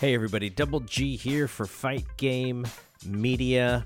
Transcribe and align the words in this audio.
Hey, 0.00 0.14
everybody, 0.14 0.48
Double 0.48 0.78
G 0.78 1.16
here 1.16 1.48
for 1.48 1.66
Fight 1.66 2.06
Game 2.18 2.64
Media, 3.04 3.84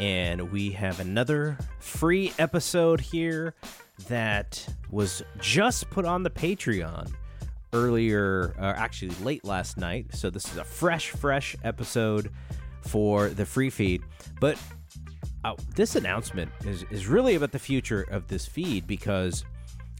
and 0.00 0.50
we 0.50 0.70
have 0.70 0.98
another 0.98 1.58
free 1.78 2.32
episode 2.38 3.02
here 3.02 3.54
that 4.08 4.66
was 4.90 5.22
just 5.40 5.90
put 5.90 6.06
on 6.06 6.22
the 6.22 6.30
Patreon 6.30 7.12
earlier, 7.74 8.54
uh, 8.58 8.72
actually 8.78 9.10
late 9.22 9.44
last 9.44 9.76
night. 9.76 10.06
So, 10.14 10.30
this 10.30 10.50
is 10.50 10.56
a 10.56 10.64
fresh, 10.64 11.10
fresh 11.10 11.54
episode 11.64 12.30
for 12.80 13.28
the 13.28 13.44
free 13.44 13.68
feed. 13.68 14.00
But 14.40 14.58
uh, 15.44 15.52
this 15.76 15.96
announcement 15.96 16.50
is, 16.64 16.86
is 16.90 17.06
really 17.06 17.34
about 17.34 17.52
the 17.52 17.58
future 17.58 18.06
of 18.10 18.26
this 18.26 18.46
feed 18.46 18.86
because 18.86 19.44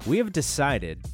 we 0.07 0.17
have 0.17 0.33
decided 0.33 1.05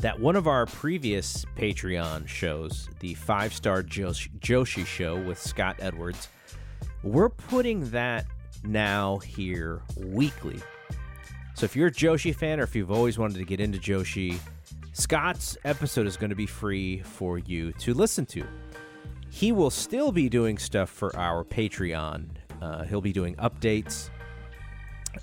that 0.00 0.18
one 0.18 0.36
of 0.36 0.46
our 0.46 0.66
previous 0.66 1.44
Patreon 1.56 2.28
shows, 2.28 2.88
the 3.00 3.14
five 3.14 3.54
star 3.54 3.82
Joshi, 3.82 4.86
show 4.86 5.16
with 5.16 5.40
Scott 5.40 5.76
Edwards, 5.78 6.28
we're 7.02 7.30
putting 7.30 7.90
that 7.90 8.26
now 8.64 9.18
here 9.18 9.82
weekly. 9.96 10.60
So 11.54 11.64
if 11.64 11.74
you're 11.74 11.88
a 11.88 11.92
Joshi 11.92 12.34
fan 12.34 12.60
or 12.60 12.64
if 12.64 12.76
you've 12.76 12.90
always 12.90 13.18
wanted 13.18 13.38
to 13.38 13.44
get 13.44 13.60
into 13.60 13.78
Joshi, 13.78 14.38
Scott's 14.92 15.56
episode 15.64 16.06
is 16.06 16.16
going 16.16 16.30
to 16.30 16.36
be 16.36 16.46
free 16.46 17.00
for 17.00 17.38
you 17.38 17.72
to 17.72 17.94
listen 17.94 18.26
to. 18.26 18.44
He 19.30 19.52
will 19.52 19.70
still 19.70 20.12
be 20.12 20.28
doing 20.28 20.58
stuff 20.58 20.90
for 20.90 21.14
our 21.16 21.44
Patreon. 21.44 22.28
Uh, 22.60 22.84
he'll 22.84 23.02
be 23.02 23.12
doing 23.12 23.34
updates, 23.36 24.08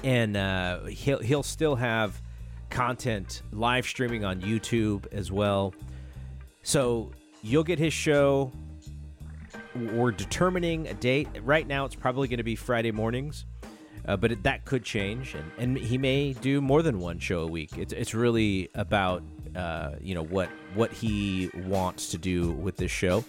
and 0.03 0.37
uh, 0.37 0.83
he'll 0.85 1.19
he'll 1.19 1.43
still 1.43 1.75
have 1.75 2.21
content 2.73 3.43
live 3.51 3.85
streaming 3.85 4.25
on 4.25 4.41
YouTube 4.41 5.05
as 5.13 5.31
well. 5.31 5.73
So 6.63 7.11
you'll 7.43 7.63
get 7.63 7.77
his 7.77 7.93
show. 7.93 8.51
We're 9.75 10.11
determining 10.11 10.87
a 10.87 10.93
date. 10.93 11.27
Right 11.43 11.67
now, 11.67 11.85
it's 11.85 11.95
probably 11.95 12.27
going 12.27 12.39
to 12.39 12.43
be 12.43 12.55
Friday 12.55 12.91
mornings, 12.91 13.45
uh, 14.05 14.17
but 14.17 14.31
it, 14.31 14.43
that 14.43 14.65
could 14.65 14.83
change, 14.83 15.35
and, 15.35 15.51
and 15.57 15.77
he 15.77 15.97
may 15.97 16.33
do 16.33 16.61
more 16.61 16.81
than 16.81 16.99
one 16.99 17.19
show 17.19 17.41
a 17.41 17.47
week. 17.47 17.77
It's 17.77 17.93
it's 17.93 18.13
really 18.13 18.69
about 18.73 19.23
uh, 19.55 19.91
you 20.01 20.15
know 20.15 20.23
what 20.23 20.49
what 20.73 20.91
he 20.91 21.51
wants 21.67 22.09
to 22.09 22.17
do 22.17 22.51
with 22.51 22.77
this 22.77 22.91
show. 22.91 23.23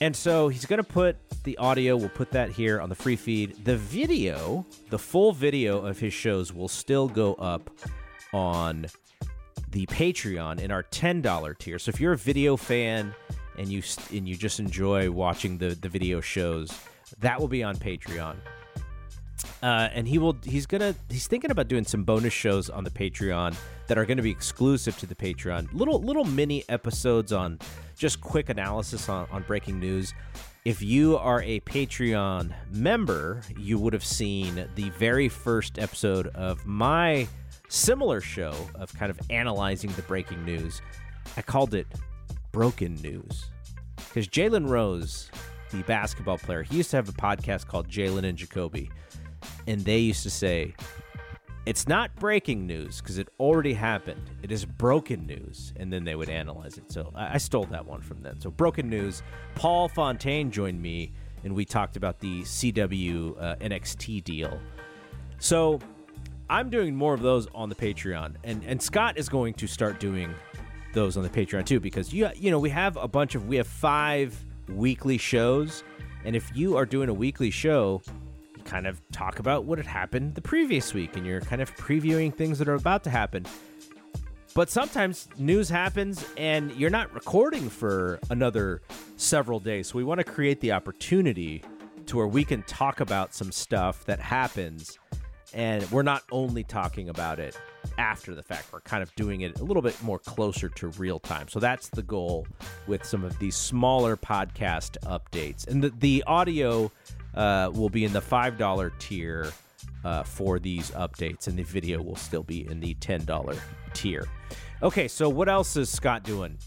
And 0.00 0.14
so 0.14 0.48
he's 0.48 0.66
going 0.66 0.82
to 0.82 0.88
put 0.88 1.16
the 1.44 1.56
audio, 1.58 1.96
we'll 1.96 2.08
put 2.08 2.32
that 2.32 2.50
here 2.50 2.80
on 2.80 2.88
the 2.88 2.96
free 2.96 3.14
feed. 3.14 3.64
The 3.64 3.76
video, 3.76 4.66
the 4.90 4.98
full 4.98 5.32
video 5.32 5.86
of 5.86 6.00
his 6.00 6.12
shows 6.12 6.52
will 6.52 6.68
still 6.68 7.08
go 7.08 7.34
up 7.34 7.70
on 8.34 8.86
the 9.70 9.86
Patreon 9.86 10.60
in 10.60 10.70
our 10.70 10.82
$10 10.82 11.58
tier. 11.58 11.78
So 11.78 11.88
if 11.90 12.00
you're 12.00 12.12
a 12.12 12.18
video 12.18 12.56
fan 12.56 13.14
and 13.56 13.68
you 13.68 13.82
and 14.12 14.28
you 14.28 14.36
just 14.36 14.58
enjoy 14.58 15.10
watching 15.10 15.56
the 15.58 15.68
the 15.68 15.88
video 15.88 16.20
shows, 16.20 16.70
that 17.20 17.40
will 17.40 17.48
be 17.48 17.62
on 17.62 17.76
Patreon. 17.76 18.36
Uh, 19.62 19.88
and 19.92 20.06
he 20.06 20.18
will 20.18 20.36
he's 20.44 20.66
gonna 20.66 20.94
he's 21.08 21.26
thinking 21.26 21.50
about 21.50 21.68
doing 21.68 21.84
some 21.84 22.04
bonus 22.04 22.32
shows 22.32 22.68
on 22.68 22.84
the 22.84 22.90
Patreon 22.90 23.54
that 23.86 23.98
are 23.98 24.06
to 24.06 24.22
be 24.22 24.30
exclusive 24.30 24.98
to 24.98 25.06
the 25.06 25.14
Patreon. 25.14 25.72
Little 25.72 26.00
little 26.00 26.24
mini 26.24 26.64
episodes 26.68 27.32
on 27.32 27.58
just 27.96 28.20
quick 28.20 28.48
analysis 28.48 29.08
on, 29.08 29.26
on 29.30 29.42
breaking 29.42 29.78
news. 29.78 30.12
If 30.64 30.80
you 30.80 31.18
are 31.18 31.42
a 31.42 31.60
Patreon 31.60 32.52
member, 32.70 33.42
you 33.58 33.78
would 33.78 33.92
have 33.92 34.04
seen 34.04 34.66
the 34.74 34.90
very 34.90 35.28
first 35.28 35.78
episode 35.78 36.28
of 36.28 36.64
my 36.64 37.28
similar 37.74 38.20
show 38.20 38.54
of 38.76 38.94
kind 38.94 39.10
of 39.10 39.18
analyzing 39.30 39.90
the 39.92 40.02
breaking 40.02 40.44
news. 40.44 40.80
I 41.36 41.42
called 41.42 41.74
it 41.74 41.86
Broken 42.52 42.94
News 42.96 43.50
because 43.96 44.28
Jalen 44.28 44.68
Rose, 44.68 45.30
the 45.70 45.82
basketball 45.82 46.38
player, 46.38 46.62
he 46.62 46.76
used 46.76 46.90
to 46.90 46.96
have 46.96 47.08
a 47.08 47.12
podcast 47.12 47.66
called 47.66 47.88
Jalen 47.88 48.24
and 48.24 48.38
Jacoby, 48.38 48.90
and 49.66 49.84
they 49.84 49.98
used 49.98 50.22
to 50.22 50.30
say, 50.30 50.74
it's 51.66 51.88
not 51.88 52.14
breaking 52.16 52.66
news 52.66 53.00
because 53.00 53.16
it 53.16 53.28
already 53.40 53.72
happened. 53.72 54.30
It 54.42 54.52
is 54.52 54.66
broken 54.66 55.26
news. 55.26 55.72
And 55.76 55.90
then 55.90 56.04
they 56.04 56.14
would 56.14 56.28
analyze 56.28 56.76
it. 56.76 56.92
So 56.92 57.10
I, 57.14 57.38
stole 57.38 57.64
that 57.66 57.86
one 57.86 58.02
from 58.02 58.20
them. 58.20 58.38
So, 58.38 58.50
broken 58.50 58.90
news. 58.90 59.22
Paul 59.54 59.88
Fontaine 59.88 60.50
joined 60.50 60.82
me 60.82 61.12
and 61.42 61.54
we 61.54 61.64
talked 61.64 61.96
about 61.96 62.20
the 62.20 62.42
CW 62.42 63.40
uh, 63.40 63.56
NXT 63.56 64.24
deal. 64.24 64.60
So 65.38 65.80
I'm 66.48 66.68
doing 66.68 66.94
more 66.94 67.14
of 67.14 67.22
those 67.22 67.46
on 67.54 67.68
the 67.68 67.74
Patreon. 67.74 68.34
And, 68.44 68.62
and 68.64 68.80
Scott 68.80 69.16
is 69.16 69.28
going 69.28 69.54
to 69.54 69.66
start 69.66 69.98
doing 69.98 70.34
those 70.92 71.16
on 71.16 71.22
the 71.22 71.28
Patreon 71.28 71.64
too 71.64 71.80
because 71.80 72.12
you, 72.12 72.28
you 72.36 72.50
know, 72.50 72.58
we 72.58 72.70
have 72.70 72.96
a 72.96 73.08
bunch 73.08 73.34
of, 73.34 73.48
we 73.48 73.56
have 73.56 73.66
five 73.66 74.36
weekly 74.68 75.18
shows. 75.18 75.82
And 76.24 76.36
if 76.36 76.50
you 76.54 76.76
are 76.76 76.86
doing 76.86 77.08
a 77.08 77.14
weekly 77.14 77.50
show, 77.50 78.02
you 78.56 78.62
kind 78.64 78.86
of 78.86 79.00
talk 79.10 79.38
about 79.38 79.64
what 79.64 79.78
had 79.78 79.86
happened 79.86 80.34
the 80.34 80.42
previous 80.42 80.94
week 80.94 81.16
and 81.16 81.26
you're 81.26 81.40
kind 81.40 81.62
of 81.62 81.74
previewing 81.76 82.34
things 82.34 82.58
that 82.58 82.68
are 82.68 82.74
about 82.74 83.04
to 83.04 83.10
happen. 83.10 83.44
But 84.54 84.70
sometimes 84.70 85.28
news 85.36 85.68
happens 85.68 86.24
and 86.36 86.70
you're 86.72 86.90
not 86.90 87.12
recording 87.12 87.68
for 87.68 88.20
another 88.30 88.82
several 89.16 89.58
days. 89.58 89.88
So 89.88 89.96
we 89.96 90.04
want 90.04 90.18
to 90.18 90.24
create 90.24 90.60
the 90.60 90.72
opportunity 90.72 91.62
to 92.06 92.16
where 92.18 92.28
we 92.28 92.44
can 92.44 92.62
talk 92.62 93.00
about 93.00 93.34
some 93.34 93.50
stuff 93.50 94.04
that 94.04 94.20
happens 94.20 94.98
and 95.54 95.88
we're 95.90 96.02
not 96.02 96.22
only 96.32 96.64
talking 96.64 97.08
about 97.08 97.38
it 97.38 97.56
after 97.96 98.34
the 98.34 98.42
fact. 98.42 98.72
We're 98.72 98.80
kind 98.80 99.02
of 99.02 99.14
doing 99.14 99.42
it 99.42 99.60
a 99.60 99.64
little 99.64 99.82
bit 99.82 100.00
more 100.02 100.18
closer 100.18 100.68
to 100.68 100.88
real 100.88 101.20
time. 101.20 101.48
So 101.48 101.60
that's 101.60 101.88
the 101.88 102.02
goal 102.02 102.46
with 102.86 103.04
some 103.04 103.24
of 103.24 103.38
these 103.38 103.54
smaller 103.54 104.16
podcast 104.16 104.98
updates. 105.04 105.66
And 105.68 105.82
the, 105.82 105.90
the 105.98 106.24
audio 106.26 106.90
uh, 107.34 107.70
will 107.72 107.88
be 107.88 108.04
in 108.04 108.12
the 108.12 108.20
$5 108.20 108.98
tier 108.98 109.52
uh, 110.04 110.22
for 110.22 110.58
these 110.58 110.90
updates, 110.92 111.46
and 111.46 111.56
the 111.56 111.62
video 111.62 112.02
will 112.02 112.16
still 112.16 112.42
be 112.42 112.66
in 112.68 112.80
the 112.80 112.94
$10 112.96 113.58
tier. 113.94 114.26
Okay, 114.82 115.08
so 115.08 115.28
what 115.28 115.48
else 115.48 115.76
is 115.76 115.88
Scott 115.88 116.24
doing? 116.24 116.58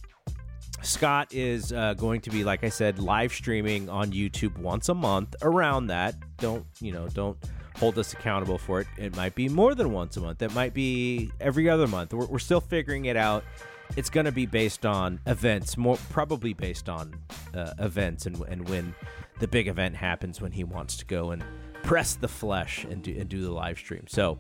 Scott 0.82 1.34
is 1.34 1.74
uh, 1.74 1.94
going 1.96 2.22
to 2.22 2.30
be, 2.30 2.44
like 2.44 2.64
I 2.64 2.70
said, 2.70 3.00
live 3.00 3.34
streaming 3.34 3.90
on 3.90 4.12
YouTube 4.12 4.58
once 4.58 4.90
a 4.90 4.94
month. 4.94 5.36
Around 5.42 5.88
that, 5.88 6.16
don't 6.38 6.66
you 6.80 6.92
know? 6.92 7.08
Don't 7.10 7.38
hold 7.78 7.98
us 7.98 8.14
accountable 8.14 8.58
for 8.58 8.82
it. 8.82 8.88
It 8.98 9.16
might 9.16 9.36
be 9.36 9.50
more 9.50 9.76
than 9.76 9.92
once 9.92 10.18
a 10.18 10.22
month. 10.22 10.42
It 10.42 10.54
might 10.54 10.74
be 10.74 11.32
every 11.40 11.70
other 11.70 11.88
month. 11.88 12.14
We're, 12.14 12.26
we're 12.26 12.40
still 12.40 12.62
figuring 12.62 13.06
it 13.06 13.16
out. 13.16 13.44
It's 13.96 14.10
going 14.10 14.26
to 14.26 14.32
be 14.32 14.46
based 14.46 14.86
on 14.86 15.20
events, 15.28 15.78
more 15.78 15.98
probably 16.10 16.54
based 16.54 16.90
on 16.90 17.16
uh, 17.54 17.74
events 17.80 18.26
and 18.26 18.38
and 18.50 18.68
when 18.68 18.94
the 19.40 19.48
big 19.48 19.68
event 19.68 19.96
happens 19.96 20.42
when 20.42 20.52
he 20.52 20.64
wants 20.64 20.98
to 20.98 21.06
go 21.06 21.32
and 21.32 21.44
press 21.84 22.16
the 22.16 22.28
flesh 22.28 22.84
and 22.84 23.02
do 23.04 23.16
and 23.18 23.30
do 23.30 23.42
the 23.42 23.52
live 23.52 23.78
stream. 23.78 24.04
So 24.08 24.40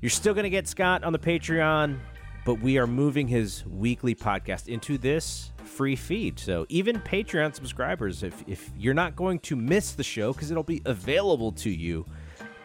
you're 0.00 0.10
still 0.10 0.34
going 0.34 0.44
to 0.44 0.50
get 0.50 0.66
Scott 0.66 1.04
on 1.04 1.12
the 1.12 1.18
Patreon, 1.18 1.98
but 2.44 2.54
we 2.54 2.78
are 2.78 2.86
moving 2.86 3.28
his 3.28 3.64
weekly 3.66 4.14
podcast 4.14 4.66
into 4.66 4.98
this 4.98 5.52
free 5.64 5.94
feed. 5.94 6.38
So 6.38 6.66
even 6.68 7.00
Patreon 7.00 7.54
subscribers, 7.54 8.22
if 8.22 8.42
if 8.48 8.70
you're 8.76 8.94
not 8.94 9.14
going 9.14 9.38
to 9.40 9.56
miss 9.56 9.92
the 9.92 10.02
show 10.02 10.32
because 10.32 10.50
it'll 10.50 10.62
be 10.62 10.82
available 10.86 11.52
to 11.52 11.70
you 11.70 12.04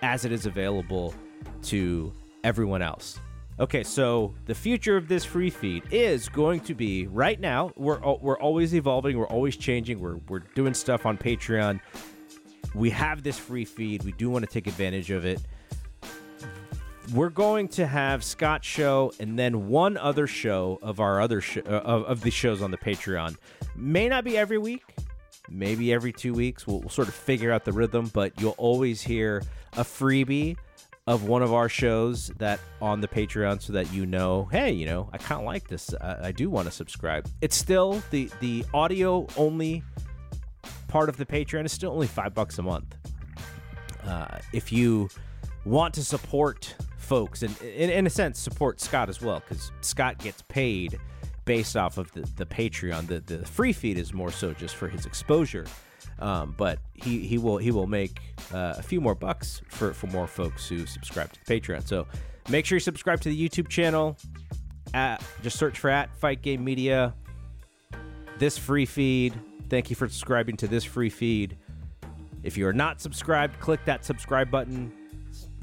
as 0.06 0.24
it 0.24 0.32
is 0.32 0.46
available 0.46 1.16
to 1.64 2.14
everyone 2.44 2.84
else. 2.84 3.20
Okay, 3.60 3.84
so 3.84 4.36
the 4.46 4.54
future 4.54 4.98
of 4.98 5.08
this 5.08 5.26
free 5.26 5.50
feed 5.50 5.84
is 5.90 6.30
going 6.30 6.60
to 6.62 6.76
be 6.76 7.08
right 7.08 7.40
now. 7.40 7.72
We're 7.76 8.00
we're 8.18 8.38
always 8.38 8.76
evolving. 8.76 9.18
We're 9.18 9.28
always 9.28 9.58
changing. 9.58 10.00
We're 10.00 10.18
we're 10.30 10.44
doing 10.54 10.76
stuff 10.76 11.06
on 11.08 11.18
Patreon. 11.18 11.80
We 12.76 12.92
have 12.92 13.24
this 13.24 13.40
free 13.40 13.66
feed. 13.66 14.04
We 14.04 14.12
do 14.12 14.30
want 14.30 14.46
to 14.46 14.52
take 14.52 14.68
advantage 14.68 15.10
of 15.10 15.26
it. 15.26 15.42
We're 17.14 17.30
going 17.30 17.68
to 17.70 17.88
have 17.88 18.24
Scott 18.24 18.64
show 18.64 19.12
and 19.20 19.40
then 19.40 19.70
one 19.70 19.96
other 19.98 20.28
show 20.28 20.78
of 20.82 21.00
our 21.00 21.22
other 21.22 21.40
sh- 21.42 21.58
uh, 21.58 21.82
of, 21.94 22.04
of 22.04 22.22
the 22.22 22.32
shows 22.32 22.62
on 22.62 22.72
the 22.72 22.78
Patreon. 22.78 23.38
May 23.76 24.10
not 24.10 24.24
be 24.24 24.38
every 24.38 24.58
week, 24.58 24.84
maybe 25.50 25.94
every 25.94 26.12
two 26.12 26.34
weeks. 26.34 26.66
We'll, 26.68 26.80
we'll 26.80 26.90
sort 26.90 27.08
of 27.08 27.14
figure 27.14 27.52
out 27.52 27.66
the 27.66 27.74
rhythm, 27.74 28.10
but 28.14 28.40
you'll 28.40 28.56
always 28.58 29.02
hear 29.02 29.44
a 29.74 29.84
freebie 29.84 30.58
of 31.08 31.28
one 31.28 31.44
of 31.44 31.54
our 31.54 31.70
shows 31.70 32.30
that 32.38 32.60
on 32.82 33.00
the 33.00 33.08
Patreon 33.08 33.62
so 33.62 33.74
that 33.74 33.94
you 33.94 34.06
know, 34.06 34.46
hey, 34.52 34.72
you 34.72 34.86
know, 34.86 35.10
I 35.14 35.18
kind 35.18 35.40
of 35.40 35.46
like 35.46 35.68
this. 35.68 35.94
I, 36.02 36.28
I 36.28 36.32
do 36.32 36.50
want 36.50 36.68
to 36.68 36.72
subscribe. 36.72 37.28
It's 37.42 37.56
still 37.56 38.02
the 38.10 38.30
the 38.40 38.66
audio 38.74 39.28
only 39.38 39.84
part 40.88 41.10
of 41.10 41.18
the 41.18 41.26
Patreon 41.26 41.66
is 41.66 41.72
still 41.72 41.92
only 41.92 42.08
five 42.08 42.34
bucks 42.34 42.58
a 42.58 42.64
month. 42.64 42.96
Uh, 44.04 44.40
if 44.54 44.72
you 44.72 45.10
want 45.66 45.94
to 45.96 46.04
support 46.04 46.76
folks 46.98 47.44
and 47.44 47.60
in, 47.62 47.90
in 47.90 48.08
a 48.08 48.10
sense 48.10 48.40
support 48.40 48.82
Scott 48.82 49.10
as 49.10 49.22
well, 49.22 49.42
because 49.48 49.72
Scott 49.82 50.18
gets 50.18 50.42
paid 50.48 51.00
based 51.46 51.78
off 51.78 51.98
of 51.98 52.12
the, 52.14 52.22
the 52.36 52.46
Patreon. 52.46 53.08
The 53.08 53.20
the 53.22 53.46
free 53.46 53.74
feed 53.74 53.98
is 53.98 54.14
more 54.14 54.32
so 54.32 54.54
just 54.54 54.76
for 54.76 54.88
his 54.88 55.06
exposure. 55.06 55.66
Um, 56.20 56.56
but 56.58 56.80
he, 56.94 57.28
he 57.28 57.38
will 57.38 57.58
he 57.58 57.72
will 57.72 57.88
make 57.88 58.20
uh, 58.54 58.76
a 58.78 58.84
few 58.84 59.02
more 59.02 59.16
bucks 59.16 59.62
for, 59.70 59.94
for 59.94 60.08
more 60.08 60.28
folks 60.28 60.68
who 60.68 60.86
subscribe 60.86 61.32
to 61.34 61.40
the 61.46 61.60
Patreon. 61.60 61.86
So 61.86 62.08
make 62.50 62.66
sure 62.66 62.78
you 62.78 62.80
subscribe 62.80 63.20
to 63.22 63.30
the 63.30 63.50
YouTube 63.50 63.68
channel. 63.68 64.18
At, 64.94 65.22
just 65.44 65.58
search 65.58 65.80
for 65.80 65.90
at 65.90 66.16
Fight 66.16 66.42
Game 66.42 66.64
Media. 66.64 67.14
this 68.38 68.58
free 68.58 68.86
feed. 68.86 69.34
Thank 69.70 69.90
you 69.90 69.96
for 69.96 70.08
subscribing 70.08 70.58
to 70.58 70.68
this 70.68 70.84
free 70.84 71.10
feed. 71.10 71.58
If 72.44 72.58
you 72.58 72.68
are 72.68 72.74
not 72.74 73.02
subscribed, 73.02 73.60
click 73.60 73.84
that 73.86 74.06
subscribe 74.06 74.52
button. 74.52 74.94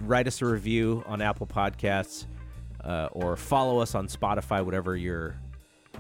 Write 0.01 0.27
us 0.27 0.43
a 0.43 0.47
review 0.47 1.03
on 1.07 1.23
Apple 1.23 1.47
Podcasts 1.47 2.27
uh, 2.85 3.09
or 3.13 3.37
follow 3.37 3.79
us 3.79 3.95
on 3.95 4.09
Spotify, 4.09 4.65
whatever 4.65 4.97
your 4.97 5.37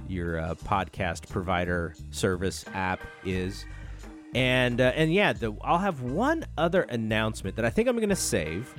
your 0.08 0.38
uh, 0.38 0.54
podcast 0.54 1.28
provider 1.28 1.94
service 2.10 2.64
app 2.74 3.00
is. 3.24 3.64
And 4.34 4.80
uh, 4.80 4.92
and 4.94 5.12
yeah, 5.12 5.32
the, 5.32 5.54
I'll 5.62 5.78
have 5.78 6.00
one 6.00 6.46
other 6.56 6.82
announcement 6.82 7.56
that 7.56 7.64
I 7.64 7.70
think 7.70 7.88
I'm 7.88 7.96
going 7.96 8.08
to 8.08 8.16
save. 8.16 8.74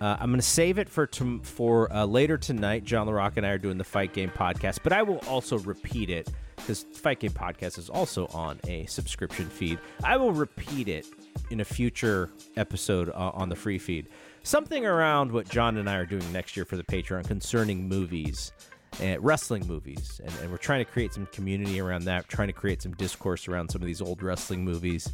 Uh, 0.00 0.16
I'm 0.20 0.30
going 0.30 0.40
to 0.40 0.46
save 0.46 0.78
it 0.78 0.88
for 0.88 1.06
to, 1.06 1.40
for 1.42 1.92
uh, 1.92 2.04
later 2.04 2.38
tonight. 2.38 2.84
John 2.84 3.08
LaRock 3.08 3.36
and 3.36 3.44
I 3.44 3.50
are 3.50 3.58
doing 3.58 3.78
the 3.78 3.84
Fight 3.84 4.12
Game 4.12 4.30
podcast, 4.30 4.78
but 4.84 4.92
I 4.92 5.02
will 5.02 5.18
also 5.26 5.58
repeat 5.58 6.08
it 6.08 6.28
because 6.56 6.84
Fight 6.92 7.18
Game 7.18 7.32
podcast 7.32 7.78
is 7.78 7.88
also 7.88 8.26
on 8.28 8.60
a 8.68 8.86
subscription 8.86 9.46
feed. 9.48 9.78
I 10.04 10.16
will 10.16 10.32
repeat 10.32 10.86
it 10.88 11.06
in 11.50 11.60
a 11.60 11.64
future 11.64 12.30
episode 12.56 13.08
uh, 13.08 13.30
on 13.34 13.48
the 13.48 13.56
free 13.56 13.78
feed. 13.78 14.08
Something 14.42 14.86
around 14.86 15.32
what 15.32 15.48
John 15.48 15.78
and 15.78 15.90
I 15.90 15.96
are 15.96 16.06
doing 16.06 16.30
next 16.32 16.56
year 16.56 16.64
for 16.64 16.76
the 16.76 16.84
Patreon 16.84 17.26
concerning 17.26 17.88
movies 17.88 18.52
and 19.00 19.22
wrestling 19.24 19.66
movies, 19.66 20.20
and, 20.24 20.32
and 20.42 20.50
we're 20.50 20.56
trying 20.56 20.84
to 20.84 20.90
create 20.90 21.14
some 21.14 21.26
community 21.26 21.80
around 21.80 22.04
that. 22.04 22.28
Trying 22.28 22.48
to 22.48 22.54
create 22.54 22.82
some 22.82 22.92
discourse 22.92 23.48
around 23.48 23.70
some 23.70 23.82
of 23.82 23.86
these 23.86 24.00
old 24.00 24.22
wrestling 24.22 24.64
movies. 24.64 25.12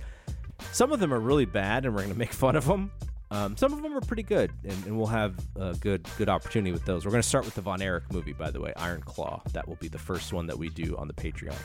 Some 0.72 0.92
of 0.92 1.00
them 1.00 1.12
are 1.12 1.20
really 1.20 1.44
bad, 1.44 1.84
and 1.84 1.94
we're 1.94 2.02
going 2.02 2.12
to 2.12 2.18
make 2.18 2.32
fun 2.32 2.56
of 2.56 2.66
them. 2.66 2.90
Um, 3.30 3.56
some 3.56 3.72
of 3.72 3.82
them 3.82 3.96
are 3.96 4.00
pretty 4.00 4.22
good, 4.22 4.52
and, 4.62 4.86
and, 4.86 4.96
we'll 4.96 5.08
have 5.08 5.34
a 5.56 5.74
good 5.74 6.06
good 6.18 6.28
opportunity 6.28 6.70
with 6.70 6.84
those. 6.84 7.04
We're 7.04 7.10
going 7.10 7.22
to 7.22 7.28
start 7.28 7.44
with 7.44 7.54
the 7.54 7.62
Von 7.62 7.82
Erich 7.82 8.12
movie, 8.12 8.32
by 8.32 8.50
the 8.50 8.60
way, 8.60 8.72
Iron 8.76 9.00
Claw. 9.00 9.42
That 9.52 9.66
will 9.66 9.76
be 9.76 9.88
the 9.88 9.98
first 9.98 10.32
one 10.32 10.46
that 10.46 10.56
we 10.56 10.68
do 10.68 10.96
on 10.96 11.08
the 11.08 11.14
Patreon. 11.14 11.56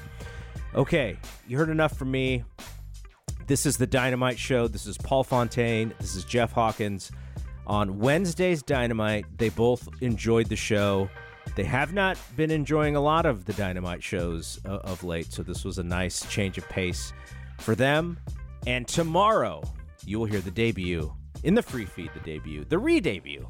Okay, 0.74 1.18
you 1.48 1.58
heard 1.58 1.70
enough 1.70 1.96
from 1.96 2.10
me. 2.12 2.44
This 3.46 3.66
is 3.66 3.78
the 3.78 3.88
Dynamite 3.88 4.40
Show. 4.40 4.68
This 4.68 4.86
is 4.86 4.98
Paul 4.98 5.24
Fontaine. 5.24 5.94
This 6.00 6.16
is 6.16 6.24
Jeff 6.24 6.52
Hawkins. 6.52 7.12
On 7.68 8.00
Wednesday's 8.00 8.64
Dynamite, 8.64 9.26
they 9.38 9.50
both 9.50 9.88
enjoyed 10.02 10.48
the 10.48 10.56
show. 10.56 11.10
They 11.56 11.63
have 11.66 11.94
not 11.94 12.18
been 12.36 12.51
enjoying 12.51 12.96
a 12.96 13.01
lot 13.01 13.25
of 13.25 13.46
the 13.46 13.54
Dynamite 13.54 14.01
shows 14.04 14.60
uh, 14.66 14.78
of 14.78 15.04
late, 15.04 15.31
so 15.31 15.44
this 15.44 15.66
was 15.66 15.78
a 15.78 15.84
nice 15.84 16.25
change 16.28 16.57
of 16.57 16.68
pace 16.69 17.12
for 17.60 17.75
them. 17.75 18.18
And 18.66 18.88
tomorrow, 18.88 19.63
you 20.06 20.19
will 20.19 20.25
hear 20.25 20.42
the 20.42 20.51
debut 20.51 21.13
in 21.44 21.56
the 21.56 21.62
free 21.62 21.86
feed, 21.86 22.12
the 22.13 22.19
debut, 22.22 22.66
the 22.66 22.78
re 22.78 23.00
debut 23.00 23.48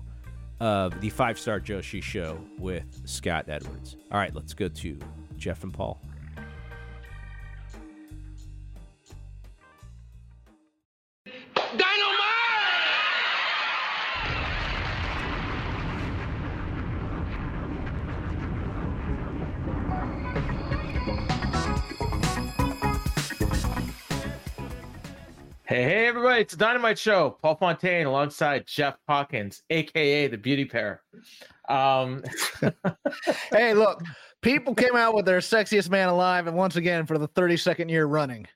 of 0.59 0.99
the 1.01 1.09
Five 1.09 1.39
Star 1.39 1.59
Joshi 1.59 2.01
show 2.01 2.39
with 2.57 2.83
Scott 3.05 3.45
Edwards. 3.47 3.95
All 4.11 4.19
right, 4.19 4.33
let's 4.33 4.53
go 4.53 4.67
to 4.67 4.99
Jeff 5.37 5.63
and 5.63 5.73
Paul. 5.73 6.01
Hey, 25.69 25.83
hey, 25.83 26.07
everybody, 26.07 26.41
it's 26.41 26.55
a 26.55 26.57
Dynamite 26.57 26.97
Show. 26.97 27.37
Paul 27.43 27.53
Fontaine 27.53 28.07
alongside 28.07 28.65
Jeff 28.65 28.95
Hawkins, 29.07 29.61
aka 29.69 30.27
the 30.27 30.35
Beauty 30.35 30.65
Pair. 30.65 31.03
Um, 31.69 32.23
hey, 33.51 33.75
look, 33.75 34.01
people 34.41 34.73
came 34.73 34.95
out 34.95 35.13
with 35.13 35.27
their 35.27 35.37
sexiest 35.37 35.91
man 35.91 36.09
alive, 36.09 36.47
and 36.47 36.57
once 36.57 36.75
again, 36.75 37.05
for 37.05 37.19
the 37.19 37.27
32nd 37.27 37.87
year 37.87 38.07
running, 38.07 38.47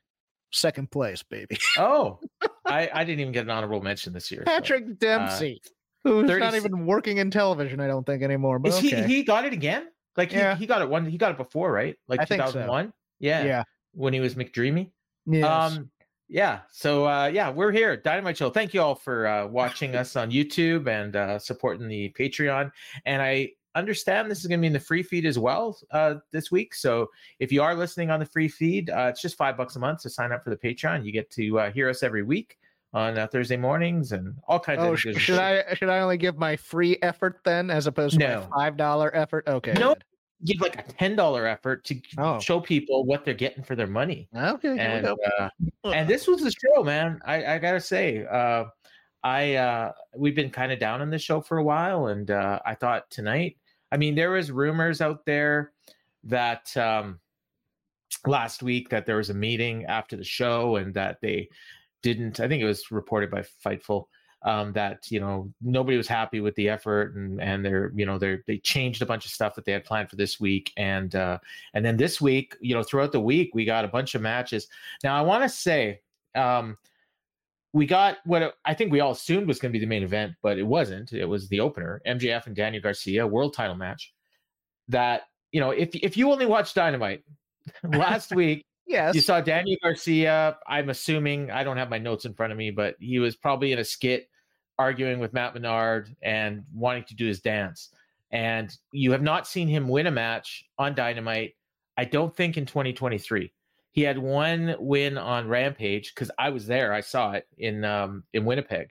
second 0.50 0.90
place, 0.90 1.22
baby. 1.22 1.56
oh, 1.78 2.18
I, 2.66 2.90
I 2.92 3.04
didn't 3.04 3.20
even 3.20 3.32
get 3.32 3.44
an 3.44 3.50
honorable 3.50 3.80
mention 3.80 4.12
this 4.12 4.32
year. 4.32 4.42
Patrick 4.44 4.84
so, 4.84 4.94
Dempsey, 4.94 5.62
uh, 5.64 6.10
who's 6.10 6.26
30... 6.26 6.40
not 6.40 6.54
even 6.56 6.84
working 6.84 7.18
in 7.18 7.30
television, 7.30 7.78
I 7.78 7.86
don't 7.86 8.04
think 8.04 8.24
anymore. 8.24 8.58
But 8.58 8.72
okay. 8.72 8.88
he, 8.88 9.18
he 9.18 9.22
got 9.22 9.44
it 9.44 9.52
again? 9.52 9.86
Like, 10.16 10.32
he, 10.32 10.38
yeah. 10.38 10.56
he 10.56 10.66
got 10.66 10.82
it 10.82 10.88
one, 10.90 11.06
he 11.06 11.16
got 11.16 11.30
it 11.30 11.36
before, 11.36 11.70
right? 11.70 11.94
Like 12.08 12.18
I 12.18 12.24
2001? 12.24 12.88
So. 12.88 12.92
Yeah. 13.20 13.44
Yeah. 13.44 13.62
When 13.92 14.12
he 14.12 14.18
was 14.18 14.34
McDreamy. 14.34 14.90
Yes. 15.26 15.76
Um, 15.76 15.90
yeah 16.34 16.58
so 16.72 17.06
uh 17.06 17.30
yeah 17.32 17.48
we're 17.48 17.70
here 17.70 17.96
dynamite 17.96 18.36
show 18.36 18.50
thank 18.50 18.74
you 18.74 18.82
all 18.82 18.96
for 18.96 19.24
uh 19.28 19.46
watching 19.46 19.94
us 20.02 20.16
on 20.16 20.32
youtube 20.32 20.88
and 20.88 21.14
uh 21.14 21.38
supporting 21.38 21.86
the 21.86 22.12
patreon 22.18 22.72
and 23.06 23.22
i 23.22 23.48
understand 23.76 24.28
this 24.28 24.40
is 24.40 24.48
going 24.48 24.58
to 24.58 24.62
be 24.62 24.66
in 24.66 24.72
the 24.72 24.80
free 24.80 25.02
feed 25.02 25.24
as 25.26 25.38
well 25.38 25.78
uh 25.92 26.16
this 26.32 26.50
week 26.50 26.74
so 26.74 27.08
if 27.38 27.52
you 27.52 27.62
are 27.62 27.76
listening 27.76 28.10
on 28.10 28.18
the 28.18 28.26
free 28.26 28.48
feed 28.48 28.90
uh 28.90 29.06
it's 29.08 29.22
just 29.22 29.36
five 29.36 29.56
bucks 29.56 29.76
a 29.76 29.78
month 29.78 30.02
to 30.02 30.10
sign 30.10 30.32
up 30.32 30.42
for 30.42 30.50
the 30.50 30.56
patreon 30.56 31.04
you 31.04 31.12
get 31.12 31.30
to 31.30 31.56
uh, 31.60 31.70
hear 31.70 31.88
us 31.88 32.02
every 32.02 32.24
week 32.24 32.58
on 32.92 33.18
uh, 33.18 33.26
Thursday 33.26 33.56
mornings 33.56 34.12
and 34.12 34.36
all 34.46 34.60
kinds 34.60 34.78
oh, 34.80 34.92
of. 34.92 35.00
Should 35.00 35.36
I 35.36 35.74
should 35.74 35.88
I 35.88 35.98
only 35.98 36.16
give 36.16 36.38
my 36.38 36.54
free 36.54 36.96
effort 37.02 37.40
then, 37.44 37.68
as 37.68 37.88
opposed 37.88 38.20
to 38.20 38.20
no. 38.20 38.46
my 38.48 38.56
five 38.56 38.76
dollar 38.76 39.14
effort? 39.16 39.48
Okay. 39.48 39.72
No, 39.72 39.96
give 40.44 40.60
like 40.60 40.78
a 40.78 40.92
ten 40.92 41.16
dollar 41.16 41.46
effort 41.46 41.84
to 41.84 42.00
oh. 42.18 42.38
show 42.38 42.60
people 42.60 43.04
what 43.04 43.24
they're 43.24 43.34
getting 43.34 43.64
for 43.64 43.74
their 43.74 43.86
money. 43.86 44.28
Okay, 44.36 44.78
and 44.78 45.06
uh, 45.06 45.48
and 45.84 46.08
this 46.08 46.26
was 46.26 46.42
the 46.42 46.52
show, 46.52 46.82
man. 46.82 47.20
I, 47.24 47.54
I 47.54 47.58
gotta 47.58 47.80
say, 47.80 48.24
uh, 48.26 48.64
I 49.22 49.54
uh, 49.54 49.92
we've 50.16 50.34
been 50.34 50.50
kind 50.50 50.72
of 50.72 50.78
down 50.78 51.00
on 51.00 51.10
the 51.10 51.18
show 51.18 51.40
for 51.40 51.58
a 51.58 51.64
while, 51.64 52.08
and 52.08 52.30
uh, 52.30 52.60
I 52.64 52.74
thought 52.74 53.10
tonight. 53.10 53.56
I 53.92 53.96
mean, 53.96 54.14
there 54.14 54.32
was 54.32 54.50
rumors 54.50 55.00
out 55.00 55.24
there 55.24 55.72
that 56.24 56.76
um, 56.76 57.20
last 58.26 58.62
week 58.62 58.88
that 58.88 59.06
there 59.06 59.16
was 59.16 59.30
a 59.30 59.34
meeting 59.34 59.84
after 59.86 60.16
the 60.16 60.24
show, 60.24 60.76
and 60.76 60.92
that 60.94 61.18
they 61.20 61.48
didn't. 62.02 62.40
I 62.40 62.48
think 62.48 62.62
it 62.62 62.66
was 62.66 62.90
reported 62.90 63.30
by 63.30 63.44
Fightful 63.64 64.06
um, 64.44 64.72
that 64.74 65.10
you 65.10 65.18
know 65.18 65.50
nobody 65.62 65.96
was 65.96 66.06
happy 66.06 66.40
with 66.40 66.54
the 66.54 66.68
effort 66.68 67.14
and 67.16 67.40
and 67.40 67.64
they're 67.64 67.90
you 67.94 68.04
know 68.04 68.18
they 68.18 68.38
they 68.46 68.58
changed 68.58 69.02
a 69.02 69.06
bunch 69.06 69.24
of 69.24 69.30
stuff 69.30 69.54
that 69.54 69.64
they 69.64 69.72
had 69.72 69.84
planned 69.84 70.10
for 70.10 70.16
this 70.16 70.38
week 70.38 70.72
and 70.76 71.14
uh, 71.14 71.38
and 71.72 71.84
then 71.84 71.96
this 71.96 72.20
week 72.20 72.56
you 72.60 72.74
know 72.74 72.82
throughout 72.82 73.12
the 73.12 73.20
week 73.20 73.50
we 73.54 73.64
got 73.64 73.84
a 73.84 73.88
bunch 73.88 74.14
of 74.14 74.22
matches. 74.22 74.68
Now 75.02 75.16
I 75.16 75.22
want 75.22 75.42
to 75.42 75.48
say. 75.48 76.00
Um, 76.34 76.78
we 77.72 77.86
got 77.86 78.18
what 78.24 78.54
I 78.64 78.72
think 78.72 78.92
we 78.92 79.00
all 79.00 79.10
assumed 79.10 79.48
was 79.48 79.58
going 79.58 79.72
to 79.72 79.76
be 79.76 79.84
the 79.84 79.88
main 79.88 80.04
event, 80.04 80.34
but 80.42 80.58
it 80.58 80.62
wasn't. 80.62 81.12
It 81.12 81.24
was 81.24 81.48
the 81.48 81.58
opener, 81.58 82.00
MJF 82.06 82.46
and 82.46 82.54
Daniel 82.54 82.80
Garcia 82.80 83.26
world 83.26 83.52
title 83.52 83.74
match. 83.74 84.14
That 84.88 85.22
you 85.50 85.60
know, 85.60 85.70
if 85.70 85.92
if 85.94 86.16
you 86.16 86.30
only 86.30 86.46
watched 86.46 86.76
Dynamite 86.76 87.24
last 87.82 88.32
week, 88.34 88.64
Yes. 88.86 89.14
You 89.14 89.20
saw 89.20 89.40
Daniel 89.40 89.78
Garcia. 89.82 90.58
I'm 90.66 90.90
assuming 90.90 91.50
I 91.50 91.64
don't 91.64 91.76
have 91.76 91.88
my 91.88 91.98
notes 91.98 92.26
in 92.26 92.34
front 92.34 92.52
of 92.52 92.58
me, 92.58 92.70
but 92.70 92.96
he 93.00 93.18
was 93.18 93.34
probably 93.34 93.72
in 93.72 93.78
a 93.78 93.84
skit 93.84 94.28
arguing 94.78 95.18
with 95.18 95.32
Matt 95.32 95.54
Menard 95.54 96.14
and 96.22 96.64
wanting 96.74 97.04
to 97.04 97.14
do 97.14 97.26
his 97.26 97.40
dance. 97.40 97.90
And 98.30 98.76
you 98.92 99.12
have 99.12 99.22
not 99.22 99.46
seen 99.46 99.68
him 99.68 99.88
win 99.88 100.06
a 100.06 100.10
match 100.10 100.64
on 100.78 100.94
Dynamite, 100.94 101.54
I 101.96 102.04
don't 102.04 102.36
think 102.36 102.56
in 102.56 102.66
2023. 102.66 103.52
He 103.92 104.02
had 104.02 104.18
one 104.18 104.74
win 104.80 105.16
on 105.16 105.46
Rampage 105.46 106.14
because 106.14 106.30
I 106.38 106.50
was 106.50 106.66
there. 106.66 106.92
I 106.92 107.00
saw 107.00 107.32
it 107.32 107.46
in 107.58 107.84
um, 107.84 108.24
in 108.32 108.44
Winnipeg 108.44 108.88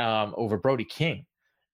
um, 0.00 0.34
over 0.36 0.58
Brody 0.58 0.84
King, 0.84 1.24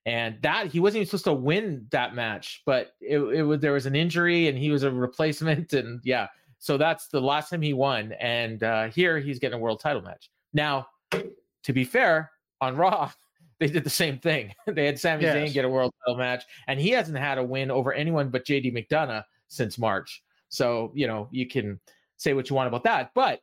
and 0.05 0.37
that 0.43 0.67
he 0.67 0.79
wasn't 0.79 0.99
even 0.99 1.07
supposed 1.07 1.25
to 1.25 1.33
win 1.33 1.87
that 1.93 2.15
match, 2.15 2.63
but 2.67 2.93
it, 3.01 3.19
it 3.19 3.43
was 3.43 3.61
there 3.61 3.73
was 3.73 3.87
an 3.87 3.97
injury 3.97 4.49
and 4.49 4.59
he 4.59 4.71
was 4.71 4.83
a 4.83 4.91
replacement, 4.91 5.73
and 5.73 6.01
yeah, 6.05 6.27
so 6.59 6.77
that's 6.77 7.09
the 7.09 7.21
last 7.21 7.49
time 7.49 7.63
he 7.63 7.73
won. 7.73 8.13
And 8.21 8.63
uh, 8.63 8.89
here 8.89 9.19
he's 9.19 9.39
getting 9.39 9.59
a 9.59 9.63
world 9.63 9.81
title 9.81 10.03
match. 10.03 10.31
Now, 10.53 10.89
to 11.11 11.73
be 11.73 11.85
fair, 11.85 12.31
on 12.61 12.77
Raw, 12.77 13.11
they 13.59 13.67
did 13.69 13.85
the 13.85 13.91
same 13.91 14.19
thing. 14.19 14.55
they 14.67 14.87
had 14.87 14.99
Sami 14.99 15.23
yes. 15.23 15.37
Zayn 15.37 15.53
get 15.53 15.65
a 15.65 15.69
world 15.69 15.93
title 16.05 16.19
match, 16.19 16.45
and 16.67 16.81
he 16.81 16.91
hasn't 16.91 17.19
had 17.19 17.39
a 17.39 17.45
win 17.45 17.71
over 17.71 17.93
anyone 17.93 18.31
but 18.31 18.45
JD 18.45 18.73
McDonagh 18.75 19.25
since 19.49 19.79
March. 19.79 20.23
So, 20.49 20.93
you 20.95 21.07
know, 21.07 21.29
you 21.31 21.47
can 21.47 21.81
say 22.17 22.35
what 22.35 22.49
you 22.51 22.57
want 22.57 22.69
about 22.69 22.85
that. 22.85 23.13
But 23.15 23.41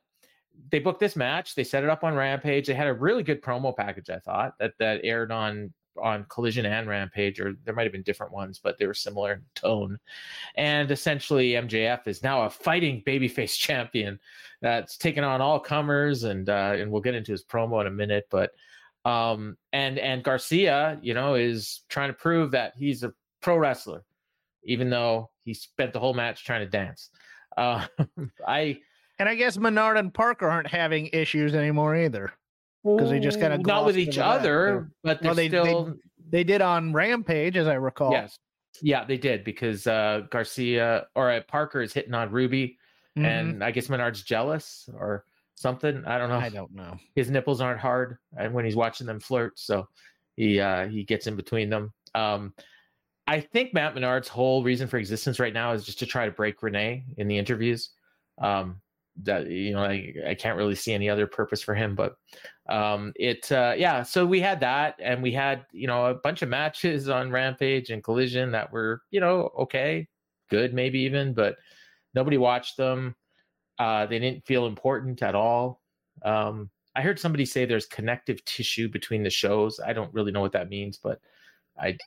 they 0.72 0.80
booked 0.80 1.00
this 1.00 1.16
match. 1.16 1.56
They 1.56 1.64
set 1.64 1.84
it 1.84 1.90
up 1.90 2.04
on 2.04 2.16
Rampage. 2.16 2.68
They 2.68 2.74
had 2.74 2.88
a 2.88 2.94
really 2.94 3.24
good 3.24 3.42
promo 3.42 3.76
package, 3.76 4.10
I 4.10 4.20
thought, 4.20 4.54
that 4.60 4.74
that 4.80 5.02
aired 5.04 5.32
on 5.32 5.74
on 6.02 6.26
Collision 6.28 6.66
and 6.66 6.90
Rampage, 6.90 7.40
or 7.40 7.56
there 7.64 7.74
might 7.74 7.84
have 7.84 7.92
been 7.92 8.04
different 8.04 8.34
ones, 8.34 8.60
but 8.62 8.78
they 8.78 8.86
were 8.86 8.94
similar 8.94 9.34
in 9.34 9.42
tone. 9.56 9.98
And 10.56 10.92
essentially, 10.92 11.52
MJF 11.52 12.08
is 12.08 12.22
now 12.22 12.44
a 12.44 12.50
fighting 12.50 13.02
babyface 13.06 13.58
champion 13.58 14.20
that's 14.62 14.98
taken 14.98 15.24
on 15.24 15.42
all 15.42 15.60
comers, 15.60 16.24
and 16.24 16.50
uh, 16.50 16.74
and 16.76 16.92
we'll 16.92 17.02
get 17.02 17.16
into 17.16 17.32
his 17.32 17.44
promo 17.44 17.82
in 17.82 17.88
a 17.88 17.92
minute. 17.92 18.28
But 18.30 18.52
um, 19.06 19.56
and 19.72 20.00
and 20.00 20.24
Garcia, 20.24 21.00
you 21.02 21.14
know, 21.14 21.36
is 21.36 21.82
trying 21.90 22.10
to 22.10 22.14
prove 22.14 22.52
that 22.52 22.74
he's 22.76 23.04
a 23.04 23.14
pro 23.42 23.56
wrestler, 23.58 24.04
even 24.64 24.90
though 24.90 25.30
he 25.44 25.54
spent 25.54 25.94
the 25.94 26.00
whole 26.00 26.14
match 26.14 26.44
trying 26.44 26.62
to 26.62 26.70
dance. 26.70 27.12
Uh, 27.56 27.86
I 28.48 28.80
and 29.20 29.30
I 29.30 29.36
guess 29.36 29.58
Menard 29.58 29.98
and 29.98 30.14
Parker 30.14 30.50
aren't 30.50 30.68
having 30.68 31.08
issues 31.14 31.54
anymore 31.54 31.96
either 31.96 32.34
because 32.84 33.10
they 33.10 33.20
just 33.20 33.40
kind 33.40 33.54
of 33.54 33.66
not 33.66 33.86
with 33.86 33.98
each 33.98 34.18
other, 34.18 34.90
but 35.04 35.22
well, 35.22 35.36
they 35.36 35.48
still 35.48 35.86
they, 35.86 36.40
they, 36.40 36.44
did 36.44 36.62
on 36.62 36.92
Rampage, 36.92 37.58
as 37.58 37.68
I 37.68 37.76
recall. 37.76 38.12
Yes, 38.12 38.38
yeah, 38.82 39.06
they 39.06 39.18
did 39.18 39.44
because 39.44 39.88
uh, 39.88 40.22
Garcia 40.32 41.08
or 41.16 41.32
uh, 41.32 41.42
Parker 41.48 41.82
is 41.82 41.94
hitting 41.94 42.14
on 42.14 42.32
Ruby, 42.32 42.78
Mhm. 43.18 43.26
and 43.26 43.64
I 43.64 43.72
guess 43.72 43.88
Menard's 43.88 44.24
jealous 44.24 44.90
or 44.94 45.26
something. 45.56 46.04
I 46.06 46.18
don't 46.18 46.30
know. 46.30 46.38
I 46.38 46.50
don't 46.50 46.74
know. 46.74 46.96
His 47.16 47.30
nipples 47.30 47.62
aren't 47.62 47.80
hard, 47.80 48.18
and 48.38 48.54
when 48.54 48.66
he's 48.66 48.76
watching 48.76 49.08
them 49.08 49.20
flirt, 49.20 49.58
so 49.58 49.88
he 50.36 50.60
uh, 50.60 50.88
he 50.88 51.04
gets 51.04 51.28
in 51.28 51.36
between 51.36 51.70
them. 51.70 51.94
Um, 52.14 52.54
I 53.28 53.40
think 53.40 53.74
Matt 53.74 53.96
Menard's 53.96 54.28
whole 54.28 54.64
reason 54.64 54.88
for 54.88 54.98
existence 54.98 55.40
right 55.40 55.54
now 55.54 55.72
is 55.74 55.84
just 55.84 56.00
to 56.00 56.06
try 56.06 56.26
to 56.26 56.32
break 56.32 56.62
Renee 56.62 57.06
in 57.18 57.28
the 57.28 57.38
interviews. 57.38 57.90
Um, 58.42 58.82
that 59.24 59.50
you 59.50 59.74
know, 59.74 59.84
I, 59.84 60.14
I 60.28 60.36
can't 60.36 60.58
really 60.58 60.76
see 60.76 60.94
any 60.94 61.10
other 61.10 61.26
purpose 61.26 61.62
for 61.62 61.74
him, 61.74 61.96
but 61.96 62.18
um, 62.70 63.14
it 63.16 63.50
uh, 63.52 63.74
yeah. 63.78 64.04
So 64.04 64.26
we 64.26 64.42
had 64.42 64.60
that, 64.60 64.96
and 65.00 65.24
we 65.24 65.32
had 65.32 65.66
you 65.72 65.88
know 65.88 66.08
a 66.08 66.16
bunch 66.16 66.42
of 66.42 66.50
matches 66.50 67.10
on 67.10 67.32
Rampage 67.32 67.90
and 67.90 68.04
Collision 68.04 68.52
that 68.52 68.72
were 68.72 69.02
you 69.12 69.22
know 69.22 69.52
okay, 69.60 70.08
good 70.50 70.74
maybe 70.74 71.00
even, 71.00 71.34
but 71.34 71.56
nobody 72.14 72.38
watched 72.38 72.78
them. 72.78 73.16
Uh, 73.80 74.06
they 74.06 74.20
didn't 74.20 74.46
feel 74.46 74.66
important 74.68 75.22
at 75.22 75.36
all. 75.36 75.82
Um, 76.24 76.70
I 76.96 77.02
heard 77.02 77.20
somebody 77.20 77.46
say 77.46 77.66
there's 77.66 77.86
connective 77.86 78.44
tissue 78.46 78.88
between 78.88 79.22
the 79.24 79.30
shows. 79.30 79.80
I 79.86 79.92
don't 79.94 80.14
really 80.14 80.32
know 80.32 80.42
what 80.42 80.54
that 80.54 80.70
means, 80.70 80.98
but 80.98 81.20
I 81.78 81.98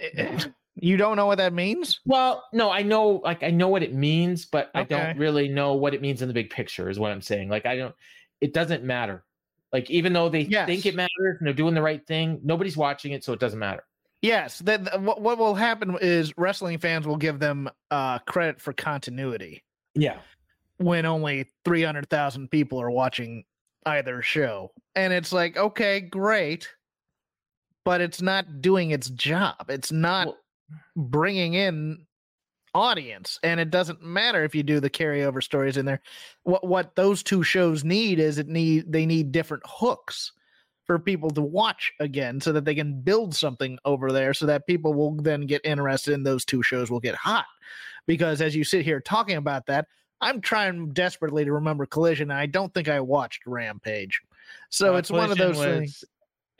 You 0.74 0.96
don't 0.96 1.16
know 1.16 1.26
what 1.26 1.36
that 1.38 1.52
means? 1.52 2.00
well, 2.06 2.44
no, 2.52 2.70
I 2.70 2.82
know 2.82 3.20
like 3.22 3.42
I 3.42 3.50
know 3.50 3.68
what 3.68 3.82
it 3.82 3.94
means, 3.94 4.46
but 4.46 4.70
I 4.74 4.84
don't 4.84 5.18
really 5.18 5.46
know 5.48 5.74
what 5.74 5.92
it 5.94 6.00
means 6.00 6.22
in 6.22 6.28
the 6.28 6.34
big 6.34 6.48
picture. 6.50 6.88
Is 6.88 6.98
what 6.98 7.12
I'm 7.12 7.20
saying. 7.20 7.50
Like 7.50 7.66
I 7.66 7.76
don't. 7.76 7.94
It 8.40 8.54
doesn't 8.54 8.82
matter. 8.82 9.22
Like 9.72 9.90
even 9.90 10.12
though 10.14 10.28
they 10.30 10.40
Yes. 10.40 10.66
think 10.66 10.86
it 10.86 10.94
matters 10.94 11.36
and 11.38 11.46
they're 11.46 11.52
doing 11.54 11.74
the 11.74 11.82
right 11.82 12.04
thing, 12.06 12.40
nobody's 12.42 12.76
watching 12.76 13.12
it, 13.12 13.22
so 13.22 13.32
it 13.34 13.38
doesn't 13.38 13.58
matter. 13.58 13.84
Yes. 14.22 14.60
That- 14.60 15.02
what 15.02 15.20
what 15.20 15.36
will 15.38 15.54
happen 15.54 15.96
is 16.00 16.32
wrestling 16.38 16.78
fans 16.78 17.06
will 17.06 17.16
give 17.18 17.38
them 17.38 17.68
uh, 17.90 18.18
credit 18.20 18.60
for 18.60 18.72
continuity 18.72 19.62
Yeah. 19.94 20.18
When 20.82 21.06
only 21.06 21.46
three 21.64 21.82
hundred 21.82 22.08
thousand 22.10 22.50
people 22.50 22.80
are 22.80 22.90
watching 22.90 23.44
either 23.86 24.22
show, 24.22 24.72
and 24.94 25.12
it's 25.12 25.32
like 25.32 25.56
okay, 25.56 26.00
great, 26.00 26.68
but 27.84 28.00
it's 28.00 28.22
not 28.22 28.60
doing 28.60 28.90
its 28.90 29.10
job. 29.10 29.66
It's 29.68 29.92
not 29.92 30.26
Well, 30.28 30.38
bringing 30.96 31.54
in 31.54 32.06
audience. 32.74 33.38
And 33.42 33.60
it 33.60 33.70
doesn't 33.70 34.02
matter 34.02 34.44
if 34.44 34.54
you 34.54 34.62
do 34.62 34.80
the 34.80 34.90
carryover 34.90 35.42
stories 35.42 35.76
in 35.76 35.84
there. 35.86 36.00
What 36.44 36.66
what 36.66 36.96
those 36.96 37.22
two 37.22 37.42
shows 37.42 37.84
need 37.84 38.18
is 38.18 38.38
it 38.38 38.48
need 38.48 38.90
they 38.90 39.06
need 39.06 39.32
different 39.32 39.62
hooks 39.66 40.32
for 40.86 40.98
people 40.98 41.30
to 41.30 41.42
watch 41.42 41.92
again 42.00 42.40
so 42.40 42.52
that 42.52 42.64
they 42.64 42.74
can 42.74 43.00
build 43.02 43.34
something 43.34 43.78
over 43.84 44.10
there 44.10 44.34
so 44.34 44.46
that 44.46 44.66
people 44.66 44.94
will 44.94 45.14
then 45.14 45.42
get 45.42 45.60
interested 45.64 46.12
in 46.12 46.24
those 46.24 46.44
two 46.44 46.62
shows 46.62 46.90
will 46.90 47.00
get 47.00 47.14
hot. 47.14 47.46
Because 48.06 48.40
as 48.40 48.56
you 48.56 48.64
sit 48.64 48.84
here 48.84 49.00
talking 49.00 49.36
about 49.36 49.66
that 49.66 49.86
i'm 50.22 50.40
trying 50.40 50.88
desperately 50.90 51.44
to 51.44 51.52
remember 51.52 51.84
collision 51.86 52.30
and 52.30 52.38
i 52.38 52.46
don't 52.46 52.72
think 52.74 52.88
i 52.88 53.00
watched 53.00 53.46
rampage. 53.46 54.20
So 54.70 54.94
uh, 54.94 54.98
it's 54.98 55.10
one 55.10 55.30
of 55.30 55.38
those 55.38 55.58
things 55.58 56.04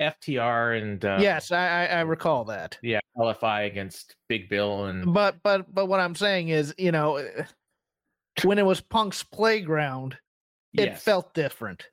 FTR 0.01 0.83
and 0.83 1.05
uh, 1.05 1.19
yes 1.21 1.53
I, 1.53 1.87
I 1.87 2.01
recall 2.01 2.45
that. 2.47 2.79
Yeah, 2.83 3.01
LFI 3.17 3.67
against 3.67 4.17
Big 4.29 4.49
Bill 4.49 4.87
and 4.87 5.13
but 5.13 5.37
but 5.43 5.73
but 5.73 5.87
what 5.87 6.01
i'm 6.01 6.15
saying 6.15 6.49
is 6.49 6.75
you 6.79 6.93
know 6.93 7.25
when 8.45 8.59
it 8.59 8.67
was 8.67 8.81
punk's 8.81 9.23
playground 9.23 10.17
it 10.75 10.87
yes. 10.87 11.03
felt 11.03 11.35
different. 11.35 11.85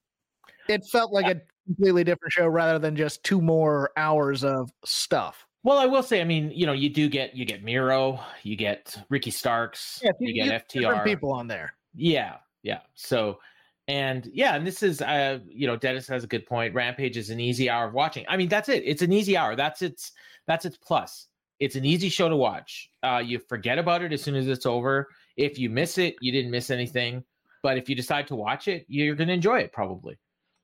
It 0.67 0.85
felt 0.85 1.11
like 1.11 1.25
a 1.25 1.41
completely 1.65 2.03
different 2.03 2.31
show 2.31 2.47
rather 2.47 2.79
than 2.79 2.95
just 2.95 3.23
two 3.23 3.41
more 3.41 3.91
hours 3.97 4.43
of 4.43 4.71
stuff 4.85 5.45
Well, 5.63 5.77
I 5.77 5.85
will 5.85 6.03
say, 6.03 6.21
I 6.21 6.23
mean, 6.23 6.51
you 6.51 6.65
know, 6.65 6.73
you 6.73 6.89
do 6.89 7.09
get 7.09 7.35
you 7.35 7.45
get 7.45 7.63
Miro, 7.63 8.19
you 8.43 8.55
get 8.55 8.97
Ricky 9.09 9.31
Starks, 9.31 10.01
you 10.19 10.33
get 10.33 10.69
different 10.69 11.01
FTR. 11.01 11.03
people 11.03 11.31
on 11.31 11.47
there 11.47 11.73
Yeah, 11.93 12.37
yeah. 12.63 12.79
So, 12.95 13.39
and 13.87 14.29
yeah, 14.33 14.55
and 14.55 14.65
this 14.65 14.83
is, 14.83 15.01
uh, 15.01 15.39
you 15.47 15.67
know, 15.67 15.75
Dennis 15.75 16.07
has 16.07 16.23
a 16.23 16.27
good 16.27 16.45
point. 16.45 16.73
Rampage 16.73 17.17
is 17.17 17.29
an 17.29 17.39
easy 17.39 17.69
hour 17.69 17.87
of 17.87 17.93
watching. 17.93 18.25
I 18.29 18.37
mean, 18.37 18.47
that's 18.47 18.69
it. 18.69 18.83
It's 18.85 19.01
an 19.01 19.11
easy 19.11 19.35
hour. 19.35 19.55
That's 19.55 19.81
its 19.81 20.13
that's 20.47 20.65
its 20.65 20.77
plus. 20.77 21.27
It's 21.59 21.75
an 21.75 21.83
easy 21.83 22.07
show 22.07 22.29
to 22.29 22.37
watch. 22.37 22.89
Uh, 23.03 23.21
you 23.23 23.39
forget 23.39 23.77
about 23.77 24.01
it 24.01 24.13
as 24.13 24.21
soon 24.21 24.35
as 24.35 24.47
it's 24.47 24.65
over. 24.65 25.09
If 25.35 25.59
you 25.59 25.69
miss 25.69 25.97
it, 25.97 26.15
you 26.21 26.31
didn't 26.31 26.51
miss 26.51 26.69
anything. 26.69 27.23
But 27.61 27.77
if 27.77 27.89
you 27.89 27.95
decide 27.95 28.27
to 28.27 28.35
watch 28.35 28.69
it, 28.69 28.85
you're 28.87 29.15
going 29.15 29.27
to 29.27 29.33
enjoy 29.33 29.59
it 29.59 29.73
probably. 29.73 30.17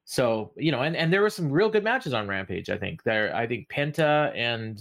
So 0.05 0.51
you 0.55 0.71
know, 0.71 0.83
and 0.83 0.95
and 0.95 1.11
there 1.11 1.21
were 1.21 1.31
some 1.31 1.51
real 1.51 1.69
good 1.69 1.83
matches 1.83 2.13
on 2.13 2.27
Rampage. 2.27 2.69
I 2.69 2.77
think 2.77 3.03
there. 3.03 3.35
I 3.35 3.47
think 3.47 3.67
Penta 3.69 4.31
and 4.35 4.79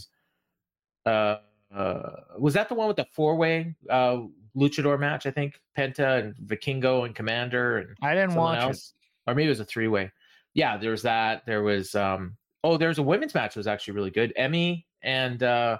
uh, 1.06 1.36
uh 1.74 2.10
was 2.38 2.54
that 2.54 2.68
the 2.68 2.74
one 2.74 2.88
with 2.88 2.98
the 2.98 3.06
four 3.10 3.34
way 3.36 3.74
uh 3.90 4.18
luchador 4.54 5.00
match? 5.00 5.24
I 5.24 5.30
think 5.30 5.58
Penta 5.76 6.20
and 6.20 6.34
Vikingo 6.46 7.06
and 7.06 7.14
Komander 7.14 7.80
and 7.80 7.96
i 8.02 8.14
didn't 8.14 8.34
watch 8.34 8.60
else, 8.60 8.92
or 9.26 9.34
maybe 9.34 9.46
it 9.46 9.50
was 9.50 9.60
a 9.60 9.64
three 9.64 9.88
way. 9.88 10.12
Yeah, 10.52 10.76
there 10.76 10.90
was 10.90 11.02
that. 11.02 11.46
There 11.46 11.62
was 11.62 11.94
um 11.94 12.36
oh, 12.62 12.76
there 12.76 12.88
was 12.88 12.98
a 12.98 13.02
women's 13.02 13.34
match 13.34 13.54
that 13.54 13.60
was 13.60 13.66
actually 13.66 13.94
really 13.94 14.10
good. 14.10 14.32
Emmy 14.36 14.86
and 15.02 15.42
uh 15.42 15.78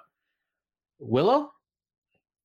Willow. 0.99 1.53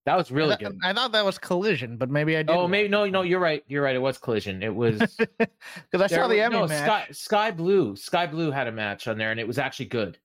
That 0.09 0.17
was 0.17 0.31
really 0.31 0.55
I, 0.55 0.57
good. 0.57 0.79
I 0.83 0.91
thought 0.91 1.11
that 1.11 1.23
was 1.23 1.37
collision 1.37 1.95
but 1.95 2.09
maybe 2.09 2.35
i 2.35 2.41
did 2.41 2.49
Oh, 2.55 2.67
maybe 2.67 2.89
no, 2.89 3.05
no, 3.05 3.21
you're 3.21 3.39
right. 3.39 3.63
You're 3.67 3.83
right. 3.83 3.95
It 3.95 4.01
was 4.01 4.17
Collision. 4.17 4.63
It 4.63 4.73
was 4.73 4.97
because 5.37 6.01
i 6.01 6.07
saw 6.07 6.27
the 6.27 6.41
emmy 6.41 6.55
no, 6.55 6.65
match 6.65 6.85
Skye, 6.85 7.07
Skye 7.11 7.51
Blue. 7.51 7.95
Skye 7.95 8.25
Blue 8.25 8.49
had 8.49 8.65
a 8.65 8.71
match 8.71 9.07
on 9.07 9.19
there, 9.19 9.29
and 9.29 9.39
it 9.39 9.47
was 9.47 9.59
actually 9.59 9.85
good. 9.85 10.17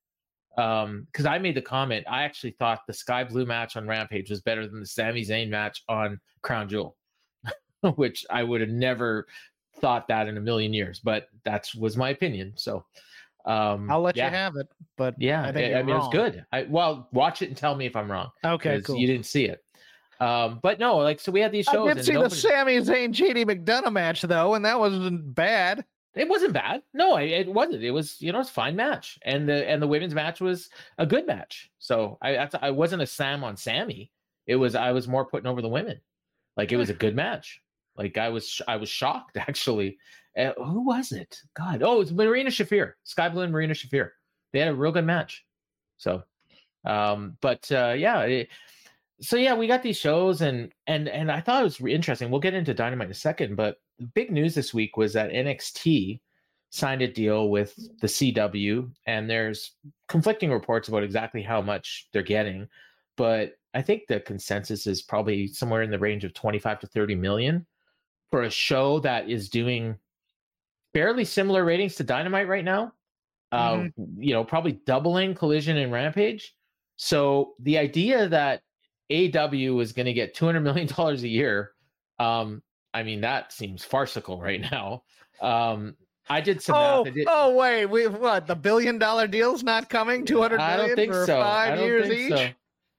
Um, 0.56 1.06
because 1.12 1.26
I 1.26 1.38
made 1.38 1.54
the 1.54 1.60
comment, 1.62 2.06
I 2.08 2.22
actually 2.22 2.52
thought 2.52 2.80
the 2.86 2.94
Skye 2.94 3.24
Blue 3.24 3.44
match 3.44 3.76
on 3.76 3.86
Rampage 3.86 4.30
was 4.30 4.40
better 4.40 4.66
than 4.66 4.80
the 4.80 4.86
Sami 4.86 5.22
Zayn 5.22 5.50
match 5.50 5.82
on 5.86 6.18
Crown 6.40 6.66
Jewel, 6.66 6.96
which 7.96 8.24
I 8.30 8.42
would 8.42 8.62
have 8.62 8.70
never 8.70 9.26
thought 9.80 10.08
that 10.08 10.28
in 10.28 10.38
a 10.38 10.40
million 10.40 10.72
years, 10.72 10.98
but 10.98 11.28
that 11.44 11.68
was 11.78 11.96
my 11.96 12.08
opinion. 12.10 12.54
So, 12.56 12.86
um, 13.46 13.90
i'll 13.90 14.00
let 14.00 14.16
yeah, 14.16 14.30
you 14.30 14.34
have 14.34 14.56
it 14.56 14.68
but 14.96 15.14
Yeah, 15.18 15.42
I 15.42 15.48
I, 15.48 15.52
think 15.52 15.66
I 15.66 15.68
you're 15.78 15.84
mean, 15.84 15.96
it 15.96 15.98
was 15.98 16.08
good. 16.12 16.46
I 16.52 16.62
well, 16.62 17.08
watch 17.12 17.42
it 17.42 17.48
and 17.48 17.56
tell 17.56 17.74
me 17.74 17.86
if 17.86 17.96
I'm 17.96 18.10
wrong. 18.10 18.30
Okay, 18.44 18.80
cool 18.80 18.96
You 18.96 19.06
didn't 19.06 19.26
see 19.26 19.44
it. 19.44 19.63
Um, 20.20 20.60
but 20.62 20.78
no, 20.78 20.98
like 20.98 21.20
so 21.20 21.32
we 21.32 21.40
had 21.40 21.52
these 21.52 21.66
shows. 21.66 21.88
I 21.88 21.94
did 21.94 22.04
see 22.04 22.12
the 22.12 22.18
nobody- 22.20 22.34
Sami 22.36 22.76
Zayn 22.78 23.12
JD 23.12 23.44
McDonagh 23.46 23.92
match 23.92 24.22
though, 24.22 24.54
and 24.54 24.64
that 24.64 24.78
wasn't 24.78 25.34
bad. 25.34 25.84
It 26.14 26.28
wasn't 26.28 26.52
bad. 26.52 26.82
No, 26.92 27.16
it, 27.16 27.30
it 27.30 27.48
wasn't. 27.48 27.82
It 27.82 27.90
was 27.90 28.20
you 28.20 28.32
know 28.32 28.40
it's 28.40 28.50
fine 28.50 28.76
match, 28.76 29.18
and 29.22 29.48
the 29.48 29.68
and 29.68 29.82
the 29.82 29.88
women's 29.88 30.14
match 30.14 30.40
was 30.40 30.70
a 30.98 31.06
good 31.06 31.26
match. 31.26 31.70
So 31.78 32.18
I 32.22 32.32
that's, 32.32 32.54
I 32.60 32.70
wasn't 32.70 33.02
a 33.02 33.06
Sam 33.06 33.42
on 33.42 33.56
Sami. 33.56 34.10
It 34.46 34.56
was 34.56 34.74
I 34.74 34.92
was 34.92 35.08
more 35.08 35.24
putting 35.24 35.48
over 35.48 35.60
the 35.62 35.68
women. 35.68 36.00
Like 36.56 36.70
it 36.70 36.76
was 36.76 36.90
a 36.90 36.94
good 36.94 37.16
match. 37.16 37.60
Like 37.96 38.16
I 38.16 38.28
was 38.28 38.62
I 38.68 38.76
was 38.76 38.88
shocked 38.88 39.36
actually. 39.36 39.98
Uh, 40.36 40.52
who 40.56 40.84
was 40.84 41.12
it? 41.12 41.40
God, 41.56 41.82
oh, 41.84 42.00
it's 42.00 42.10
Marina 42.10 42.50
Shafir, 42.50 42.94
Skye 43.04 43.28
Blue 43.28 43.42
and 43.42 43.52
Marina 43.52 43.72
Shafir. 43.72 44.10
They 44.52 44.58
had 44.58 44.68
a 44.68 44.74
real 44.74 44.90
good 44.90 45.04
match. 45.04 45.44
So, 45.96 46.24
um, 46.84 47.36
but 47.40 47.70
uh, 47.70 47.94
yeah, 47.96 48.20
it, 48.22 48.48
so 49.24 49.36
yeah, 49.36 49.54
we 49.54 49.66
got 49.66 49.82
these 49.82 49.96
shows 49.96 50.42
and 50.42 50.72
and 50.86 51.08
and 51.08 51.32
I 51.32 51.40
thought 51.40 51.62
it 51.62 51.64
was 51.64 51.80
interesting. 51.80 52.30
We'll 52.30 52.40
get 52.40 52.54
into 52.54 52.74
Dynamite 52.74 53.06
in 53.06 53.12
a 53.12 53.14
second, 53.14 53.56
but 53.56 53.78
the 53.98 54.06
big 54.06 54.30
news 54.30 54.54
this 54.54 54.74
week 54.74 54.96
was 54.96 55.14
that 55.14 55.30
NXT 55.30 56.20
signed 56.70 57.02
a 57.02 57.08
deal 57.08 57.48
with 57.48 57.74
the 58.00 58.06
CW, 58.06 58.90
and 59.06 59.30
there's 59.30 59.72
conflicting 60.08 60.50
reports 60.50 60.88
about 60.88 61.04
exactly 61.04 61.42
how 61.42 61.62
much 61.62 62.08
they're 62.12 62.22
getting, 62.22 62.68
but 63.16 63.54
I 63.74 63.82
think 63.82 64.06
the 64.06 64.20
consensus 64.20 64.86
is 64.86 65.02
probably 65.02 65.46
somewhere 65.46 65.82
in 65.82 65.90
the 65.90 65.98
range 65.98 66.24
of 66.24 66.34
25 66.34 66.80
to 66.80 66.86
30 66.86 67.14
million 67.14 67.66
for 68.30 68.42
a 68.42 68.50
show 68.50 68.98
that 69.00 69.30
is 69.30 69.48
doing 69.48 69.96
fairly 70.92 71.24
similar 71.24 71.64
ratings 71.64 71.94
to 71.96 72.04
Dynamite 72.04 72.48
right 72.48 72.64
now. 72.64 72.92
Uh, 73.52 73.84
you 74.18 74.34
know, 74.34 74.42
probably 74.42 74.72
doubling 74.84 75.34
Collision 75.34 75.76
and 75.76 75.92
Rampage. 75.92 76.54
So 76.96 77.54
the 77.60 77.78
idea 77.78 78.28
that 78.28 78.62
AW 79.10 79.78
is 79.80 79.92
going 79.92 80.06
to 80.06 80.12
get 80.12 80.34
200 80.34 80.60
million 80.60 80.86
dollars 80.96 81.22
a 81.22 81.28
year, 81.28 81.72
um, 82.18 82.62
I 82.92 83.02
mean 83.02 83.20
that 83.22 83.52
seems 83.52 83.84
farcical 83.84 84.40
right 84.40 84.60
now. 84.60 85.02
Um, 85.40 85.96
I 86.28 86.40
did 86.40 86.62
some 86.62 86.76
Oh, 86.76 87.04
math. 87.04 87.14
Did- 87.14 87.26
oh 87.28 87.54
wait, 87.54 87.86
we 87.86 88.06
what? 88.06 88.46
The 88.46 88.54
billion 88.56 88.98
dollar 88.98 89.26
deal's 89.26 89.62
not 89.62 89.90
coming. 89.90 90.24
Two 90.24 90.40
hundred 90.40 90.58
million 90.58 90.80
I 90.80 90.86
don't 90.86 90.96
think 90.96 91.12
for 91.12 91.26
so. 91.26 91.40
five 91.40 91.78
years 91.80 92.10
each. 92.10 92.32
so. 92.32 92.48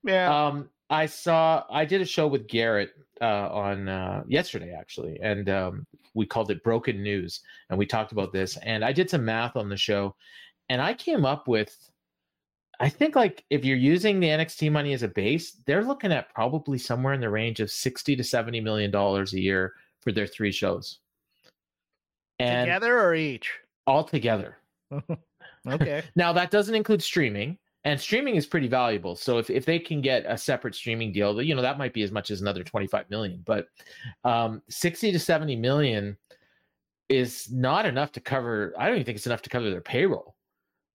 Yeah. 0.04 0.46
Um, 0.46 0.68
I 0.90 1.06
saw 1.06 1.64
I 1.70 1.84
did 1.84 2.00
a 2.00 2.04
show 2.04 2.28
with 2.28 2.46
Garrett 2.46 2.90
uh, 3.20 3.48
on 3.50 3.88
uh, 3.88 4.22
yesterday 4.28 4.72
actually, 4.78 5.18
and 5.20 5.48
um, 5.48 5.86
we 6.14 6.24
called 6.26 6.50
it 6.52 6.62
Broken 6.62 7.02
News, 7.02 7.40
and 7.70 7.78
we 7.78 7.86
talked 7.86 8.12
about 8.12 8.32
this. 8.32 8.56
And 8.58 8.84
I 8.84 8.92
did 8.92 9.10
some 9.10 9.24
math 9.24 9.56
on 9.56 9.68
the 9.68 9.76
show, 9.76 10.14
and 10.68 10.80
I 10.80 10.94
came 10.94 11.24
up 11.24 11.48
with, 11.48 11.76
I 12.80 12.88
think 12.88 13.16
like 13.16 13.44
if 13.50 13.64
you're 13.64 13.76
using 13.76 14.20
the 14.20 14.28
NXT 14.28 14.70
money 14.70 14.92
as 14.92 15.02
a 15.02 15.08
base, 15.08 15.52
they're 15.66 15.84
looking 15.84 16.12
at 16.12 16.32
probably 16.34 16.78
somewhere 16.78 17.14
in 17.14 17.20
the 17.20 17.30
range 17.30 17.60
of 17.60 17.70
sixty 17.70 18.16
to 18.16 18.24
seventy 18.24 18.60
million 18.60 18.90
dollars 18.90 19.32
a 19.32 19.40
year 19.40 19.74
for 20.00 20.12
their 20.12 20.26
three 20.26 20.52
shows, 20.52 20.98
and 22.38 22.66
Together 22.66 23.00
or 23.00 23.14
each? 23.14 23.50
all 23.86 24.04
together. 24.04 24.58
Okay. 25.68 26.02
Now 26.16 26.32
that 26.32 26.50
doesn't 26.50 26.74
include 26.74 27.02
streaming, 27.02 27.58
and 27.84 28.00
streaming 28.00 28.36
is 28.36 28.46
pretty 28.46 28.68
valuable. 28.68 29.16
So 29.16 29.38
if, 29.38 29.50
if 29.50 29.64
they 29.64 29.78
can 29.78 30.00
get 30.00 30.24
a 30.26 30.38
separate 30.38 30.74
streaming 30.74 31.12
deal, 31.12 31.42
you 31.42 31.54
know 31.54 31.62
that 31.62 31.78
might 31.78 31.92
be 31.92 32.02
as 32.02 32.12
much 32.12 32.30
as 32.30 32.40
another 32.40 32.62
25 32.62 33.10
million. 33.10 33.42
But 33.44 33.66
um, 34.24 34.62
60 34.68 35.12
to 35.12 35.18
70 35.18 35.56
million 35.56 36.16
is 37.08 37.50
not 37.50 37.86
enough 37.86 38.12
to 38.12 38.20
cover. 38.20 38.74
I 38.78 38.86
don't 38.86 38.96
even 38.96 39.06
think 39.06 39.16
it's 39.16 39.26
enough 39.26 39.42
to 39.42 39.50
cover 39.50 39.70
their 39.70 39.80
payroll. 39.80 40.35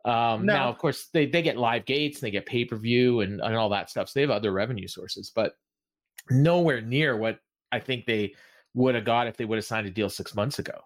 Um, 0.05 0.45
No. 0.45 0.53
Now, 0.53 0.69
of 0.69 0.77
course, 0.77 1.07
they 1.13 1.25
they 1.25 1.41
get 1.41 1.57
live 1.57 1.85
gates 1.85 2.19
and 2.19 2.27
they 2.27 2.31
get 2.31 2.45
pay 2.45 2.65
per 2.65 2.75
view 2.75 3.21
and, 3.21 3.39
and 3.41 3.55
all 3.55 3.69
that 3.69 3.89
stuff. 3.89 4.09
So 4.09 4.13
they 4.15 4.21
have 4.21 4.31
other 4.31 4.51
revenue 4.51 4.87
sources, 4.87 5.31
but 5.33 5.53
nowhere 6.29 6.81
near 6.81 7.15
what 7.17 7.39
I 7.71 7.79
think 7.79 8.05
they 8.05 8.35
would 8.73 8.95
have 8.95 9.05
got 9.05 9.27
if 9.27 9.37
they 9.37 9.45
would 9.45 9.57
have 9.57 9.65
signed 9.65 9.87
a 9.87 9.91
deal 9.91 10.09
six 10.09 10.35
months 10.35 10.59
ago. 10.59 10.79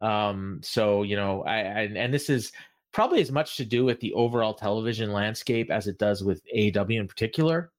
Um, 0.00 0.60
so 0.62 1.02
you 1.02 1.16
know, 1.16 1.42
I, 1.44 1.58
I 1.58 1.80
and 1.94 2.12
this 2.12 2.30
is 2.30 2.52
probably 2.92 3.20
as 3.20 3.30
much 3.30 3.56
to 3.56 3.64
do 3.64 3.84
with 3.84 4.00
the 4.00 4.12
overall 4.14 4.54
television 4.54 5.12
landscape 5.12 5.70
as 5.70 5.86
it 5.86 5.98
does 5.98 6.24
with 6.24 6.42
AEW 6.54 6.98
in 7.00 7.08
particular. 7.08 7.70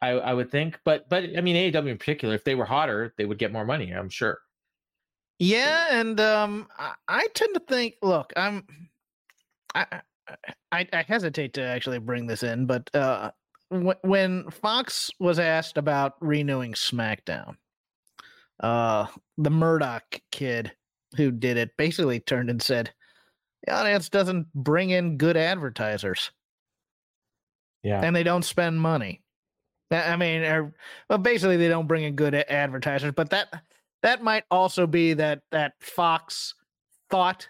I, 0.00 0.10
I 0.10 0.34
would 0.34 0.50
think, 0.50 0.80
but 0.84 1.08
but 1.08 1.24
I 1.36 1.40
mean 1.40 1.56
AEW 1.72 1.88
in 1.88 1.98
particular, 1.98 2.34
if 2.34 2.44
they 2.44 2.56
were 2.56 2.64
hotter, 2.64 3.14
they 3.16 3.24
would 3.24 3.38
get 3.38 3.52
more 3.52 3.64
money. 3.64 3.92
I'm 3.92 4.08
sure. 4.08 4.40
Yeah, 5.38 5.86
and 5.90 6.20
um, 6.20 6.68
I, 6.78 6.94
I 7.08 7.26
tend 7.34 7.54
to 7.54 7.60
think. 7.60 7.96
Look, 8.02 8.32
I'm, 8.36 8.64
I, 9.74 10.00
I, 10.70 10.88
I 10.92 11.02
hesitate 11.02 11.54
to 11.54 11.62
actually 11.62 11.98
bring 11.98 12.26
this 12.26 12.42
in, 12.42 12.66
but 12.66 12.88
uh, 12.94 13.30
when, 13.68 13.96
when 14.02 14.50
Fox 14.50 15.10
was 15.18 15.38
asked 15.38 15.78
about 15.78 16.14
renewing 16.20 16.72
SmackDown, 16.74 17.56
uh, 18.60 19.06
the 19.38 19.50
Murdoch 19.50 20.20
kid 20.30 20.72
who 21.16 21.30
did 21.30 21.56
it 21.56 21.76
basically 21.76 22.20
turned 22.20 22.50
and 22.50 22.62
said, 22.62 22.92
"The 23.66 23.72
audience 23.72 24.08
doesn't 24.08 24.52
bring 24.54 24.90
in 24.90 25.16
good 25.18 25.36
advertisers, 25.36 26.30
Yeah. 27.82 28.00
and 28.02 28.14
they 28.14 28.22
don't 28.22 28.44
spend 28.44 28.80
money." 28.80 29.22
I 29.90 30.12
I 30.12 30.16
mean, 30.16 30.42
or, 30.42 30.74
well, 31.08 31.18
basically, 31.18 31.56
they 31.56 31.68
don't 31.68 31.86
bring 31.88 32.04
in 32.04 32.14
good 32.14 32.34
advertisers, 32.34 33.12
but 33.14 33.30
that 33.30 33.62
that 34.02 34.22
might 34.22 34.44
also 34.50 34.86
be 34.86 35.14
that 35.14 35.42
that 35.50 35.74
Fox 35.80 36.54
thought 37.10 37.48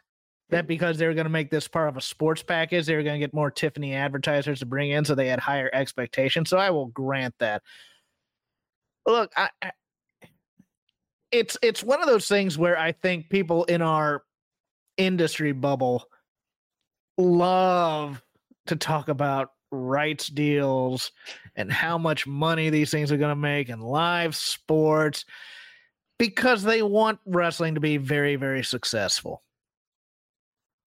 that 0.53 0.67
because 0.67 0.99
they 0.99 1.07
were 1.07 1.15
going 1.15 1.25
to 1.27 1.31
make 1.31 1.51
this 1.51 1.67
part 1.67 1.89
of 1.89 1.97
a 1.97 2.01
sports 2.01 2.43
package, 2.43 2.87
they 2.87 2.95
were 2.95 3.03
going 3.03 3.21
to 3.21 3.27
get 3.27 3.35
more 3.35 3.51
Tiffany 3.51 3.95
advertisers 3.95 4.61
to 4.61 4.67
bring 4.67 4.91
in, 4.91 5.05
so 5.05 5.15
they 5.15 5.29
had 5.29 5.41
higher 5.41 5.71
expectations. 5.73 6.49
So 6.49 6.59
I 6.59 6.71
will 6.71 6.87
grant 6.87 7.35
that. 7.41 7.63
Look, 9.07 9.33
I, 9.37 9.51
I 9.61 9.73
it's 11.33 11.57
it's 11.63 11.83
one 11.83 12.01
of 12.01 12.07
those 12.07 12.29
things 12.29 12.59
where 12.59 12.79
I 12.79 12.93
think 12.93 13.31
people 13.31 13.65
in 13.65 13.83
our 13.83 14.23
industry 14.99 15.53
bubble 15.53 16.05
love 17.17 18.23
to 18.67 18.77
talk 18.77 19.09
about 19.09 19.53
rights 19.71 20.29
deals 20.29 21.11
and 21.57 21.73
how 21.73 21.97
much 21.97 22.27
money 22.27 22.69
these 22.69 22.91
things 22.91 23.11
are 23.11 23.17
going 23.17 23.31
to 23.31 23.35
make 23.35 23.71
and 23.71 23.83
live 23.83 24.37
sports 24.37 25.25
because 26.19 26.63
they 26.63 26.83
want 26.83 27.19
wrestling 27.25 27.75
to 27.75 27.81
be 27.81 27.97
very 27.97 28.37
very 28.37 28.63
successful 28.63 29.43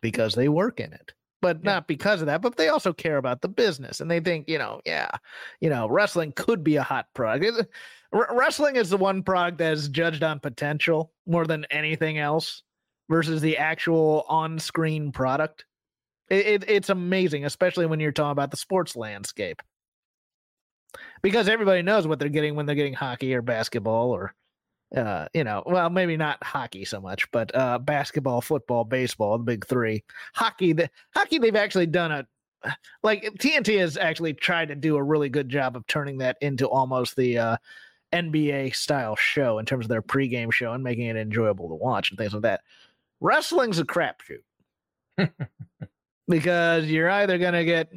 because 0.06 0.36
they 0.36 0.48
work 0.48 0.80
in 0.80 0.94
it 0.94 1.14
but 1.42 1.58
Yeah. 1.64 1.72
not 1.74 1.88
because 1.88 2.22
of 2.22 2.28
that 2.28 2.44
but 2.44 2.58
they 2.58 2.68
also 2.68 2.94
care 2.94 3.18
about 3.18 3.42
the 3.42 3.48
business 3.48 4.02
and 4.02 4.12
they 4.12 4.20
think 4.20 4.48
you 4.48 4.60
know 4.60 4.82
yeah 4.86 5.10
you 5.62 5.70
know 5.72 5.90
wrestling 5.90 6.32
could 6.32 6.64
be 6.64 6.76
a 6.76 6.84
hot 6.84 7.08
product 7.16 7.68
wr- 8.12 8.32
wrestling 8.32 8.76
is 8.76 8.92
the 8.92 8.98
one 8.98 9.24
product 9.24 9.58
that 9.58 9.74
is 9.74 9.90
judged 9.90 10.22
on 10.22 10.40
potential 10.40 11.12
more 11.26 11.48
than 11.48 11.66
anything 11.72 12.20
else 12.20 12.62
versus 13.10 13.42
the 13.42 13.58
actual 13.58 14.26
on-screen 14.30 15.12
product 15.12 15.66
it, 16.30 16.46
it, 16.46 16.70
it's 16.70 16.90
amazing 16.90 17.46
especially 17.46 17.88
when 17.88 18.00
you're 18.00 18.12
talking 18.12 18.32
about 18.32 18.52
the 18.52 18.58
sports 18.58 18.96
landscape 18.96 19.60
because 21.24 21.50
everybody 21.50 21.82
knows 21.82 22.06
what 22.06 22.20
they're 22.20 22.30
getting 22.30 22.54
when 22.54 22.68
they're 22.68 22.76
getting 22.76 22.94
hockey 22.94 23.34
or 23.34 23.42
basketball 23.42 24.12
or 24.12 24.36
uh 24.96 25.28
you 25.34 25.44
know 25.44 25.64
well 25.66 25.90
maybe 25.90 26.16
not 26.16 26.44
hockey 26.44 26.86
so 26.86 27.02
much 27.02 27.30
but 27.32 27.54
uh 27.56 27.78
basketball 27.80 28.42
football 28.42 28.84
baseball 28.84 29.38
the 29.38 29.44
big 29.44 29.66
three. 29.66 30.04
Hockey 30.34 30.74
the 30.74 30.90
hockey 31.14 31.40
they've 31.40 31.56
actually 31.56 31.88
done 31.88 32.12
a 32.12 32.28
like 33.04 33.24
tnt 33.40 33.80
has 33.80 33.98
actually 33.98 34.34
tried 34.34 34.68
to 34.70 34.76
do 34.76 34.96
a 34.96 35.04
really 35.04 35.30
good 35.30 35.50
job 35.50 35.76
of 35.76 35.86
turning 35.88 36.18
that 36.20 36.38
into 36.42 36.68
almost 36.68 37.16
the 37.16 37.38
uh 37.38 37.58
nba 38.14 38.74
style 38.76 39.16
show 39.16 39.60
in 39.60 39.66
terms 39.66 39.86
of 39.86 39.90
their 39.90 40.02
pregame 40.02 40.52
show 40.52 40.72
and 40.74 40.84
making 40.84 41.06
it 41.08 41.18
enjoyable 41.18 41.68
to 41.70 41.76
watch 41.76 42.12
and 42.12 42.18
things 42.18 42.34
like 42.34 42.44
that. 42.44 42.62
Wrestling's 43.20 43.80
a 43.80 43.86
crapshoot. 43.86 44.44
Because 46.28 46.86
you're 46.86 47.10
either 47.10 47.38
gonna 47.38 47.64
get 47.64 47.92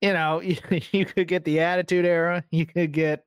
you 0.00 0.12
know 0.12 0.40
you, 0.40 0.56
you 0.90 1.04
could 1.06 1.28
get 1.28 1.44
the 1.44 1.60
attitude 1.60 2.04
era 2.04 2.42
you 2.50 2.66
could 2.66 2.92
get 2.92 3.24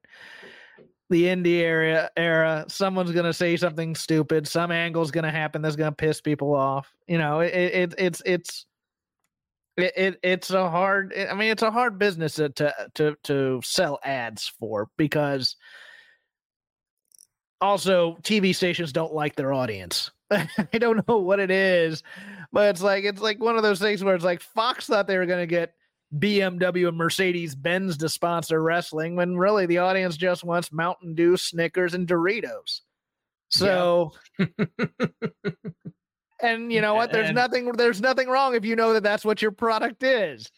the 1.09 1.25
indie 1.25 1.61
area 1.61 2.09
era 2.17 2.65
someone's 2.67 3.11
gonna 3.11 3.33
say 3.33 3.55
something 3.55 3.95
stupid 3.95 4.47
some 4.47 4.71
angle's 4.71 5.11
gonna 5.11 5.31
happen 5.31 5.61
that's 5.61 5.75
gonna 5.75 5.91
piss 5.91 6.19
people 6.19 6.53
off 6.53 6.93
you 7.07 7.17
know 7.17 7.41
it, 7.41 7.53
it 7.53 7.93
it's 7.97 8.21
it's 8.25 8.65
it, 9.77 9.93
it 9.95 10.19
it's 10.23 10.49
a 10.51 10.69
hard 10.69 11.13
i 11.29 11.33
mean 11.33 11.51
it's 11.51 11.61
a 11.61 11.71
hard 11.71 11.99
business 11.99 12.35
to 12.35 12.49
to 12.49 12.73
to, 12.95 13.15
to 13.23 13.61
sell 13.63 13.99
ads 14.03 14.47
for 14.59 14.89
because 14.97 15.55
also 17.61 18.17
tv 18.23 18.53
stations 18.53 18.91
don't 18.91 19.13
like 19.13 19.35
their 19.35 19.53
audience. 19.53 20.11
I 20.31 20.79
don't 20.79 21.07
know 21.07 21.17
what 21.17 21.39
it 21.39 21.51
is 21.51 22.01
but 22.51 22.69
it's 22.69 22.81
like 22.81 23.03
it's 23.03 23.21
like 23.21 23.39
one 23.39 23.57
of 23.57 23.63
those 23.63 23.79
things 23.79 24.03
where 24.03 24.15
it's 24.15 24.23
like 24.23 24.41
fox 24.41 24.87
thought 24.87 25.05
they 25.05 25.17
were 25.17 25.27
to 25.27 25.45
get 25.45 25.75
BMW 26.17 26.88
and 26.88 26.97
Mercedes 26.97 27.56
Benz 27.56 27.97
to 27.97 28.10
sponsor 28.10 28.62
wrestling 28.62 29.15
when 29.15 29.38
really 29.38 29.65
the 29.65 29.80
audience 29.80 30.15
just 30.17 30.43
wants 30.43 30.71
Mountain 30.71 31.15
Dew, 31.15 31.36
Snickers, 31.38 31.93
and 31.93 32.08
Doritos. 32.08 32.82
So, 33.49 34.12
and 36.41 36.71
you 36.71 36.82
know 36.82 36.93
what? 36.93 37.12
There's 37.12 37.28
And- 37.28 37.36
nothing. 37.36 37.71
There's 37.73 38.01
nothing 38.01 38.28
wrong 38.28 38.56
if 38.56 38.65
you 38.65 38.75
know 38.75 38.93
that 38.93 39.04
that's 39.04 39.25
what 39.25 39.41
your 39.41 39.51
product 39.51 40.04
is. 40.04 40.49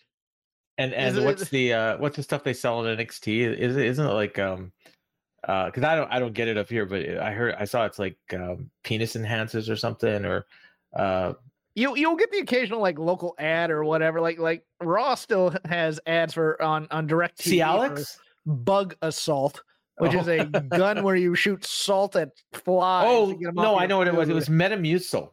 And 0.78 0.94
and 0.94 1.10
Is 1.18 1.24
it- 1.24 1.26
what's 1.26 1.50
the 1.50 1.74
uh 1.74 1.98
what's 1.98 2.16
the 2.18 2.24
stuff 2.24 2.44
they 2.44 2.54
sell 2.54 2.86
in 2.86 2.98
NXT? 2.98 3.58
Is 3.58 3.76
it 3.78 3.86
isn't 3.86 4.06
it 4.06 4.14
like 4.14 4.38
um 4.40 4.72
uh 5.48 5.66
because 5.66 5.84
I 5.84 5.96
don't 5.96 6.12
I 6.12 6.20
don't 6.20 6.34
get 6.34 6.48
it 6.48 6.58
up 6.58 6.70
here, 6.70 6.86
but 6.86 7.18
I 7.18 7.32
heard 7.32 7.56
I 7.58 7.66
saw 7.66 7.86
it's 7.86 8.00
like 8.00 8.18
um 8.34 8.70
penis 8.84 9.16
enhancers 9.16 9.70
or 9.70 9.76
something 9.76 10.24
or 10.26 10.46
uh 10.96 11.34
You 11.78 11.96
you'll 11.96 12.16
get 12.16 12.32
the 12.32 12.40
occasional 12.40 12.82
like 12.82 12.98
local 12.98 13.36
ad 13.38 13.70
or 13.70 13.84
whatever. 13.84 14.20
Like 14.20 14.40
like 14.40 14.64
Raw 14.82 15.14
still 15.14 15.54
has 15.66 16.00
ads 16.08 16.34
for 16.34 16.60
on 16.60 16.88
on 16.90 17.06
direct 17.06 17.40
see 17.40 17.62
Alex? 17.62 18.20
Bug-A-Salt, 18.48 19.62
which 20.00 20.16
Oh. 20.16 20.20
is 20.22 20.28
a 20.28 20.46
gun 20.46 21.04
where 21.04 21.16
you 21.16 21.36
shoot 21.36 21.64
salt 21.64 22.16
at 22.16 22.30
flies. 22.54 23.06
Oh 23.08 23.32
to 23.32 23.38
get 23.38 23.48
'em 23.50 23.56
no, 23.56 23.78
I 23.78 23.86
know 23.86 24.00
what 24.00 24.08
it 24.08 24.16
was. 24.16 24.28
It 24.28 24.34
was 24.34 24.50
Metamucil. 24.50 25.30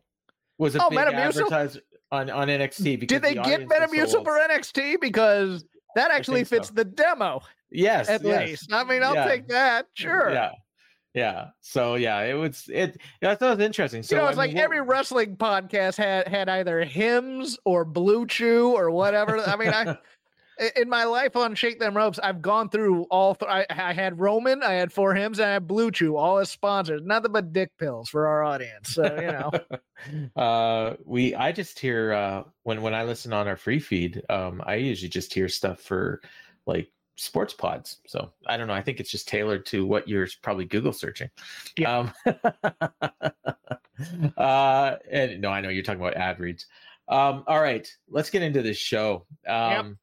Was 0.59 0.77
a 0.77 0.85
Oh, 0.85 0.91
big 0.91 0.99
Metamucil? 0.99 1.15
advertiser 1.45 1.81
on 2.13 2.29
on 2.29 2.49
NXT. 2.49 3.01
Because 3.01 3.21
Did 3.21 3.23
they 3.23 3.35
the 3.35 3.43
get 3.43 3.61
was 3.67 4.11
so 4.11 4.21
Metamucil 4.21 4.25
for 4.25 4.39
NXT? 4.39 5.01
Because 5.01 5.65
that 5.95 6.11
actually 6.11 6.45
think 6.45 6.49
so. 6.49 6.57
fits 6.57 6.71
the 6.71 6.85
demo 6.85 7.41
Yes, 7.71 8.09
at 8.11 8.23
yes. 8.23 8.49
least. 8.51 8.73
I 8.73 8.85
mean, 8.85 9.03
I'll 9.03 9.15
Yeah. 9.15 9.25
take 9.27 9.49
that. 9.49 9.87
Sure. 9.95 10.31
Yeah. 10.31 10.51
Yeah. 11.15 11.51
So 11.61 11.95
yeah, 11.95 12.21
it 12.23 12.35
was 12.35 12.69
it. 12.73 13.01
I 13.23 13.33
it 13.33 13.41
was 13.41 13.61
interesting. 13.61 14.03
So 14.03 14.17
you 14.17 14.21
know, 14.21 14.27
I 14.27 14.31
it's 14.31 14.37
like 14.37 14.51
mean, 14.51 14.57
what- 14.57 14.65
every 14.65 14.81
wrestling 14.83 15.37
podcast 15.37 15.97
had 15.97 16.27
had 16.29 16.49
either 16.49 16.81
Hims 16.85 17.57
or 17.65 17.87
BlueChew 17.87 18.71
or 18.73 18.91
whatever. 18.91 19.39
I 19.39 19.55
mean, 19.57 19.69
I 19.69 19.97
i- 20.61 20.71
in 20.77 20.89
my 20.89 21.05
life 21.05 21.37
on 21.37 21.55
Shake 21.55 21.79
Them 21.79 21.97
Ropes, 21.97 22.19
I've 22.19 22.43
gone 22.43 22.69
through 22.69 23.05
all. 23.13 23.37
Th- 23.37 23.49
I, 23.49 23.65
I 23.71 23.93
had 23.93 24.19
Roman, 24.19 24.65
I 24.65 24.73
had 24.73 24.93
Four 24.93 25.15
Hims, 25.15 25.39
and 25.39 25.49
I 25.49 25.53
had 25.53 25.69
BlueChew, 25.69 26.19
all 26.19 26.39
as 26.39 26.51
sponsors. 26.51 27.01
Nothing 27.05 27.31
but 27.31 27.53
dick 27.53 27.71
pills 27.79 28.09
for 28.09 28.27
our 28.27 28.43
audience. 28.43 28.89
So 28.91 29.05
you 29.05 29.29
know, 29.29 29.51
uh 30.43 30.97
we 31.05 31.35
i 31.37 31.53
just 31.53 31.79
hear 31.79 32.13
uh 32.13 32.43
when 32.65 32.83
when 32.83 32.93
i 32.93 33.05
listen 33.05 33.33
on 33.33 33.47
our 33.49 33.57
free 33.57 33.79
feed 33.79 34.21
um 34.29 34.61
i 34.67 34.75
usually 34.75 35.09
just 35.09 35.33
hear 35.33 35.49
stuff 35.49 35.81
for 35.81 36.21
like 36.67 36.91
sports 37.17 37.55
pods. 37.55 37.99
So 38.07 38.33
i 38.47 38.57
don't 38.57 38.67
know 38.67 38.75
i 38.75 38.83
think 38.83 38.99
it's 39.01 39.11
just 39.11 39.29
tailored 39.29 39.67
to 39.67 39.87
what 39.87 40.09
you're 40.09 40.27
probably 40.43 40.65
google 40.65 40.93
searching. 40.93 41.31
Yeah. 41.77 41.99
um 41.99 42.13
uh 44.37 44.97
and 45.11 45.41
no 45.41 45.51
i 45.51 45.61
know 45.61 45.69
you're 45.69 45.85
talking 45.85 46.01
about 46.01 46.15
ad 46.15 46.41
reads. 46.41 46.67
Um 47.09 47.45
all 47.47 47.61
right 47.61 47.89
let's 48.09 48.31
get 48.31 48.43
into 48.43 48.63
this 48.63 48.79
show. 48.79 49.27
Um 49.47 49.99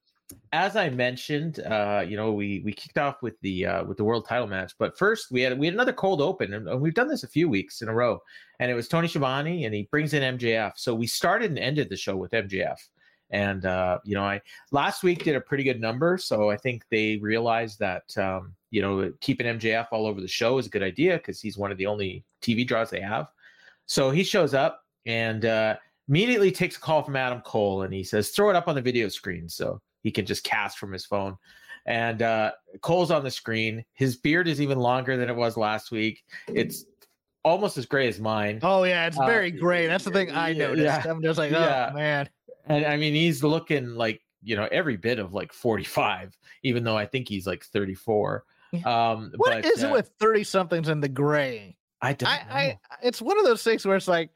as 0.52 0.76
I 0.76 0.90
mentioned, 0.90 1.60
uh, 1.60 2.04
you 2.06 2.16
know, 2.16 2.32
we 2.32 2.60
we 2.64 2.72
kicked 2.72 2.98
off 2.98 3.22
with 3.22 3.40
the 3.40 3.66
uh, 3.66 3.84
with 3.84 3.96
the 3.96 4.04
world 4.04 4.26
title 4.28 4.46
match, 4.46 4.74
but 4.78 4.98
first 4.98 5.30
we 5.30 5.42
had 5.42 5.58
we 5.58 5.66
had 5.66 5.74
another 5.74 5.92
cold 5.92 6.20
open, 6.20 6.54
and, 6.54 6.68
and 6.68 6.80
we've 6.80 6.94
done 6.94 7.08
this 7.08 7.22
a 7.22 7.28
few 7.28 7.48
weeks 7.48 7.82
in 7.82 7.88
a 7.88 7.94
row, 7.94 8.20
and 8.58 8.70
it 8.70 8.74
was 8.74 8.88
Tony 8.88 9.08
Schiavone, 9.08 9.64
and 9.64 9.74
he 9.74 9.88
brings 9.90 10.14
in 10.14 10.38
MJF. 10.38 10.72
So 10.76 10.94
we 10.94 11.06
started 11.06 11.50
and 11.50 11.58
ended 11.58 11.88
the 11.88 11.96
show 11.96 12.16
with 12.16 12.32
MJF, 12.32 12.76
and 13.32 13.64
uh, 13.66 13.98
you 14.04 14.14
know, 14.14 14.24
I 14.24 14.40
last 14.70 15.02
week 15.02 15.24
did 15.24 15.34
a 15.34 15.40
pretty 15.40 15.64
good 15.64 15.80
number, 15.80 16.16
so 16.18 16.50
I 16.50 16.56
think 16.56 16.84
they 16.90 17.16
realized 17.16 17.78
that 17.80 18.16
um, 18.16 18.54
you 18.70 18.80
know 18.82 19.12
keeping 19.20 19.46
MJF 19.46 19.88
all 19.90 20.06
over 20.06 20.20
the 20.20 20.28
show 20.28 20.58
is 20.58 20.66
a 20.66 20.70
good 20.70 20.82
idea 20.82 21.16
because 21.16 21.40
he's 21.40 21.58
one 21.58 21.72
of 21.72 21.78
the 21.78 21.86
only 21.86 22.24
TV 22.42 22.66
draws 22.66 22.90
they 22.90 23.00
have. 23.00 23.26
So 23.86 24.10
he 24.10 24.22
shows 24.22 24.54
up 24.54 24.84
and 25.06 25.44
uh, 25.44 25.76
immediately 26.08 26.52
takes 26.52 26.76
a 26.76 26.80
call 26.80 27.02
from 27.02 27.16
Adam 27.16 27.40
Cole, 27.40 27.82
and 27.82 27.92
he 27.92 28.04
says, 28.04 28.30
"Throw 28.30 28.50
it 28.50 28.56
up 28.56 28.68
on 28.68 28.74
the 28.74 28.82
video 28.82 29.08
screen." 29.08 29.48
So 29.48 29.80
he 30.02 30.10
can 30.10 30.26
just 30.26 30.44
cast 30.44 30.78
from 30.78 30.92
his 30.92 31.04
phone. 31.06 31.36
And 31.86 32.22
uh, 32.22 32.52
Cole's 32.80 33.10
on 33.10 33.24
the 33.24 33.30
screen. 33.30 33.84
His 33.94 34.16
beard 34.16 34.46
is 34.46 34.60
even 34.60 34.78
longer 34.78 35.16
than 35.16 35.28
it 35.28 35.34
was 35.34 35.56
last 35.56 35.90
week. 35.90 36.22
It's 36.46 36.84
almost 37.44 37.76
as 37.76 37.86
gray 37.86 38.06
as 38.06 38.20
mine. 38.20 38.60
Oh 38.62 38.84
yeah, 38.84 39.06
it's 39.06 39.18
Uh, 39.18 39.26
very 39.26 39.50
gray. 39.50 39.88
That's 39.88 40.04
the 40.04 40.12
thing 40.12 40.30
I 40.30 40.52
noticed. 40.52 40.84
yeah, 40.84 41.02
I'm 41.10 41.20
just 41.22 41.38
like, 41.38 41.52
oh 41.52 41.58
yeah. 41.60 41.90
man. 41.92 42.28
And 42.66 42.84
I 42.84 42.96
mean, 42.96 43.14
he's 43.14 43.42
looking 43.42 43.94
like 43.94 44.22
you 44.42 44.56
know 44.56 44.68
every 44.70 44.96
bit 44.96 45.18
of 45.18 45.32
like 45.32 45.52
45, 45.52 46.36
even 46.62 46.84
though 46.84 46.96
I 46.96 47.06
think 47.06 47.28
he's 47.28 47.46
like 47.46 47.64
34. 47.64 48.44
Um, 48.84 49.32
What 49.36 49.62
but, 49.62 49.64
is 49.64 49.84
uh, 49.84 49.88
it 49.88 49.92
with 49.92 50.10
thirty 50.18 50.44
somethings 50.44 50.88
in 50.88 51.00
the 51.00 51.08
gray? 51.08 51.76
I 52.00 52.14
don't 52.14 52.28
I, 52.28 52.36
know. 52.36 52.54
I 52.54 52.78
it's 53.02 53.20
one 53.22 53.38
of 53.38 53.44
those 53.44 53.62
things 53.62 53.84
where 53.84 53.96
it's 53.96 54.08
like 54.08 54.30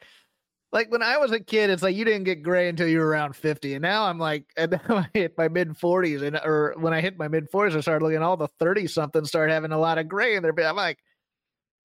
like 0.72 0.90
when 0.90 1.02
I 1.02 1.16
was 1.16 1.32
a 1.32 1.40
kid, 1.40 1.70
it's 1.70 1.82
like 1.82 1.96
you 1.96 2.04
didn't 2.04 2.24
get 2.24 2.42
gray 2.42 2.68
until 2.68 2.86
you 2.86 2.98
were 2.98 3.06
around 3.06 3.34
50. 3.34 3.74
And 3.74 3.82
now 3.82 4.04
I'm 4.04 4.18
like, 4.18 4.44
and 4.56 4.72
now 4.88 4.96
I 4.96 5.08
hit 5.14 5.38
my 5.38 5.48
mid 5.48 5.70
40s. 5.70 6.22
And 6.22 6.36
or 6.36 6.74
when 6.78 6.92
I 6.92 7.00
hit 7.00 7.18
my 7.18 7.28
mid 7.28 7.50
40s, 7.50 7.76
I 7.76 7.80
started 7.80 8.04
looking 8.04 8.16
at 8.16 8.22
all 8.22 8.36
the 8.36 8.48
30 8.58 8.86
somethings 8.86 9.28
start 9.28 9.50
having 9.50 9.72
a 9.72 9.78
lot 9.78 9.98
of 9.98 10.08
gray 10.08 10.36
in 10.36 10.42
their 10.42 10.52
beard. 10.52 10.68
I'm 10.68 10.76
like, 10.76 10.98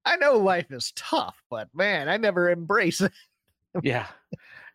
I 0.04 0.16
know 0.16 0.36
life 0.36 0.70
is 0.70 0.92
tough, 0.94 1.42
but 1.48 1.68
man, 1.74 2.08
I 2.08 2.16
never 2.16 2.50
embrace 2.50 3.00
it. 3.00 3.12
yeah 3.82 4.06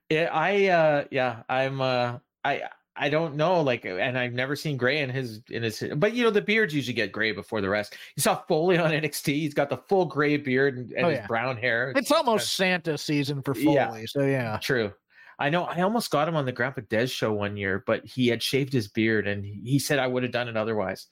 yeah 0.09 0.29
i 0.31 0.67
uh 0.67 1.03
yeah 1.11 1.43
i'm 1.49 1.81
uh 1.81 2.17
i 2.43 2.61
i 2.95 3.09
don't 3.09 3.35
know 3.35 3.61
like 3.61 3.85
and 3.85 4.17
i've 4.17 4.33
never 4.33 4.55
seen 4.55 4.77
gray 4.77 4.99
in 4.99 5.09
his 5.09 5.41
in 5.49 5.63
his 5.63 5.83
but 5.97 6.13
you 6.13 6.23
know 6.23 6.29
the 6.29 6.41
beards 6.41 6.73
usually 6.73 6.93
get 6.93 7.11
gray 7.11 7.31
before 7.31 7.61
the 7.61 7.69
rest 7.69 7.95
you 8.15 8.21
saw 8.21 8.35
foley 8.47 8.77
on 8.77 8.91
nxt 9.01 9.25
he's 9.25 9.53
got 9.53 9.69
the 9.69 9.77
full 9.77 10.05
gray 10.05 10.37
beard 10.37 10.77
and, 10.77 10.91
and 10.93 11.05
Oh, 11.05 11.09
his 11.09 11.25
brown 11.27 11.57
hair 11.57 11.93
It's 11.95 12.11
almost 12.11 12.53
Santa 12.55 12.97
season 12.97 13.41
for 13.41 13.53
Foley. 13.53 13.73
Yeah. 13.75 14.01
So 14.07 14.21
yeah. 14.25 14.57
true 14.61 14.91
i 15.39 15.49
know 15.49 15.63
i 15.65 15.81
almost 15.81 16.09
got 16.09 16.27
him 16.27 16.35
on 16.35 16.45
the 16.45 16.51
grandpa 16.51 16.81
des 16.89 17.07
show 17.07 17.31
one 17.33 17.55
year 17.57 17.83
but 17.85 18.03
he 18.05 18.27
had 18.27 18.41
shaved 18.41 18.73
his 18.73 18.87
beard 18.87 19.27
and 19.27 19.45
he 19.45 19.77
said 19.77 19.99
i 19.99 20.07
would 20.07 20.23
have 20.23 20.31
done 20.31 20.47
it 20.47 20.57
otherwise 20.57 21.07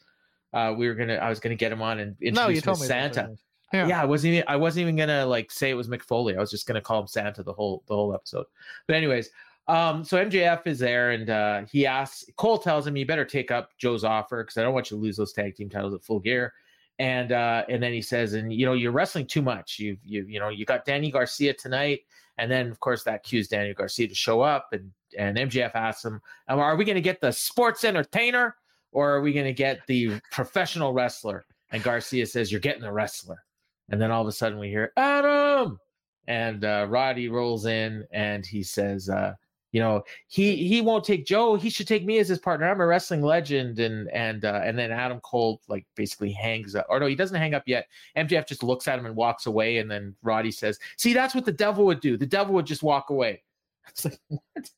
uh 0.54 0.74
we 0.76 0.88
were 0.88 0.96
gonna 0.96 1.16
i 1.16 1.30
was 1.30 1.40
gonna 1.40 1.54
get 1.56 1.72
him 1.72 1.82
on 1.82 2.00
and 2.00 2.16
introduce 2.22 2.66
No, 2.66 2.74
him 2.74 2.80
me. 2.80 2.88
santa. 2.88 3.30
Yeah. 3.76 3.88
yeah. 3.88 4.02
I 4.02 4.06
wasn't 4.06 4.34
even 4.34 4.46
I 4.48 4.56
wasn't 4.56 4.84
even 4.84 4.96
gonna 4.96 5.26
like 5.26 5.52
say 5.52 5.70
it 5.70 5.76
was 5.76 5.88
Mick 5.88 6.02
Foley. 6.02 6.36
I 6.36 6.40
was 6.40 6.52
just 6.52 6.68
gonna 6.68 6.82
call 6.82 7.02
him 7.02 7.08
Santa 7.08 7.44
the 7.44 7.54
whole 7.54 7.84
the 7.88 7.96
whole 7.96 8.14
episode. 8.14 8.46
But 8.88 8.96
anyways, 8.96 9.30
um, 9.68 10.04
so 10.04 10.24
MJF 10.24 10.66
is 10.68 10.80
there 10.80 11.12
and 11.12 11.30
uh 11.30 11.62
he 11.72 11.86
asks 11.86 12.26
Cole 12.38 12.58
tells 12.58 12.88
him 12.88 12.96
you 12.96 13.06
better 13.06 13.26
take 13.26 13.52
up 13.52 13.72
Joe's 13.78 14.04
offer 14.04 14.44
because 14.44 14.58
I 14.58 14.64
don't 14.64 14.74
want 14.74 14.92
you 14.92 14.98
to 14.98 15.02
lose 15.04 15.18
those 15.18 15.34
tag 15.34 15.56
team 15.56 15.70
titles 15.70 15.94
at 15.94 16.04
full 16.04 16.20
gear. 16.20 16.54
And 17.00 17.32
uh 17.32 17.66
and 17.70 17.82
then 17.82 17.94
he 17.94 18.02
says, 18.02 18.34
and 18.34 18.54
you 18.54 18.66
know, 18.66 18.74
you're 18.74 18.92
wrestling 18.92 19.28
too 19.28 19.42
much. 19.42 19.80
You've 19.80 20.04
you 20.04 20.26
you 20.28 20.40
know, 20.40 20.50
you 20.50 20.66
got 20.66 20.86
Danny 20.86 21.12
Garcia 21.12 21.54
tonight, 21.54 22.02
and 22.38 22.50
then 22.50 22.70
of 22.70 22.80
course 22.80 23.04
that 23.04 23.24
cues 23.24 23.48
Danny 23.48 23.74
Garcia 23.74 24.08
to 24.08 24.16
show 24.16 24.42
up 24.42 24.70
and 24.72 24.92
and 25.18 25.38
MJF 25.38 25.76
asks 25.76 26.04
him, 26.04 26.22
"Um, 26.48 26.60
are 26.60 26.76
we 26.76 26.86
gonna 26.86 27.02
get 27.02 27.22
the 27.22 27.32
sports 27.32 27.84
entertainer 27.84 28.56
or 28.92 29.16
are 29.16 29.22
we 29.22 29.34
gonna 29.34 29.54
get 29.54 29.86
the 29.88 30.20
professional 30.32 30.94
wrestler? 30.94 31.46
And 31.72 31.84
Garcia 31.84 32.26
says, 32.26 32.52
You're 32.52 32.62
getting 32.62 32.82
the 32.82 32.92
wrestler. 32.92 33.44
And 33.90 34.02
then 34.02 34.12
all 34.12 34.22
of 34.22 34.28
a 34.28 34.32
sudden 34.32 34.60
we 34.60 34.70
hear 34.70 34.92
Adam, 34.98 35.80
and 36.28 36.66
uh, 36.66 36.88
Roddy 36.90 37.30
rolls 37.30 37.66
in 37.66 38.06
and 38.12 38.46
he 38.46 38.64
says, 38.64 39.10
uh, 39.10 39.34
"You 39.72 39.82
know, 39.82 40.04
he 40.28 40.68
he 40.68 40.82
won't 40.82 41.04
take 41.04 41.26
Joe. 41.26 41.56
He 41.56 41.70
should 41.70 41.88
take 41.88 42.06
me 42.06 42.18
as 42.20 42.28
his 42.28 42.40
partner. 42.40 42.68
I'm 42.68 42.82
a 42.82 42.88
wrestling 42.88 43.22
legend." 43.22 43.80
And 43.80 44.10
and 44.10 44.44
uh, 44.46 44.62
and 44.64 44.78
then 44.78 44.92
Adam 44.92 45.20
Cole 45.22 45.62
like 45.68 45.86
basically 45.96 46.32
hangs 46.32 46.76
up, 46.76 46.88
or 46.90 47.00
no, 47.00 47.06
he 47.06 47.16
doesn't 47.16 47.38
hang 47.38 47.54
up 47.54 47.64
yet. 47.68 47.88
MJF 48.18 48.48
just 48.48 48.64
looks 48.64 48.88
at 48.88 48.98
him 49.00 49.06
and 49.06 49.16
walks 49.16 49.46
away. 49.46 49.78
And 49.78 49.90
then 49.90 50.16
Roddy 50.24 50.52
says, 50.52 50.80
"See, 50.98 51.14
that's 51.14 51.36
what 51.36 51.46
the 51.46 51.52
devil 51.52 51.86
would 51.86 52.00
do. 52.02 52.18
The 52.18 52.26
devil 52.26 52.56
would 52.56 52.66
just 52.66 52.84
walk 52.84 53.10
away." 53.10 53.44
It's 53.90 54.06
like 54.06 54.20
what? 54.30 54.70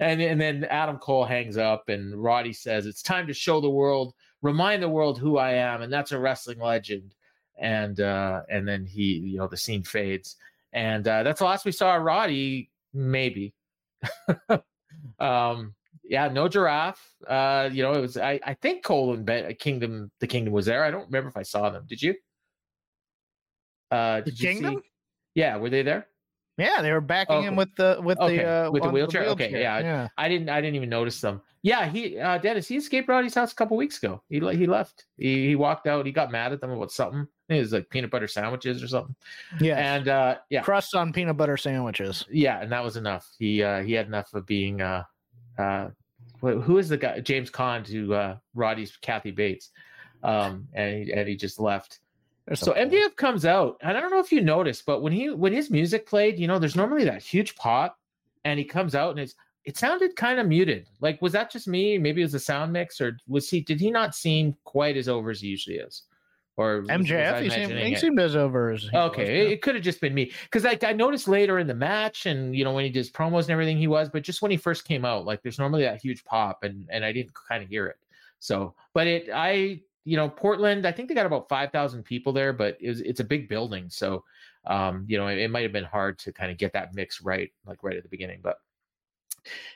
And 0.00 0.20
and 0.20 0.40
then 0.40 0.64
Adam 0.64 0.98
Cole 0.98 1.24
hangs 1.24 1.56
up, 1.56 1.88
and 1.88 2.20
Roddy 2.20 2.52
says, 2.52 2.86
"It's 2.86 3.02
time 3.02 3.26
to 3.28 3.34
show 3.34 3.60
the 3.60 3.70
world, 3.70 4.14
remind 4.42 4.82
the 4.82 4.88
world 4.88 5.18
who 5.20 5.38
I 5.38 5.52
am, 5.52 5.82
and 5.82 5.92
that's 5.92 6.12
a 6.12 6.18
wrestling 6.18 6.58
legend." 6.58 7.14
And 7.58 8.00
uh 8.00 8.42
and 8.48 8.66
then 8.66 8.84
he 8.86 9.14
you 9.18 9.38
know 9.38 9.48
the 9.48 9.56
scene 9.56 9.82
fades. 9.82 10.36
And 10.72 11.06
uh 11.08 11.22
that's 11.22 11.38
the 11.40 11.44
last 11.46 11.64
we 11.64 11.72
saw 11.72 11.94
roddy 11.94 12.70
maybe. 12.92 13.54
Um 15.18 15.74
yeah 16.04 16.28
no 16.28 16.48
giraffe. 16.48 17.02
Uh 17.26 17.68
you 17.72 17.82
know 17.82 17.92
it 17.92 18.00
was 18.00 18.16
i 18.16 18.38
i 18.44 18.54
think 18.54 18.84
cole 18.84 19.14
and 19.14 19.24
ben, 19.24 19.52
kingdom 19.56 20.10
the 20.20 20.26
kingdom 20.26 20.52
was 20.52 20.66
there. 20.66 20.84
I 20.84 20.90
don't 20.90 21.06
remember 21.06 21.28
if 21.28 21.36
i 21.36 21.42
saw 21.42 21.70
them. 21.70 21.84
Did 21.88 22.02
you? 22.02 22.14
Uh 23.90 24.20
The 24.20 24.30
did 24.30 24.40
you 24.40 24.48
see- 24.48 24.54
Kingdom? 24.60 24.82
yeah 25.34 25.56
were 25.56 25.70
they 25.70 25.82
there 25.82 26.06
Yeah, 26.58 26.80
they 26.80 26.90
were 26.92 27.00
backing 27.02 27.36
Okay. 27.36 27.46
him 27.48 27.56
with 27.56 27.74
the 27.76 27.98
with 28.02 28.18
Okay, 28.18 28.38
the 28.38 28.48
uh, 28.66 28.70
with 28.70 28.82
the 28.82 28.88
on 28.88 28.94
wheelchair? 28.94 29.24
Okay, 29.26 29.50
yeah, 29.50 29.78
yeah. 29.80 30.08
I 30.16 30.28
didn't. 30.28 30.48
I 30.48 30.60
didn't 30.60 30.76
even 30.76 30.88
notice 30.88 31.20
them. 31.20 31.42
Yeah, 31.62 31.86
he 31.88 32.18
uh, 32.18 32.38
Dennis. 32.38 32.66
He 32.68 32.76
escaped 32.76 33.08
Roddy's 33.08 33.34
house 33.34 33.52
a 33.52 33.54
couple 33.54 33.76
weeks 33.76 33.98
ago. 34.02 34.22
He 34.30 34.38
he 34.56 34.66
left. 34.66 35.04
He, 35.18 35.48
he 35.48 35.56
walked 35.56 35.86
out. 35.86 36.06
He 36.06 36.12
got 36.12 36.30
mad 36.32 36.52
at 36.52 36.60
them 36.60 36.70
about 36.70 36.92
something. 36.92 37.26
I 37.50 37.54
it 37.54 37.60
was 37.60 37.72
like 37.72 37.90
peanut 37.90 38.10
butter 38.10 38.26
sandwiches 38.28 38.82
or 38.82 38.88
something. 38.88 39.14
Yeah, 39.60 39.76
And 39.94 40.08
uh, 40.08 40.36
yeah, 40.50 40.62
crust 40.62 40.94
on 40.94 41.12
peanut 41.12 41.36
butter 41.36 41.56
sandwiches. 41.56 42.24
yeah, 42.30 42.60
and 42.60 42.72
that 42.72 42.82
was 42.82 42.96
enough. 42.96 43.28
He 43.38 43.62
uh, 43.62 43.82
he 43.82 43.92
had 43.92 44.06
enough 44.06 44.32
of 44.32 44.46
being 44.46 44.80
uh, 44.80 45.04
uh, 45.58 45.90
who 46.40 46.78
is 46.78 46.88
the 46.88 46.96
guy? 46.96 47.20
James 47.20 47.50
Caan 47.50 47.84
to 47.86 48.14
uh, 48.14 48.36
Roddy's 48.54 48.96
Kathy 48.96 49.30
Bates, 49.30 49.70
um, 50.22 50.68
and 50.72 51.04
he, 51.04 51.12
and 51.12 51.28
he 51.28 51.36
just 51.36 51.60
left. 51.60 52.00
So 52.54 52.72
MJF 52.72 53.16
comes 53.16 53.44
out, 53.44 53.76
and 53.82 53.96
I 53.96 54.00
don't 54.00 54.10
know 54.10 54.20
if 54.20 54.30
you 54.30 54.40
noticed, 54.40 54.86
but 54.86 55.02
when 55.02 55.12
he 55.12 55.30
when 55.30 55.52
his 55.52 55.70
music 55.70 56.06
played, 56.06 56.38
you 56.38 56.46
know, 56.46 56.58
there's 56.58 56.76
normally 56.76 57.04
that 57.04 57.22
huge 57.22 57.56
pop, 57.56 57.98
and 58.44 58.58
he 58.58 58.64
comes 58.64 58.94
out 58.94 59.10
and 59.10 59.18
it's 59.20 59.34
it 59.64 59.76
sounded 59.76 60.14
kind 60.14 60.38
of 60.38 60.46
muted. 60.46 60.88
Like, 61.00 61.20
was 61.20 61.32
that 61.32 61.50
just 61.50 61.66
me? 61.66 61.98
Maybe 61.98 62.20
it 62.20 62.24
was 62.24 62.34
a 62.34 62.40
sound 62.40 62.72
mix, 62.72 63.00
or 63.00 63.18
was 63.26 63.50
he? 63.50 63.60
Did 63.60 63.80
he 63.80 63.90
not 63.90 64.14
seem 64.14 64.56
quite 64.62 64.96
as 64.96 65.08
over 65.08 65.30
as 65.30 65.40
he 65.40 65.48
usually 65.48 65.78
is? 65.78 66.02
Or 66.56 66.80
was- 66.80 66.88
was 66.88 67.00
MJF, 67.00 67.42
he 67.42 67.50
seemed, 67.50 67.72
he 67.72 67.96
seemed 67.96 68.18
as 68.20 68.34
over 68.34 68.70
as 68.70 68.82
he 68.82 68.90
was, 68.92 69.10
Okay, 69.10 69.38
yeah. 69.38 69.42
it, 69.42 69.50
it 69.54 69.62
could 69.62 69.74
have 69.74 69.84
just 69.84 70.00
been 70.00 70.14
me 70.14 70.32
because 70.44 70.64
like 70.64 70.84
I 70.84 70.92
noticed 70.92 71.26
later 71.28 71.58
in 71.58 71.66
the 71.66 71.74
match, 71.74 72.26
and 72.26 72.54
you 72.54 72.64
know 72.64 72.72
when 72.72 72.84
he 72.84 72.90
did 72.90 73.00
his 73.00 73.10
promos 73.10 73.42
and 73.42 73.50
everything, 73.50 73.76
he 73.76 73.88
was, 73.88 74.08
but 74.08 74.22
just 74.22 74.40
when 74.40 74.52
he 74.52 74.56
first 74.56 74.84
came 74.86 75.04
out, 75.04 75.26
like 75.26 75.42
there's 75.42 75.58
normally 75.58 75.82
that 75.82 76.00
huge 76.00 76.24
pop, 76.24 76.62
and 76.62 76.86
and 76.90 77.04
I 77.04 77.10
didn't 77.12 77.32
kind 77.34 77.62
of 77.62 77.68
hear 77.68 77.86
it. 77.86 77.96
So, 78.38 78.74
but 78.94 79.06
it, 79.06 79.28
I, 79.34 79.80
you 80.06 80.16
know, 80.16 80.28
Portland, 80.28 80.86
I 80.86 80.92
think 80.92 81.08
they 81.08 81.14
got 81.14 81.26
about 81.26 81.48
five 81.48 81.72
thousand 81.72 82.04
people 82.04 82.32
there, 82.32 82.52
but 82.52 82.78
it 82.80 82.88
was, 82.88 83.00
it's 83.00 83.20
a 83.20 83.24
big 83.24 83.48
building, 83.48 83.90
so 83.90 84.22
um, 84.66 85.04
you 85.08 85.18
know, 85.18 85.26
it, 85.26 85.38
it 85.38 85.50
might 85.50 85.64
have 85.64 85.72
been 85.72 85.84
hard 85.84 86.18
to 86.20 86.32
kind 86.32 86.50
of 86.50 86.58
get 86.58 86.72
that 86.72 86.94
mix 86.94 87.20
right, 87.20 87.50
like 87.66 87.82
right 87.82 87.96
at 87.96 88.04
the 88.04 88.08
beginning. 88.08 88.40
But, 88.42 88.56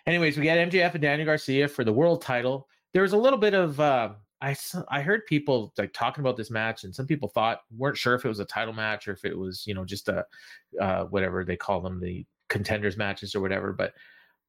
anyways, 0.06 0.38
we 0.38 0.44
got 0.44 0.58
MJF 0.58 0.94
and 0.94 1.02
Daniel 1.02 1.26
Garcia 1.26 1.68
for 1.68 1.84
the 1.84 1.92
world 1.92 2.22
title. 2.22 2.68
There 2.92 3.02
was 3.02 3.12
a 3.12 3.18
little 3.18 3.38
bit 3.38 3.54
of. 3.54 3.78
Uh, 3.78 4.10
I 4.42 5.02
heard 5.02 5.26
people 5.26 5.70
like 5.76 5.92
talking 5.92 6.22
about 6.22 6.36
this 6.36 6.50
match, 6.50 6.84
and 6.84 6.94
some 6.94 7.06
people 7.06 7.28
thought 7.28 7.60
weren't 7.76 7.98
sure 7.98 8.14
if 8.14 8.24
it 8.24 8.28
was 8.28 8.40
a 8.40 8.44
title 8.46 8.72
match 8.72 9.06
or 9.06 9.12
if 9.12 9.24
it 9.26 9.36
was 9.36 9.66
you 9.66 9.74
know 9.74 9.84
just 9.84 10.08
a 10.08 10.24
uh, 10.80 11.04
whatever 11.04 11.44
they 11.44 11.56
call 11.56 11.80
them 11.82 12.00
the 12.00 12.24
contenders 12.48 12.96
matches 12.96 13.34
or 13.34 13.40
whatever. 13.40 13.72
But 13.72 13.92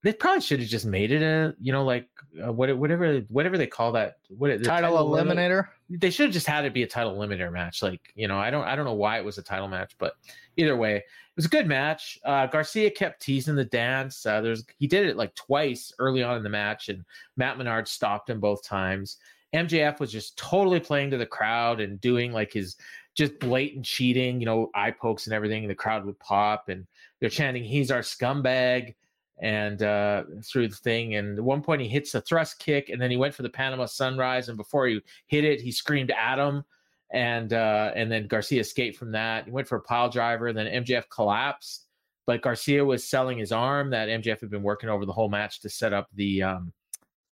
they 0.03 0.13
probably 0.13 0.41
should 0.41 0.59
have 0.59 0.69
just 0.69 0.85
made 0.85 1.11
it 1.11 1.21
a 1.21 1.55
you 1.59 1.71
know 1.71 1.83
like 1.83 2.07
uh, 2.43 2.51
what 2.51 2.75
whatever 2.77 3.19
whatever 3.29 3.57
they 3.57 3.67
call 3.67 3.91
that 3.91 4.17
what 4.29 4.63
title 4.63 5.09
limit- 5.09 5.37
eliminator. 5.37 5.67
they 5.89 6.09
should 6.09 6.25
have 6.27 6.33
just 6.33 6.47
had 6.47 6.65
it 6.65 6.73
be 6.73 6.83
a 6.83 6.87
title 6.87 7.15
limiter 7.17 7.51
match. 7.51 7.83
Like, 7.83 8.11
you 8.15 8.27
know, 8.27 8.37
I 8.37 8.49
don't 8.49 8.63
I 8.63 8.75
don't 8.75 8.85
know 8.85 8.93
why 8.93 9.17
it 9.17 9.25
was 9.25 9.37
a 9.37 9.43
title 9.43 9.67
match, 9.67 9.95
but 9.99 10.15
either 10.57 10.75
way, 10.75 10.97
it 10.97 11.03
was 11.35 11.45
a 11.45 11.49
good 11.49 11.67
match. 11.67 12.19
Uh 12.25 12.47
Garcia 12.47 12.89
kept 12.89 13.21
teasing 13.21 13.55
the 13.55 13.65
dance. 13.65 14.25
Uh 14.25 14.41
there's 14.41 14.63
he 14.79 14.87
did 14.87 15.05
it 15.05 15.17
like 15.17 15.35
twice 15.35 15.93
early 15.99 16.23
on 16.23 16.37
in 16.37 16.43
the 16.43 16.49
match, 16.49 16.89
and 16.89 17.03
Matt 17.37 17.57
Menard 17.57 17.87
stopped 17.87 18.29
him 18.29 18.39
both 18.39 18.63
times. 18.63 19.17
MJF 19.53 19.99
was 19.99 20.11
just 20.11 20.37
totally 20.37 20.79
playing 20.79 21.11
to 21.11 21.17
the 21.17 21.25
crowd 21.25 21.81
and 21.81 21.99
doing 21.99 22.31
like 22.31 22.53
his 22.53 22.77
just 23.15 23.37
blatant 23.39 23.83
cheating, 23.83 24.39
you 24.39 24.45
know, 24.45 24.69
eye 24.73 24.91
pokes 24.91 25.27
and 25.27 25.33
everything. 25.33 25.63
And 25.63 25.69
the 25.69 25.75
crowd 25.75 26.05
would 26.05 26.17
pop 26.19 26.69
and 26.69 26.87
they're 27.19 27.29
chanting, 27.29 27.65
He's 27.65 27.91
our 27.91 27.99
scumbag 27.99 28.95
and 29.41 29.81
uh, 29.81 30.23
through 30.43 30.67
the 30.67 30.75
thing. 30.75 31.15
And 31.15 31.37
at 31.37 31.43
one 31.43 31.61
point, 31.61 31.81
he 31.81 31.87
hits 31.87 32.13
a 32.15 32.21
thrust 32.21 32.59
kick, 32.59 32.89
and 32.89 33.01
then 33.01 33.11
he 33.11 33.17
went 33.17 33.33
for 33.33 33.41
the 33.41 33.49
Panama 33.49 33.85
Sunrise. 33.85 34.47
And 34.47 34.57
before 34.57 34.87
he 34.87 35.01
hit 35.27 35.43
it, 35.43 35.59
he 35.59 35.71
screamed 35.71 36.11
at 36.11 36.39
him, 36.39 36.63
and 37.11 37.51
uh, 37.51 37.91
and 37.95 38.11
then 38.11 38.27
Garcia 38.27 38.61
escaped 38.61 38.97
from 38.97 39.11
that. 39.11 39.45
He 39.45 39.51
went 39.51 39.67
for 39.67 39.77
a 39.77 39.81
pile 39.81 40.09
driver. 40.09 40.53
Then 40.53 40.83
MJF 40.83 41.09
collapsed, 41.09 41.87
but 42.27 42.41
Garcia 42.41 42.85
was 42.85 43.03
selling 43.03 43.39
his 43.39 43.51
arm 43.51 43.89
that 43.89 44.07
MJF 44.07 44.39
had 44.39 44.51
been 44.51 44.63
working 44.63 44.89
over 44.89 45.05
the 45.05 45.13
whole 45.13 45.29
match 45.29 45.59
to 45.61 45.69
set 45.69 45.91
up 45.91 46.07
the 46.13 46.43
um, 46.43 46.71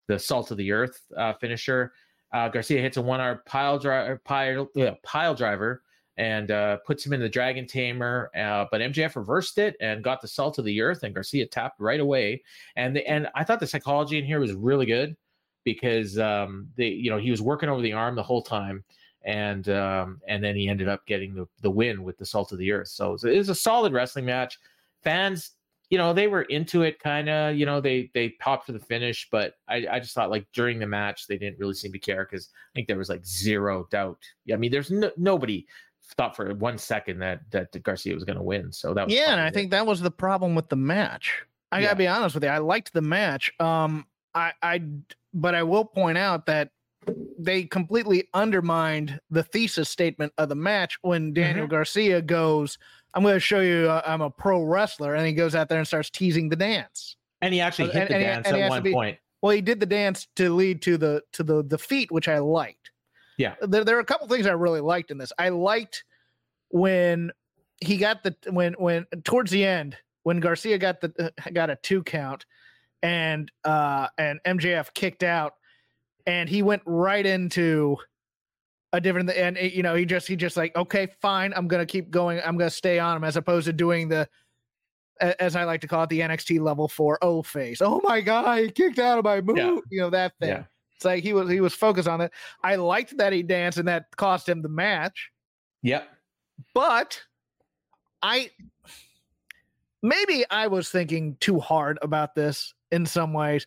the 0.08 0.18
Salt 0.18 0.50
of 0.52 0.58
the 0.58 0.72
Earth 0.72 1.00
uh, 1.16 1.34
finisher. 1.34 1.94
Uh, 2.34 2.50
Garcia 2.50 2.82
hits 2.82 2.98
a 2.98 3.02
one 3.02 3.20
arm 3.20 3.40
pile 3.46 3.78
driver, 3.78 4.22
pile, 4.26 4.68
uh, 4.80 4.92
pile 5.04 5.36
driver, 5.36 5.84
and 6.20 6.52
uh, 6.52 6.78
puts 6.86 7.06
him 7.06 7.14
in 7.14 7.22
the 7.22 7.30
Dragon 7.30 7.66
Tamer. 7.66 8.30
Uh, 8.36 8.66
but 8.70 8.82
MJF 8.82 9.16
reversed 9.16 9.58
it 9.58 9.78
and 9.80 10.04
got 10.04 10.22
the 10.22 10.28
Salt 10.28 10.60
of 10.60 10.66
the 10.66 10.82
Earth, 10.82 11.04
and 11.04 11.16
Garcia 11.16 11.48
tapped 11.48 11.80
right 11.80 12.02
away. 12.02 12.44
And 12.76 12.94
the, 12.94 13.08
and 13.08 13.30
I 13.36 13.46
thought 13.46 13.62
the 13.62 13.68
psychology 13.68 14.20
in 14.20 14.26
here 14.26 14.42
was 14.42 14.52
really 14.52 14.86
good 14.86 15.16
because 15.64 16.20
um, 16.20 16.68
the 16.76 16.86
you 16.86 17.10
know 17.10 17.18
he 17.18 17.32
was 17.32 17.42
working 17.42 17.70
over 17.70 17.82
the 17.82 17.94
arm 17.94 18.16
the 18.16 18.24
whole 18.24 18.44
time, 18.44 18.84
and 19.24 19.70
um, 19.70 20.20
and 20.28 20.44
then 20.44 20.58
he 20.58 20.68
ended 20.68 20.90
up 20.90 21.06
getting 21.08 21.34
the, 21.34 21.48
the 21.62 21.72
win 21.72 22.04
with 22.04 22.18
the 22.18 22.26
Salt 22.26 22.52
of 22.52 22.58
the 22.58 22.70
Earth. 22.70 22.90
So 22.90 23.10
it 23.10 23.12
was, 23.14 23.24
it 23.24 23.38
was 23.38 23.50
a 23.50 23.56
solid 23.56 23.94
wrestling 23.94 24.26
match. 24.26 24.60
Fans 25.02 25.52
you 25.90 25.98
know, 25.98 26.14
they 26.14 26.28
were 26.28 26.44
into 26.44 26.84
it 26.84 27.00
kind 27.00 27.28
of, 27.30 27.56
you 27.56 27.66
know, 27.66 27.82
they 27.82 28.12
they 28.14 28.30
popped 28.30 28.68
for 28.68 28.74
the 28.74 28.80
finish, 28.80 29.28
but 29.32 29.56
I, 29.68 29.88
I 29.90 30.00
just 30.00 30.14
thought 30.14 30.30
like 30.30 30.46
during 30.54 30.78
the 30.78 30.86
match 30.86 31.26
they 31.26 31.38
didn't 31.38 31.58
really 31.58 31.74
seem 31.74 31.92
to 31.92 32.00
care 32.00 32.28
because 32.30 32.50
I 32.54 32.72
think 32.76 32.88
there 32.88 32.98
was 32.98 33.10
like 33.10 33.26
zero 33.26 33.88
doubt. 33.90 34.20
Yeah, 34.46 34.54
I 34.54 34.60
mean, 34.60 34.70
there's 34.72 34.92
no, 34.92 35.12
nobody 35.18 35.66
thought 36.18 36.36
for 36.36 36.54
one 36.56 36.78
second 36.78 37.20
that 37.20 37.42
that 37.52 37.82
Garcia 37.84 38.14
was 38.14 38.24
going 38.24 38.38
to 38.38 38.44
win. 38.44 38.72
So 38.72 38.94
that 38.94 39.06
was 39.08 39.14
yeah, 39.16 39.32
and 39.32 39.40
I 39.40 39.50
think 39.50 39.72
that 39.72 39.86
was 39.86 40.02
the 40.02 40.12
problem 40.12 40.56
with 40.56 40.70
the 40.70 40.76
match. 40.76 41.44
I 41.72 41.80
Yeah. 41.80 41.88
gotta 41.88 41.96
be 41.98 42.08
honest 42.08 42.36
with 42.36 42.44
you. 42.44 42.50
I 42.50 42.58
liked 42.58 42.94
the 42.94 43.02
match. 43.02 43.52
Um, 43.60 44.06
I, 44.34 44.54
I, 44.62 44.82
but 45.34 45.54
I 45.56 45.64
will 45.64 45.86
point 45.86 46.18
out 46.18 46.46
that 46.48 46.70
they 47.40 47.64
completely 47.64 48.28
undermined 48.34 49.20
the 49.32 49.44
thesis 49.44 49.90
statement 49.90 50.34
of 50.38 50.50
the 50.50 50.56
match 50.56 50.98
when 51.02 51.34
Daniel 51.34 51.66
Mm-hmm. 51.66 51.72
Garcia 51.72 52.22
goes, 52.22 52.78
"I'm 53.14 53.24
going 53.24 53.36
to 53.36 53.40
show 53.40 53.60
you 53.62 53.90
uh, 53.90 54.02
I'm 54.06 54.22
a 54.22 54.30
pro 54.30 54.62
wrestler," 54.64 55.16
and 55.16 55.26
he 55.26 55.34
goes 55.34 55.56
out 55.56 55.70
there 55.70 55.78
and 55.80 55.88
starts 55.88 56.10
teasing 56.10 56.50
the 56.50 56.56
dance. 56.56 57.16
and 57.42 57.54
he 57.54 57.62
actually 57.62 57.86
and- 57.92 57.94
hit 58.00 58.08
the 58.10 58.16
and 58.16 58.44
dance 58.44 58.56
he 58.56 58.62
at 58.64 58.70
one 58.70 58.84
be- 58.84 58.92
point. 58.92 59.18
Well, 59.42 59.52
he 59.56 59.62
did 59.62 59.80
the 59.80 59.86
dance 59.86 60.28
to 60.36 60.54
lead 60.54 60.82
to 60.82 60.98
the 60.98 61.24
to 61.34 61.44
the 61.44 61.64
defeat, 61.64 62.12
which 62.12 62.28
I 62.28 62.40
liked. 62.40 62.92
Yeah. 63.40 63.56
there, 63.62 63.86
there 63.86 63.98
are 63.98 64.02
a 64.02 64.06
couple 64.06 64.28
things 64.28 64.46
I 64.46 64.52
really 64.52 64.82
liked 64.82 65.12
in 65.12 65.18
this. 65.18 65.32
I 65.40 65.50
liked 65.50 66.04
when 66.70 67.32
he 67.82 67.98
got 67.98 68.22
the 68.22 68.36
when 68.52 68.74
when 68.74 69.06
towards 69.24 69.50
the 69.50 69.66
end 69.66 69.96
when 70.24 70.42
Garcia 70.42 70.78
got 70.78 71.00
the 71.00 71.14
uh, 71.18 71.50
got 71.52 71.70
a 71.70 71.78
two 71.78 72.04
count, 72.04 72.46
and 73.02 73.50
uh 73.64 74.08
and 74.18 74.40
MJF 74.46 74.94
kicked 74.94 75.24
out, 75.24 75.54
and 76.28 76.50
he 76.50 76.62
went 76.62 76.82
right 76.86 77.26
into 77.26 77.98
a 78.92 79.00
different 79.00 79.30
and 79.30 79.58
you 79.58 79.84
know 79.84 79.96
he 79.96 80.04
just 80.04 80.28
he 80.28 80.36
just 80.36 80.58
like 80.58 80.76
okay 80.76 81.08
fine 81.22 81.54
I'm 81.56 81.68
gonna 81.68 81.86
keep 81.86 82.10
going 82.10 82.42
I'm 82.44 82.58
gonna 82.58 82.70
stay 82.70 83.00
on 83.00 83.16
him 83.16 83.24
as 83.24 83.38
opposed 83.38 83.66
to 83.68 83.74
doing 83.74 84.10
the 84.10 84.28
as 85.22 85.56
I 85.56 85.64
like 85.64 85.82
to 85.82 85.88
call 85.88 86.04
it 86.04 86.10
the 86.10 86.22
NXT 86.22 86.60
level 86.60 86.88
four 86.88 87.18
O 87.22 87.42
face. 87.42 87.82
Oh 87.82 88.02
my 88.04 88.20
god, 88.20 88.60
he 88.60 88.70
kicked 88.70 89.00
out 89.00 89.20
of 89.20 89.26
my 89.26 89.42
move. 89.42 89.58
Yeah. 89.58 89.78
You 89.90 90.02
know 90.02 90.10
that 90.10 90.34
thing. 90.40 90.50
Yeah. 90.50 90.64
It's 91.00 91.06
like 91.06 91.24
he 91.24 91.32
was 91.32 91.50
he 91.50 91.62
was 91.62 91.74
focused 91.74 92.10
on 92.10 92.20
it. 92.20 92.34
I 92.62 92.76
liked 92.76 93.16
that 93.20 93.32
he 93.32 93.42
danced 93.42 93.78
and 93.78 93.88
that 93.88 94.14
cost 94.18 94.50
him 94.50 94.62
the 94.62 94.68
match, 94.68 95.32
Yep. 95.82 96.06
but 96.74 97.22
I 98.22 98.50
maybe 100.04 100.44
I 100.50 100.68
was 100.68 100.90
thinking 100.90 101.38
too 101.40 101.58
hard 101.58 102.00
about 102.02 102.36
this 102.36 102.74
in 102.92 103.06
some 103.06 103.32
ways. 103.32 103.66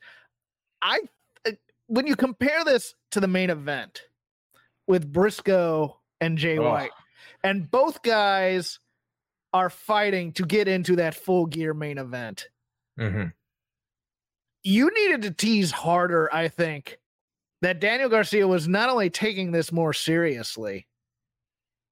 I 0.82 1.00
uh, 1.48 1.52
when 1.86 2.06
you 2.06 2.16
compare 2.16 2.64
this 2.64 2.94
to 3.12 3.20
the 3.20 3.28
main 3.28 3.48
event 3.48 4.02
with 4.86 5.10
Briscoe 5.10 5.98
and 6.20 6.36
Jay 6.36 6.58
Oh. 6.58 6.68
White, 6.68 6.90
and 7.42 7.70
both 7.70 8.02
guys 8.02 8.78
are 9.54 9.70
fighting 9.70 10.32
to 10.32 10.44
get 10.44 10.68
into 10.68 10.96
that 10.96 11.14
full 11.14 11.46
gear 11.46 11.72
main 11.72 11.96
event. 11.96 12.48
hmm 12.98 13.24
you 14.64 14.90
needed 14.94 15.22
to 15.22 15.32
tease 15.32 15.72
harder, 15.72 16.32
I 16.32 16.46
think, 16.46 16.96
that 17.62 17.80
Daniel 17.80 18.08
Garcia 18.08 18.46
was 18.46 18.68
not 18.68 18.90
only 18.90 19.08
taking 19.08 19.52
this 19.52 19.72
more 19.72 19.92
seriously, 19.92 20.86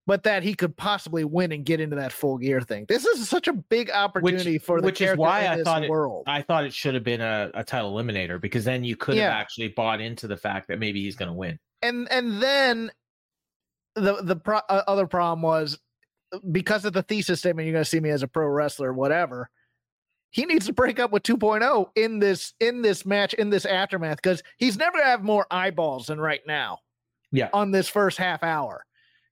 but 0.06 0.24
that 0.24 0.42
he 0.42 0.54
could 0.54 0.76
possibly 0.76 1.22
win 1.24 1.52
and 1.52 1.64
get 1.64 1.80
into 1.80 1.94
that 1.96 2.12
full 2.12 2.37
gear 2.37 2.61
thing. 2.61 2.85
This 2.88 3.04
is 3.06 3.28
such 3.28 3.46
a 3.46 3.52
big 3.52 3.90
opportunity 3.90 4.59
for 4.59 4.80
the 4.80 4.85
which 4.85 5.00
is 5.00 5.16
why 5.16 5.46
I 5.46 5.62
thought 5.62 5.85
it- 5.85 5.90
I 6.26 6.42
thought 6.42 6.64
it 6.64 6.74
should 6.74 6.94
have 6.94 7.04
been 7.04 7.20
a, 7.20 7.50
a 7.54 7.62
title 7.64 7.94
eliminator 7.94 8.40
because 8.40 8.64
then 8.64 8.83
you 8.83 8.96
could 8.96 9.14
Yeah. 9.16 9.30
have 9.30 9.40
actually 9.40 9.68
bought 9.68 10.00
into 10.00 10.26
the 10.26 10.37
fact 10.37 10.66
that 10.68 10.80
maybe 10.80 11.00
he's 11.02 11.16
going 11.16 11.28
to 11.28 11.35
win. 11.35 11.59
and 11.83 12.11
and 12.11 12.42
then 12.42 12.90
the 13.94 14.16
the 14.22 14.37
pro- 14.37 14.61
uh, 14.68 14.83
other 14.88 15.06
problem 15.06 15.42
was 15.42 15.78
because 16.50 16.85
of 16.85 16.92
the 16.92 17.02
thesis 17.02 17.38
statement 17.40 17.66
you're 17.66 17.72
going 17.72 17.85
to 17.85 17.88
see 17.90 18.00
me 18.00 18.11
as 18.11 18.22
a 18.22 18.28
pro 18.28 18.46
wrestler 18.46 18.92
whatever 18.92 19.48
he 20.31 20.47
needs 20.47 20.66
to 20.66 20.73
break 20.73 21.01
up 21.01 21.11
with 21.11 21.23
2.0 21.25 21.90
in 21.97 22.19
this 22.19 22.55
in 22.61 22.83
this 22.83 23.05
match 23.05 23.35
in 23.35 23.51
this 23.51 23.64
aftermath 23.66 24.16
because 24.23 24.43
he's 24.59 24.77
never 24.77 24.93
going 24.93 25.05
to 25.05 25.11
have 25.11 25.23
more 25.25 25.47
eyeballs 25.51 26.07
than 26.07 26.21
right 26.21 26.40
now 26.47 26.79
Yeah. 27.33 27.49
on 27.53 27.71
this 27.73 27.88
first 27.88 28.16
half 28.19 28.43
hour 28.43 28.85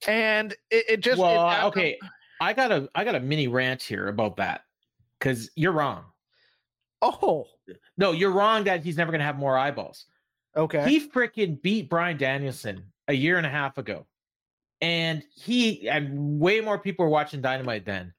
and 0.07 0.53
it, 0.71 0.85
it 0.89 1.01
just 1.01 1.19
well, 1.21 1.41
I- 1.41 1.63
okay, 1.65 1.99
I 2.41 2.53
got 2.53 2.71
a 2.73 2.89
I 2.95 3.05
got 3.05 3.15
a 3.15 3.21
mini 3.21 3.49
rant 3.49 3.83
here 3.83 4.09
about 4.09 4.37
that 4.37 4.63
because 5.19 5.51
you're 5.57 5.73
wrong. 5.73 6.05
oh 7.03 7.47
No, 7.97 8.13
you're 8.13 8.31
wrong 8.33 8.65
that 8.65 8.85
he's 8.85 8.97
never 8.97 9.11
going 9.13 9.21
to 9.21 9.25
have 9.25 9.39
more 9.39 9.57
eyeballs. 9.59 10.07
okay 10.57 10.89
He 10.89 11.09
freaking 11.09 11.61
beat 11.63 11.89
Bryan 11.91 12.17
Danielson 12.17 12.85
a 13.09 13.13
year 13.13 13.37
and 13.39 13.47
a 13.47 13.51
half 13.51 13.79
ago. 13.79 14.07
And 14.81 15.25
he 15.35 15.89
and 15.89 16.39
way 16.39 16.61
more 16.61 16.79
people 16.79 17.05
were 17.05 17.11
watching 17.11 17.41
Dynamite 17.41 17.85
then. 17.85 18.13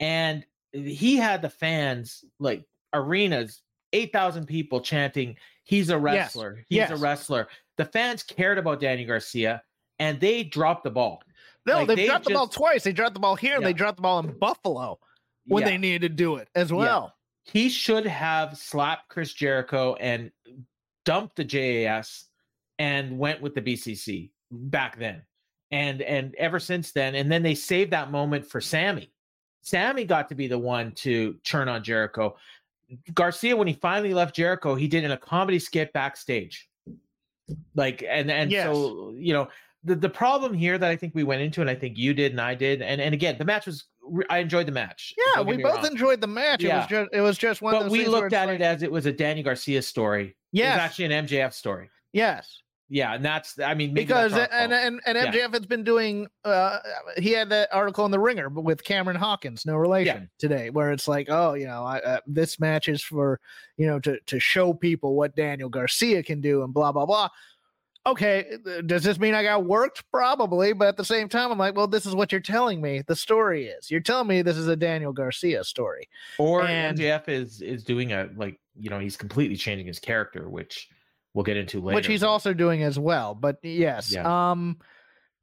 And 0.00 0.44
he 0.74 1.16
had 1.16 1.40
the 1.42 1.48
fans 1.50 2.24
like 2.38 2.64
arenas, 2.92 3.62
8,000 3.92 4.46
people 4.46 4.80
chanting, 4.80 5.36
he's 5.64 5.90
a 5.90 5.98
wrestler. 5.98 6.64
He's 6.68 6.90
a 6.90 6.96
wrestler. 6.96 7.48
The 7.76 7.84
fans 7.84 8.22
cared 8.22 8.58
about 8.58 8.80
Danny 8.80 9.04
Garcia 9.04 9.62
and 9.98 10.20
they 10.20 10.42
dropped 10.42 10.84
the 10.84 10.90
ball. 10.90 11.22
no 11.66 11.78
like, 11.78 11.88
they've 11.88 11.96
they 11.96 12.06
dropped 12.06 12.24
the 12.26 12.34
ball 12.34 12.48
twice 12.48 12.82
they 12.84 12.92
dropped 12.92 13.14
the 13.14 13.20
ball 13.20 13.36
here 13.36 13.56
and 13.56 13.64
they 13.64 13.72
dropped 13.72 13.96
the 13.96 14.02
ball 14.02 14.18
in 14.18 14.36
buffalo 14.38 14.98
when 15.46 15.62
Yeah. 15.62 15.70
they 15.70 15.78
needed 15.78 16.02
to 16.02 16.08
do 16.08 16.36
it 16.36 16.48
as 16.54 16.70
Yeah. 16.70 16.76
well 16.76 17.14
he 17.44 17.68
should 17.68 18.06
have 18.06 18.56
slapped 18.56 19.08
Chris 19.08 19.32
Jericho 19.32 19.94
and 20.00 20.30
dumped 21.04 21.36
the 21.36 21.44
JAS 21.44 22.26
and 22.78 23.18
went 23.18 23.40
with 23.40 23.54
the 23.54 23.60
BCC 23.60 24.30
back 24.50 24.98
then. 24.98 25.22
And 25.70 26.02
and 26.02 26.34
ever 26.36 26.58
since 26.58 26.92
then, 26.92 27.14
and 27.14 27.30
then 27.30 27.42
they 27.42 27.54
saved 27.54 27.90
that 27.90 28.10
moment 28.10 28.46
for 28.46 28.60
Sammy. 28.60 29.12
Sammy 29.64 30.04
got 30.04 30.28
to 30.28 30.34
be 30.34 30.46
the 30.46 30.58
one 30.58 30.92
to 30.92 31.36
churn 31.42 31.68
on 31.68 31.82
Jericho. 31.82 32.36
Garcia, 33.14 33.56
when 33.56 33.66
he 33.66 33.72
finally 33.74 34.12
left 34.14 34.36
Jericho, 34.36 34.74
he 34.74 34.86
did 34.86 35.04
in 35.04 35.10
a 35.10 35.16
comedy 35.16 35.58
skit 35.58 35.92
backstage. 35.94 36.68
Like 37.74 38.04
and 38.08 38.30
and 38.30 38.50
so 38.52 39.14
you 39.16 39.32
know 39.32 39.48
the 39.82 39.94
the 39.96 40.08
problem 40.08 40.54
here 40.54 40.78
that 40.78 40.90
I 40.90 40.96
think 40.96 41.14
we 41.14 41.24
went 41.24 41.42
into, 41.42 41.60
and 41.60 41.68
I 41.68 41.74
think 41.74 41.98
you 41.98 42.14
did 42.14 42.32
and 42.32 42.40
I 42.40 42.54
did, 42.54 42.80
and 42.82 43.00
and 43.00 43.12
again 43.14 43.36
the 43.38 43.44
match 43.44 43.66
was 43.66 43.84
I 44.30 44.38
enjoyed 44.38 44.66
the 44.66 44.72
match. 44.72 45.14
Yeah, 45.34 45.40
we 45.42 45.56
both 45.56 45.76
wrong. 45.76 45.86
enjoyed 45.86 46.20
the 46.20 46.26
match. 46.26 46.62
It 46.62 46.68
Yeah. 46.68 46.78
was 46.80 46.86
just 46.88 47.10
it 47.14 47.20
was 47.20 47.38
just 47.38 47.62
one 47.62 47.74
of 47.74 47.82
but 47.84 47.90
we 47.90 48.06
looked 48.06 48.32
at 48.34 48.46
like- 48.48 48.60
it 48.60 48.62
as 48.62 48.82
it 48.82 48.92
was 48.92 49.06
a 49.06 49.12
Danny 49.12 49.42
Garcia 49.42 49.82
story. 49.82 50.36
Yeah, 50.52 50.74
yes, 50.74 50.80
actually 50.80 51.04
an 51.06 51.26
MJF 51.26 51.52
story. 51.52 51.90
yes, 52.12 52.60
Yeah, 52.94 53.12
and 53.14 53.24
that's 53.24 53.58
I 53.58 53.74
mean 53.74 53.92
maybe 53.92 54.04
because 54.06 54.32
and, 54.34 54.72
and 54.72 55.00
and 55.04 55.16
Yeah. 55.18 55.32
MJF 55.32 55.52
has 55.54 55.66
been 55.66 55.82
doing. 55.82 56.28
uh 56.44 56.78
He 57.16 57.32
had 57.32 57.48
that 57.48 57.68
article 57.72 58.04
in 58.04 58.12
the 58.12 58.20
Ringer, 58.20 58.48
but 58.48 58.62
with 58.62 58.84
Cameron 58.84 59.16
Hawkins, 59.16 59.66
no 59.66 59.74
relation 59.74 60.30
today, 60.38 60.70
where 60.70 60.92
it's 60.92 61.08
like, 61.08 61.26
oh, 61.28 61.54
you 61.54 61.66
know, 61.66 61.82
I, 61.82 61.98
uh, 61.98 62.20
this 62.24 62.60
match 62.60 62.88
is 62.88 63.02
for 63.02 63.40
you 63.76 63.88
know 63.88 63.98
to 63.98 64.20
to 64.26 64.38
show 64.38 64.72
people 64.72 65.16
what 65.16 65.34
Daniel 65.34 65.68
Garcia 65.68 66.22
can 66.22 66.40
do 66.40 66.62
and 66.62 66.72
blah 66.72 66.92
blah 66.92 67.04
blah. 67.04 67.30
Okay, 68.06 68.58
uh, 68.64 68.82
does 68.82 69.02
this 69.02 69.18
mean 69.18 69.34
I 69.34 69.42
got 69.42 69.64
worked? 69.64 70.04
Probably, 70.12 70.72
but 70.72 70.86
at 70.86 70.96
the 70.96 71.04
same 71.04 71.28
time, 71.28 71.50
I'm 71.50 71.58
like, 71.58 71.74
well, 71.74 71.88
this 71.88 72.06
is 72.06 72.14
what 72.14 72.30
you're 72.30 72.40
telling 72.40 72.80
me. 72.80 73.02
The 73.04 73.16
story 73.16 73.66
is 73.66 73.90
you're 73.90 74.02
telling 74.02 74.28
me 74.28 74.42
this 74.42 74.56
is 74.56 74.68
a 74.68 74.76
Daniel 74.76 75.12
Garcia 75.12 75.64
story. 75.64 76.08
or 76.38 76.62
and- 76.62 76.96
MJF 76.96 77.28
is 77.28 77.60
is 77.60 77.82
doing 77.82 78.12
a 78.12 78.28
like 78.36 78.60
you 78.78 78.88
know 78.88 79.00
he's 79.00 79.16
completely 79.16 79.56
changing 79.56 79.88
his 79.88 79.98
character, 79.98 80.48
which 80.48 80.88
we'll 81.34 81.44
get 81.44 81.56
into 81.56 81.80
later. 81.80 81.96
which 81.96 82.06
he's 82.06 82.22
also 82.22 82.54
doing 82.54 82.82
as 82.82 82.98
well. 82.98 83.34
But 83.34 83.58
yes, 83.62 84.12
Yeah. 84.12 84.50
um, 84.50 84.78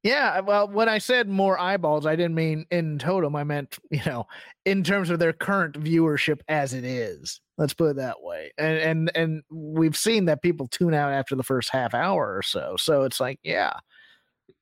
yeah. 0.03 0.39
Well, 0.39 0.67
when 0.67 0.89
I 0.89 0.97
said 0.97 1.27
more 1.29 1.59
eyeballs, 1.59 2.05
I 2.07 2.15
didn't 2.15 2.33
mean 2.33 2.65
in 2.71 2.97
total. 2.97 3.35
I 3.37 3.43
meant 3.43 3.77
you 3.91 4.01
know 4.05 4.25
in 4.65 4.83
terms 4.83 5.09
of 5.09 5.19
their 5.19 5.33
current 5.33 5.75
viewership 5.79 6.39
as 6.47 6.73
it 6.73 6.83
is. 6.83 7.39
Let's 7.57 7.75
put 7.75 7.91
it 7.91 7.95
that 7.97 8.23
way. 8.23 8.51
And 8.57 8.77
and 8.79 9.11
and 9.13 9.43
we've 9.51 9.95
seen 9.95 10.25
that 10.25 10.41
people 10.41 10.67
tune 10.67 10.95
out 10.95 11.11
after 11.11 11.35
the 11.35 11.43
first 11.43 11.69
half 11.69 11.93
hour 11.93 12.35
or 12.35 12.41
so. 12.41 12.75
So 12.79 13.03
it's 13.03 13.19
like, 13.19 13.39
yeah. 13.43 13.73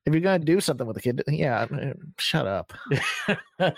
If 0.05 0.13
you're 0.13 0.21
gonna 0.21 0.39
do 0.43 0.59
something 0.59 0.87
with 0.87 0.95
the 0.95 1.01
kid, 1.01 1.23
yeah, 1.27 1.67
shut 2.17 2.47
up. 2.47 2.73
uh, 3.59 3.71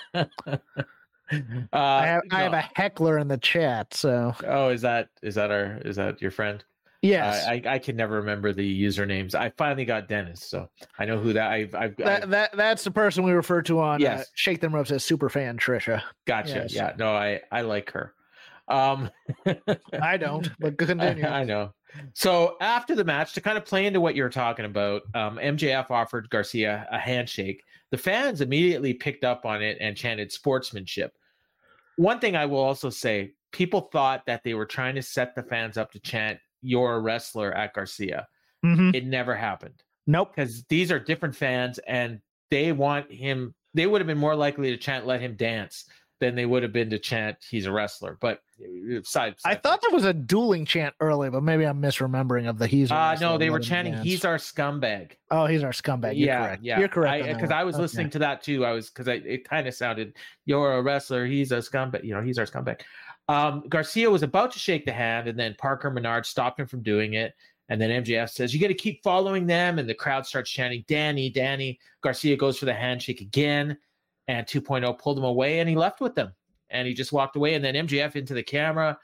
I 1.73 2.05
have 2.07 2.21
I 2.31 2.41
have 2.41 2.53
a 2.53 2.69
heckler 2.75 3.17
in 3.17 3.27
the 3.27 3.37
chat, 3.37 3.93
so 3.93 4.33
Oh, 4.45 4.69
is 4.69 4.81
that 4.81 5.09
is 5.21 5.35
that 5.35 5.51
our 5.51 5.77
is 5.83 5.95
that 5.97 6.21
your 6.21 6.31
friend? 6.31 6.63
Yes, 7.01 7.45
I, 7.45 7.61
I 7.65 7.73
I 7.73 7.79
can 7.79 7.95
never 7.95 8.15
remember 8.15 8.53
the 8.53 8.83
usernames. 8.83 9.35
I 9.35 9.49
finally 9.57 9.85
got 9.85 10.07
Dennis, 10.07 10.43
so 10.43 10.69
I 10.99 11.05
know 11.05 11.17
who 11.17 11.33
that. 11.33 11.51
I've 11.51 11.75
I've, 11.75 11.95
that 11.97 12.23
I've 12.23 12.29
that 12.29 12.57
that's 12.57 12.83
the 12.83 12.91
person 12.91 13.23
we 13.23 13.31
refer 13.31 13.61
to 13.63 13.79
on 13.79 14.05
uh, 14.05 14.23
Shake 14.35 14.61
Them 14.61 14.73
Ropes 14.73 14.91
as 14.91 15.03
super 15.03 15.29
fan 15.29 15.57
Trisha. 15.57 16.01
gotcha. 16.25 16.55
yes. 16.55 16.73
Yeah, 16.73 16.93
no, 16.97 17.13
I 17.13 17.41
I 17.51 17.61
like 17.61 17.91
her. 17.91 18.13
Um, 18.67 19.09
I 20.01 20.17
don't, 20.17 20.49
but 20.59 20.77
continue. 20.77 21.25
I, 21.25 21.39
I 21.41 21.43
know. 21.43 21.73
So 22.13 22.55
after 22.61 22.95
the 22.95 23.03
match, 23.03 23.33
to 23.33 23.41
kind 23.41 23.57
of 23.57 23.65
play 23.65 23.85
into 23.85 23.99
what 23.99 24.15
you 24.15 24.23
were 24.23 24.29
talking 24.29 24.65
about, 24.65 25.01
um, 25.13 25.37
MJF 25.37 25.91
offered 25.91 26.29
Garcia 26.29 26.87
a 26.91 26.97
handshake. 26.97 27.63
The 27.89 27.97
fans 27.97 28.39
immediately 28.39 28.93
picked 28.93 29.25
up 29.25 29.45
on 29.45 29.61
it 29.61 29.77
and 29.81 29.97
chanted 29.97 30.31
sportsmanship. 30.31 31.13
One 31.97 32.19
thing 32.19 32.37
I 32.37 32.45
will 32.45 32.59
also 32.59 32.89
say, 32.89 33.33
people 33.51 33.81
thought 33.91 34.25
that 34.25 34.43
they 34.43 34.53
were 34.53 34.65
trying 34.65 34.95
to 34.95 35.01
set 35.01 35.35
the 35.35 35.43
fans 35.43 35.77
up 35.77 35.91
to 35.91 35.99
chant 35.99 36.39
"You're 36.61 36.95
a 36.95 36.99
wrestler" 36.99 37.51
at 37.53 37.73
Garcia. 37.73 38.27
Mhm. 38.65 38.93
It 38.95 39.05
never 39.05 39.35
happened 39.35 39.81
Nope. 40.07 40.33
because 40.35 40.63
these 40.65 40.91
are 40.91 40.99
different 40.99 41.35
fans 41.35 41.79
and 41.87 42.19
they 42.49 42.71
want 42.71 43.11
him. 43.11 43.53
They 43.73 43.87
would 43.87 44.01
have 44.01 44.07
been 44.07 44.17
more 44.17 44.35
likely 44.35 44.69
to 44.71 44.77
chant 44.77 45.05
"Let 45.07 45.21
him 45.21 45.35
dance" 45.35 45.85
than 46.19 46.35
they 46.35 46.45
would 46.45 46.61
have 46.61 46.71
been 46.71 46.91
to 46.91 46.99
chant 46.99 47.35
he's 47.49 47.65
a 47.65 47.71
wrestler. 47.71 48.15
But 48.21 48.41
uh, 48.61 49.01
side, 49.03 49.33
I 49.43 49.55
thought 49.55 49.81
there 49.81 49.89
was 49.89 50.05
a 50.05 50.13
dueling 50.13 50.65
chant 50.65 50.93
earlier, 50.99 51.31
but 51.31 51.41
maybe 51.41 51.63
I'm 51.63 51.81
misremembering 51.81 52.47
of 52.47 52.59
the 52.59 52.67
he's. 52.67 52.91
Uh, 52.91 53.17
no, 53.19 53.39
they 53.39 53.49
were 53.49 53.59
chanting 53.59 53.93
dance. 53.95 54.05
he's 54.05 54.23
our 54.23 54.35
scumbag. 54.37 55.13
Oh, 55.31 55.47
he's 55.47 55.63
our 55.63 55.71
scumbag. 55.71 56.15
You're 56.17 56.27
yeah, 56.27 56.45
correct. 56.45 56.63
yeah. 56.63 56.79
You're 56.79 56.87
correct. 56.89 57.25
Because 57.25 57.49
that. 57.49 57.57
I, 57.57 57.63
was 57.63 57.73
Okay. 57.75 57.81
listening 57.81 58.09
to 58.11 58.19
that 58.19 58.43
too. 58.43 58.63
I 58.65 58.71
was 58.73 58.91
because 58.91 59.07
it 59.07 59.49
kind 59.49 59.67
of 59.67 59.73
sounded 59.73 60.15
you're 60.45 60.73
a 60.73 60.81
wrestler. 60.83 61.25
He's 61.25 61.51
a 61.51 61.57
scumbag. 61.57 62.03
You 62.03 62.13
know, 62.13 62.21
he's 62.21 62.37
our 62.37 62.45
scumbag. 62.45 62.81
Um, 63.31 63.63
Garcia 63.69 64.09
was 64.09 64.23
about 64.23 64.51
to 64.51 64.59
shake 64.59 64.85
the 64.85 64.91
hand, 64.91 65.29
and 65.29 65.39
then 65.39 65.55
Parker 65.57 65.89
Menard 65.89 66.25
stopped 66.25 66.59
him 66.59 66.67
from 66.67 66.83
doing 66.83 67.13
it. 67.13 67.33
And 67.69 67.79
then 67.79 68.03
MJF 68.03 68.29
says, 68.29 68.53
"You 68.53 68.59
got 68.59 68.67
to 68.67 68.73
keep 68.73 69.01
following 69.03 69.47
them." 69.47 69.79
And 69.79 69.87
the 69.87 69.93
crowd 69.93 70.25
starts 70.25 70.51
chanting, 70.51 70.83
"Danny, 70.87 71.29
Danny." 71.29 71.79
Garcia 72.01 72.35
goes 72.35 72.59
for 72.59 72.65
the 72.65 72.73
handshake 72.73 73.21
again, 73.21 73.77
and 74.27 74.45
2.0 74.45 74.99
pulled 74.99 75.17
him 75.17 75.23
away, 75.23 75.59
and 75.59 75.69
he 75.69 75.77
left 75.77 76.01
with 76.01 76.13
them, 76.13 76.33
and 76.69 76.85
he 76.85 76.93
just 76.93 77.13
walked 77.13 77.37
away. 77.37 77.53
And 77.53 77.63
then 77.63 77.75
MJF 77.75 78.17
into 78.17 78.33
the 78.33 78.43
camera, 78.43 78.99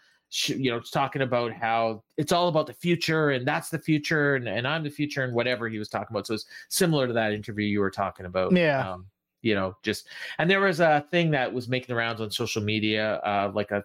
you 0.48 0.72
know, 0.72 0.82
talking 0.82 1.22
about 1.22 1.54
how 1.54 2.04
it's 2.18 2.34
all 2.34 2.50
about 2.50 2.68
the 2.68 2.74
future, 2.74 3.30
and 3.30 3.48
that's 3.48 3.70
the 3.70 3.80
future, 3.80 4.36
and, 4.36 4.50
and 4.50 4.68
I'm 4.68 4.84
the 4.84 4.90
future, 4.90 5.24
and 5.24 5.34
whatever 5.34 5.70
he 5.70 5.80
was 5.80 5.88
talking 5.88 6.13
about. 6.13 6.28
So 6.28 6.34
it's 6.34 6.48
similar 6.68 7.08
to 7.08 7.13
that 7.13 7.32
interview 7.32 7.66
you 7.66 7.80
were 7.80 7.92
talking 7.92 8.26
about. 8.26 8.52
Yeah. 8.52 8.92
Um, 8.92 9.06
you 9.41 9.56
know, 9.56 9.76
just 9.84 10.08
and 10.39 10.50
there 10.50 10.60
was 10.60 10.80
a 10.80 11.06
thing 11.12 11.32
that 11.32 11.54
was 11.54 11.67
making 11.67 11.88
the 11.88 11.95
rounds 11.95 12.21
on 12.21 12.32
social 12.32 12.62
media, 12.62 13.15
uh, 13.17 13.52
like 13.54 13.71
a 13.71 13.84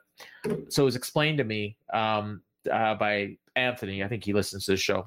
so 0.68 0.82
it 0.82 0.84
was 0.84 0.96
explained 0.96 1.38
to 1.38 1.44
me 1.44 1.76
um, 1.92 2.42
uh, 2.70 2.94
by 2.94 3.36
Anthony. 3.56 4.02
I 4.02 4.08
think 4.08 4.24
he 4.24 4.32
listens 4.32 4.64
to 4.66 4.72
the 4.72 4.76
show. 4.76 5.06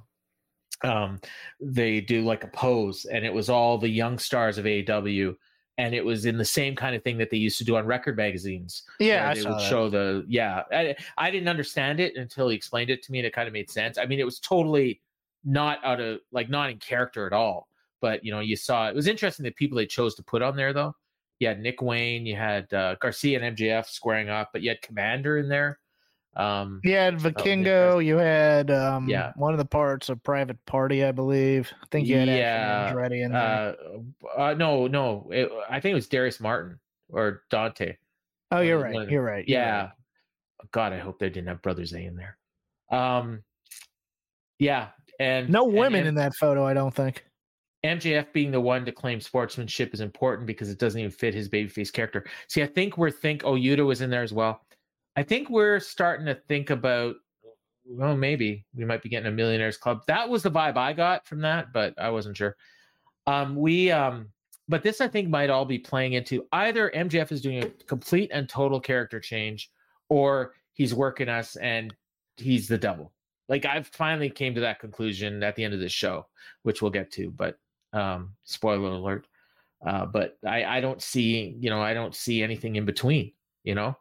Um, 0.83 1.19
they 1.59 2.01
do 2.01 2.21
like 2.21 2.43
a 2.43 2.47
pose, 2.47 3.05
and 3.05 3.25
it 3.25 3.33
was 3.33 3.49
all 3.49 3.77
the 3.77 3.89
young 3.89 4.19
stars 4.19 4.57
of 4.57 4.65
AEW, 4.65 5.35
and 5.77 5.95
it 5.95 6.03
was 6.03 6.25
in 6.25 6.37
the 6.37 6.45
same 6.45 6.75
kind 6.75 6.95
of 6.95 7.03
thing 7.03 7.17
that 7.17 7.29
they 7.29 7.37
used 7.37 7.57
to 7.57 7.63
do 7.63 7.75
on 7.77 7.85
record 7.85 8.17
magazines. 8.17 8.83
Yeah, 8.99 9.33
they 9.33 9.41
would 9.41 9.59
that. 9.59 9.69
show 9.69 9.89
the 9.89 10.25
yeah. 10.27 10.63
I, 10.71 10.95
I 11.17 11.31
didn't 11.31 11.49
understand 11.49 11.99
it 11.99 12.15
until 12.17 12.49
he 12.49 12.55
explained 12.55 12.89
it 12.89 13.03
to 13.03 13.11
me, 13.11 13.19
and 13.19 13.25
it 13.25 13.33
kind 13.33 13.47
of 13.47 13.53
made 13.53 13.69
sense. 13.69 13.97
I 13.97 14.05
mean, 14.05 14.19
it 14.19 14.25
was 14.25 14.39
totally 14.39 15.01
not 15.43 15.79
out 15.83 15.99
of 15.99 16.19
like 16.31 16.49
not 16.49 16.69
in 16.69 16.77
character 16.77 17.25
at 17.25 17.33
all. 17.33 17.67
But 18.01 18.23
you 18.23 18.31
know, 18.31 18.39
you 18.39 18.55
saw 18.55 18.87
it 18.89 18.95
was 18.95 19.07
interesting 19.07 19.43
the 19.43 19.51
people 19.51 19.77
they 19.77 19.85
chose 19.85 20.15
to 20.15 20.23
put 20.23 20.41
on 20.41 20.55
there 20.55 20.73
though. 20.73 20.95
You 21.39 21.47
had 21.49 21.59
Nick 21.59 21.81
Wayne, 21.81 22.25
you 22.25 22.35
had 22.35 22.71
uh, 22.73 22.95
Garcia 23.01 23.41
and 23.41 23.57
MJF 23.57 23.87
squaring 23.87 24.29
off, 24.29 24.47
but 24.53 24.61
you 24.61 24.69
had 24.69 24.81
Komander 24.81 25.39
in 25.39 25.49
there. 25.49 25.79
Um, 26.35 26.81
You 26.83 26.93
had 26.95 27.17
Vikingo. 27.17 28.03
You 28.03 28.17
had 28.17 28.71
um, 28.71 29.09
Yeah. 29.09 29.31
one 29.35 29.53
of 29.53 29.57
the 29.57 29.65
parts 29.65 30.09
of 30.09 30.21
Private 30.23 30.63
Party, 30.65 31.03
I 31.03 31.11
believe. 31.11 31.71
I 31.81 31.85
think 31.91 32.07
you 32.07 32.17
had 32.17 32.27
Yeah, 32.27 32.93
ready 32.93 33.21
in 33.21 33.31
there. 33.31 33.75
uh, 34.37 34.37
uh, 34.37 34.53
no, 34.53 34.87
no, 34.87 35.29
it, 35.31 35.51
I 35.69 35.79
think 35.79 35.91
it 35.91 35.95
was 35.95 36.07
Darius 36.07 36.39
Martin 36.39 36.79
or 37.09 37.43
Dante. 37.49 37.97
oh, 38.51 38.61
you're 38.61 38.79
right. 38.79 38.95
of 38.95 39.09
You're 39.09 39.23
right. 39.23 39.47
you're 39.47 39.59
Yeah. 39.59 39.81
right. 39.81 39.89
God, 40.71 40.93
I 40.93 40.99
hope 40.99 41.19
they 41.19 41.29
didn't 41.29 41.47
have 41.47 41.61
Brothers 41.61 41.93
A 41.93 41.99
in 41.99 42.15
there. 42.15 42.37
Um, 42.91 43.43
yeah, 44.57 44.89
and 45.19 45.49
No 45.49 45.65
and 45.65 45.77
women 45.77 46.07
in 46.07 46.15
that 46.15 46.33
photo, 46.35 46.65
I 46.65 46.73
don't 46.73 46.93
think. 46.93 47.24
MJF 47.85 48.31
being 48.33 48.51
the 48.51 48.59
one 48.59 48.85
to 48.85 48.91
claim 48.91 49.19
sportsmanship 49.19 49.93
is 49.93 50.01
important 50.01 50.47
because 50.47 50.69
it 50.69 50.79
doesn't 50.79 50.99
even 50.99 51.11
fit 51.11 51.33
his 51.33 51.49
babyface 51.49 51.91
character. 51.91 52.25
See, 52.47 52.63
I 52.63 52.67
think 52.67 52.97
we're 52.97 53.11
think 53.11 53.43
oh 53.43 53.53
Yuta 53.53 53.85
was 53.85 54.01
in 54.01 54.09
there 54.09 54.23
as 54.23 54.33
well. 54.33 54.61
I 55.15 55.23
think 55.23 55.49
we're 55.49 55.79
starting 55.79 56.25
to 56.25 56.35
think 56.47 56.69
about 56.69 57.15
well, 57.87 58.17
maybe 58.17 58.65
we 58.73 58.83
might 58.83 59.03
be 59.03 59.09
getting 59.09 59.27
a 59.27 59.31
millionaires 59.31 59.77
club. 59.77 60.01
That 60.07 60.27
was 60.27 60.43
the 60.43 60.51
vibe 60.51 60.75
I 60.75 60.93
got 60.93 61.27
from 61.27 61.41
that, 61.41 61.71
but 61.71 61.93
I 61.99 62.09
wasn't 62.09 62.35
sure. 62.35 62.55
Um, 63.27 63.55
we 63.55 63.91
um, 63.91 64.29
but 64.67 64.83
this 64.83 65.01
I 65.01 65.07
think 65.07 65.29
might 65.29 65.49
all 65.49 65.65
be 65.65 65.79
playing 65.79 66.13
into 66.13 66.47
either 66.51 66.91
MJF 66.95 67.31
is 67.31 67.41
doing 67.41 67.63
a 67.63 67.69
complete 67.85 68.31
and 68.33 68.49
total 68.49 68.79
character 68.79 69.19
change, 69.19 69.71
or 70.09 70.53
he's 70.73 70.93
working 70.93 71.29
us 71.29 71.55
and 71.57 71.93
he's 72.37 72.67
the 72.67 72.77
devil. 72.77 73.11
Like 73.47 73.65
I've 73.65 73.87
finally 73.87 74.29
came 74.29 74.55
to 74.55 74.61
that 74.61 74.79
conclusion 74.79 75.43
at 75.43 75.55
the 75.55 75.63
end 75.63 75.73
of 75.73 75.79
this 75.79 75.91
show, 75.91 76.25
which 76.63 76.81
we'll 76.81 76.91
get 76.91 77.11
to. 77.13 77.29
But 77.29 77.59
um, 77.95 78.35
spoiler 78.43 78.89
alert. 78.89 79.27
Uh, 79.85 80.05
but 80.05 80.37
I, 80.45 80.63
I 80.65 80.81
don't 80.81 81.01
see, 81.01 81.55
you 81.59 81.69
know, 81.69 81.81
I 81.81 81.93
don't 81.93 82.15
see 82.15 82.43
anything 82.43 82.75
in 82.75 82.85
between, 82.85 83.33
you 83.63 83.75
know, 83.75 83.95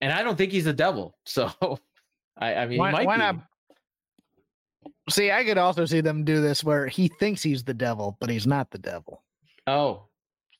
and 0.00 0.12
I 0.12 0.22
don't 0.22 0.36
think 0.36 0.52
he's 0.52 0.64
the 0.64 0.72
devil. 0.72 1.16
So 1.26 1.50
I, 2.38 2.54
I 2.54 2.66
mean, 2.66 2.78
Why, 2.78 3.04
why 3.04 3.16
not? 3.16 3.36
See, 5.10 5.30
I 5.30 5.44
could 5.44 5.58
also 5.58 5.84
see 5.84 6.00
them 6.00 6.24
do 6.24 6.40
this 6.40 6.64
where 6.64 6.86
he 6.86 7.08
thinks 7.08 7.42
he's 7.42 7.64
the 7.64 7.74
devil, 7.74 8.16
but 8.20 8.30
he's 8.30 8.46
not 8.46 8.70
the 8.70 8.78
devil. 8.78 9.22
Oh, 9.66 10.08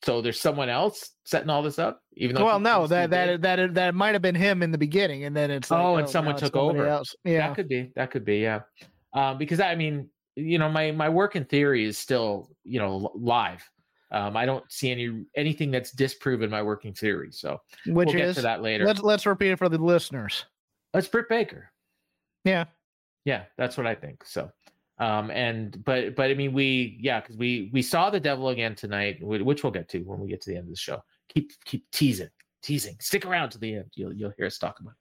so 0.05 0.21
there's 0.21 0.41
someone 0.41 0.69
else 0.69 1.11
setting 1.25 1.49
all 1.49 1.63
this 1.63 1.79
up, 1.79 2.03
even 2.17 2.37
though. 2.37 2.45
Well, 2.45 2.61
no, 2.61 2.87
thinks 2.87 2.91
that 2.91 3.11
that 3.11 3.43
that 3.43 3.75
that 3.75 3.95
might 3.95 4.15
have 4.15 4.23
been 4.23 4.35
him 4.35 4.63
in 4.63 4.71
the 4.71 4.79
beginning, 4.79 5.25
and 5.25 5.37
then 5.37 5.51
it's 5.51 5.71
like, 5.71 5.81
Oh, 5.81 5.97
and 5.97 6.07
now 6.07 6.11
someone 6.11 6.37
took 6.37 6.57
over. 6.57 6.87
Else. 6.87 7.15
Yeah, 7.25 7.49
that 7.49 7.57
could 7.57 7.69
be 7.69 7.93
that 7.97 8.11
could 8.11 8.25
be 8.25 8.39
yeah 8.39 8.61
um 9.15 9.39
because 9.39 9.61
i 9.61 9.75
mean 9.75 10.09
you 10.37 10.59
know 10.59 10.69
my 10.69 10.91
my 10.93 11.09
working 11.09 11.45
theory 11.45 11.85
is 11.85 11.99
still 11.99 12.51
you 12.65 12.79
know 12.79 13.11
live. 13.15 13.63
Um 14.11 14.37
i 14.37 14.45
don't 14.45 14.71
see 14.71 14.91
any 14.91 15.25
anything 15.37 15.71
that's 15.71 15.91
disproven 15.93 16.51
my 16.51 16.63
working 16.63 16.93
theory 16.95 17.31
so 17.33 17.59
which 17.87 18.07
we'll 18.09 18.17
get 18.17 18.29
is 18.29 18.37
to 18.37 18.43
that 18.43 18.61
later. 18.63 18.85
let's 18.85 19.01
let's 19.01 19.25
repeat 19.27 19.53
it 19.53 19.59
for 19.59 19.69
the 19.69 19.79
listeners. 19.79 20.45
that's 20.93 21.09
britt 21.09 21.29
baker. 21.29 21.71
Yeah, 22.45 22.65
yeah 23.25 23.45
that's 23.57 23.77
what 23.77 23.87
i 23.87 23.95
think 23.95 24.25
so 24.25 24.51
um 24.99 25.31
and 25.31 25.83
but 25.85 26.15
but 26.15 26.31
i 26.31 26.35
mean 26.35 26.53
we 26.53 26.99
yeah 27.01 27.21
because 27.21 27.37
we 27.37 27.71
we 27.73 27.81
saw 27.83 28.11
the 28.11 28.21
devil 28.21 28.49
again 28.51 28.75
tonight 28.75 29.19
wh- 29.21 29.45
which 29.47 29.63
we'll 29.63 29.73
get 29.73 29.89
to 29.89 30.01
when 30.01 30.21
we 30.21 30.29
get 30.29 30.41
to 30.43 30.51
the 30.51 30.57
end 30.57 30.65
of 30.65 30.71
the 30.71 30.77
show. 30.77 31.03
Keep 31.35 31.53
keep 31.65 31.91
teasing 31.93 32.29
teasing. 32.63 32.97
Stick 33.01 33.25
around 33.25 33.51
to 33.51 33.59
the 33.59 33.75
end. 33.77 33.91
You'll 33.95 34.13
you'll 34.13 34.33
hear 34.37 34.47
us 34.47 34.59
talk 34.59 34.79
about 34.81 34.91
it 34.93 34.97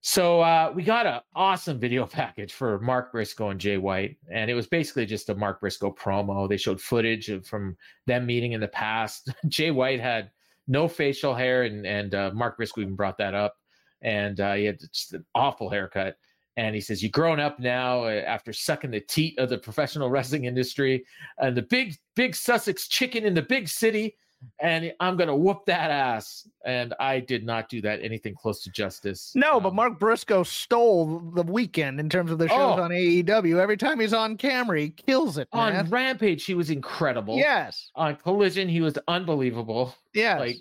so 0.00 0.40
uh 0.40 0.72
we 0.74 0.82
got 0.82 1.06
an 1.06 1.20
awesome 1.34 1.78
video 1.78 2.06
package 2.20 2.52
for 2.52 2.78
mark 2.80 3.12
briscoe 3.12 3.50
and 3.50 3.60
jay 3.60 3.76
white 3.76 4.16
and 4.30 4.50
it 4.50 4.54
was 4.54 4.66
basically 4.66 5.04
just 5.06 5.28
a 5.28 5.34
mark 5.34 5.60
briscoe 5.60 5.92
promo. 5.92 6.48
They 6.48 6.56
showed 6.56 6.80
footage 6.80 7.28
of, 7.28 7.46
from 7.46 7.76
them 8.06 8.26
meeting 8.26 8.52
in 8.52 8.60
the 8.60 8.68
past. 8.68 9.30
Jay 9.48 9.70
white 9.70 10.00
had 10.00 10.30
no 10.68 10.88
facial 10.88 11.34
hair 11.34 11.64
and 11.64 11.86
and 11.86 12.14
uh, 12.14 12.30
mark 12.32 12.56
briscoe 12.56 12.82
even 12.82 12.96
brought 12.96 13.18
that 13.18 13.34
up. 13.34 13.54
And 14.02 14.40
uh, 14.40 14.54
he 14.54 14.64
had 14.64 14.80
just 14.92 15.12
an 15.12 15.24
awful 15.34 15.68
haircut. 15.68 16.16
And 16.56 16.74
he 16.74 16.80
says, 16.80 17.02
"You're 17.02 17.10
grown 17.10 17.40
up 17.40 17.58
now 17.58 18.04
uh, 18.04 18.22
after 18.26 18.52
sucking 18.52 18.90
the 18.90 19.00
teat 19.00 19.38
of 19.38 19.48
the 19.48 19.58
professional 19.58 20.10
wrestling 20.14 20.44
industry 20.44 21.04
and 21.38 21.56
the 21.56 21.62
big, 21.62 21.94
big 22.16 22.34
Sussex 22.34 22.88
chicken 22.88 23.24
in 23.24 23.34
the 23.34 23.42
big 23.42 23.68
city, 23.68 24.16
and 24.60 24.92
I'm 25.00 25.16
gonna 25.16 25.36
whoop 25.36 25.64
that 25.66 25.90
ass." 25.90 26.48
And 26.64 26.94
I 27.00 27.20
did 27.20 27.44
not 27.44 27.68
do 27.68 27.80
that 27.82 28.00
anything 28.02 28.34
close 28.34 28.62
to 28.64 28.70
justice. 28.70 29.32
no, 29.34 29.60
but 29.60 29.70
Um, 29.70 29.76
Mark 29.76 29.98
Briscoe 29.98 30.42
stole 30.42 31.20
the 31.34 31.42
weekend 31.42 31.98
in 32.00 32.08
terms 32.08 32.30
of 32.30 32.38
the 32.38 32.48
shows 32.48 32.78
Oh. 32.78 32.82
on 32.82 32.90
AEW. 32.92 33.58
Every 33.58 33.76
time 33.76 33.98
he's 34.00 34.12
on 34.14 34.36
camera, 34.36 34.80
he 34.80 34.90
kills 34.90 35.38
it. 35.38 35.48
on 35.52 35.72
Man. 35.72 35.88
Rampage, 35.90 36.44
he 36.44 36.54
was 36.54 36.70
incredible. 36.70 37.36
Yes, 37.38 37.90
On 37.94 38.16
Collision, 38.16 38.68
he 38.68 38.80
was 38.80 38.98
unbelievable. 39.08 39.94
yes, 40.14 40.38
Like 40.40 40.56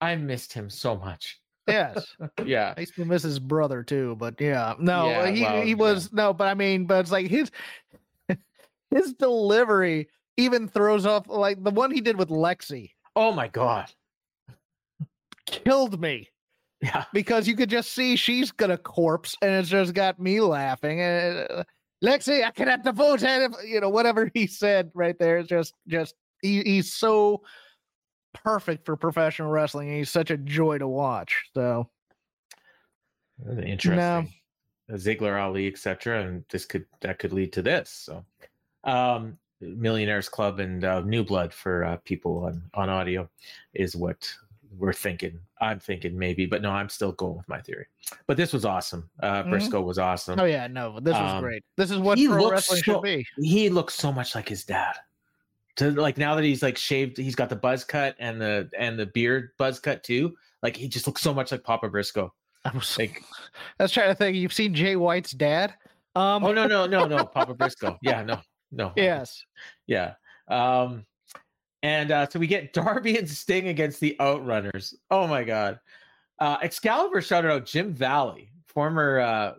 I 0.00 0.16
missed 0.16 0.52
him 0.52 0.70
so 0.70 0.96
much. 0.96 1.40
yes. 1.68 2.16
Yeah. 2.44 2.74
I 2.76 2.80
used 2.80 2.94
to 2.96 3.04
miss 3.04 3.22
his 3.22 3.38
brother 3.38 3.82
too, 3.82 4.16
but 4.18 4.40
yeah, 4.40 4.74
no, 4.78 5.08
Yeah, 5.08 5.26
he 5.30 5.42
well, 5.42 5.62
he 5.62 5.70
yeah. 5.70 5.76
was 5.76 6.12
no, 6.12 6.32
but 6.32 6.48
I 6.48 6.54
mean, 6.54 6.86
but 6.86 7.00
it's 7.00 7.12
like 7.12 7.26
his 7.28 7.50
his 8.90 9.12
delivery 9.14 10.08
even 10.36 10.68
throws 10.68 11.06
off 11.06 11.28
like 11.28 11.62
the 11.62 11.70
one 11.70 11.90
he 11.90 12.00
did 12.00 12.16
with 12.16 12.28
Lexi 12.28 12.90
Oh 13.16 13.32
my 13.32 13.48
god. 13.48 13.90
killed 15.46 16.00
me 16.00 16.28
Yeah. 16.80 17.04
because 17.12 17.48
you 17.48 17.56
could 17.56 17.70
just 17.70 17.92
see 17.92 18.16
she's 18.16 18.52
gonna 18.52 18.78
corpse, 18.78 19.36
and 19.42 19.52
it's 19.52 19.68
just 19.68 19.94
got 19.94 20.18
me 20.20 20.40
laughing. 20.40 21.00
And 21.00 21.46
uh, 21.50 21.64
Lexy, 22.04 22.44
I 22.44 22.50
cannot 22.50 22.84
devote, 22.84 23.22
and 23.22 23.52
if- 23.54 23.64
you 23.68 23.80
know 23.80 23.88
whatever 23.90 24.30
he 24.34 24.46
said 24.46 24.90
right 24.94 25.18
there. 25.18 25.38
It's 25.38 25.48
just 25.48 25.74
just 25.88 26.14
he, 26.42 26.62
he's 26.62 26.92
so 26.92 27.42
perfect 28.32 28.86
for 28.86 28.96
professional 28.96 29.50
wrestling. 29.50 29.88
and 29.88 29.98
He's 29.98 30.10
such 30.10 30.30
a 30.30 30.36
joy 30.38 30.78
to 30.78 30.86
watch. 30.88 31.42
So 31.54 31.90
interesting. 33.62 34.32
Uh, 34.90 34.94
Ziggler, 34.94 35.40
Ali, 35.40 35.66
etc. 35.68 36.22
And 36.24 36.44
this 36.50 36.64
could 36.64 36.86
that 37.00 37.18
could 37.18 37.32
lead 37.32 37.52
to 37.54 37.62
this. 37.62 37.90
So, 37.90 38.24
um, 38.84 39.38
Millionaires 39.60 40.28
Club 40.28 40.58
and 40.60 40.84
uh, 40.84 41.00
New 41.02 41.24
Blood 41.24 41.52
for 41.52 41.84
uh, 41.84 41.96
people 42.04 42.44
on 42.44 42.62
on 42.74 42.88
audio 42.88 43.28
is 43.74 43.94
what 43.96 44.32
we're 44.78 44.92
thinking. 44.92 45.38
I'm 45.60 45.78
thinking 45.80 46.18
maybe, 46.18 46.46
but 46.46 46.62
no, 46.62 46.70
I'm 46.70 46.88
still 46.88 47.12
going 47.12 47.36
with 47.36 47.48
my 47.48 47.60
theory. 47.60 47.86
But 48.26 48.36
this 48.36 48.52
was 48.52 48.64
awesome. 48.64 49.08
Uh, 49.22 49.42
Mhm. 49.42 49.50
Briscoe 49.50 49.80
was 49.82 49.98
awesome. 49.98 50.40
oh 50.40 50.44
yeah, 50.44 50.66
no, 50.66 50.98
this 51.00 51.14
was 51.14 51.32
Um, 51.32 51.42
great. 51.42 51.62
This 51.76 51.90
is 51.90 51.98
what 51.98 52.16
he 52.18 52.26
pro 52.28 52.40
looks 52.42 52.52
wrestling 52.52 52.82
so- 52.82 52.92
should 52.94 53.02
be. 53.02 53.26
He 53.42 53.68
looks 53.68 53.94
so 53.94 54.10
much 54.12 54.34
like 54.34 54.48
his 54.48 54.64
dad. 54.64 54.94
To 55.76 55.90
like 55.92 56.18
now 56.18 56.34
that 56.34 56.44
he's 56.44 56.62
like 56.62 56.76
shaved, 56.76 57.16
he's 57.16 57.34
got 57.36 57.48
the 57.48 57.56
buzz 57.56 57.84
cut 57.84 58.16
and 58.18 58.40
the 58.40 58.68
and 58.78 58.98
the 58.98 59.06
beard 59.06 59.50
buzz 59.58 59.78
cut 59.78 60.02
too. 60.02 60.36
Like 60.62 60.76
he 60.76 60.88
just 60.88 61.06
looks 61.06 61.22
so 61.22 61.32
much 61.32 61.52
like 61.52 61.62
Papa 61.64 61.88
Briscoe. 61.88 62.32
I 62.64 62.70
was, 62.70 62.98
Like 62.98 63.22
I 63.78 63.84
was 63.84 63.92
trying 63.92 64.08
to 64.08 64.14
think. 64.14 64.36
You've 64.36 64.52
seen 64.52 64.74
Jay 64.74 64.96
White's 64.96 65.32
dad? 65.32 65.74
Um, 66.16 66.44
oh 66.44 66.52
no 66.52 66.66
no 66.66 66.86
no 66.86 67.06
no 67.06 67.24
Papa 67.24 67.54
Briscoe. 67.54 67.96
Yeah 68.02 68.22
no 68.24 68.40
no 68.72 68.92
yes. 68.96 69.44
yeah 69.86 70.14
um 70.48 71.04
And 71.82 72.10
uh, 72.10 72.28
so 72.28 72.38
we 72.38 72.46
get 72.46 72.72
Darby 72.74 73.16
and 73.16 73.28
Sting 73.28 73.68
against 73.68 74.00
the 74.00 74.14
Outrunners. 74.20 74.94
Oh 75.10 75.26
my 75.26 75.44
god! 75.44 75.80
Uh, 76.38 76.58
Excalibur 76.62 77.22
shouted 77.22 77.50
out 77.50 77.64
Jim 77.66 77.94
Valley, 77.94 78.52
former. 78.66 79.20
Uh, 79.20 79.54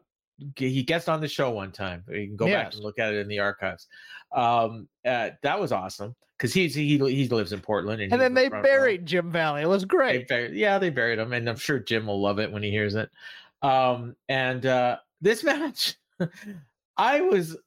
he 0.55 0.83
guest 0.83 1.09
on 1.09 1.19
the 1.21 1.27
show 1.27 1.49
one 1.51 1.71
time. 1.71 2.03
You 2.09 2.27
can 2.27 2.35
go 2.35 2.45
back 2.47 2.73
and 2.73 2.83
look 2.83 2.99
at 2.99 3.13
it 3.13 3.19
in 3.19 3.27
the 3.27 3.39
archives. 3.39 3.87
Um, 4.31 4.87
uh, 5.05 5.31
that 5.43 5.59
was 5.59 5.71
awesome 5.71 6.15
because 6.37 6.53
he's 6.53 6.75
he 6.75 6.97
he 6.99 7.27
lives 7.27 7.53
in 7.53 7.59
Portland, 7.59 8.01
and, 8.03 8.11
And 8.13 8.21
then 8.21 8.33
they 8.35 8.49
row. 8.49 8.61
buried 8.61 9.05
Jim 9.07 9.31
Valley. 9.31 9.61
It 9.63 9.67
was 9.67 9.81
They 9.83 9.87
great. 9.87 10.27
buried, 10.27 10.53
yeah, 10.53 10.77
they 10.79 10.89
buried 10.91 11.17
him, 11.19 11.33
and 11.33 11.47
I'm 11.49 11.55
sure 11.57 11.79
Jim 11.79 12.05
will 12.07 12.21
love 12.21 12.39
it 12.39 12.51
when 12.51 12.61
he 12.63 12.69
hears 12.71 12.93
it. 12.95 13.09
Um, 13.63 14.15
and 14.29 14.63
uh, 14.65 14.97
this 15.21 15.43
match, 15.51 15.95
I 16.97 17.21
was, 17.21 17.57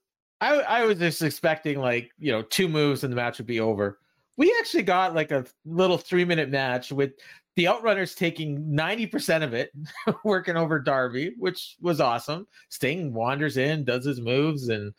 I, 0.45 0.81
I 0.81 0.85
was 0.85 0.99
just 0.99 1.23
expecting 1.23 1.79
like 1.79 2.11
you 2.19 2.31
know 2.31 2.43
two 2.43 2.69
moves 2.69 3.03
and 3.03 3.13
the 3.13 3.17
match 3.17 3.39
would 3.39 3.47
be 3.47 3.61
over. 3.61 3.99
We 4.37 4.55
actually 4.61 4.83
got 4.83 5.15
like 5.15 5.31
a 5.31 5.47
little 5.65 5.97
three 5.97 6.25
minute 6.25 6.51
match 6.51 6.93
with 6.93 7.13
the 7.57 7.65
Outrunners 7.65 8.17
taking 8.17 8.75
ninety 8.75 9.07
percent 9.07 9.43
of 9.43 9.55
it, 9.55 9.73
working 10.25 10.57
over 10.57 10.79
Darby, 10.79 11.35
which 11.39 11.77
was 11.81 12.01
awesome. 12.01 12.47
Sting 12.69 13.15
wanders 13.15 13.57
in, 13.57 13.85
does 13.85 14.05
his 14.05 14.21
moves, 14.21 14.69
and 14.69 14.93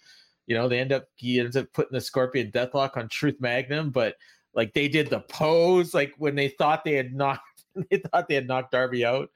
you 0.47 0.55
know 0.55 0.67
they 0.67 0.79
end 0.79 0.91
up 0.91 1.05
he 1.15 1.39
ends 1.39 1.55
up 1.55 1.67
putting 1.73 1.93
the 1.93 2.01
Scorpion 2.01 2.51
Deathlock 2.51 2.97
on 2.97 3.07
Truth 3.07 3.39
Magnum, 3.39 3.91
but 3.91 4.15
like 4.55 4.73
they 4.73 4.87
did 4.87 5.09
the 5.09 5.19
pose 5.19 5.93
like 5.93 6.13
when 6.17 6.33
they 6.33 6.47
thought 6.47 6.83
they 6.83 6.93
had 6.93 7.13
knocked 7.13 7.41
they 7.91 7.97
thought 7.97 8.27
they 8.27 8.35
had 8.35 8.47
knocked 8.47 8.71
Darby 8.71 9.05
out. 9.05 9.29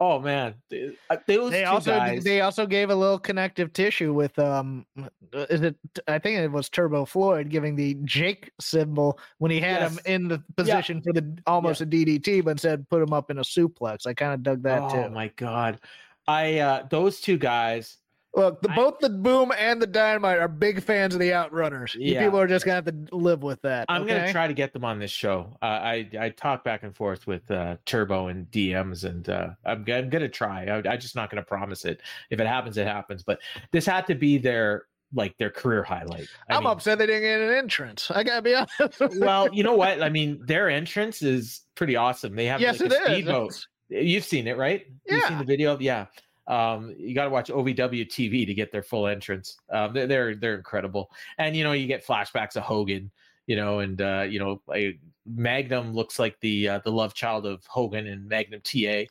Oh 0.00 0.18
man, 0.18 0.54
th- 0.70 0.96
uh, 1.08 1.16
They 1.26 1.64
also 1.64 1.92
guys. 1.92 2.24
they 2.24 2.40
also 2.40 2.66
gave 2.66 2.90
a 2.90 2.94
little 2.94 3.18
connective 3.18 3.72
tissue 3.72 4.12
with 4.12 4.36
um 4.38 4.84
is 5.32 5.62
it 5.62 5.76
I 6.08 6.18
think 6.18 6.38
it 6.40 6.50
was 6.50 6.68
Turbo 6.68 7.04
Floyd 7.04 7.48
giving 7.48 7.76
the 7.76 7.94
Jake 8.02 8.50
symbol 8.60 9.18
when 9.38 9.52
he 9.52 9.60
had 9.60 9.82
him 9.82 9.98
in 10.04 10.26
the 10.28 10.42
position 10.56 11.00
for 11.00 11.12
the 11.12 11.38
almost 11.46 11.80
a 11.80 11.86
DDT 11.86 12.44
but 12.44 12.58
said 12.58 12.88
put 12.90 13.02
him 13.02 13.12
up 13.12 13.30
in 13.30 13.38
a 13.38 13.42
suplex. 13.42 14.06
I 14.06 14.14
kind 14.14 14.34
of 14.34 14.42
dug 14.42 14.62
that 14.64 14.82
oh 14.82 14.88
too. 15.04 15.10
my 15.10 15.28
god, 15.36 15.78
I 16.26 16.58
uh 16.58 16.86
those 16.90 17.20
two 17.20 17.38
guys. 17.38 17.98
Look, 18.36 18.60
the, 18.62 18.70
I- 18.70 18.74
both 18.74 18.98
the 18.98 19.10
Boom 19.10 19.52
and 19.56 19.80
the 19.80 19.86
Dynamite 19.86 20.38
are 20.38 20.48
big 20.48 20.82
fans 20.82 21.14
of 21.14 21.20
the 21.20 21.30
Outrunners. 21.30 21.94
You 21.94 22.18
people 22.18 22.38
are 22.40 22.46
just 22.46 22.64
gonna 22.64 22.74
have 22.76 22.84
to 22.86 23.16
live 23.16 23.42
with 23.42 23.60
that. 23.62 23.86
I'm 23.88 24.02
okay? 24.02 24.18
gonna 24.18 24.32
try 24.32 24.46
to 24.48 24.54
get 24.54 24.72
them 24.72 24.84
on 24.84 24.98
this 24.98 25.10
show. 25.10 25.56
Uh, 25.62 25.66
I 25.66 26.08
I 26.18 26.28
talk 26.30 26.64
back 26.64 26.82
and 26.82 26.94
forth 26.94 27.26
with 27.26 27.48
uh, 27.50 27.76
Turbo 27.86 28.28
and 28.28 28.50
DMs, 28.50 29.04
and 29.04 29.28
uh, 29.28 29.48
I'm, 29.64 29.84
I'm 29.88 30.10
gonna 30.10 30.28
try. 30.28 30.64
I, 30.66 30.76
I'm 30.88 31.00
just 31.00 31.14
not 31.16 31.30
gonna 31.30 31.42
promise 31.42 31.84
it. 31.84 32.00
If 32.30 32.40
it 32.40 32.46
happens, 32.46 32.76
it 32.76 32.86
happens. 32.86 33.22
But 33.22 33.38
this 33.72 33.86
had 33.86 34.06
to 34.08 34.14
be 34.14 34.38
their 34.38 34.86
like 35.12 35.36
their 35.38 35.50
career 35.50 35.84
highlight. 35.84 36.26
I 36.50 36.56
I'm 36.56 36.64
mean, 36.64 36.72
upset 36.72 36.98
they 36.98 37.06
didn't 37.06 37.22
get 37.22 37.40
an 37.40 37.54
entrance. 37.54 38.10
I 38.10 38.24
gotta 38.24 38.42
be 38.42 38.54
honest. 38.54 39.20
well, 39.20 39.48
you 39.54 39.62
know 39.62 39.76
what? 39.76 40.02
I 40.02 40.08
mean, 40.08 40.40
their 40.44 40.68
entrance 40.68 41.22
is 41.22 41.60
pretty 41.76 41.94
awesome. 41.94 42.34
They 42.34 42.46
have 42.46 42.60
yes, 42.60 42.80
like 42.80 42.90
it 42.90 42.94
a 42.94 43.00
is. 43.02 43.06
speedboat. 43.12 43.66
You've 43.90 44.24
seen 44.24 44.48
it, 44.48 44.56
right? 44.56 44.86
You've 45.06 45.22
seen 45.22 45.32
Yeah. 45.32 45.38
the 45.38 45.44
video. 45.44 45.78
Yeah. 45.78 46.06
Um, 46.46 46.94
you 46.98 47.14
got 47.14 47.24
to 47.24 47.30
watch 47.30 47.48
OVW 47.48 48.06
TV 48.06 48.46
to 48.46 48.54
get 48.54 48.70
their 48.70 48.82
full 48.82 49.06
entrance. 49.06 49.56
Um, 49.70 49.94
they're, 49.94 50.06
they're 50.06 50.34
they're 50.34 50.56
incredible, 50.56 51.10
and 51.38 51.56
you 51.56 51.64
know 51.64 51.72
you 51.72 51.86
get 51.86 52.06
flashbacks 52.06 52.56
of 52.56 52.62
Hogan, 52.62 53.10
you 53.46 53.56
know, 53.56 53.80
and 53.80 54.00
uh, 54.00 54.26
you 54.28 54.38
know 54.38 54.60
like 54.66 54.98
Magnum 55.26 55.94
looks 55.94 56.18
like 56.18 56.38
the 56.40 56.68
uh, 56.68 56.80
the 56.84 56.92
love 56.92 57.14
child 57.14 57.46
of 57.46 57.64
Hogan 57.66 58.06
and 58.06 58.28
Magnum 58.28 58.60
TA. 58.62 59.04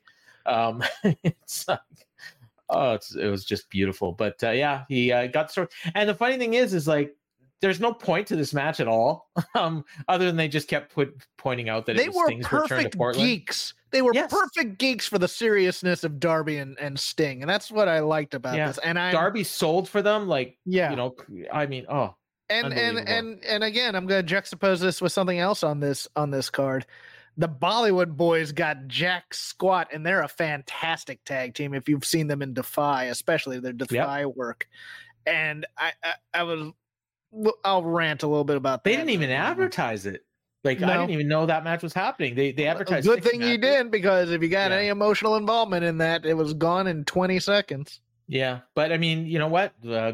Um, 0.45 0.83
it's 1.23 1.67
like, 1.67 1.79
oh, 2.69 2.93
it's, 2.93 3.15
it 3.15 3.27
was 3.27 3.45
just 3.45 3.69
beautiful. 3.69 4.11
But 4.11 4.43
uh, 4.43 4.51
yeah, 4.51 4.83
he 4.87 5.11
uh, 5.11 5.27
got 5.27 5.51
story. 5.51 5.67
And 5.95 6.07
the 6.07 6.15
funny 6.15 6.37
thing 6.37 6.53
is, 6.53 6.73
is 6.73 6.87
like 6.87 7.15
there's 7.63 7.79
no 7.79 7.93
point 7.93 8.27
to 8.27 8.35
this 8.35 8.53
match 8.53 8.81
at 8.81 8.89
all, 8.89 9.29
um, 9.55 9.85
other 10.09 10.25
than 10.25 10.35
they 10.35 10.49
just 10.49 10.67
kept 10.67 10.93
put 10.93 11.15
pointing 11.37 11.69
out 11.69 11.85
that 11.85 11.95
they 11.95 12.03
it 12.03 12.07
was 12.09 12.17
were 12.17 12.25
Sting's 12.27 12.51
return 12.51 12.67
to 12.67 12.75
perfect 12.75 12.97
Portland. 12.97 13.25
geeks. 13.25 13.73
They 13.91 14.01
were 14.01 14.11
Yes. 14.13 14.29
perfect 14.33 14.79
geeks 14.79 15.07
for 15.07 15.17
the 15.17 15.29
seriousness 15.29 16.03
of 16.03 16.19
Darby 16.19 16.57
and, 16.57 16.77
and 16.77 16.99
Sting, 16.99 17.41
and 17.41 17.49
that's 17.49 17.71
what 17.71 17.87
I 17.87 17.99
liked 17.99 18.33
about 18.33 18.57
Yeah. 18.57 18.67
this. 18.67 18.79
And 18.79 18.99
I, 18.99 19.11
Darby 19.13 19.45
sold 19.45 19.87
for 19.87 20.01
them, 20.01 20.27
like 20.27 20.57
yeah, 20.65 20.89
you 20.89 20.97
know, 20.97 21.15
I 21.53 21.65
mean, 21.65 21.85
oh, 21.89 22.15
and 22.49 22.73
and 22.73 23.07
and 23.07 23.45
and 23.45 23.63
again, 23.63 23.95
I'm 23.95 24.07
going 24.07 24.25
to 24.25 24.35
juxtapose 24.35 24.81
this 24.81 25.01
with 25.01 25.13
something 25.13 25.39
else 25.39 25.63
on 25.63 25.79
this 25.79 26.05
on 26.17 26.31
this 26.31 26.49
card. 26.49 26.85
The 27.37 27.47
Bollywood 27.47 28.17
boys 28.17 28.51
got 28.51 28.87
Jack 28.87 29.33
Squat, 29.33 29.87
and 29.93 30.05
they're 30.05 30.21
a 30.21 30.27
fantastic 30.27 31.23
tag 31.23 31.53
team. 31.55 31.73
If 31.73 31.87
you've 31.87 32.05
seen 32.05 32.27
them 32.27 32.41
in 32.41 32.53
Defy, 32.53 33.05
especially 33.05 33.59
their 33.61 33.71
Defy 33.73 34.25
work, 34.25 34.67
and 35.25 35.65
I 35.77 35.93
I, 36.03 36.13
I 36.33 36.43
was 36.43 36.73
I'll 37.63 37.83
rant 37.83 38.23
a 38.23 38.27
little 38.27 38.43
bit 38.43 38.57
about 38.57 38.83
that. 38.83 38.89
they 38.89 38.95
didn't 38.95 39.09
even 39.11 39.29
advertise 39.29 40.05
it. 40.05 40.25
Like 40.63 40.81
I 40.81 40.93
didn't 40.97 41.09
even 41.09 41.27
know 41.27 41.45
that 41.45 41.63
match 41.65 41.83
was 41.83 41.93
happening. 41.93 42.35
They 42.35 42.51
they 42.53 42.67
advertised. 42.67 43.05
good 43.05 43.21
thing 43.23 43.41
you 43.41 43.57
matches. 43.57 43.61
did 43.61 43.91
because 43.91 44.31
if 44.31 44.41
you 44.41 44.47
got 44.47 44.71
Yeah. 44.71 44.77
any 44.77 44.87
emotional 44.87 45.35
involvement 45.35 45.83
in 45.83 45.97
that, 45.97 46.25
it 46.25 46.35
was 46.35 46.53
gone 46.53 46.87
in 46.87 47.03
20 47.03 47.39
seconds. 47.39 47.99
Yeah, 48.29 48.59
but 48.73 48.93
I 48.93 48.97
mean, 48.97 49.25
you 49.25 49.37
know 49.39 49.49
what? 49.49 49.73
Uh, 49.85 50.13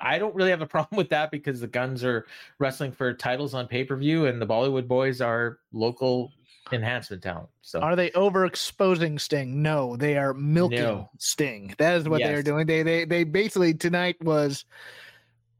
I 0.00 0.18
don't 0.18 0.34
really 0.34 0.48
have 0.48 0.62
a 0.62 0.66
problem 0.74 0.96
with 0.96 1.10
that 1.10 1.30
because 1.30 1.60
the 1.60 1.66
Guns 1.66 2.02
are 2.04 2.24
wrestling 2.58 2.90
for 2.92 3.12
titles 3.12 3.52
on 3.52 3.68
pay 3.68 3.84
per 3.84 3.96
view, 3.96 4.24
and 4.24 4.40
the 4.40 4.46
Bollywood 4.46 4.88
Boys 4.88 5.20
are 5.20 5.58
local 5.74 6.32
enhancement 6.72 7.22
talent. 7.22 7.48
So 7.60 7.80
Are 7.80 7.94
they 7.94 8.08
overexposing 8.12 9.20
Sting? 9.20 9.62
No, 9.62 9.96
they 9.96 10.16
are 10.16 10.32
milking 10.32 10.78
No. 10.80 11.10
Sting. 11.18 11.74
That 11.76 11.96
is 11.96 12.08
what 12.08 12.22
they 12.22 12.32
are 12.34 12.42
doing. 12.42 12.66
They 12.66 12.82
they 12.82 13.04
they 13.04 13.24
basically 13.24 13.74
tonight 13.74 14.16
was 14.24 14.64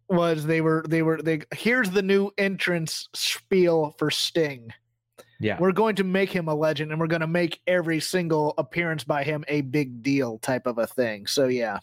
was 0.08 0.46
they 0.46 0.60
were 0.60 0.84
they 0.88 1.02
were 1.02 1.20
they 1.20 1.40
here's 1.54 1.90
the 1.90 2.02
new 2.02 2.30
entrance 2.38 3.08
spiel 3.14 3.94
for 3.98 4.10
Sting. 4.10 4.72
yeah, 5.40 5.58
We're 5.58 5.72
going 5.72 5.96
to 5.96 6.04
make 6.04 6.30
him 6.30 6.48
a 6.48 6.54
legend 6.54 6.92
and 6.92 7.00
we're 7.00 7.06
going 7.06 7.20
to 7.20 7.26
make 7.26 7.60
every 7.66 8.00
single 8.00 8.54
appearance 8.58 9.04
by 9.04 9.24
him 9.24 9.44
a 9.48 9.62
big 9.62 10.02
deal 10.02 10.38
type 10.38 10.66
of 10.66 10.78
a 10.78 10.86
thing. 10.86 11.26
So 11.26 11.46
yeah. 11.48 11.78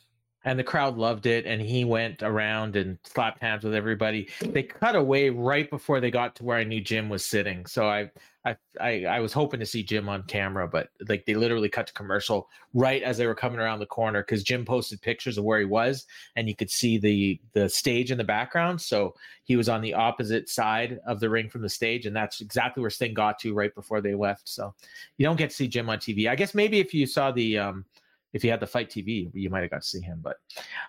And 0.46 0.60
the 0.60 0.64
crowd 0.64 0.98
loved 0.98 1.26
it, 1.26 1.46
and 1.46 1.62
he 1.62 1.86
went 1.86 2.22
around 2.22 2.76
and 2.76 2.98
slapped 3.04 3.42
hands 3.42 3.64
with 3.64 3.74
everybody. 3.74 4.28
They 4.42 4.64
cut 4.64 4.96
away 4.96 5.30
right 5.30 5.70
before 5.70 6.00
they 6.00 6.12
got 6.12 6.36
to 6.36 6.44
where 6.44 6.58
I 6.58 6.64
knew 6.64 6.82
Jim 6.82 7.10
was 7.10 7.26
sitting, 7.26 7.66
so 7.66 7.88
I. 7.88 8.12
I, 8.46 8.58
I 8.82 9.06
I 9.06 9.20
was 9.22 9.32
hoping 9.32 9.62
to 9.62 9.66
see 9.66 9.84
Jim 9.84 10.10
on 10.10 10.24
camera, 10.24 10.68
but 10.68 10.90
like 11.08 11.26
they 11.26 11.34
literally 11.34 11.70
cut 11.70 11.88
to 11.88 11.94
commercial 11.94 12.50
right 12.74 13.02
as 13.02 13.18
they 13.18 13.26
were 13.26 13.36
coming 13.36 13.58
around 13.58 13.80
the 13.80 13.86
corner 13.86 14.22
because 14.22 14.44
Jim 14.44 14.66
posted 14.66 15.02
pictures 15.02 15.38
of 15.38 15.46
where 15.46 15.60
he 15.60 15.66
was, 15.66 16.06
and 16.36 16.50
you 16.50 16.54
could 16.54 16.70
see 16.70 16.98
the 16.98 17.40
the 17.54 17.70
stage 17.70 18.12
in 18.12 18.18
the 18.18 18.24
background. 18.26 18.82
So 18.82 19.16
he 19.46 19.56
was 19.56 19.70
on 19.70 19.80
the 19.80 19.94
opposite 19.94 20.50
side 20.50 21.00
of 21.08 21.22
the 21.22 21.30
ring 21.30 21.50
from 21.50 21.62
the 21.62 21.70
stage, 21.70 22.06
and 22.06 22.14
that's 22.14 22.42
exactly 22.42 22.82
where 22.82 22.90
Sting 22.90 23.14
got 23.14 23.40
to 23.40 23.54
right 23.54 23.74
before 23.74 24.02
they 24.02 24.14
left. 24.14 24.50
So 24.50 24.74
you 25.18 25.26
don't 25.26 25.38
get 25.38 25.52
to 25.52 25.56
see 25.56 25.70
Jim 25.70 25.90
on 25.90 26.00
TV. 26.00 26.30
I 26.30 26.36
guess 26.36 26.54
maybe 26.54 26.82
if 26.82 26.94
you 26.94 27.06
saw 27.06 27.32
the 27.32 27.58
um 27.60 27.86
if 28.34 28.44
you 28.44 28.52
had 28.52 28.60
the 28.60 28.68
fight 28.68 28.90
TV, 28.90 29.30
you 29.34 29.50
might 29.50 29.62
have 29.62 29.72
got 29.72 29.84
to 29.84 29.88
see 29.88 30.02
him. 30.02 30.22
But 30.22 30.38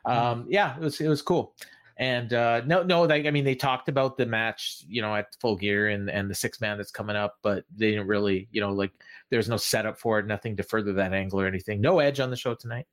um 0.05 0.47
yeah, 0.49 0.77
it 0.77 0.81
was 0.81 1.01
it 1.01 1.09
was 1.09 1.23
cool. 1.23 1.55
And 1.97 2.33
uh 2.33 2.63
no 2.67 2.83
no 2.83 3.03
like 3.03 3.27
I 3.27 3.31
mean 3.31 3.45
they 3.45 3.55
talked 3.55 3.89
about 3.89 4.17
the 4.17 4.27
match, 4.27 4.85
you 4.89 5.03
know, 5.03 5.15
at 5.15 5.37
full 5.41 5.57
gear 5.57 5.91
and 5.91 6.11
and 6.11 6.29
the 6.29 6.35
six 6.35 6.61
man 6.61 6.77
that's 6.77 6.91
coming 6.91 7.17
up, 7.17 7.39
but 7.43 7.65
they 7.77 7.91
didn't 7.91 8.09
really, 8.09 8.49
you 8.51 8.61
know, 8.61 8.71
like 8.71 8.93
there's 9.31 9.49
no 9.49 9.57
setup 9.57 9.99
for 9.99 10.19
it, 10.19 10.27
nothing 10.27 10.57
to 10.57 10.63
further 10.63 10.93
that 10.95 11.13
angle 11.13 11.41
or 11.41 11.47
anything. 11.47 11.81
No 11.81 12.01
edge 12.01 12.21
on 12.21 12.31
the 12.31 12.37
show 12.37 12.55
tonight. 12.55 12.87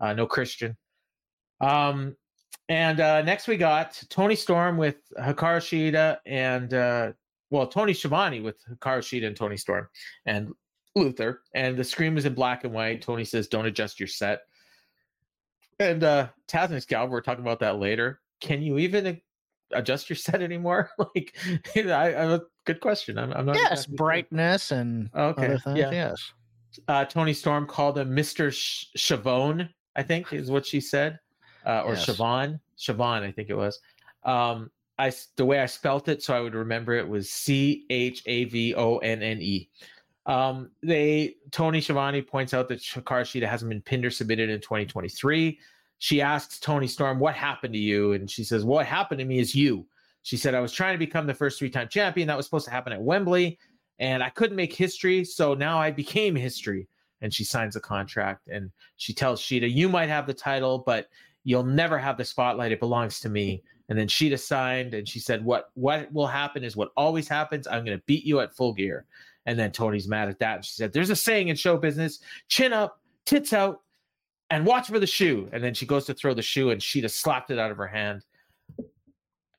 Uh 0.00 0.12
no 0.12 0.26
Christian. 0.26 0.76
Um 1.60 2.16
and 2.68 3.00
uh 3.00 3.22
next 3.22 3.48
we 3.48 3.56
got 3.56 4.02
Toni 4.10 4.36
Storm 4.36 4.76
with 4.76 4.96
Hikaru 5.18 5.60
Shida 5.60 6.18
and 6.26 6.74
uh 6.74 7.12
well 7.50 7.68
Tony 7.68 7.94
Schiavone 7.94 8.40
with 8.40 8.56
Hikaru 8.66 8.98
Shida 8.98 9.28
and 9.28 9.36
Toni 9.36 9.56
Storm 9.56 9.88
and 10.26 10.52
Luther. 10.94 11.42
And 11.54 11.76
the 11.76 11.84
screen 11.84 12.14
was 12.14 12.24
in 12.26 12.34
black 12.34 12.64
and 12.64 12.72
white. 12.72 13.02
Tony 13.02 13.24
says, 13.24 13.48
Don't 13.48 13.66
adjust 13.66 13.98
your 14.00 14.06
set. 14.08 14.42
And 15.80 16.04
uh 16.04 16.28
Taz 16.48 16.66
and 16.66 16.74
Excalibur, 16.74 17.12
we're 17.12 17.20
talking 17.22 17.44
about 17.44 17.60
that 17.60 17.78
later. 17.78 18.20
Can 18.40 18.62
you 18.62 18.78
even 18.78 19.20
adjust 19.72 20.08
your 20.10 20.16
set 20.28 20.42
anymore? 20.42 20.90
like 20.98 21.34
I, 21.76 22.34
I 22.34 22.38
good 22.64 22.80
question. 22.80 23.18
I'm, 23.18 23.32
I'm 23.32 23.46
not 23.46 23.56
Yes, 23.56 23.70
exactly 23.72 23.92
sure. 23.92 23.96
brightness 23.96 24.70
and 24.70 25.10
Okay, 25.14 25.46
other 25.46 25.58
things. 25.58 25.78
yeah. 25.78 25.90
Yes. 25.90 26.32
uh, 26.88 27.04
Toni 27.04 27.32
Storm 27.32 27.66
called 27.66 27.98
him 27.98 28.10
Mr. 28.10 28.52
Sh- 28.52 28.86
Chavone, 28.96 29.68
I 29.96 30.02
think 30.02 30.32
is 30.32 30.50
what 30.50 30.64
she 30.66 30.80
said, 30.80 31.18
uh, 31.66 31.82
or 31.82 31.94
Yes. 31.94 32.06
Chavon, 32.06 32.60
Chavon, 32.78 33.22
I 33.22 33.32
think 33.32 33.48
it 33.50 33.54
was. 33.56 33.78
Um, 34.24 34.70
I 34.98 35.12
the 35.36 35.44
way 35.44 35.58
I 35.58 35.66
spelt 35.66 36.06
it, 36.08 36.22
so 36.22 36.34
I 36.36 36.40
would 36.40 36.54
remember 36.54 36.92
it 36.94 37.08
was 37.08 37.30
C 37.30 37.86
H 37.90 38.22
A 38.26 38.44
V 38.44 38.74
O 38.74 38.98
N 38.98 39.22
N 39.22 39.40
E. 39.40 39.68
Um, 40.26 40.70
they 40.82 41.36
Tony 41.50 41.80
Schiavone 41.80 42.22
points 42.22 42.54
out 42.54 42.68
that 42.68 42.80
Hikaru 42.80 43.22
Shida 43.22 43.48
hasn't 43.48 43.68
been 43.68 43.82
pinned 43.82 44.04
or 44.04 44.10
submitted 44.10 44.50
in 44.50 44.60
2023. 44.60 45.58
She 45.98 46.20
asks 46.20 46.60
Toni 46.60 46.86
Storm, 46.86 47.18
"What 47.18 47.34
happened 47.34 47.74
to 47.74 47.80
you?" 47.80 48.12
And 48.12 48.30
she 48.30 48.44
says, 48.44 48.64
"What 48.64 48.86
happened 48.86 49.18
to 49.18 49.24
me 49.24 49.38
is 49.38 49.54
you." 49.54 49.86
She 50.22 50.36
said, 50.36 50.54
"I 50.54 50.60
was 50.60 50.72
trying 50.72 50.94
to 50.94 50.98
become 50.98 51.26
the 51.26 51.34
first 51.34 51.58
three-time 51.58 51.88
champion. 51.88 52.28
That 52.28 52.36
was 52.36 52.46
supposed 52.46 52.66
to 52.66 52.70
happen 52.70 52.92
at 52.92 53.02
Wembley, 53.02 53.58
and 53.98 54.22
I 54.22 54.30
couldn't 54.30 54.56
make 54.56 54.72
history, 54.72 55.24
so 55.24 55.54
now 55.54 55.78
I 55.78 55.90
became 55.90 56.36
history." 56.36 56.86
And 57.20 57.34
she 57.34 57.44
signs 57.44 57.76
a 57.76 57.80
contract, 57.80 58.48
and 58.48 58.70
she 58.96 59.12
tells 59.12 59.40
Shida, 59.40 59.72
"You 59.72 59.88
might 59.88 60.08
have 60.08 60.26
the 60.26 60.34
title, 60.34 60.78
but 60.78 61.08
you'll 61.44 61.64
never 61.64 61.98
have 61.98 62.16
the 62.16 62.24
spotlight. 62.24 62.72
It 62.72 62.80
belongs 62.80 63.18
to 63.20 63.28
me." 63.28 63.62
And 63.88 63.98
then 63.98 64.06
Shida 64.06 64.38
signed, 64.38 64.94
and 64.94 65.08
she 65.08 65.18
said, 65.18 65.44
"What 65.44 65.70
what 65.74 66.12
will 66.12 66.28
happen 66.28 66.62
is 66.62 66.76
what 66.76 66.92
always 66.96 67.26
happens. 67.26 67.66
I'm 67.66 67.84
going 67.84 67.98
to 67.98 68.04
beat 68.06 68.24
you 68.24 68.38
at 68.38 68.54
full 68.54 68.72
gear." 68.72 69.06
And 69.46 69.58
then 69.58 69.72
Toni's 69.72 70.06
mad 70.06 70.28
at 70.28 70.38
that, 70.38 70.56
and 70.56 70.64
she 70.64 70.74
said, 70.74 70.92
"There's 70.92 71.10
a 71.10 71.16
saying 71.16 71.48
in 71.48 71.56
show 71.56 71.76
business: 71.76 72.20
chin 72.48 72.72
up, 72.72 73.00
tits 73.26 73.52
out, 73.52 73.80
and 74.50 74.64
watch 74.64 74.86
for 74.88 75.00
the 75.00 75.06
shoe." 75.06 75.48
And 75.52 75.62
then 75.62 75.74
she 75.74 75.84
goes 75.84 76.04
to 76.06 76.14
throw 76.14 76.32
the 76.32 76.42
shoe, 76.42 76.70
and 76.70 76.80
Shida 76.80 77.10
slapped 77.10 77.50
it 77.50 77.58
out 77.58 77.70
of 77.72 77.76
her 77.76 77.88
hand. 77.88 78.22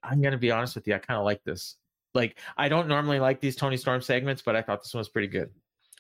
I'm 0.01 0.21
going 0.21 0.31
to 0.31 0.38
be 0.38 0.51
honest 0.51 0.75
with 0.75 0.88
you. 0.88 0.95
I 0.95 0.99
kind 0.99 1.17
of 1.17 1.25
like 1.25 1.43
this. 1.43 1.75
Like, 2.13 2.38
I 2.57 2.69
don't 2.69 2.88
normally 2.88 3.19
like 3.19 3.39
these 3.41 3.55
Toni 3.55 3.75
Storm 3.77 4.01
segments, 4.01 4.41
but 4.41 4.55
I 4.55 4.61
thought 4.61 4.84
this 4.84 4.93
one 4.93 4.99
was 4.99 5.09
pretty 5.09 5.27
good. 5.27 5.49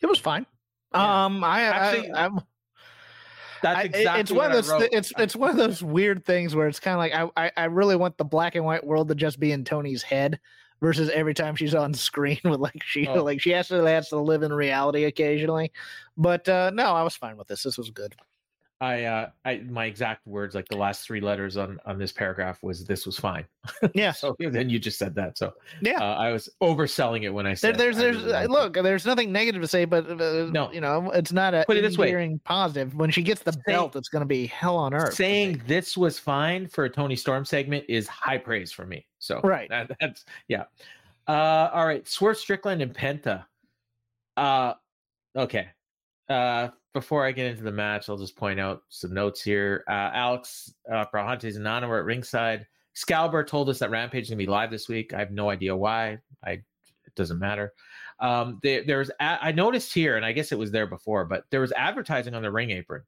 It 0.01 0.05
was 0.05 0.19
fine. 0.19 0.45
Yeah. 0.93 1.25
Um, 1.25 1.43
I, 1.43 1.63
Actually, 1.63 2.11
I, 2.11 2.25
I'm, 2.25 2.39
That's 3.61 3.79
I- 3.79 3.83
exactly 3.83 4.21
it's 4.21 4.31
one 4.31 4.45
of 4.51 4.53
those. 4.53 4.69
wrote. 4.69 4.89
It's 4.91 5.13
it's 5.17 5.35
one 5.35 5.49
of 5.49 5.55
those 5.57 5.81
weird 5.81 6.23
things 6.25 6.55
where 6.55 6.67
it's 6.67 6.79
kind 6.79 6.93
of 6.93 6.99
like 6.99 7.31
I, 7.35 7.45
I 7.47 7.51
I 7.57 7.65
really 7.65 7.95
want 7.95 8.17
the 8.17 8.25
black 8.25 8.55
and 8.55 8.63
white 8.63 8.85
world 8.85 9.07
to 9.09 9.15
just 9.15 9.39
be 9.39 9.51
in 9.51 9.63
Toni's 9.63 10.03
head 10.03 10.39
versus 10.83 11.09
every 11.13 11.33
time 11.33 11.55
she's 11.55 11.73
on 11.73 11.93
screen 11.93 12.39
with 12.43 12.59
like 12.59 12.83
she 12.83 13.07
Oh. 13.07 13.23
like 13.23 13.39
she 13.41 13.53
actually 13.53 13.89
has 13.89 14.09
to 14.09 14.19
live 14.19 14.43
in 14.43 14.51
reality 14.53 15.05
occasionally. 15.05 15.71
But 16.17 16.47
uh 16.49 16.71
no, 16.73 16.93
I 16.93 17.01
was 17.03 17.15
fine 17.15 17.37
with 17.37 17.47
this. 17.47 17.63
This 17.63 17.77
was 17.77 17.89
good. 17.89 18.13
I, 18.81 19.03
uh, 19.05 19.29
I, 19.45 19.59
my 19.69 19.85
exact 19.85 20.27
words, 20.27 20.55
like 20.55 20.67
the 20.67 20.75
last 20.75 21.05
three 21.07 21.21
letters 21.21 21.55
on 21.55 21.79
on 21.85 21.97
this 21.97 22.11
paragraph, 22.11 22.61
was 22.61 22.83
"This 22.83 23.05
was 23.05 23.17
fine." 23.17 23.45
Yeah, 23.93 24.11
So 24.11 24.35
then 24.37 24.69
you 24.69 24.77
just 24.77 24.97
said 24.99 25.15
that. 25.15 25.37
So 25.37 25.53
yeah. 25.81 25.99
uh, 26.01 26.15
I 26.15 26.33
was 26.33 26.49
overselling 26.61 27.23
it 27.23 27.29
when 27.29 27.45
I 27.45 27.51
There, 27.51 27.55
said. 27.55 27.77
there's 27.77 27.97
I 27.97 28.01
there's 28.01 28.17
really 28.17 28.31
liked 28.33 28.45
it. 28.45 28.51
look, 28.51 28.73
there's 28.73 29.05
nothing 29.05 29.31
negative 29.31 29.61
to 29.61 29.69
say, 29.69 29.85
but 29.85 30.09
uh, 30.09 30.47
No. 30.51 30.69
you 30.73 30.81
know, 30.81 31.11
it's 31.11 31.31
not 31.31 31.53
a 31.53 31.63
Put 31.65 31.77
it 31.77 31.81
this 31.81 31.97
way. 31.97 32.37
positive. 32.43 32.93
When 32.93 33.09
she 33.09 33.21
gets 33.23 33.41
the 33.43 33.53
Saying- 33.53 33.63
belt, 33.67 33.95
it's 33.95 34.09
going 34.09 34.19
to 34.21 34.25
be 34.25 34.47
hell 34.47 34.75
on 34.75 34.93
earth. 34.93 35.13
saying 35.13 35.61
this 35.65 35.95
was 35.95 36.19
fine 36.19 36.67
for 36.67 36.83
a 36.83 36.89
Toni 36.89 37.15
Storm 37.15 37.45
segment 37.45 37.85
is 37.87 38.05
high 38.09 38.37
praise 38.39 38.73
for 38.73 38.85
me. 38.85 39.05
So 39.23 39.39
Right. 39.41 39.69
that, 39.69 39.89
that's 40.01 40.25
yeah. 40.49 40.65
Uh, 41.27 41.69
all 41.73 41.85
right, 41.87 42.05
Swerve 42.07 42.37
Strickland 42.37 42.81
and 42.81 42.93
Penta. 42.93 43.45
Uh, 44.35 44.73
okay. 45.35 45.69
Uh, 46.29 46.69
before 46.93 47.25
I 47.25 47.31
get 47.31 47.47
into 47.47 47.63
the 47.63 47.71
match, 47.71 48.09
I'll 48.09 48.17
just 48.17 48.35
point 48.35 48.59
out 48.59 48.83
some 48.89 49.13
notes 49.13 49.41
here. 49.41 49.85
Uh, 49.87 50.11
Alex 50.13 50.73
uh, 50.91 51.05
Brahantes 51.13 51.55
and 51.55 51.63
Nana 51.63 51.87
were 51.87 51.99
at 51.99 52.05
ringside. 52.05 52.67
Excalibur 52.93 53.43
told 53.45 53.69
us 53.69 53.79
that 53.79 53.89
Rampage 53.89 54.23
is 54.23 54.29
gonna 54.29 54.37
be 54.37 54.45
live 54.45 54.69
this 54.69 54.89
week. 54.89 55.13
I 55.13 55.19
have 55.19 55.31
no 55.31 55.49
idea 55.49 55.75
why. 55.75 56.17
I 56.45 56.51
it 56.51 57.15
doesn't 57.15 57.39
matter. 57.39 57.73
Um, 58.19 58.59
there, 58.61 58.83
there's 58.85 59.09
a- 59.09 59.43
I 59.45 59.51
noticed 59.53 59.93
here, 59.93 60.17
and 60.17 60.25
I 60.25 60.31
guess 60.33 60.51
it 60.51 60.57
was 60.59 60.71
there 60.71 60.87
before, 60.87 61.25
but 61.25 61.45
there 61.49 61.61
was 61.61 61.71
advertising 61.73 62.33
on 62.35 62.41
the 62.43 62.51
ring 62.51 62.71
apron. 62.71 63.01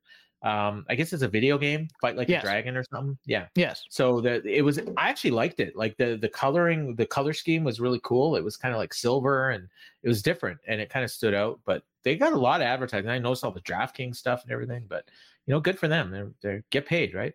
Um, 0.45 0.85
I 0.87 0.93
guess 0.95 1.11
it's 1.11 1.23
a 1.23 1.27
video 1.27 1.57
game, 1.57 1.87
Fight 1.99 2.15
Like 2.15 2.29
Yes. 2.29 2.43
a 2.43 2.45
Dragon 2.45 2.77
or 2.77 2.83
something. 2.83 3.17
Yeah. 3.25 3.47
yes, 3.55 3.83
So 3.89 4.21
the 4.21 4.43
it 4.47 4.61
was 4.61 4.77
I 4.95 5.09
actually 5.09 5.31
liked 5.31 5.59
it. 5.59 5.75
Like 5.75 5.97
the 5.97 6.17
the 6.17 6.29
coloring, 6.29 6.93
the 6.95 7.05
color 7.07 7.33
scheme 7.33 7.63
was 7.63 7.79
really 7.79 7.99
cool. 8.03 8.35
It 8.35 8.43
was 8.43 8.55
kind 8.55 8.71
of 8.73 8.77
like 8.77 8.93
silver 8.93 9.49
and 9.49 9.67
it 10.03 10.07
was 10.07 10.21
different 10.21 10.59
and 10.67 10.79
it 10.79 10.89
kind 10.91 11.03
of 11.03 11.09
stood 11.09 11.33
out. 11.33 11.59
But 11.65 11.83
they 12.03 12.15
got 12.15 12.33
a 12.33 12.37
lot 12.37 12.61
of 12.61 12.67
advertising. 12.67 13.09
I 13.09 13.17
noticed 13.17 13.43
all 13.43 13.49
the 13.51 13.61
DraftKings 13.61 14.17
stuff 14.17 14.43
and 14.43 14.51
everything. 14.51 14.85
But 14.87 15.05
you 15.47 15.53
know, 15.53 15.59
good 15.59 15.79
for 15.79 15.87
them. 15.87 16.11
They're 16.11 16.31
they 16.41 16.61
get 16.69 16.85
paid, 16.85 17.15
right? 17.15 17.33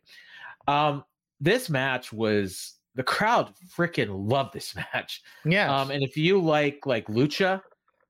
Um, 0.69 1.05
this 1.41 1.69
match 1.69 2.13
was 2.13 2.75
the 2.95 3.03
crowd 3.03 3.53
freaking 3.77 4.29
loved 4.31 4.53
this 4.53 4.75
match. 4.95 5.23
yeah 5.45 5.75
Um, 5.75 5.91
and 5.91 6.03
if 6.05 6.17
you 6.17 6.41
like 6.41 6.87
like 6.87 7.07
lucha, 7.09 7.61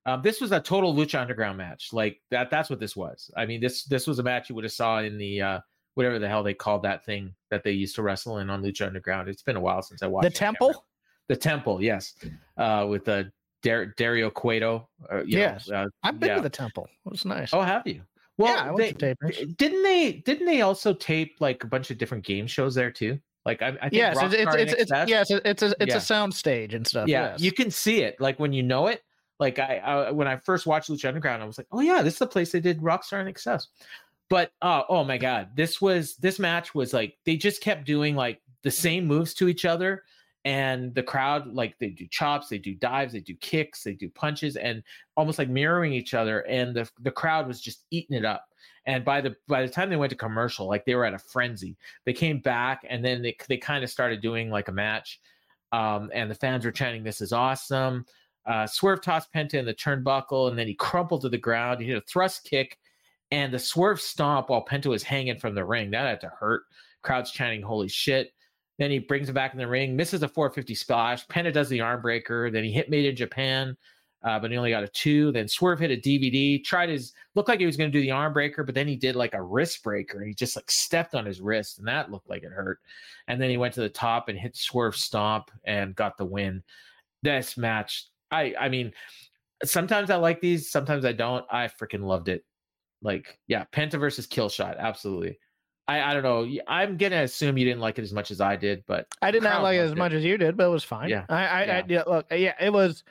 um, 0.05 0.21
this 0.21 0.41
was 0.41 0.51
a 0.51 0.59
total 0.59 0.93
lucha 0.95 1.19
underground 1.19 1.57
match. 1.57 1.89
Like 1.93 2.19
that. 2.31 2.49
That's 2.49 2.69
what 2.69 2.79
this 2.79 2.95
was. 2.95 3.29
I 3.37 3.45
mean 3.45 3.61
this 3.61 3.83
this 3.85 4.07
was 4.07 4.19
a 4.19 4.23
match 4.23 4.49
you 4.49 4.55
would 4.55 4.63
have 4.63 4.73
saw 4.73 4.99
in 4.99 5.17
the 5.17 5.41
uh, 5.41 5.59
whatever 5.95 6.19
the 6.19 6.27
hell 6.27 6.43
they 6.43 6.53
called 6.53 6.83
that 6.83 7.05
thing 7.05 7.33
that 7.49 7.63
they 7.63 7.71
used 7.71 7.95
to 7.95 8.01
wrestle 8.01 8.39
in 8.39 8.49
on 8.49 8.61
lucha 8.63 8.87
underground. 8.87 9.29
It's 9.29 9.43
been 9.43 9.55
a 9.57 9.61
while 9.61 9.81
since 9.81 10.01
I 10.01 10.07
watched 10.07 10.23
the 10.23 10.27
it. 10.29 10.35
Temple. 10.35 10.85
The 11.27 11.35
temple, 11.37 11.81
yes, 11.81 12.15
uh, 12.57 12.85
with 12.89 13.05
the 13.05 13.31
Dar- 13.63 13.85
Dario 13.95 14.29
Cueto. 14.29 14.89
Uh, 15.09 15.17
you 15.23 15.37
know, 15.37 15.43
Yes. 15.43 15.69
uh, 15.71 15.85
I've 16.03 16.19
been 16.19 16.29
yeah. 16.29 16.35
to 16.35 16.41
the 16.41 16.49
temple. 16.49 16.89
It 17.05 17.11
was 17.11 17.23
nice. 17.23 17.53
Oh, 17.53 17.61
have 17.61 17.87
you? 17.87 18.01
Well, 18.37 18.53
yeah, 18.53 18.63
I 18.63 18.75
they- 18.75 19.15
went 19.21 19.39
to 19.39 19.45
didn't 19.45 19.83
they? 19.83 20.13
Didn't 20.25 20.47
they 20.47 20.61
also 20.61 20.93
tape 20.93 21.35
like 21.39 21.63
a 21.63 21.67
bunch 21.67 21.89
of 21.91 21.97
different 21.97 22.25
game 22.25 22.47
shows 22.47 22.75
there 22.75 22.91
too? 22.91 23.17
Like 23.45 23.61
I, 23.61 23.67
I 23.69 23.71
think 23.89 23.93
Yes, 23.93 24.17
it's 24.21 24.33
it's 24.33 24.55
it's, 24.55 24.73
it's 24.73 25.09
yes, 25.09 25.31
it's 25.31 25.61
a 25.63 25.73
it's 25.79 25.91
Yeah. 25.91 25.97
a 25.97 26.01
sound 26.01 26.33
stage 26.33 26.73
and 26.73 26.85
stuff. 26.85 27.07
yeah, 27.07 27.31
yes. 27.31 27.39
you 27.41 27.51
can 27.51 27.71
see 27.71 28.01
it 28.01 28.19
like 28.19 28.37
when 28.39 28.51
you 28.51 28.63
know 28.63 28.87
it. 28.87 29.01
Like 29.41 29.57
I, 29.57 29.77
I 29.77 30.11
when 30.11 30.27
I 30.27 30.37
first 30.37 30.67
watched 30.67 30.89
Lucha 30.89 31.07
Underground, 31.07 31.41
I 31.41 31.47
was 31.47 31.57
like, 31.57 31.67
oh 31.71 31.81
yeah, 31.81 32.03
this 32.03 32.13
is 32.13 32.19
the 32.19 32.27
place 32.27 32.51
they 32.51 32.59
did 32.59 32.79
Rockstar 32.79 33.19
and 33.19 33.27
Excess. 33.27 33.67
But 34.29 34.51
uh, 34.61 34.83
oh 34.87 35.03
my 35.03 35.17
god, 35.17 35.49
this 35.55 35.81
was 35.81 36.15
this 36.17 36.37
match 36.37 36.75
was 36.75 36.93
like 36.93 37.17
they 37.25 37.35
just 37.35 37.59
kept 37.59 37.85
doing 37.85 38.15
like 38.15 38.39
the 38.61 38.69
same 38.69 39.07
moves 39.07 39.33
to 39.33 39.49
each 39.49 39.65
other, 39.65 40.03
and 40.45 40.93
the 40.93 41.01
crowd 41.01 41.47
like 41.47 41.77
they 41.79 41.89
do 41.89 42.07
chops, 42.07 42.49
they 42.49 42.59
do 42.59 42.75
dives, 42.75 43.13
they 43.13 43.19
do 43.19 43.35
kicks, 43.35 43.83
they 43.83 43.93
do 43.93 44.09
punches, 44.09 44.57
and 44.57 44.83
almost 45.17 45.39
like 45.39 45.49
mirroring 45.49 45.91
each 45.91 46.13
other, 46.13 46.41
and 46.41 46.75
the 46.75 46.87
the 47.01 47.11
crowd 47.11 47.47
was 47.47 47.59
just 47.59 47.85
eating 47.89 48.15
it 48.15 48.23
up. 48.23 48.45
And 48.85 49.03
by 49.03 49.21
the 49.21 49.35
by 49.47 49.63
the 49.63 49.69
time 49.69 49.89
they 49.89 49.97
went 49.97 50.11
to 50.11 50.15
commercial, 50.15 50.67
like 50.67 50.85
they 50.85 50.93
were 50.93 51.05
at 51.05 51.15
a 51.15 51.19
frenzy. 51.19 51.75
They 52.05 52.13
came 52.13 52.39
back, 52.39 52.85
and 52.87 53.03
then 53.03 53.23
they 53.23 53.35
they 53.49 53.57
kind 53.57 53.83
of 53.83 53.89
started 53.89 54.21
doing 54.21 54.51
like 54.51 54.67
a 54.67 54.71
match, 54.71 55.19
um, 55.71 56.11
and 56.13 56.29
the 56.29 56.35
fans 56.35 56.63
were 56.63 56.71
chanting, 56.71 57.03
"This 57.03 57.21
is 57.21 57.33
awesome." 57.33 58.05
Uh, 58.45 58.65
swerve 58.65 59.01
tossed 59.01 59.31
Penta 59.33 59.55
in 59.55 59.65
the 59.65 59.73
turnbuckle, 59.73 60.49
and 60.49 60.57
then 60.57 60.67
he 60.67 60.73
crumpled 60.73 61.21
to 61.21 61.29
the 61.29 61.37
ground. 61.37 61.79
He 61.79 61.87
hit 61.87 61.97
a 61.97 62.01
thrust 62.01 62.43
kick, 62.43 62.77
and 63.31 63.53
the 63.53 63.59
swerve 63.59 64.01
stomp 64.01 64.49
while 64.49 64.65
Penta 64.65 64.87
was 64.87 65.03
hanging 65.03 65.37
from 65.37 65.55
the 65.55 65.65
ring. 65.65 65.91
That 65.91 66.07
had 66.07 66.21
to 66.21 66.31
hurt. 66.39 66.63
Crowd's 67.01 67.31
chanting, 67.31 67.61
"Holy 67.61 67.87
shit!" 67.87 68.33
Then 68.81 68.89
he 68.89 68.97
brings 68.97 69.29
him 69.29 69.35
back 69.35 69.53
in 69.53 69.59
the 69.59 69.67
ring, 69.67 69.95
misses 69.95 70.23
a 70.23 70.27
450 70.27 70.73
splash. 70.73 71.27
Penta 71.27 71.53
does 71.53 71.69
the 71.69 71.81
arm 71.81 72.01
breaker. 72.01 72.49
Then 72.49 72.63
he 72.63 72.71
hit 72.71 72.89
Made 72.89 73.05
in 73.05 73.15
Japan, 73.15 73.77
uh, 74.23 74.39
but 74.39 74.49
he 74.49 74.57
only 74.57 74.71
got 74.71 74.83
a 74.83 74.87
two. 74.87 75.31
Then 75.31 75.47
Swerve 75.47 75.79
hit 75.79 75.91
a 75.91 75.97
DVD, 75.97 76.63
tried 76.63 76.89
his 76.89 77.13
looked 77.35 77.47
like 77.47 77.59
he 77.59 77.67
was 77.67 77.77
going 77.77 77.91
to 77.91 77.95
do 77.95 78.01
the 78.01 78.09
arm 78.09 78.33
breaker, 78.33 78.63
but 78.63 78.73
then 78.73 78.87
he 78.87 78.95
did 78.95 79.15
like 79.15 79.35
a 79.35 79.41
wrist 79.41 79.83
breaker. 79.83 80.19
And 80.19 80.27
he 80.27 80.33
just 80.33 80.55
like 80.55 80.71
stepped 80.71 81.13
on 81.13 81.27
his 81.27 81.41
wrist, 81.41 81.77
and 81.77 81.87
that 81.87 82.09
looked 82.11 82.27
like 82.27 82.41
it 82.41 82.51
hurt. 82.51 82.79
And 83.27 83.39
then 83.39 83.51
he 83.51 83.57
went 83.57 83.75
to 83.75 83.81
the 83.81 83.89
top 83.89 84.29
and 84.29 84.37
hit 84.37 84.55
Swerve 84.55 84.95
stomp 84.95 85.51
and 85.63 85.95
got 85.95 86.17
the 86.17 86.25
win. 86.25 86.63
This 87.21 87.57
match, 87.57 88.07
I 88.31 88.53
I 88.59 88.69
mean, 88.69 88.93
sometimes 89.63 90.09
I 90.09 90.15
like 90.15 90.41
these, 90.41 90.71
sometimes 90.71 91.05
I 91.05 91.11
don't. 91.11 91.45
I 91.51 91.67
freaking 91.67 92.03
loved 92.03 92.29
it. 92.29 92.43
Like, 93.01 93.39
yeah, 93.47 93.65
Penta 93.73 93.99
versus 93.99 94.27
Killshot, 94.27 94.77
absolutely. 94.77 95.39
I, 95.87 96.01
I 96.01 96.13
don't 96.13 96.23
know. 96.23 96.47
I'm 96.67 96.95
gonna 96.97 97.23
assume 97.23 97.57
you 97.57 97.65
didn't 97.65 97.81
like 97.81 97.97
it 97.97 98.03
as 98.03 98.13
much 98.13 98.31
as 98.31 98.39
I 98.39 98.55
did, 98.55 98.83
but 98.87 99.07
I 99.21 99.31
did 99.31 99.43
not 99.43 99.63
like 99.63 99.77
it 99.77 99.81
as 99.81 99.95
much 99.95 100.13
as 100.13 100.23
you 100.23 100.37
did, 100.37 100.55
but 100.55 100.67
it 100.67 100.69
was 100.69 100.83
fine. 100.83 101.09
Yeah. 101.09 101.25
I, 101.27 101.45
I, 101.45 101.65
Yeah. 101.65 101.77
I 101.77 101.83
yeah, 101.87 102.03
look, 102.07 102.25
yeah, 102.31 102.53
it 102.59 102.71
was. 102.71 103.03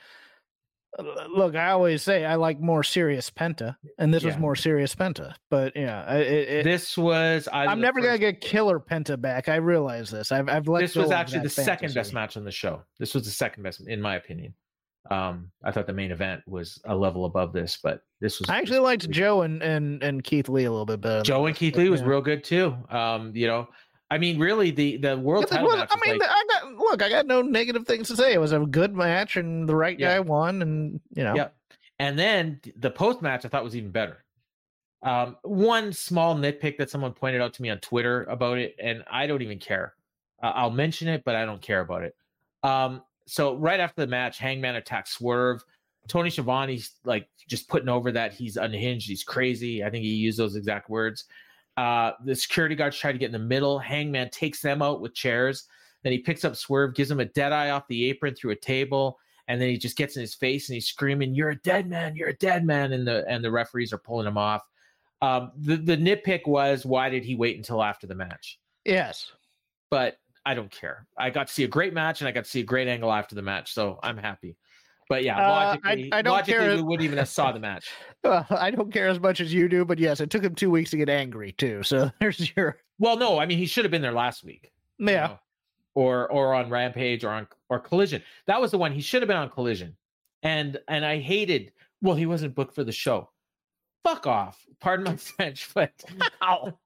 uh, 0.99 1.03
Look, 1.29 1.57
I 1.57 1.71
always 1.71 2.03
say 2.03 2.25
I 2.25 2.37
like 2.37 2.61
more 2.61 2.83
serious 2.85 3.29
Penta, 3.31 3.77
and 3.99 4.15
this 4.15 4.23
was 4.25 4.39
more 4.39 4.57
serious 4.57 4.95
Penta. 4.95 5.35
But 5.51 5.75
yeah, 5.77 6.15
it, 6.15 6.49
it, 6.49 6.65
this 6.65 6.97
was 6.97 7.49
I'm 7.53 7.81
never 7.81 8.01
gonna 8.01 8.17
get 8.19 8.41
killer 8.41 8.81
Penta 8.81 9.21
back. 9.21 9.49
I 9.49 9.57
realize 9.57 10.09
this. 10.11 10.31
I've 10.33 10.49
I've 10.49 10.69
let 10.69 10.81
this 10.81 10.95
was 10.95 11.11
actually 11.11 11.41
the 11.41 11.45
that 11.45 11.65
second 11.65 11.93
best 11.95 12.15
match 12.15 12.37
on 12.37 12.45
the 12.45 12.53
show. 12.53 12.83
This 12.99 13.13
was 13.13 13.25
the 13.25 13.31
second 13.31 13.65
best, 13.65 13.87
in 13.87 14.01
my 14.01 14.15
opinion. 14.15 14.55
Um, 15.11 15.51
I 15.65 15.71
thought 15.73 15.87
the 15.87 15.93
main 15.95 16.11
event 16.11 16.43
was 16.47 16.81
a 16.85 16.95
level 16.95 17.25
above 17.25 17.53
this, 17.53 17.79
but 17.83 18.03
this 18.21 18.39
was 18.39 18.51
I 18.51 18.59
actually 18.59 18.81
liked 18.81 19.09
Joe 19.11 19.43
and, 19.43 19.63
and 19.63 20.03
and 20.03 20.23
Keith 20.23 20.49
Lee 20.49 20.65
a 20.65 20.71
little 20.71 20.87
bit 20.87 21.01
better. 21.01 21.23
Joe 21.23 21.47
and 21.47 21.57
Keith 21.57 21.77
Lee 21.77 21.89
was 21.89 22.01
yeah. 22.03 22.07
real 22.09 22.21
good 22.21 22.45
too. 22.45 22.77
Um, 22.91 23.33
you 23.35 23.47
know, 23.47 23.69
I 24.11 24.19
mean, 24.19 24.39
really, 24.39 24.71
the 24.71 24.99
the 24.99 25.19
world 25.19 25.47
title 25.47 25.67
was- 25.67 25.77
match. 25.77 25.89
I 25.91 26.09
mean, 26.09 26.19
like, 26.19 26.29
I 26.31 26.45
got 26.49 26.73
look. 26.75 27.03
I 27.03 27.09
got 27.09 27.27
no 27.27 27.41
negative 27.43 27.87
things 27.87 28.09
to 28.09 28.17
say. 28.17 28.35
It 28.35 28.41
was 28.41 28.53
a 28.53 28.61
good 28.61 28.95
match, 28.95 29.37
and 29.37 29.69
the 29.69 29.75
right 29.75 29.99
Yeah. 29.99 30.15
guy 30.17 30.21
won, 30.21 30.61
and 30.63 31.01
you 31.15 31.25
know, 31.25 31.35
Yeah. 31.35 31.49
And 31.99 32.19
then 32.19 32.61
the 32.77 32.91
post 32.91 33.21
match 33.23 33.45
I 33.45 33.49
thought 33.49 33.63
was 33.65 33.77
even 33.77 33.91
better. 33.91 34.25
Um, 35.03 35.37
one 35.43 35.93
small 35.93 36.35
nitpick 36.37 36.77
that 36.79 36.91
someone 36.91 37.13
pointed 37.13 37.41
out 37.41 37.55
to 37.55 37.63
me 37.63 37.71
on 37.71 37.79
Twitter 37.79 38.25
about 38.25 38.59
it, 38.59 38.75
and 38.83 39.03
I 39.11 39.27
don't 39.27 39.43
even 39.43 39.59
care. 39.59 39.95
Uh, 40.43 40.53
I'll 40.55 40.71
mention 40.71 41.09
it, 41.09 41.25
but 41.25 41.37
I 41.37 41.45
don't 41.45 41.61
care 41.63 41.81
about 41.81 42.03
it. 42.03 42.15
Um, 42.63 43.03
so 43.27 43.55
right 43.57 43.81
after 43.81 44.01
the 44.03 44.07
match, 44.07 44.39
Hangman 44.39 44.77
attacks 44.77 45.13
Swerve. 45.13 45.63
Tony 46.09 46.31
Schiavone's 46.31 46.93
like 47.05 47.29
just 47.49 47.69
putting 47.69 47.89
over 47.89 48.11
that 48.13 48.33
he's 48.33 48.57
unhinged, 48.57 49.09
he's 49.09 49.23
crazy. 49.25 49.85
I 49.85 49.91
think 49.91 50.05
he 50.05 50.11
used 50.15 50.39
those 50.39 50.57
exact 50.57 50.89
words. 50.91 51.25
Uh, 51.77 52.13
the 52.25 52.35
security 52.35 52.75
guards 52.75 52.99
try 52.99 53.13
to 53.13 53.19
get 53.19 53.27
in 53.27 53.33
the 53.33 53.39
middle. 53.39 53.79
Hangman 53.79 54.31
takes 54.31 54.61
them 54.61 54.83
out 54.83 55.01
with 55.01 55.15
chairs. 55.15 55.69
Then 56.03 56.13
he 56.13 56.19
picks 56.19 56.45
up 56.45 56.57
Swerve, 56.57 56.95
gives 56.95 57.11
him 57.11 57.21
a 57.21 57.27
dead 57.27 57.53
eye 57.53 57.71
off 57.71 57.87
the 57.89 58.09
apron 58.11 58.35
through 58.35 58.53
a 58.53 58.57
table, 58.57 59.19
and 59.49 59.61
then 59.61 59.69
he 59.69 59.77
just 59.77 59.97
gets 59.97 60.17
in 60.17 60.21
his 60.21 60.35
face 60.35 60.69
and 60.69 60.75
he's 60.75 60.87
screaming, 60.89 61.35
"You're 61.35 61.51
a 61.51 61.59
dead 61.61 61.89
man! 61.89 62.17
You're 62.17 62.31
a 62.31 62.37
dead 62.37 62.65
man!" 62.65 62.93
And 62.93 63.07
the 63.07 63.25
and 63.29 63.45
the 63.45 63.51
referees 63.51 63.93
are 63.93 63.99
pulling 63.99 64.27
him 64.27 64.39
off. 64.39 64.63
Um, 65.23 65.53
the 65.57 65.77
the 65.77 65.97
nitpick 65.97 66.47
was 66.47 66.87
why 66.87 67.11
did 67.11 67.25
he 67.25 67.35
wait 67.35 67.57
until 67.57 67.83
after 67.83 68.07
the 68.07 68.15
match? 68.15 68.59
yes, 68.87 69.31
But 69.91 70.19
I 70.47 70.55
don't 70.55 70.71
care. 70.71 71.07
I 71.19 71.31
got 71.31 71.49
to 71.49 71.53
see 71.53 71.65
a 71.65 71.69
great 71.69 71.93
match 71.93 72.21
and 72.21 72.29
I 72.29 72.33
got 72.33 72.45
to 72.45 72.51
see 72.51 72.61
a 72.61 72.65
great 72.65 72.89
angle 72.89 73.13
after 73.13 73.35
the 73.35 73.43
match, 73.43 73.73
so 73.75 73.99
I'm 74.03 74.17
happy. 74.17 74.57
But 75.09 75.25
yeah, 75.25 75.37
Uh, 75.39 75.41
I- 75.43 75.65
logically, 75.65 76.13
I 76.13 76.23
don't 76.23 76.33
logically 76.35 76.53
care- 76.67 76.77
we 76.77 76.83
wouldn't 76.83 77.05
even 77.05 77.19
have 77.19 77.29
saw 77.29 77.53
the 77.53 77.61
match. 77.61 77.91
Well, 78.25 78.47
I 78.51 78.71
don't 78.71 78.93
care 78.93 79.09
as 79.09 79.19
much 79.19 79.41
as 79.41 79.53
you 79.53 79.67
do, 79.69 79.85
but 79.87 79.99
yes, 79.99 80.21
it 80.21 80.29
took 80.29 80.45
him 80.45 80.55
two 80.55 80.71
weeks 80.71 80.91
to 80.91 80.99
get 80.99 81.09
angry 81.09 81.53
too. 81.53 81.83
So 81.83 82.11
there's 82.21 82.53
your 82.57 82.79
Well, 82.99 83.17
no, 83.17 83.39
I 83.39 83.47
mean 83.47 83.57
he 83.59 83.65
should 83.67 83.85
have 83.87 83.91
been 83.91 84.03
there 84.03 84.13
last 84.13 84.45
week. 84.45 84.71
you 84.99 85.09
yeah. 85.11 85.27
know? 85.27 85.39
or 85.95 86.31
or 86.31 86.55
on 86.55 86.69
Rampage 86.71 87.25
or 87.25 87.31
on 87.31 87.49
or 87.69 87.81
Collision. 87.81 88.23
That 88.47 88.61
was 88.61 88.71
the 88.71 88.79
one 88.79 88.93
he 88.93 89.01
should 89.01 89.23
have 89.23 89.27
been 89.27 89.37
on 89.39 89.49
Collision, 89.51 89.97
and 90.43 90.79
and 90.87 91.05
I 91.05 91.19
hated. 91.19 91.73
Well, 92.03 92.15
he 92.15 92.27
wasn't 92.27 92.55
booked 92.55 92.75
for 92.75 92.85
the 92.85 92.93
show. 92.93 93.31
Fuck 94.05 94.27
off. 94.27 94.65
Pardon 94.81 95.05
my 95.07 95.17
French, 95.17 95.69
but 95.75 95.93
Ow. 96.43 96.79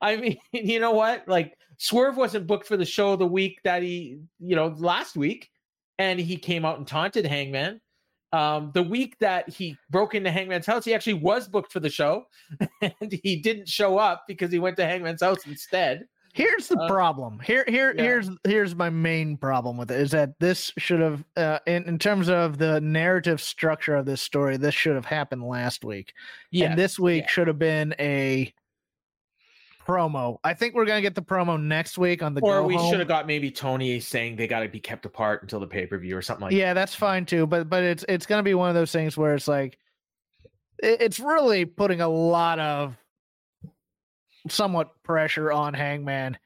I 0.00 0.16
mean, 0.16 0.38
you 0.52 0.80
know 0.80 0.92
what? 0.92 1.26
Like 1.28 1.56
Swerve 1.78 2.16
wasn't 2.16 2.46
booked 2.46 2.66
for 2.66 2.76
the 2.76 2.84
show 2.84 3.12
of 3.12 3.18
the 3.18 3.26
week 3.26 3.60
that 3.64 3.82
he, 3.82 4.18
you 4.38 4.56
know, 4.56 4.68
last 4.78 5.16
week, 5.16 5.50
and 5.98 6.18
he 6.20 6.36
came 6.36 6.64
out 6.64 6.78
and 6.78 6.86
taunted 6.86 7.26
Hangman. 7.26 7.80
Um, 8.32 8.70
the 8.74 8.82
week 8.82 9.16
that 9.20 9.48
he 9.48 9.76
broke 9.88 10.14
into 10.14 10.30
Hangman's 10.30 10.66
house, 10.66 10.84
he 10.84 10.92
actually 10.92 11.14
was 11.14 11.48
booked 11.48 11.72
for 11.72 11.80
the 11.80 11.88
show, 11.88 12.26
and 12.82 13.18
he 13.22 13.36
didn't 13.36 13.68
show 13.68 13.98
up 13.98 14.24
because 14.26 14.50
he 14.52 14.58
went 14.58 14.76
to 14.76 14.84
Hangman's 14.84 15.22
house 15.22 15.46
instead. 15.46 16.06
Here's 16.34 16.68
the 16.68 16.78
Uh, 16.78 16.86
problem. 16.86 17.38
Here, 17.38 17.64
here, 17.66 17.94
yeah. 17.96 18.02
here's 18.02 18.28
here's 18.44 18.74
my 18.74 18.90
main 18.90 19.38
problem 19.38 19.78
with 19.78 19.90
it 19.90 19.98
is 19.98 20.10
that 20.10 20.38
this 20.38 20.70
should 20.76 21.00
have, 21.00 21.24
uh, 21.38 21.60
in 21.66 21.84
in 21.84 21.98
terms 21.98 22.28
of 22.28 22.58
the 22.58 22.78
narrative 22.82 23.40
structure 23.40 23.94
of 23.96 24.04
this 24.04 24.20
story, 24.20 24.58
this 24.58 24.74
should 24.74 24.96
have 24.96 25.06
happened 25.06 25.42
last 25.44 25.82
week, 25.82 26.12
Yeah, 26.50 26.66
and 26.70 26.78
this 26.78 26.98
week 26.98 27.22
yeah. 27.22 27.28
should 27.30 27.46
have 27.48 27.58
been 27.58 27.94
a 27.98 28.52
promo. 29.86 30.38
I 30.44 30.54
think 30.54 30.74
we're 30.74 30.84
gonna 30.86 31.00
get 31.02 31.14
the 31.14 31.22
promo 31.22 31.60
next 31.62 31.96
week 31.98 32.22
on 32.22 32.34
the 32.34 32.40
or 32.42 32.62
we 32.62 32.76
should 32.88 32.98
have 32.98 33.08
got 33.08 33.26
maybe 33.26 33.50
Tony 33.50 34.00
saying 34.00 34.36
they 34.36 34.46
got 34.46 34.60
to 34.60 34.68
be 34.68 34.80
kept 34.80 35.06
apart 35.06 35.42
until 35.42 35.60
the 35.60 35.66
pay 35.66 35.86
per 35.86 35.98
view 35.98 36.16
or 36.16 36.22
something 36.22 36.46
like. 36.46 36.52
yeah, 36.54 36.74
that's 36.74 36.94
fine 36.94 37.24
too. 37.26 37.46
But 37.46 37.68
but 37.68 37.82
it's 37.82 38.04
it's 38.08 38.26
gonna 38.26 38.42
be 38.42 38.54
one 38.54 38.68
of 38.68 38.74
those 38.74 38.90
things 38.92 39.16
where 39.16 39.34
it's 39.34 39.48
like 39.48 39.78
it- 40.82 41.00
it's 41.00 41.20
really 41.20 41.64
putting 41.64 42.00
a 42.00 42.08
lot 42.08 42.58
of 42.58 42.96
somewhat 44.48 44.90
pressure 45.02 45.50
on 45.52 45.74
Hangman 45.74 46.38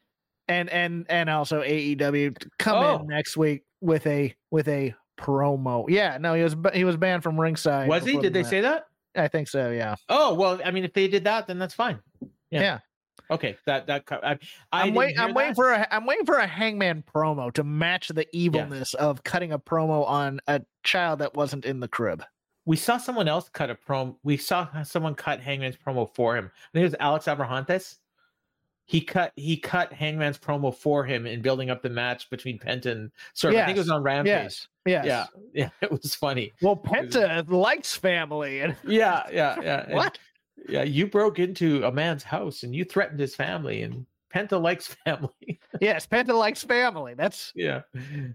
and 0.49 0.69
and 0.71 1.07
and 1.09 1.29
also 1.31 1.63
AEW 1.63 2.39
to 2.39 2.51
come 2.59 2.77
Oh. 2.85 2.97
in 3.01 3.07
next 3.07 3.37
week 3.37 3.63
with 3.81 4.07
a 4.07 4.35
with 4.51 4.69
a 4.69 4.95
promo. 5.19 5.85
Yeah, 5.89 6.19
no, 6.19 6.35
he 6.35 6.43
was 6.43 6.57
he 6.75 6.85
was 6.85 6.97
banned 6.97 7.23
from 7.23 7.41
ringside. 7.41 7.89
Was 7.89 8.05
he? 8.05 8.17
Did 8.19 8.33
they 8.33 8.43
match. 8.43 8.51
say 8.51 8.61
that? 8.63 8.87
I 9.17 9.29
think 9.29 9.49
so. 9.49 9.71
Yeah. 9.71 9.97
Oh 10.09 10.35
well, 10.35 10.61
I 10.65 10.71
mean, 10.71 10.85
if 10.85 10.93
they 10.93 11.09
did 11.09 11.25
that, 11.25 11.47
then 11.47 11.59
that's 11.59 11.75
fine. 11.75 11.99
Yeah. 12.51 12.61
Yeah. 12.61 12.79
Okay, 13.31 13.57
that 13.67 13.87
that 13.87 14.05
I, 14.11 14.17
I 14.17 14.39
I'm 14.73 14.85
didn't 14.87 14.97
waiting. 14.97 15.19
I'm 15.19 15.35
waiting 15.35 15.55
for 15.55 15.71
a. 15.71 15.87
I'm 15.91 16.05
waiting 16.05 16.27
for 16.27 16.37
a 16.37 16.47
Hangman 16.47 17.05
promo 17.15 17.53
to 17.53 17.63
match 17.63 18.09
the 18.09 18.27
evilness 18.37 18.95
of 18.95 19.23
cutting 19.23 19.53
a 19.53 19.59
promo 19.59 20.07
on 20.07 20.41
a 20.49 20.63
child 20.83 21.21
that 21.21 21.35
wasn't 21.35 21.65
in 21.65 21.81
the 21.81 21.89
crib. 21.89 22.25
We 22.67 22.77
saw 22.77 22.99
someone 22.99 23.29
else 23.29 23.49
cut 23.49 23.71
a 23.71 23.75
promo. 23.75 24.17
We 24.25 24.37
saw 24.37 24.83
someone 24.83 25.15
cut 25.15 25.41
Hangman's 25.41 25.77
promo 25.77 26.13
for 26.15 26.37
him. 26.37 26.51
I 26.55 26.69
think 26.73 26.83
it 26.83 26.87
was 26.87 26.97
Alex 26.99 27.27
Abrahantes. 27.27 27.97
He 28.87 29.01
cut 29.01 29.33
he 29.37 29.57
cut 29.57 29.93
Hangman's 29.93 30.39
promo 30.39 30.75
for 30.75 31.05
him 31.05 31.25
in 31.25 31.41
building 31.41 31.71
up 31.71 31.83
the 31.83 31.91
match 31.91 32.29
between 32.31 32.59
Penta 32.59 32.87
and 32.87 33.13
Swerve. 33.35 33.55
I 33.55 33.67
think 33.67 33.77
it 33.77 33.81
was 33.81 33.91
on 33.91 34.03
Rampage. 34.03 34.27
Yes. 34.27 34.67
Yes. 34.85 35.05
Yeah, 35.05 35.27
yeah, 35.55 35.69
it 35.81 35.93
was 35.93 36.17
funny. 36.17 36.53
Well, 36.61 36.77
Penta 36.77 37.49
likes 37.49 37.95
family, 37.95 38.61
and 38.63 38.77
Yeah, 38.85 39.23
yeah, 39.33 39.61
yeah. 39.63 39.95
what? 39.95 40.19
Yeah, 40.69 40.83
you 40.83 41.07
broke 41.07 41.39
into 41.39 41.85
a 41.85 41.93
man's 41.93 42.23
house 42.23 42.63
and 42.63 42.75
you 42.75 42.85
threatened 42.85 43.19
his 43.21 43.35
family, 43.35 43.83
and 43.83 44.07
Penta 44.35 44.61
likes 44.61 44.87
family. 45.05 45.61
Yes, 45.81 46.07
Penta 46.07 46.37
likes 46.39 46.63
family. 46.63 47.15
That's 47.15 47.53
yeah. 47.55 47.83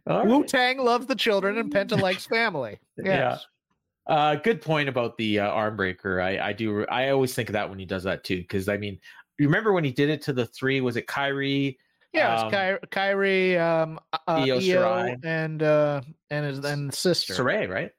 Right. 0.05 0.25
Wu 0.27 0.43
Tang 0.43 0.79
loves 0.79 1.05
the 1.05 1.15
children, 1.15 1.57
and 1.57 1.71
Penta 1.73 1.99
likes 2.01 2.25
family. 2.25 2.79
Yeah. 2.97 3.37
Uh, 4.07 4.35
good 4.35 4.61
point 4.61 4.87
about 4.87 5.17
the 5.17 5.39
uh, 5.39 5.47
arm 5.47 5.75
breaker. 5.75 6.21
I, 6.21 6.37
I 6.37 6.53
do. 6.53 6.85
I 6.87 7.09
always 7.09 7.33
think 7.33 7.49
of 7.49 7.53
that 7.53 7.69
when 7.69 7.79
he 7.79 7.85
does 7.85 8.03
that 8.03 8.23
too. 8.23 8.37
Because 8.37 8.69
I 8.69 8.77
mean, 8.77 8.99
you 9.39 9.47
remember 9.47 9.73
when 9.73 9.83
he 9.83 9.91
did 9.91 10.09
it 10.09 10.21
to 10.23 10.33
the 10.33 10.45
three? 10.45 10.79
Was 10.81 10.95
it 10.95 11.07
Kyrie? 11.07 11.79
Yeah, 12.13 12.35
Um, 12.35 12.47
it's 12.53 12.79
Ky- 12.81 12.87
Kyrie, 12.91 13.57
um, 13.57 13.99
uh, 14.13 14.17
Io 14.27 14.55
Io, 14.55 14.59
Shirai. 14.59 15.17
and 15.25 15.61
uh, 15.63 16.01
and 16.29 16.45
his 16.45 16.63
and 16.63 16.93
sister. 16.93 17.33
Saray, 17.33 17.67
right? 17.69 17.91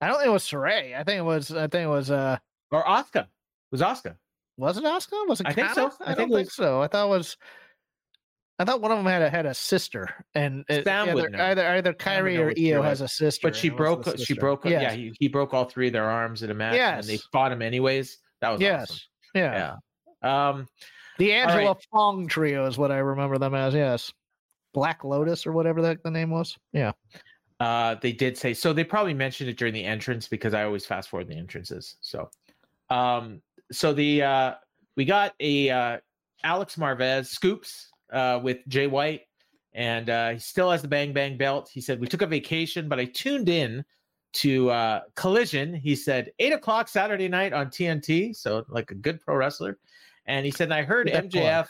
I 0.00 0.08
don't 0.08 0.16
think 0.18 0.28
it 0.28 0.32
was 0.32 0.44
Saray. 0.44 0.94
I 0.98 1.02
think 1.04 1.18
it 1.18 1.24
was. 1.24 1.50
I 1.52 1.66
think 1.68 1.84
it 1.84 1.90
was. 1.90 2.10
Uh, 2.10 2.38
Or 2.70 2.86
Oscar? 2.86 3.20
It 3.20 3.26
was 3.72 3.82
Oscar? 3.82 4.16
was 4.58 4.76
it 4.76 4.84
Oscar? 4.84 5.16
Was 5.26 5.40
it? 5.40 5.46
I 5.46 5.52
think 5.52 5.70
so. 5.70 5.92
I, 6.00 6.12
I 6.12 6.14
don't 6.14 6.28
think 6.28 6.32
it 6.32 6.36
think 6.36 6.50
so. 6.50 6.82
I 6.82 6.88
thought 6.88 7.06
it 7.06 7.10
was. 7.10 7.36
I 8.58 8.64
thought 8.64 8.80
one 8.80 8.90
of 8.90 8.98
them 8.98 9.06
had 9.06 9.22
a 9.22 9.30
had 9.30 9.46
a 9.46 9.54
sister, 9.54 10.08
and 10.34 10.64
it, 10.68 10.86
either, 10.86 11.30
either 11.40 11.66
either 11.66 11.92
Kyrie 11.92 12.38
or 12.38 12.52
Io 12.58 12.82
has 12.82 13.00
a 13.00 13.08
sister, 13.08 13.46
But 13.46 13.54
she 13.54 13.70
was 13.70 13.76
broke. 13.76 14.18
She 14.18 14.34
broke. 14.34 14.64
Yes. 14.64 14.82
Yeah, 14.82 14.92
he, 14.92 15.12
he 15.18 15.28
broke 15.28 15.54
all 15.54 15.64
three 15.64 15.86
of 15.86 15.92
their 15.92 16.10
arms 16.10 16.42
in 16.42 16.50
a 16.50 16.54
match, 16.54 16.74
and 16.76 17.04
they 17.04 17.18
fought 17.32 17.52
him 17.52 17.62
anyways. 17.62 18.18
That 18.40 18.50
was 18.50 18.60
yes, 18.60 18.90
awesome. 18.90 19.00
yeah. 19.34 19.76
Yeah. 20.22 20.50
Um. 20.50 20.66
The 21.18 21.32
Angela 21.32 21.72
right. 21.72 21.86
Fong 21.92 22.26
trio 22.28 22.66
is 22.66 22.78
what 22.78 22.90
I 22.90 22.98
remember 22.98 23.38
them 23.38 23.54
as. 23.54 23.74
Yes, 23.74 24.12
Black 24.74 25.04
Lotus 25.04 25.46
or 25.46 25.52
whatever 25.52 25.80
that 25.82 26.02
the 26.02 26.10
name 26.10 26.30
was. 26.30 26.56
Yeah. 26.72 26.92
Uh, 27.60 27.96
they 28.00 28.12
did 28.12 28.36
say 28.36 28.54
so. 28.54 28.72
They 28.72 28.84
probably 28.84 29.14
mentioned 29.14 29.50
it 29.50 29.56
during 29.56 29.74
the 29.74 29.84
entrance 29.84 30.28
because 30.28 30.54
I 30.54 30.64
always 30.64 30.86
fast 30.86 31.08
forward 31.08 31.28
the 31.28 31.36
entrances. 31.36 31.96
So, 32.00 32.30
um, 32.90 33.42
so 33.70 33.92
the 33.92 34.22
uh, 34.22 34.54
we 34.96 35.04
got 35.04 35.34
a 35.40 35.70
uh, 35.70 35.98
Alex 36.44 36.76
Marvez 36.76 37.26
scoops 37.26 37.90
uh, 38.12 38.40
with 38.42 38.58
Jay 38.68 38.86
White, 38.86 39.22
and 39.74 40.10
uh, 40.10 40.30
he 40.30 40.38
still 40.38 40.70
has 40.70 40.82
the 40.82 40.88
Bang 40.88 41.12
Bang 41.12 41.36
belt. 41.36 41.70
He 41.72 41.80
said 41.80 42.00
we 42.00 42.06
took 42.06 42.22
a 42.22 42.26
vacation, 42.26 42.88
but 42.88 42.98
I 42.98 43.04
tuned 43.06 43.48
in 43.48 43.84
to 44.34 44.70
uh, 44.70 45.00
Collision. 45.16 45.74
He 45.74 45.94
said 45.94 46.30
eight 46.38 46.52
o'clock 46.52 46.88
Saturday 46.88 47.28
night 47.28 47.52
on 47.52 47.68
TNT. 47.68 48.34
So 48.36 48.64
like 48.68 48.90
a 48.90 48.94
good 48.94 49.20
pro 49.20 49.36
wrestler, 49.36 49.78
and 50.26 50.44
he 50.44 50.50
said 50.50 50.72
I 50.72 50.82
heard 50.82 51.06
Get 51.06 51.30
that 51.30 51.30
plug. 51.30 51.44
MJF 51.44 51.68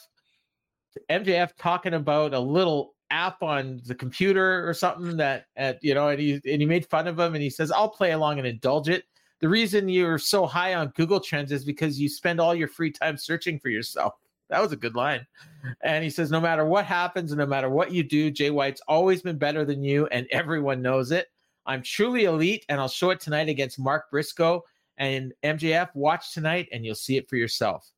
MJF 1.11 1.51
talking 1.59 1.95
about 1.95 2.35
a 2.35 2.41
little 2.41 2.95
app 3.11 3.43
on 3.43 3.81
the 3.87 3.95
computer 3.95 4.69
or 4.69 4.75
something 4.75 5.16
that 5.16 5.47
at 5.57 5.83
you 5.83 5.95
know 5.95 6.09
and 6.09 6.21
he 6.21 6.33
and 6.35 6.61
he 6.61 6.66
made 6.66 6.87
fun 6.87 7.07
of 7.07 7.19
him 7.19 7.35
and 7.35 7.43
he 7.43 7.51
says 7.51 7.71
I'll 7.71 7.89
play 7.89 8.12
along 8.12 8.39
and 8.39 8.47
indulge 8.47 8.89
it. 8.89 9.05
The 9.41 9.49
reason 9.49 9.89
you're 9.89 10.18
so 10.18 10.47
high 10.47 10.74
on 10.74 10.93
Google 10.97 11.20
Trends 11.20 11.53
is 11.53 11.64
because 11.64 12.01
you 12.01 12.09
spend 12.09 12.41
all 12.41 12.55
your 12.55 12.68
free 12.68 12.91
time 12.91 13.16
searching 13.16 13.59
for 13.59 13.68
yourself. 13.68 14.14
That 14.51 14.62
was 14.62 14.72
a 14.72 14.76
good 14.76 14.95
line. 14.95 15.26
And 15.82 16.03
he 16.03 16.11
says 16.11 16.30
no 16.30 16.41
matter 16.41 16.64
what 16.64 16.86
happens 16.86 17.32
and 17.32 17.39
no 17.39 17.47
matter 17.47 17.68
what 17.68 17.93
you 17.93 18.03
do, 18.03 18.30
Jay 18.30 18.51
White's 18.51 18.80
always 18.89 19.22
been 19.22 19.39
better 19.39 19.64
than 19.64 19.82
you 19.82 20.07
and 20.07 20.26
everyone 20.30 20.82
knows 20.82 21.12
it. 21.12 21.28
I'm 21.66 21.82
truly 21.82 22.24
elite 22.24 22.64
and 22.68 22.80
I'll 22.80 22.89
show 22.89 23.11
it 23.11 23.20
tonight 23.20 23.49
against 23.49 23.78
Mark 23.78 24.11
Briscoe 24.11 24.64
and 24.97 25.32
MJF. 25.45 25.91
Watch 25.95 26.32
tonight 26.32 26.68
and 26.72 26.84
you'll 26.84 26.95
see 26.95 27.16
it 27.16 27.28
for 27.28 27.36
yourself. 27.36 27.91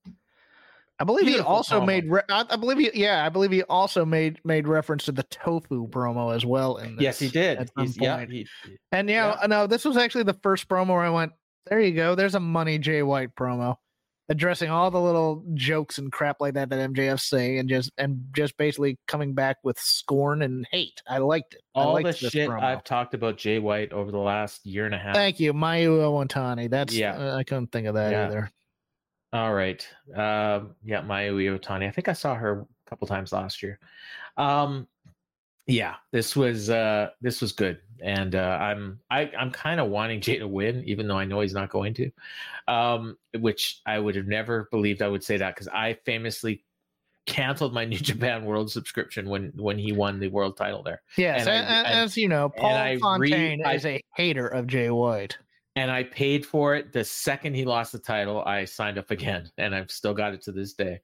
I 1.01 1.05
believe 1.05 1.27
he 1.27 1.41
also 1.41 1.81
promo. 1.81 1.87
made. 1.87 2.11
Re- 2.11 2.23
I, 2.29 2.45
I 2.51 2.57
believe 2.57 2.77
he. 2.79 2.91
Yeah, 3.01 3.25
I 3.25 3.31
believe 3.31 3.51
he 3.51 3.63
also 3.65 4.05
made 4.05 4.39
made 4.45 4.69
reference 4.69 5.07
to 5.07 5.13
the 5.13 5.23
tofu 5.25 5.89
promo 5.89 6.35
as 6.37 6.45
well. 6.45 6.77
In 6.77 6.97
Yes, 7.01 7.19
he 7.19 7.29
did. 7.29 7.59
At 7.59 7.71
some 7.75 7.87
He's, 7.87 7.97
yeah, 7.99 8.25
he, 8.27 8.47
and 8.93 9.09
yeah, 9.09 9.35
no, 9.49 9.67
this 9.67 9.85
was 9.87 9.97
actually 9.97 10.25
the 10.25 10.39
first 10.43 10.69
promo 10.69 10.89
where 10.89 11.01
I 11.01 11.11
went. 11.11 11.33
There 11.71 11.81
you 11.81 11.95
go. 11.95 12.15
There's 12.15 12.35
a 12.35 12.41
money 12.41 12.79
Jay 12.79 13.03
White 13.03 13.35
promo, 13.35 13.77
addressing 14.29 14.71
all 14.71 14.91
the 14.91 15.01
little 15.01 15.43
jokes 15.55 15.97
and 15.99 16.13
crap 16.13 16.37
like 16.41 16.55
that 16.55 16.69
that 16.69 16.93
MJF 16.93 17.19
say, 17.21 17.57
and 17.57 17.69
just 17.69 17.91
and 17.97 18.25
just 18.37 18.57
basically 18.59 18.99
coming 19.09 19.33
back 19.35 19.57
with 19.65 19.79
scorn 19.79 20.43
and 20.43 20.67
hate. 20.71 21.01
I 21.09 21.17
liked 21.19 21.55
it. 21.55 21.63
I 21.75 21.81
all 21.81 21.95
liked 21.95 22.07
the 22.07 22.13
this 22.13 22.33
shit 22.33 22.49
promo. 22.51 22.63
I've 22.63 22.85
talked 22.85 23.15
about 23.15 23.39
Jay 23.39 23.59
White 23.59 23.93
over 23.93 24.11
the 24.11 24.19
last 24.19 24.67
year 24.67 24.85
and 24.85 24.95
a 24.95 24.99
half. 24.99 25.15
Thank 25.15 25.41
you, 25.41 25.55
Mayu 25.55 25.99
Iwatani. 25.99 26.69
That's 26.69 26.95
Yeah. 26.95 27.17
uh, 27.17 27.37
I 27.37 27.45
couldn't 27.45 27.73
think 27.73 27.87
of 27.87 27.95
that 27.95 28.13
Yeah. 28.13 28.27
either. 28.27 28.51
All 29.33 29.55
right. 29.55 29.87
Um, 30.15 30.75
yeah, 30.85 31.03
Mayu 31.03 31.35
Iwatani. 31.37 31.87
I 31.87 31.91
think 31.91 32.09
I 32.09 32.13
saw 32.13 32.35
her 32.35 32.61
a 32.63 32.91
couple 32.91 33.07
times 33.07 33.33
last 33.33 33.63
year. 33.63 33.79
Um, 34.37 34.87
yeah, 35.67 35.97
this 36.11 36.35
was 36.35 36.69
uh 36.69 37.11
this 37.21 37.41
was 37.41 37.53
good. 37.53 37.79
And 38.03 38.35
uh 38.35 38.59
I'm 38.61 38.99
I, 39.11 39.31
I'm 39.39 39.53
kind 39.53 39.79
of 39.79 39.89
wanting 39.89 40.21
Jay 40.27 40.39
to 40.39 40.49
win, 40.49 40.83
even 40.85 41.07
though 41.07 41.19
I 41.19 41.25
know 41.25 41.41
he's 41.41 41.55
not 41.55 41.71
going 41.71 41.95
to. 41.95 42.11
Um, 42.67 43.17
which 43.39 43.81
I 43.87 43.99
would 44.01 44.17
have 44.17 44.27
never 44.27 44.69
believed 44.73 45.01
I 45.03 45.09
would 45.09 45.23
say 45.23 45.37
that 45.37 45.55
because 45.55 45.69
I 45.69 45.95
famously 46.05 46.65
canceled 47.27 47.73
my 47.73 47.85
New 47.93 47.99
Japan 47.99 48.45
World 48.45 48.73
subscription 48.73 49.29
when 49.29 49.53
when 49.55 49.79
he 49.79 49.93
won 49.93 50.19
the 50.19 50.29
world 50.29 50.57
title 50.57 50.83
there. 50.83 51.03
Yes, 51.17 51.47
And 51.47 51.51
I- 51.51 52.03
as 52.03 52.17
you 52.17 52.27
know, 52.27 52.49
Paul 52.49 52.75
I 52.75 52.91
re- 52.93 52.99
Fontaine 52.99 53.61
is 53.65 53.87
a 53.87 54.03
hater 54.17 54.49
of 54.49 54.67
Jay 54.67 54.91
White. 54.91 55.39
And 55.77 55.91
I 55.91 56.03
paid 56.03 56.45
for 56.45 56.75
it 56.75 56.93
the 56.93 57.05
second 57.05 57.55
he 57.55 57.65
lost 57.65 57.93
the 57.93 57.99
title. 57.99 58.43
I 58.45 58.65
signed 58.65 58.99
up 58.99 59.11
again, 59.11 59.51
and 59.59 59.75
I've 59.75 59.91
still 59.91 60.15
got 60.15 60.35
it 60.35 60.43
to 60.43 60.53
this 60.53 60.75
day. 60.75 61.01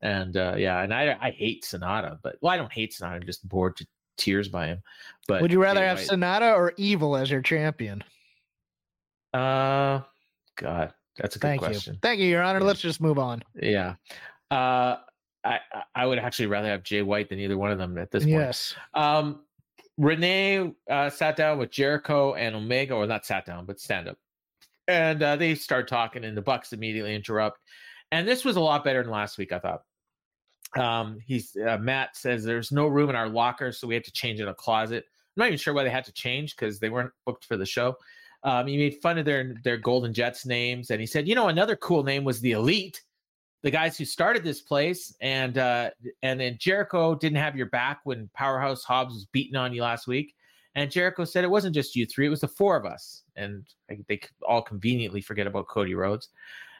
And 0.00 0.36
uh, 0.36 0.54
yeah, 0.56 0.82
and 0.82 0.92
I 0.94 1.16
I 1.20 1.30
hate 1.30 1.64
SANADA, 1.64 2.18
but 2.22 2.36
well, 2.40 2.52
I 2.52 2.56
don't 2.56 2.72
hate 2.72 2.92
SANADA. 2.92 3.14
I'm 3.14 3.26
just 3.26 3.48
bored 3.48 3.76
to 3.76 3.86
tears 4.16 4.48
by 4.48 4.66
him. 4.68 4.82
But 5.26 5.42
Would 5.42 5.52
you 5.52 5.60
rather 5.62 5.80
Jay 5.80 5.86
have 5.86 5.98
SANADA 5.98 6.54
or 6.56 6.72
Evil 6.76 7.16
as 7.16 7.30
your 7.30 7.42
champion? 7.42 8.02
Uh, 9.34 10.00
God, 10.56 10.92
that's 11.16 11.36
a 11.36 11.38
good 11.38 11.48
Thank 11.48 11.62
question. 11.62 11.94
you. 11.94 11.98
Thank 12.02 12.20
you, 12.20 12.26
Your 12.26 12.42
Honor. 12.42 12.60
Yeah. 12.60 12.66
Let's 12.66 12.80
just 12.80 13.00
move 13.00 13.18
on. 13.18 13.42
Yeah, 13.54 13.94
uh, 14.50 14.96
I 15.44 15.60
I- 15.72 15.82
I 15.94 16.06
would 16.06 16.18
actually 16.18 16.46
rather 16.46 16.68
have 16.68 16.82
Jay 16.82 17.02
White 17.02 17.28
than 17.28 17.38
either 17.40 17.56
one 17.58 17.70
of 17.70 17.78
them 17.78 17.98
at 17.98 18.10
this 18.10 18.24
point. 18.24 18.34
Yes. 18.34 18.74
Um, 18.94 19.44
Renee 19.98 20.72
uh, 20.88 21.10
sat 21.10 21.36
down 21.36 21.58
with 21.58 21.70
Jericho 21.70 22.34
and 22.34 22.54
Omega, 22.54 22.94
or 22.94 23.06
not 23.06 23.26
sat 23.26 23.44
down, 23.44 23.66
but 23.66 23.80
stand 23.80 24.08
up, 24.08 24.16
and 24.86 25.22
uh, 25.22 25.36
they 25.36 25.54
start 25.56 25.88
talking, 25.88 26.24
and 26.24 26.36
the 26.36 26.42
Bucks 26.42 26.72
immediately 26.72 27.14
interrupt. 27.14 27.60
And 28.12 28.26
this 28.26 28.44
was 28.44 28.56
a 28.56 28.60
lot 28.60 28.84
better 28.84 29.02
than 29.02 29.12
last 29.12 29.36
week, 29.36 29.52
I 29.52 29.58
thought. 29.58 29.82
Um, 30.76 31.18
he's 31.26 31.56
uh, 31.56 31.78
Matt 31.78 32.16
says 32.16 32.44
there's 32.44 32.70
no 32.70 32.86
room 32.86 33.10
in 33.10 33.16
our 33.16 33.28
locker, 33.28 33.72
so 33.72 33.88
we 33.88 33.94
had 33.94 34.04
to 34.04 34.12
change 34.12 34.40
in 34.40 34.48
a 34.48 34.54
closet. 34.54 35.04
I'm 35.06 35.40
not 35.40 35.46
even 35.48 35.58
sure 35.58 35.74
why 35.74 35.82
they 35.82 35.90
had 35.90 36.04
to 36.04 36.12
change 36.12 36.56
because 36.56 36.78
they 36.78 36.90
weren't 36.90 37.12
booked 37.26 37.44
for 37.44 37.56
the 37.56 37.66
show. 37.66 37.96
Um, 38.44 38.68
he 38.68 38.76
made 38.76 39.00
fun 39.02 39.18
of 39.18 39.24
their 39.24 39.54
their 39.64 39.78
Golden 39.78 40.14
Jets 40.14 40.46
names, 40.46 40.90
and 40.90 41.00
he 41.00 41.06
said, 41.06 41.26
you 41.26 41.34
know, 41.34 41.48
another 41.48 41.74
cool 41.74 42.04
name 42.04 42.22
was 42.22 42.40
the 42.40 42.52
Elite, 42.52 43.02
the 43.62 43.70
guys 43.70 43.98
who 43.98 44.04
started 44.04 44.44
this 44.44 44.60
place, 44.60 45.14
and 45.20 45.58
uh, 45.58 45.90
and 46.22 46.40
then 46.40 46.56
Jericho 46.58 47.14
didn't 47.14 47.38
have 47.38 47.56
your 47.56 47.66
back 47.66 48.00
when 48.04 48.30
Powerhouse 48.34 48.84
Hobbs 48.84 49.14
was 49.14 49.26
beating 49.26 49.56
on 49.56 49.74
you 49.74 49.82
last 49.82 50.06
week. 50.06 50.34
And 50.74 50.90
Jericho 50.90 51.24
said 51.24 51.42
it 51.42 51.50
wasn't 51.50 51.74
just 51.74 51.96
you 51.96 52.06
three; 52.06 52.26
it 52.26 52.30
was 52.30 52.42
the 52.42 52.48
four 52.48 52.76
of 52.76 52.86
us, 52.86 53.22
and 53.36 53.64
they 54.06 54.20
all 54.46 54.62
conveniently 54.62 55.20
forget 55.20 55.46
about 55.46 55.68
Cody 55.68 55.94
Rhodes. 55.94 56.28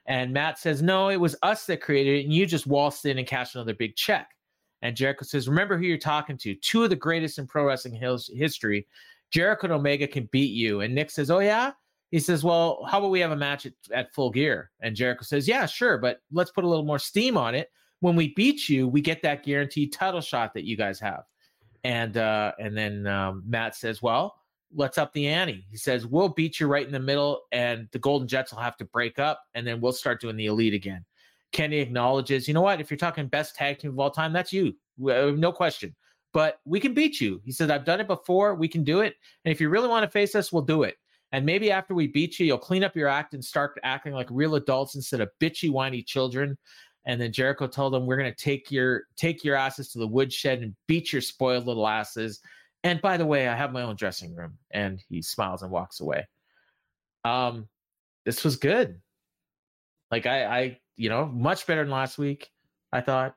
And 0.08 0.32
Matt 0.32 0.58
says, 0.58 0.80
no, 0.80 1.10
it 1.10 1.20
was 1.20 1.36
us 1.42 1.66
that 1.66 1.82
created 1.82 2.20
it, 2.20 2.24
and 2.24 2.32
you 2.32 2.46
just 2.46 2.66
waltzed 2.66 3.04
in 3.04 3.18
and 3.18 3.26
cashed 3.26 3.54
another 3.54 3.74
big 3.74 3.94
check. 3.94 4.30
And 4.80 4.96
Jericho 4.96 5.24
says, 5.24 5.48
remember 5.48 5.76
who 5.76 5.84
you're 5.84 5.98
talking 5.98 6.38
to. 6.38 6.54
Two 6.54 6.82
of 6.82 6.88
the 6.88 6.96
greatest 6.96 7.38
in 7.38 7.46
pro 7.46 7.66
wrestling 7.66 7.94
history. 7.94 8.86
Jericho 9.30 9.66
and 9.66 9.74
Omega 9.74 10.06
can 10.06 10.26
beat 10.32 10.52
you. 10.54 10.80
And 10.80 10.94
Nick 10.94 11.10
says, 11.10 11.30
oh, 11.30 11.40
yeah? 11.40 11.72
He 12.11 12.18
says, 12.18 12.42
well, 12.42 12.86
how 12.88 12.98
about 12.98 13.11
we 13.11 13.20
have 13.20 13.32
a 13.32 13.36
match 13.36 13.66
at, 13.66 13.74
at 13.92 14.14
full 14.14 14.30
gear? 14.30 14.70
And 14.80 14.96
Jericho 14.96 15.22
says, 15.24 15.46
yeah, 15.46 15.66
sure, 15.66 15.98
but 15.98 16.20
let's 16.32 16.50
put 16.50 16.64
a 16.64 16.68
little 16.68 16.84
more 16.84 16.98
steam 16.98 17.36
on 17.36 17.54
it. 17.54 17.70
When 18.00 18.16
we 18.16 18.32
beat 18.34 18.68
you, 18.68 18.88
we 18.88 19.00
get 19.00 19.22
that 19.22 19.44
guaranteed 19.44 19.92
title 19.92 20.20
shot 20.20 20.54
that 20.54 20.64
you 20.64 20.76
guys 20.76 21.00
have. 21.00 21.24
And 21.84 22.16
uh, 22.16 22.52
and 22.59 22.76
then 22.76 23.06
um, 23.06 23.42
Matt 23.46 23.74
says, 23.74 24.02
well, 24.02 24.38
let's 24.74 24.98
up 24.98 25.12
the 25.12 25.26
ante. 25.26 25.66
He 25.70 25.76
says, 25.76 26.06
We'll 26.06 26.28
beat 26.28 26.61
you 26.61 26.66
right 26.66 26.86
in 26.86 26.92
the 26.92 27.00
middle, 27.00 27.42
and 27.52 27.88
the 27.92 27.98
Golden 27.98 28.28
Jets 28.28 28.52
will 28.52 28.61
have 28.61 28.76
to 28.78 28.84
break 28.84 29.18
up, 29.18 29.42
and 29.54 29.66
then 29.66 29.80
we'll 29.80 29.92
start 29.92 30.20
doing 30.20 30.36
the 30.36 30.46
elite 30.46 30.74
again. 30.74 31.04
Kenny 31.52 31.78
acknowledges, 31.78 32.46
you 32.46 32.54
know 32.54 32.61
what? 32.61 32.80
If 32.80 32.90
you're 32.90 32.98
talking 32.98 33.26
best 33.26 33.54
tag 33.54 33.78
team 33.78 33.92
of 33.92 33.98
all 33.98 34.11
time, 34.11 34.32
that's 34.32 34.52
you. 34.52 34.74
No 34.98 35.50
question. 35.50 35.94
But 36.34 36.61
we 36.66 36.78
can 36.78 36.92
beat 36.92 37.22
you. 37.22 37.40
He 37.42 37.52
says, 37.52 37.70
I've 37.70 37.86
done 37.86 38.00
it 38.00 38.06
before. 38.06 38.54
We 38.54 38.68
can 38.68 38.84
do 38.84 39.00
it. 39.00 39.14
And 39.44 39.52
if 39.52 39.61
you 39.61 39.70
really 39.70 39.88
want 39.88 40.04
to 40.04 40.11
face 40.11 40.34
us, 40.34 40.52
we'll 40.52 40.62
do 40.62 40.82
it. 40.82 40.96
And 41.32 41.44
maybe 41.44 41.70
after 41.70 41.94
we 41.94 42.06
beat 42.06 42.38
you, 42.38 42.46
you'll 42.46 42.58
clean 42.58 42.84
up 42.84 42.96
your 42.96 43.08
act 43.08 43.34
and 43.34 43.44
start 43.44 43.78
acting 43.82 44.14
like 44.14 44.28
real 44.30 44.54
adults 44.54 44.94
instead 44.94 45.20
of 45.20 45.30
bitchy, 45.40 45.70
whiny 45.70 46.02
children. 46.02 46.56
And 47.04 47.20
then 47.20 47.32
Jericho 47.32 47.66
told 47.66 47.92
them, 47.92 48.06
"We're 48.06 48.16
going 48.16 48.32
to 48.32 48.44
take 48.44 48.70
your 48.70 49.04
take 49.16 49.44
your 49.44 49.56
asses 49.56 49.92
to 49.92 49.98
the 49.98 50.06
woodshed 50.06 50.62
and 50.62 50.74
beat 50.86 51.12
your 51.12 51.22
spoiled 51.22 51.66
little 51.66 51.86
asses." 51.86 52.40
And 52.84 53.00
by 53.02 53.16
the 53.16 53.26
way, 53.26 53.48
I 53.48 53.56
have 53.56 53.72
my 53.72 53.82
own 53.82 53.96
dressing 53.96 54.34
room. 54.34 54.56
And 54.70 55.02
he 55.08 55.22
smiles 55.22 55.62
and 55.62 55.70
walks 55.70 56.00
away. 56.00 56.26
Um, 57.24 57.68
this 58.24 58.44
was 58.44 58.56
good. 58.56 59.00
Like 60.10 60.26
I, 60.26 60.44
I, 60.44 60.80
you 60.96 61.08
know, 61.08 61.26
much 61.26 61.66
better 61.66 61.82
than 61.82 61.90
last 61.90 62.18
week. 62.18 62.50
I 62.92 63.00
thought 63.00 63.34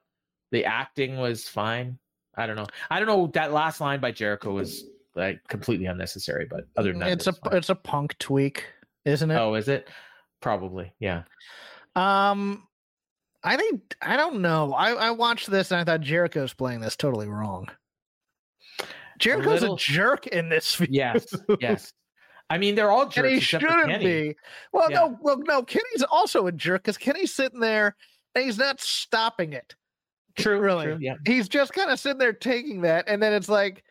the 0.52 0.66
acting 0.66 1.18
was 1.18 1.48
fine. 1.48 1.98
I 2.36 2.48
don't 2.48 2.56
know. 2.56 2.68
I 2.90 3.00
don't 3.00 3.08
know. 3.08 3.28
That 3.34 3.52
last 3.52 3.82
line 3.82 4.00
by 4.00 4.12
Jericho 4.12 4.54
was 4.54 4.86
like 5.16 5.40
completely 5.48 5.86
unnecessary. 5.86 6.48
But 6.50 6.66
other 6.78 6.92
than 6.92 7.00
that, 7.00 7.12
it's 7.12 7.28
a 7.28 7.34
fine. 7.34 7.58
it's 7.58 7.70
a 7.70 7.76
punk 7.76 8.18
tweak, 8.18 8.66
isn't 9.06 9.30
it? 9.30 9.36
Oh, 9.38 9.56
is 9.56 9.68
it? 9.68 9.90
Probably, 10.42 10.94
yeah. 11.00 11.24
Um, 11.96 12.68
I 13.44 13.58
think 13.58 13.96
I 14.02 14.18
don't 14.18 14.42
know. 14.42 14.74
I 14.74 14.92
I 14.92 15.12
watched 15.12 15.50
this 15.50 15.72
and 15.72 15.80
I 15.80 15.84
thought 15.84 16.02
Jericho's 16.02 16.54
playing 16.54 16.82
this 16.82 16.96
totally 16.96 17.28
wrong. 17.28 17.68
Jericho's 19.20 19.60
a, 19.60 19.62
little, 19.62 19.76
a 19.76 19.80
jerk 19.80 20.28
in 20.28 20.50
this. 20.50 20.76
View. 20.76 20.88
Yes, 20.90 21.34
yes. 21.60 21.94
I 22.50 22.58
mean, 22.58 22.76
they're 22.76 22.92
all 22.92 23.06
jerks. 23.06 23.18
And 23.18 23.28
he 23.28 23.40
shouldn't 23.40 24.02
be. 24.02 24.36
Well, 24.74 24.92
yeah. 24.92 24.98
no, 24.98 25.18
well, 25.22 25.38
no. 25.38 25.64
Kenny's 25.64 26.04
also 26.12 26.48
a 26.48 26.52
jerk 26.52 26.84
because 26.84 26.98
Kenny's 26.98 27.34
sitting 27.34 27.62
there 27.62 27.96
and 28.36 28.44
he's 28.44 28.58
not 28.58 28.82
stopping 28.82 29.54
it. 29.54 29.76
True, 30.38 30.60
really. 30.60 30.86
True, 30.86 30.98
yeah. 31.00 31.16
He's 31.26 31.48
just 31.48 31.72
kind 31.72 31.90
of 31.90 32.00
sitting 32.00 32.18
there 32.18 32.34
taking 32.34 32.82
that, 32.82 33.06
and 33.08 33.24
then 33.24 33.32
it's 33.32 33.50
like, 33.50 33.84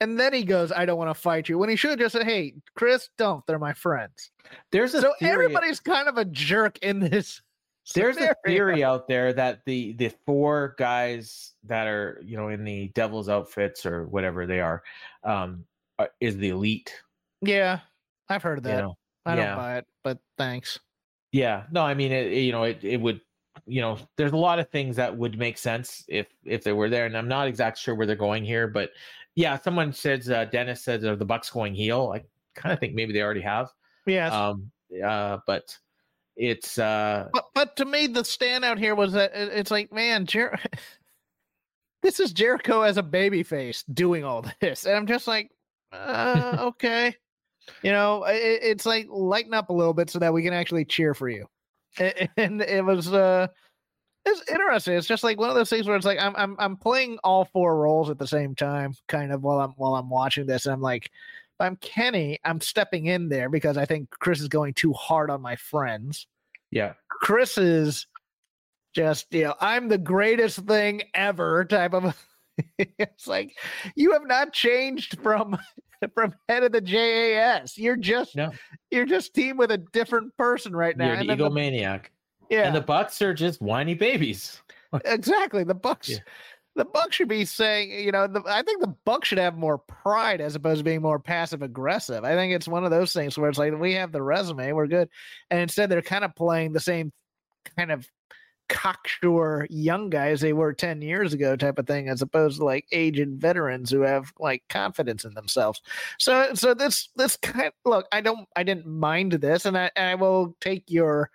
and 0.00 0.18
then 0.18 0.32
he 0.32 0.44
goes, 0.44 0.72
"I 0.72 0.86
don't 0.86 0.98
want 0.98 1.10
to 1.10 1.14
fight 1.14 1.48
you." 1.48 1.58
When 1.58 1.68
he 1.68 1.76
should 1.76 1.90
have 1.90 1.98
just 1.98 2.12
said, 2.12 2.24
"Hey, 2.24 2.54
Chris, 2.74 3.08
don't. 3.18 3.46
They're 3.46 3.58
my 3.58 3.72
friends." 3.72 4.30
There's 4.72 4.94
a 4.94 5.00
so 5.00 5.12
theory. 5.18 5.32
everybody's 5.32 5.80
kind 5.80 6.08
of 6.08 6.18
a 6.18 6.24
jerk 6.24 6.78
in 6.78 7.00
this 7.00 7.40
there's 7.94 8.16
a 8.16 8.34
theory 8.44 8.82
out 8.82 9.06
there 9.06 9.32
that 9.32 9.60
the 9.64 9.92
the 9.92 10.10
four 10.26 10.74
guys 10.76 11.52
that 11.64 11.86
are 11.86 12.20
you 12.24 12.36
know 12.36 12.48
in 12.48 12.64
the 12.64 12.88
devil's 12.88 13.28
outfits 13.28 13.86
or 13.86 14.06
whatever 14.08 14.44
they 14.44 14.60
are 14.60 14.82
um 15.22 15.64
uh, 15.98 16.06
is 16.20 16.36
the 16.38 16.48
elite 16.48 16.92
yeah 17.42 17.78
i've 18.28 18.42
heard 18.42 18.58
of 18.58 18.64
that 18.64 18.76
you 18.76 18.82
know? 18.82 18.96
i 19.24 19.36
yeah. 19.36 19.46
don't 19.46 19.56
buy 19.56 19.78
it 19.78 19.86
but 20.02 20.18
thanks 20.36 20.80
yeah 21.30 21.62
no 21.70 21.82
i 21.82 21.94
mean 21.94 22.10
it, 22.10 22.32
you 22.32 22.50
know 22.50 22.64
it, 22.64 22.82
it 22.82 23.00
would 23.00 23.20
you 23.66 23.80
know 23.80 23.96
there's 24.16 24.32
a 24.32 24.36
lot 24.36 24.58
of 24.58 24.68
things 24.70 24.96
that 24.96 25.16
would 25.16 25.38
make 25.38 25.56
sense 25.56 26.04
if 26.08 26.26
if 26.44 26.64
they 26.64 26.72
were 26.72 26.90
there 26.90 27.06
and 27.06 27.16
i'm 27.16 27.28
not 27.28 27.46
exactly 27.46 27.80
sure 27.80 27.94
where 27.94 28.06
they're 28.06 28.16
going 28.16 28.44
here 28.44 28.66
but 28.66 28.90
yeah 29.36 29.58
someone 29.58 29.92
says 29.92 30.28
uh, 30.28 30.44
dennis 30.46 30.82
says 30.82 31.04
are 31.04 31.16
the 31.16 31.24
bucks 31.24 31.48
going 31.50 31.74
heel? 31.74 32.12
I 32.14 32.24
kind 32.54 32.72
of 32.72 32.80
think 32.80 32.94
maybe 32.94 33.12
they 33.12 33.22
already 33.22 33.42
have. 33.42 33.70
Yeah 34.06 34.48
um 34.48 34.70
uh 35.04 35.38
but 35.46 35.76
it's 36.36 36.78
uh 36.78 37.28
but, 37.32 37.46
but 37.54 37.76
to 37.76 37.84
me 37.84 38.08
the 38.08 38.22
standout 38.22 38.78
here 38.78 38.94
was 38.94 39.12
that 39.12 39.30
it's 39.34 39.70
like 39.70 39.92
man 39.92 40.26
Jer- 40.26 40.58
this 42.02 42.20
is 42.20 42.32
jericho 42.32 42.82
as 42.82 42.98
a 42.98 43.02
baby 43.02 43.42
face 43.42 43.82
doing 43.84 44.24
all 44.24 44.44
this 44.60 44.84
and 44.84 44.94
i'm 44.94 45.06
just 45.06 45.26
like 45.26 45.50
uh, 45.92 46.56
okay. 46.60 47.16
You 47.82 47.92
know 47.92 48.24
it, 48.24 48.60
it's 48.62 48.86
like 48.86 49.06
lighten 49.10 49.54
up 49.54 49.70
a 49.70 49.72
little 49.72 49.94
bit 49.94 50.10
so 50.10 50.18
that 50.20 50.32
we 50.32 50.42
can 50.42 50.52
actually 50.52 50.84
cheer 50.84 51.14
for 51.14 51.28
you. 51.28 51.46
And, 51.98 52.28
and 52.36 52.62
it 52.62 52.84
was 52.84 53.12
uh 53.12 53.48
it's 54.26 54.50
interesting 54.50 54.94
it's 54.94 55.06
just 55.06 55.24
like 55.24 55.38
one 55.38 55.48
of 55.48 55.54
those 55.54 55.70
things 55.70 55.86
where 55.86 55.96
it's 55.96 56.04
like 56.04 56.18
I'm, 56.20 56.34
I'm 56.36 56.56
i'm 56.58 56.76
playing 56.76 57.18
all 57.24 57.46
four 57.46 57.76
roles 57.78 58.10
at 58.10 58.18
the 58.18 58.26
same 58.26 58.54
time 58.54 58.94
kind 59.08 59.32
of 59.32 59.42
while 59.42 59.60
i'm 59.60 59.70
while 59.76 59.94
i'm 59.94 60.10
watching 60.10 60.46
this 60.46 60.66
and 60.66 60.72
i'm 60.72 60.82
like 60.82 61.10
I'm 61.60 61.76
Kenny, 61.76 62.38
I'm 62.44 62.60
stepping 62.60 63.06
in 63.06 63.28
there 63.28 63.48
because 63.48 63.76
I 63.76 63.84
think 63.84 64.10
Chris 64.10 64.40
is 64.40 64.48
going 64.48 64.74
too 64.74 64.92
hard 64.92 65.30
on 65.30 65.40
my 65.40 65.56
friends. 65.56 66.26
Yeah. 66.70 66.94
Chris 67.08 67.56
is 67.58 68.06
just, 68.94 69.32
you 69.32 69.44
know, 69.44 69.54
I'm 69.60 69.88
the 69.88 69.98
greatest 69.98 70.60
thing 70.60 71.02
ever 71.14 71.64
type 71.64 71.94
of 71.94 72.16
it's 72.78 73.26
like 73.26 73.54
you 73.94 74.12
have 74.12 74.26
not 74.26 74.52
changed 74.52 75.20
from 75.22 75.58
from 76.14 76.34
head 76.48 76.62
of 76.62 76.72
the 76.72 76.80
JAS. 76.80 77.76
You're 77.76 77.96
just 77.96 78.36
no. 78.36 78.50
you're 78.90 79.06
just 79.06 79.34
team 79.34 79.56
with 79.56 79.70
a 79.70 79.78
different 79.78 80.36
person 80.36 80.74
right 80.74 80.96
now. 80.96 81.20
You're 81.20 81.32
an 81.32 81.38
egomaniac. 81.38 82.04
The, 82.04 82.08
yeah. 82.50 82.66
And 82.66 82.74
the 82.74 82.80
Bucks 82.80 83.20
are 83.22 83.34
just 83.34 83.60
whiny 83.60 83.94
babies. 83.94 84.60
exactly. 85.04 85.64
The 85.64 85.74
Bucks 85.74 86.08
yeah 86.08 86.18
the 86.76 86.84
Buck 86.84 87.12
should 87.12 87.28
be 87.28 87.44
saying, 87.44 87.90
you 87.90 88.12
know, 88.12 88.26
the, 88.26 88.42
I 88.46 88.62
think 88.62 88.82
the 88.82 88.94
Buck 89.04 89.24
should 89.24 89.38
have 89.38 89.56
more 89.56 89.78
pride 89.78 90.42
as 90.42 90.54
opposed 90.54 90.78
to 90.78 90.84
being 90.84 91.02
more 91.02 91.18
passive 91.18 91.62
aggressive. 91.62 92.22
I 92.22 92.34
think 92.34 92.52
it's 92.52 92.68
one 92.68 92.84
of 92.84 92.90
those 92.90 93.12
things 93.12 93.36
where 93.36 93.48
it's 93.48 93.58
like 93.58 93.76
we 93.78 93.94
have 93.94 94.12
the 94.12 94.22
resume, 94.22 94.72
we're 94.72 94.86
good, 94.86 95.08
and 95.50 95.60
instead 95.60 95.88
they're 95.88 96.02
kind 96.02 96.24
of 96.24 96.36
playing 96.36 96.72
the 96.72 96.80
same 96.80 97.12
kind 97.76 97.90
of 97.90 98.06
cocksure 98.68 99.64
young 99.70 100.10
guys 100.10 100.40
they 100.40 100.52
were 100.52 100.72
10 100.72 101.00
years 101.00 101.32
ago 101.32 101.54
type 101.54 101.78
of 101.78 101.86
thing 101.86 102.08
as 102.08 102.20
opposed 102.20 102.58
to 102.58 102.64
like 102.64 102.84
aged 102.90 103.40
veterans 103.40 103.92
who 103.92 104.00
have 104.00 104.32
like 104.40 104.60
confidence 104.68 105.24
in 105.24 105.32
themselves 105.34 105.80
so 106.18 106.52
so 106.52 106.74
this 106.74 107.08
this 107.14 107.36
kind 107.36 107.70
look 107.84 108.06
i 108.10 108.20
don't 108.20 108.48
i 108.56 108.64
didn't 108.64 108.84
mind 108.84 109.30
this 109.30 109.66
and 109.66 109.78
i 109.78 109.88
i 109.96 110.16
will 110.16 110.56
take 110.60 110.82
your 110.88 111.30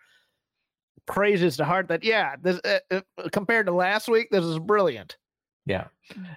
praises 1.12 1.58
to 1.58 1.66
heart 1.66 1.88
that 1.88 2.04
yeah 2.04 2.36
this 2.42 2.60
uh, 2.64 2.80
uh, 2.90 3.02
compared 3.32 3.66
to 3.66 3.72
last 3.72 4.08
week 4.08 4.30
this 4.32 4.44
is 4.44 4.58
brilliant 4.58 5.18
yeah. 5.66 5.88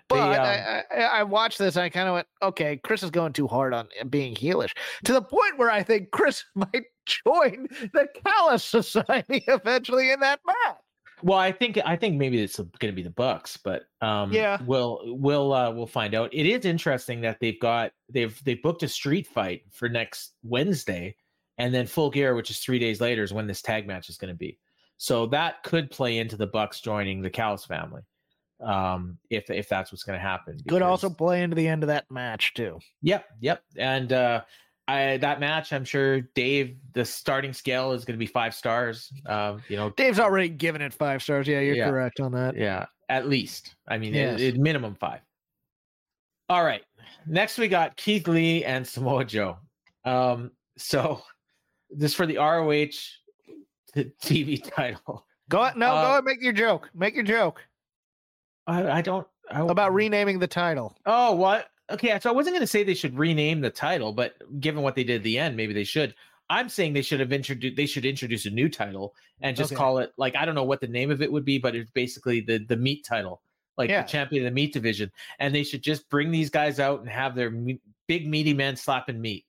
But 0.09 0.16
the, 0.16 0.22
um, 0.22 0.47
I, 0.47 0.83
I, 0.95 1.03
I, 1.03 1.22
watched 1.22 1.59
this 1.59 1.77
I 1.77 1.89
kind 1.89 2.09
of 2.09 2.14
went, 2.14 2.27
okay, 2.43 2.77
Chris 2.77 3.03
is 3.03 3.11
going 3.11 3.33
too 3.33 3.49
hard 3.49 3.72
on 3.72 3.89
being 4.11 4.35
heelish 4.35 4.72
to 5.05 5.12
the 5.12 5.22
point 5.22 5.57
where 5.57 5.70
I 5.70 5.83
think 5.83 6.11
Chris 6.11 6.45
might 6.55 6.85
join 7.07 7.66
the 7.93 8.07
Callis 8.25 8.64
Society 8.64 9.45
eventually 9.49 10.12
in 10.12 10.20
that 10.20 10.41
match. 10.47 10.77
Well, 11.22 11.39
I 11.39 11.53
think 11.53 11.79
I 11.87 11.97
think 11.97 12.16
maybe 12.16 12.43
it's 12.43 12.59
going 12.59 12.93
to 12.93 12.93
be 12.93 13.03
the 13.03 13.09
Bucks, 13.09 13.57
but 13.57 13.85
um, 14.03 14.31
yeah, 14.31 14.59
we'll 14.66 15.01
we'll 15.05 15.55
uh, 15.55 15.70
we'll 15.70 15.87
find 15.87 16.14
out. 16.14 16.29
It 16.35 16.45
is 16.47 16.66
interesting 16.66 17.22
that 17.22 17.41
they've 17.41 17.59
got 17.59 17.93
they've 18.11 18.39
they 18.45 18.55
booked 18.55 18.83
a 18.83 18.89
street 18.89 19.27
fight 19.27 19.62
for 19.70 19.89
next 19.89 20.35
Wednesday, 20.43 21.16
and 21.57 21.72
then 21.72 21.87
Full 21.87 22.11
Gear, 22.11 22.35
which 22.35 22.51
is 22.51 22.59
three 22.59 22.79
days 22.79 23.01
later, 23.01 23.22
is 23.22 23.33
when 23.33 23.47
this 23.47 23.62
tag 23.62 23.87
match 23.87 24.11
is 24.11 24.18
going 24.18 24.35
to 24.35 24.37
be. 24.37 24.59
So 25.05 25.27
that 25.27 25.63
could 25.63 25.91
play 25.91 26.17
into 26.17 26.35
the 26.35 26.47
Bucks 26.47 26.81
joining 26.81 27.21
the 27.21 27.29
Callis 27.29 27.67
family 27.67 28.01
um, 28.65 29.19
if 29.29 29.51
if 29.51 29.69
that's 29.69 29.93
what's 29.93 30.03
going 30.03 30.19
to 30.19 30.23
happen. 30.23 30.57
Because, 30.57 30.77
Could 30.77 30.81
also 30.81 31.11
play 31.11 31.43
into 31.43 31.55
the 31.55 31.69
end 31.69 31.83
of 31.83 31.89
that 31.89 32.11
match 32.11 32.55
too. 32.55 32.79
Yep, 33.03 33.27
yep. 33.39 33.63
And 33.77 34.15
uh, 34.15 34.41
I 34.89 35.19
that 35.19 35.41
match, 35.41 35.75
I'm 35.75 35.85
sure 35.85 36.23
Dave, 36.35 36.79
the 36.95 37.05
starting 37.05 37.53
scale 37.53 37.93
is 37.93 38.07
going 38.07 38.15
to 38.15 38.19
be 38.19 38.25
five 38.25 38.55
stars. 38.55 39.13
Um, 39.27 39.63
you 39.69 39.77
know, 39.77 39.91
Dave's 39.91 40.19
already 40.19 40.49
given 40.49 40.81
it 40.81 40.95
five 40.95 41.23
stars. 41.23 41.47
Yeah, 41.47 41.61
you're 41.61 41.77
yeah, 41.77 41.91
correct 41.91 42.19
on 42.21 42.33
that. 42.33 42.57
Yeah, 42.57 42.87
at 43.11 43.29
least. 43.29 43.75
I 43.87 43.99
mean, 43.99 44.15
yes. 44.15 44.41
it, 44.41 44.55
it, 44.55 44.59
minimum 44.59 44.95
five. 44.95 45.21
All 46.49 46.65
right. 46.65 46.81
Next, 47.27 47.59
we 47.59 47.69
got 47.69 47.95
Keith 47.99 48.27
Lee 48.27 48.65
and 48.65 48.87
Samoa 48.87 49.27
Joe. 49.27 49.59
Um, 50.07 50.51
so 50.79 51.21
this 51.91 52.15
for 52.15 52.25
the 52.25 52.39
ROH 52.39 52.89
TV 54.23 54.63
title. 54.75 55.27
Go 55.49 55.61
on, 55.61 55.79
no, 55.79 55.89
uh, 55.89 56.03
go 56.03 56.11
ahead, 56.13 56.25
make 56.25 56.43
your 56.43 56.53
joke. 56.53 56.91
Make 56.95 57.15
your 57.15 57.25
joke. 57.25 57.61
I, 58.67 58.91
I 58.99 59.01
don't. 59.03 59.27
I, 59.51 59.61
About 59.61 59.93
renaming 59.93 60.39
the 60.39 60.47
title. 60.47 60.97
Oh, 61.05 61.33
what? 61.35 61.69
Okay, 61.91 62.19
so 62.21 62.31
I 62.31 62.33
wasn't 62.33 62.55
going 62.55 62.63
to 62.63 62.67
say 62.67 62.83
they 62.83 62.95
should 62.95 63.19
rename 63.19 63.61
the 63.61 63.69
title, 63.69 64.13
but 64.13 64.37
given 64.59 64.83
what 64.83 64.95
they 64.95 65.05
did 65.05 65.17
at 65.17 65.23
the 65.23 65.39
end, 65.39 65.55
maybe 65.55 65.75
they 65.75 65.85
should. 65.85 66.15
I'm 66.49 66.69
saying 66.71 66.95
they 66.95 67.03
should 67.03 67.21
have 67.21 67.33
introduced. 67.33 67.77
They 67.77 67.85
should 67.87 68.05
introduce 68.07 68.47
a 68.47 68.51
new 68.51 68.69
title 68.71 69.15
and 69.43 69.57
just 69.57 69.73
Okay. 69.73 69.79
call 69.79 69.99
it 69.99 70.13
like 70.17 70.35
I 70.37 70.45
don't 70.47 70.55
know 70.55 70.65
what 70.65 70.81
the 70.81 70.87
name 70.87 71.11
of 71.11 71.21
it 71.23 71.31
would 71.31 71.45
be, 71.45 71.59
but 71.59 71.75
it's 71.75 71.91
basically 71.91 72.41
the 72.41 72.59
the 72.59 72.77
meat 72.77 73.05
title, 73.05 73.43
like 73.77 73.91
Yeah. 73.91 74.03
the 74.03 74.09
champion 74.09 74.45
of 74.47 74.51
the 74.51 74.55
meat 74.55 74.73
division. 74.73 75.11
And 75.39 75.55
they 75.55 75.63
should 75.63 75.83
just 75.83 76.09
bring 76.11 76.31
these 76.31 76.51
guys 76.51 76.81
out 76.81 77.01
and 77.01 77.09
have 77.09 77.35
their 77.35 77.51
me- 77.51 77.81
big 78.07 78.27
meaty 78.29 78.53
men 78.55 78.77
slapping 78.77 79.21
meat 79.21 79.45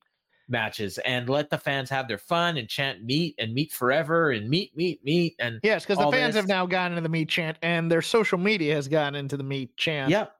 matches 0.47 0.97
and 0.99 1.27
let 1.29 1.49
the 1.49 1.57
fans 1.57 1.89
have 1.89 2.07
their 2.07 2.17
fun 2.17 2.57
and 2.57 2.67
chant 2.69 3.03
meat 3.03 3.35
and 3.39 3.53
meat 3.53 3.71
forever 3.71 4.31
and 4.31 4.49
meat 4.49 4.71
meat 4.75 4.99
meat 5.03 5.35
and 5.39 5.59
Yes, 5.63 5.83
because 5.85 5.97
the 5.97 6.11
fans 6.11 6.35
have 6.35 6.47
now 6.47 6.65
gotten 6.65 6.91
into 6.93 7.01
the 7.01 7.09
meat 7.09 7.29
chant, 7.29 7.57
and 7.61 7.91
their 7.91 8.01
social 8.01 8.37
media 8.37 8.75
has 8.75 8.87
gotten 8.87 9.15
into 9.15 9.37
the 9.37 9.43
meat 9.43 9.75
chant. 9.77 10.09
Yep. 10.11 10.31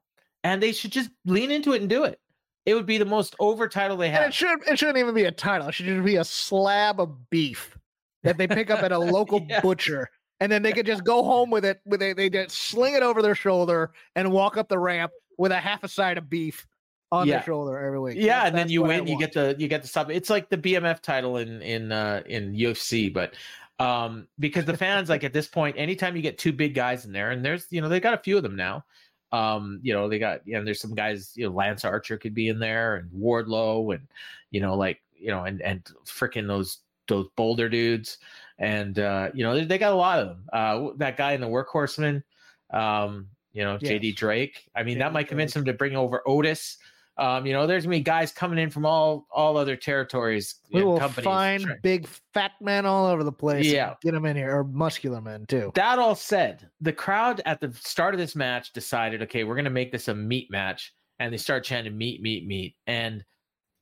And 0.43 0.61
they 0.61 0.71
should 0.71 0.91
just 0.91 1.09
lean 1.25 1.49
into 1.51 1.73
it 1.73 1.81
and 1.81 1.89
do 1.89 2.03
it. 2.03 2.19
It 2.65 2.73
would 2.75 2.85
be 2.85 2.97
the 2.97 3.05
most 3.05 3.35
over 3.39 3.67
title 3.67 3.97
they 3.97 4.07
And 4.07 4.15
have. 4.17 4.27
it 4.29 4.33
should 4.33 4.67
it 4.67 4.77
shouldn't 4.79 4.97
even 4.97 5.13
be 5.15 5.25
a 5.25 5.31
title. 5.31 5.67
It 5.67 5.73
should 5.73 5.85
just 5.87 6.03
be 6.05 6.15
a 6.17 6.23
slab 6.23 6.99
of 6.99 7.29
beef 7.29 7.77
that 8.23 8.37
they 8.37 8.47
pick 8.47 8.69
up 8.69 8.83
at 8.83 8.91
a 8.91 8.99
local 8.99 9.45
Yeah. 9.49 9.61
butcher. 9.61 10.09
And 10.39 10.51
then 10.51 10.61
they 10.63 10.73
could 10.73 10.85
just 10.85 11.03
go 11.03 11.23
home 11.23 11.49
with 11.49 11.63
it. 11.63 11.79
With 11.85 11.99
they 11.99 12.13
they 12.13 12.29
just 12.29 12.51
sling 12.57 12.93
it 12.95 13.03
over 13.03 13.21
their 13.21 13.35
shoulder 13.35 13.91
and 14.15 14.31
walk 14.31 14.57
up 14.57 14.67
the 14.67 14.77
ramp 14.79 15.11
with 15.37 15.51
a 15.51 15.59
half 15.59 15.83
a 15.83 15.87
side 15.87 16.17
of 16.17 16.29
beef 16.29 16.65
on 17.11 17.27
Yeah. 17.27 17.35
their 17.35 17.43
shoulder 17.43 17.77
every 17.77 17.99
week. 17.99 18.17
yeah, 18.19 18.39
That- 18.41 18.47
and 18.49 18.57
then 18.57 18.69
you 18.69 18.81
win, 18.83 19.07
you 19.07 19.17
get 19.17 19.33
the 19.33 19.55
you 19.57 19.67
get 19.67 19.81
the 19.81 19.87
sub. 19.87 20.09
It's 20.11 20.29
like 20.29 20.49
the 20.49 20.57
BMF 20.57 21.01
title 21.01 21.37
in 21.37 21.61
in 21.61 21.91
uh 21.91 22.23
in 22.25 22.53
UFC, 22.53 23.11
but 23.13 23.33
um 23.79 24.27
because 24.39 24.65
the 24.65 24.75
fans 24.77 25.09
like 25.09 25.23
at 25.23 25.33
this 25.33 25.47
point, 25.47 25.75
anytime 25.77 26.15
you 26.15 26.21
get 26.21 26.37
two 26.37 26.51
big 26.53 26.73
guys 26.73 27.05
in 27.05 27.11
there, 27.11 27.31
and 27.31 27.43
there's 27.43 27.67
you 27.69 27.81
know 27.81 27.89
they 27.89 27.99
got 27.99 28.13
a 28.13 28.17
few 28.23 28.37
of 28.37 28.43
them 28.43 28.55
now. 28.55 28.83
Um, 29.31 29.79
you 29.83 29.93
know, 29.93 30.07
they 30.07 30.17
got 30.19 30.41
you 30.47 30.53
know, 30.57 30.63
there's 30.63 30.79
some 30.79 30.93
guys, 30.95 31.33
you 31.35 31.45
know, 31.49 31.53
Lance 31.53 31.83
Archer 31.83 32.17
could 32.17 32.33
be 32.33 32.47
in 32.47 32.57
there 32.59 32.95
and 32.95 33.11
Wardlow 33.11 33.93
and 33.93 34.07
you 34.51 34.61
know, 34.61 34.75
like, 34.75 35.01
you 35.17 35.27
know, 35.29 35.43
and 35.43 35.61
and 35.61 35.83
freaking 36.05 36.47
those 36.47 36.79
those 37.09 37.27
boulder 37.35 37.67
dudes. 37.67 38.17
And 38.59 38.97
uh, 38.99 39.31
you 39.33 39.43
know, 39.43 39.53
they, 39.55 39.65
they 39.65 39.77
got 39.77 39.91
a 39.91 39.95
lot 39.95 40.19
of 40.19 40.27
them. 40.29 40.45
Uh 40.53 40.89
that 40.97 41.17
guy 41.17 41.33
in 41.33 41.41
the 41.41 41.47
Workhorsemen, 41.47 42.23
um, 42.71 43.27
you 43.51 43.63
know, 43.63 43.77
JD 43.77 44.15
Drake. 44.15 44.69
I 44.75 44.83
mean, 44.83 44.99
that 44.99 45.11
might 45.11 45.27
convince 45.27 45.51
Drake. 45.53 45.61
him 45.63 45.65
to 45.65 45.73
bring 45.73 45.95
over 45.97 46.21
Otis. 46.25 46.77
Um, 47.17 47.45
you 47.45 47.53
know, 47.53 47.65
there's 47.65 47.83
gonna 47.83 47.95
be 47.95 48.01
guys 48.01 48.31
coming 48.31 48.59
in 48.59 48.69
from 48.69 48.85
all 48.85 49.25
all 49.31 49.55
other 49.57 49.75
territories. 49.75 50.55
We 50.71 50.83
will 50.83 50.99
companies 50.99 51.25
find 51.25 51.65
big 51.81 52.07
fat 52.33 52.51
men 52.59 52.85
all 52.85 53.05
over 53.05 53.23
the 53.23 53.31
place. 53.31 53.65
Yeah. 53.65 53.93
Get 54.01 54.11
them 54.11 54.25
in 54.25 54.35
here, 54.35 54.57
or 54.57 54.63
muscular 54.65 55.21
men 55.21 55.45
too. 55.47 55.71
That 55.75 55.97
all 55.97 56.15
said, 56.15 56.69
the 56.81 56.91
crowd 56.91 57.41
at 57.45 57.61
the 57.61 57.71
start 57.73 58.13
of 58.13 58.19
this 58.19 58.35
match 58.35 58.73
decided, 58.73 59.21
okay, 59.23 59.45
we're 59.45 59.55
gonna 59.55 59.69
make 59.69 59.91
this 59.91 60.09
a 60.09 60.15
meat 60.15 60.51
match, 60.51 60.93
and 61.19 61.31
they 61.31 61.37
start 61.37 61.63
chanting 61.63 61.97
meat, 61.97 62.21
meat, 62.21 62.45
meat. 62.45 62.75
And 62.85 63.23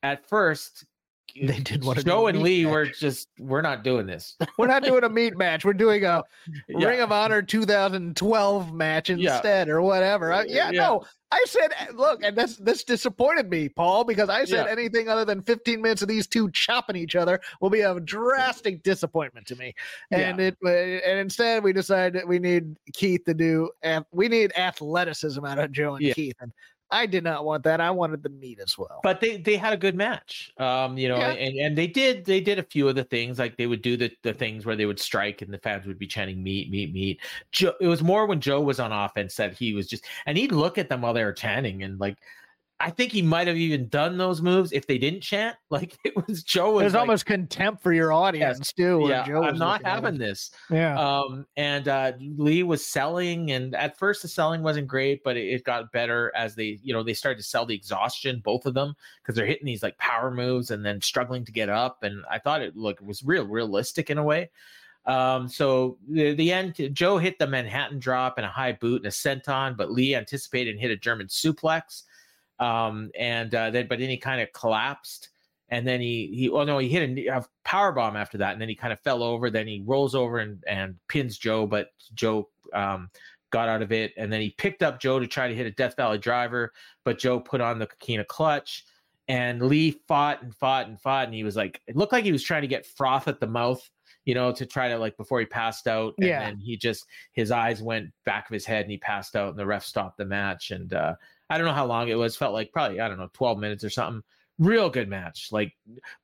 at 0.04 0.28
first, 0.30 0.86
They 1.42 1.60
did 1.60 1.84
wanna 1.84 2.04
do 2.04 2.10
Joe 2.12 2.28
and 2.28 2.42
Lee 2.44 2.64
match. 2.64 2.72
were 2.72 2.86
just, 2.86 3.28
we're 3.40 3.62
not 3.64 3.84
doing 3.84 4.06
this. 4.06 4.36
We're 4.60 4.68
not 4.68 4.84
doing 4.84 5.04
a 5.04 5.10
meat 5.10 5.36
match. 5.36 5.66
We're 5.66 5.74
doing 5.74 6.06
a 6.06 6.24
Yeah. 6.68 6.88
Ring 6.88 7.00
of 7.02 7.12
Honor 7.12 7.42
2012 7.42 8.74
match 8.74 9.10
Yeah. 9.10 9.34
instead, 9.34 9.70
or 9.70 9.82
whatever. 9.82 10.32
I- 10.32 10.44
yeah, 10.44 10.70
Yeah. 10.70 10.82
no, 10.82 11.04
I 11.32 11.44
said, 11.48 11.72
eh, 11.80 11.88
look, 11.96 12.22
and 12.24 12.38
this 12.38 12.58
this 12.58 12.84
disappointed 12.84 13.50
me, 13.50 13.68
Paul, 13.68 14.04
because 14.04 14.30
I 14.30 14.46
said 14.46 14.68
Yeah. 14.68 14.72
anything 14.72 15.10
other 15.10 15.26
than 15.26 15.42
15 15.42 15.82
minutes 15.82 16.04
of 16.04 16.08
these 16.08 16.28
two 16.28 16.52
chopping 16.52 16.96
each 16.96 17.16
other 17.16 17.40
will 17.60 17.72
be 17.72 17.82
a 17.82 18.00
drastic 18.00 18.84
disappointment 18.84 19.48
to 19.48 19.56
me. 19.56 19.74
And 20.12 20.40
it 20.40 20.56
uh, 20.64 20.70
and 20.70 21.18
instead 21.20 21.64
we 21.64 21.74
decided 21.74 22.14
that 22.14 22.28
we 22.28 22.38
need 22.38 22.78
Keith 22.94 23.24
to 23.26 23.34
do, 23.34 23.72
we 24.12 24.28
need 24.28 24.52
athleticism 24.56 25.44
out 25.44 25.58
of 25.58 25.72
Joe 25.72 25.96
and 25.96 26.06
Yeah. 26.06 26.14
Keith, 26.14 26.36
and 26.40 26.52
I 26.94 27.06
did 27.08 27.24
not 27.24 27.44
want 27.44 27.64
that. 27.64 27.82
I 27.82 27.92
wanted 27.92 28.24
the 28.24 28.30
meat 28.30 28.60
as 28.60 28.78
well. 28.78 29.00
but 29.04 29.20
they 29.20 29.38
they 29.38 29.56
had 29.58 29.74
a 29.74 29.78
good 29.78 29.96
match 29.96 30.52
um 30.60 30.98
you 30.98 31.10
know 31.10 31.18
Yeah. 31.18 31.32
and 31.32 31.56
and 31.58 31.78
they 31.78 31.88
did 31.88 32.24
they 32.26 32.40
did 32.40 32.60
a 32.60 32.64
few 32.64 32.88
of 32.88 32.96
the 32.96 33.04
things 33.04 33.40
like 33.40 33.58
they 33.58 33.68
would 33.68 33.82
do 33.82 33.98
the 33.98 34.12
the 34.22 34.34
things 34.34 34.66
where 34.66 34.76
they 34.76 34.86
would 34.86 35.00
strike 35.00 35.42
and 35.42 35.52
the 35.54 35.58
fans 35.58 35.86
would 35.88 35.98
be 36.00 36.08
chanting 36.08 36.42
meat 36.44 36.70
meat 36.70 36.94
meat 36.94 37.20
joe 37.52 37.74
it 37.82 37.88
was 37.88 38.02
more 38.04 38.26
when 38.28 38.40
joe 38.40 38.62
was 38.62 38.80
on 38.80 38.92
offense 38.92 39.36
that 39.36 39.54
he 39.54 39.74
was 39.74 39.88
just 39.88 40.06
and 40.28 40.38
he'd 40.38 40.52
look 40.52 40.78
at 40.78 40.88
them 40.90 41.02
while 41.02 41.14
they 41.14 41.24
were 41.24 41.34
chanting 41.34 41.84
and 41.84 42.00
like 42.00 42.18
i 42.80 42.90
think 42.90 43.12
he 43.12 43.22
might 43.22 43.48
have 43.48 43.56
even 43.58 43.88
done 43.88 44.18
those 44.18 44.42
moves 44.42 44.72
if 44.72 44.88
they 44.88 44.98
didn't 44.98 45.22
chant 45.22 45.56
like 45.70 45.98
it 46.04 46.14
was 46.28 46.44
joe 46.44 46.72
was 46.74 46.82
There's 46.82 46.94
like, 46.94 47.00
almost 47.02 47.26
contempt 47.26 47.82
for 47.84 47.94
your 47.94 48.12
audience 48.12 48.74
too. 48.74 49.06
yeah 49.08 49.26
Joe 49.26 49.44
i'm 49.44 49.58
not 49.58 49.82
looking 49.82 49.88
at 49.88 49.98
him. 49.98 50.04
having 50.04 50.20
this 50.20 50.52
Yeah. 50.70 51.00
um 51.00 51.46
and 51.56 51.88
uh 51.88 52.14
lee 52.20 52.64
was 52.64 52.86
selling 52.86 53.52
and 53.52 53.76
at 53.76 53.98
first 53.98 54.22
the 54.22 54.28
selling 54.28 54.64
wasn't 54.64 54.88
great 54.88 55.24
but 55.24 55.38
it, 55.38 55.48
it 55.48 55.64
got 55.64 55.92
better 55.92 56.32
as 56.36 56.56
they 56.56 56.80
you 56.84 56.94
know 56.94 57.04
they 57.04 57.14
started 57.14 57.38
to 57.38 57.44
sell 57.44 57.66
the 57.66 57.76
exhaustion 57.76 58.42
both 58.44 58.66
of 58.66 58.74
them 58.74 58.96
because 59.22 59.36
they're 59.36 59.46
hitting 59.46 59.66
these 59.66 59.84
like 59.84 59.98
power 59.98 60.32
moves 60.32 60.72
and 60.72 60.86
then 60.86 61.00
struggling 61.02 61.46
to 61.46 61.52
get 61.52 61.70
up 61.70 62.04
and 62.04 62.24
i 62.30 62.38
thought 62.40 62.62
it 62.62 62.76
look 62.76 63.00
it 63.02 63.06
was 63.08 63.24
real 63.24 63.46
realistic 63.46 64.10
in 64.10 64.18
a 64.18 64.24
way 64.24 64.50
um 65.06 65.50
so 65.50 65.98
the, 66.10 66.34
the 66.36 66.52
end 66.52 66.74
joe 66.94 67.18
hit 67.18 67.38
the 67.38 67.46
manhattan 67.48 68.00
drop 68.00 68.38
and 68.38 68.46
a 68.46 68.50
high 68.50 68.72
boot 68.72 68.98
and 69.02 69.08
a 69.08 69.10
senton 69.10 69.76
but 69.76 69.92
lee 69.92 70.16
anticipated 70.16 70.72
and 70.72 70.80
hit 70.80 70.92
a 70.92 70.96
german 70.96 71.28
suplex 71.28 72.04
um 72.60 73.10
and 73.18 73.54
uh 73.56 73.70
then 73.70 73.88
but 73.88 74.00
then 74.00 74.10
he 74.10 74.18
kind 74.18 74.42
of 74.42 74.52
collapsed 74.54 75.30
and 75.70 75.88
then 75.88 76.00
he 76.00 76.32
he 76.34 76.50
oh 76.50 76.64
no 76.64 76.78
he 76.78 76.88
hit 76.88 77.10
a, 77.18 77.38
a 77.38 77.46
power 77.66 77.92
bomb 77.92 78.16
after 78.16 78.38
that 78.38 78.54
and 78.54 78.62
then 78.62 78.70
he 78.70 78.76
kind 78.76 78.94
of 78.94 79.00
fell 79.00 79.24
over 79.24 79.50
then 79.50 79.68
he 79.68 79.82
rolls 79.86 80.14
over 80.16 80.40
and 80.40 80.64
and 80.68 80.96
pins 81.08 81.38
joe 81.38 81.66
but 81.66 81.88
joe 82.14 82.48
um 82.74 83.10
got 83.52 83.70
out 83.70 83.82
of 83.82 83.92
it 83.92 84.14
and 84.18 84.32
then 84.32 84.42
he 84.42 84.52
picked 84.52 84.84
up 84.84 85.00
joe 85.00 85.20
to 85.20 85.28
try 85.28 85.48
to 85.48 85.56
hit 85.56 85.66
a 85.66 85.72
death 85.72 85.96
valley 85.96 86.18
driver 86.18 86.72
but 87.04 87.18
joe 87.18 87.40
put 87.40 87.62
on 87.62 87.80
the 87.80 87.88
kakina 87.88 88.26
clutch 88.26 88.86
and 89.28 89.62
lee 89.62 89.92
fought 90.08 90.42
and 90.44 90.54
fought 90.56 90.88
and 90.88 91.00
fought 91.00 91.26
and 91.26 91.34
he 91.34 91.44
was 91.44 91.56
like 91.56 91.82
it 91.88 91.96
looked 91.96 92.12
like 92.12 92.24
he 92.26 92.32
was 92.32 92.44
trying 92.44 92.62
to 92.62 92.68
get 92.68 92.86
froth 92.86 93.28
at 93.28 93.40
the 93.40 93.48
mouth 93.48 93.82
you 94.26 94.34
know 94.34 94.52
to 94.52 94.66
try 94.66 94.88
to 94.90 94.98
like 94.98 95.16
before 95.18 95.40
he 95.40 95.46
passed 95.46 95.88
out 95.88 96.14
and 96.20 96.28
Yeah. 96.28 96.40
then 96.40 96.60
he 96.60 96.78
just 96.78 97.06
his 97.32 97.52
eyes 97.52 97.82
went 97.82 98.10
back 98.26 98.50
of 98.50 98.54
his 98.54 98.66
head 98.66 98.82
and 98.84 98.92
he 98.92 98.98
passed 98.98 99.36
out 99.36 99.50
and 99.50 99.60
the 99.60 99.66
ref 99.66 99.86
stopped 99.86 100.18
the 100.18 100.26
match 100.26 100.72
and 100.72 100.94
uh 100.94 101.16
i 101.54 101.58
don't 101.58 101.68
know 101.68 101.74
how 101.74 101.86
long 101.86 102.08
it 102.08 102.16
was 102.16 102.36
felt 102.36 102.54
like 102.54 102.72
probably 102.72 103.00
i 103.00 103.08
don't 103.08 103.18
know 103.20 103.30
12 103.34 103.58
minutes 103.60 103.84
or 103.84 103.90
something 103.90 104.24
real 104.60 104.88
good 104.88 105.10
match. 105.10 105.50
Like 105.52 105.74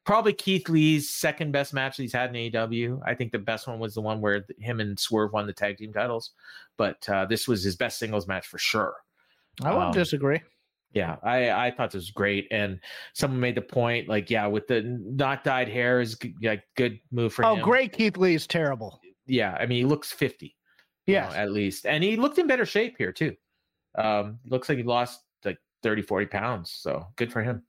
probably 0.05 0.33
Keith 0.33 0.69
Lee's 0.69 1.09
second 1.09 1.51
best 1.51 1.73
match 1.73 1.97
that 1.97 2.03
he's 2.03 2.13
had 2.13 2.29
in 2.35 2.51
AEW. 2.51 2.99
I 3.03 3.15
think 3.15 3.31
the 3.31 3.39
best 3.39 3.67
one 3.67 3.79
was 3.79 3.95
the 3.95 4.01
one 4.01 4.21
where 4.21 4.45
him 4.59 4.79
and 4.79 4.99
Swerve 4.99 5.33
won 5.33 5.47
the 5.47 5.53
tag 5.53 5.77
team 5.77 5.91
titles, 5.91 6.31
but 6.77 7.09
uh, 7.09 7.25
this 7.25 7.47
was 7.47 7.63
his 7.63 7.75
best 7.75 7.97
singles 7.97 8.27
match 8.27 8.45
for 8.45 8.59
sure. 8.59 8.93
I 9.63 9.71
won't 9.71 9.85
um, 9.87 9.91
disagree. 9.93 10.41
Yeah, 10.93 11.17
I 11.23 11.49
I 11.49 11.71
thought 11.71 11.89
this 11.89 12.01
was 12.01 12.11
great, 12.11 12.47
and 12.51 12.79
someone 13.13 13.39
made 13.39 13.55
the 13.55 13.61
point 13.61 14.07
like, 14.07 14.29
yeah, 14.29 14.45
with 14.45 14.67
the 14.67 14.83
not 14.83 15.43
dyed 15.43 15.67
hair 15.67 15.99
is 15.99 16.15
like 16.43 16.63
good 16.77 16.99
move 17.11 17.33
for 17.33 17.45
Oh, 17.45 17.55
him. 17.55 17.63
great. 17.63 17.93
Keith 17.93 18.17
Lee 18.17 18.35
is 18.35 18.45
terrible. 18.45 19.01
Yeah, 19.25 19.57
I 19.59 19.65
mean 19.65 19.79
he 19.79 19.85
looks 19.85 20.11
fifty. 20.11 20.55
you 21.07 21.15
know, 21.15 21.31
at 21.33 21.51
least, 21.51 21.87
and 21.87 22.03
he 22.03 22.15
looked 22.15 22.37
in 22.37 22.45
better 22.45 22.65
shape 22.65 22.95
here 22.97 23.11
too. 23.11 23.35
Um, 23.97 24.39
looks 24.45 24.69
like 24.69 24.77
he 24.77 24.83
lost 24.83 25.21
like 25.43 25.57
30, 25.83 26.01
40 26.03 26.25
pounds, 26.27 26.71
so 26.71 27.05
good 27.15 27.31
for 27.31 27.41
him. 27.41 27.63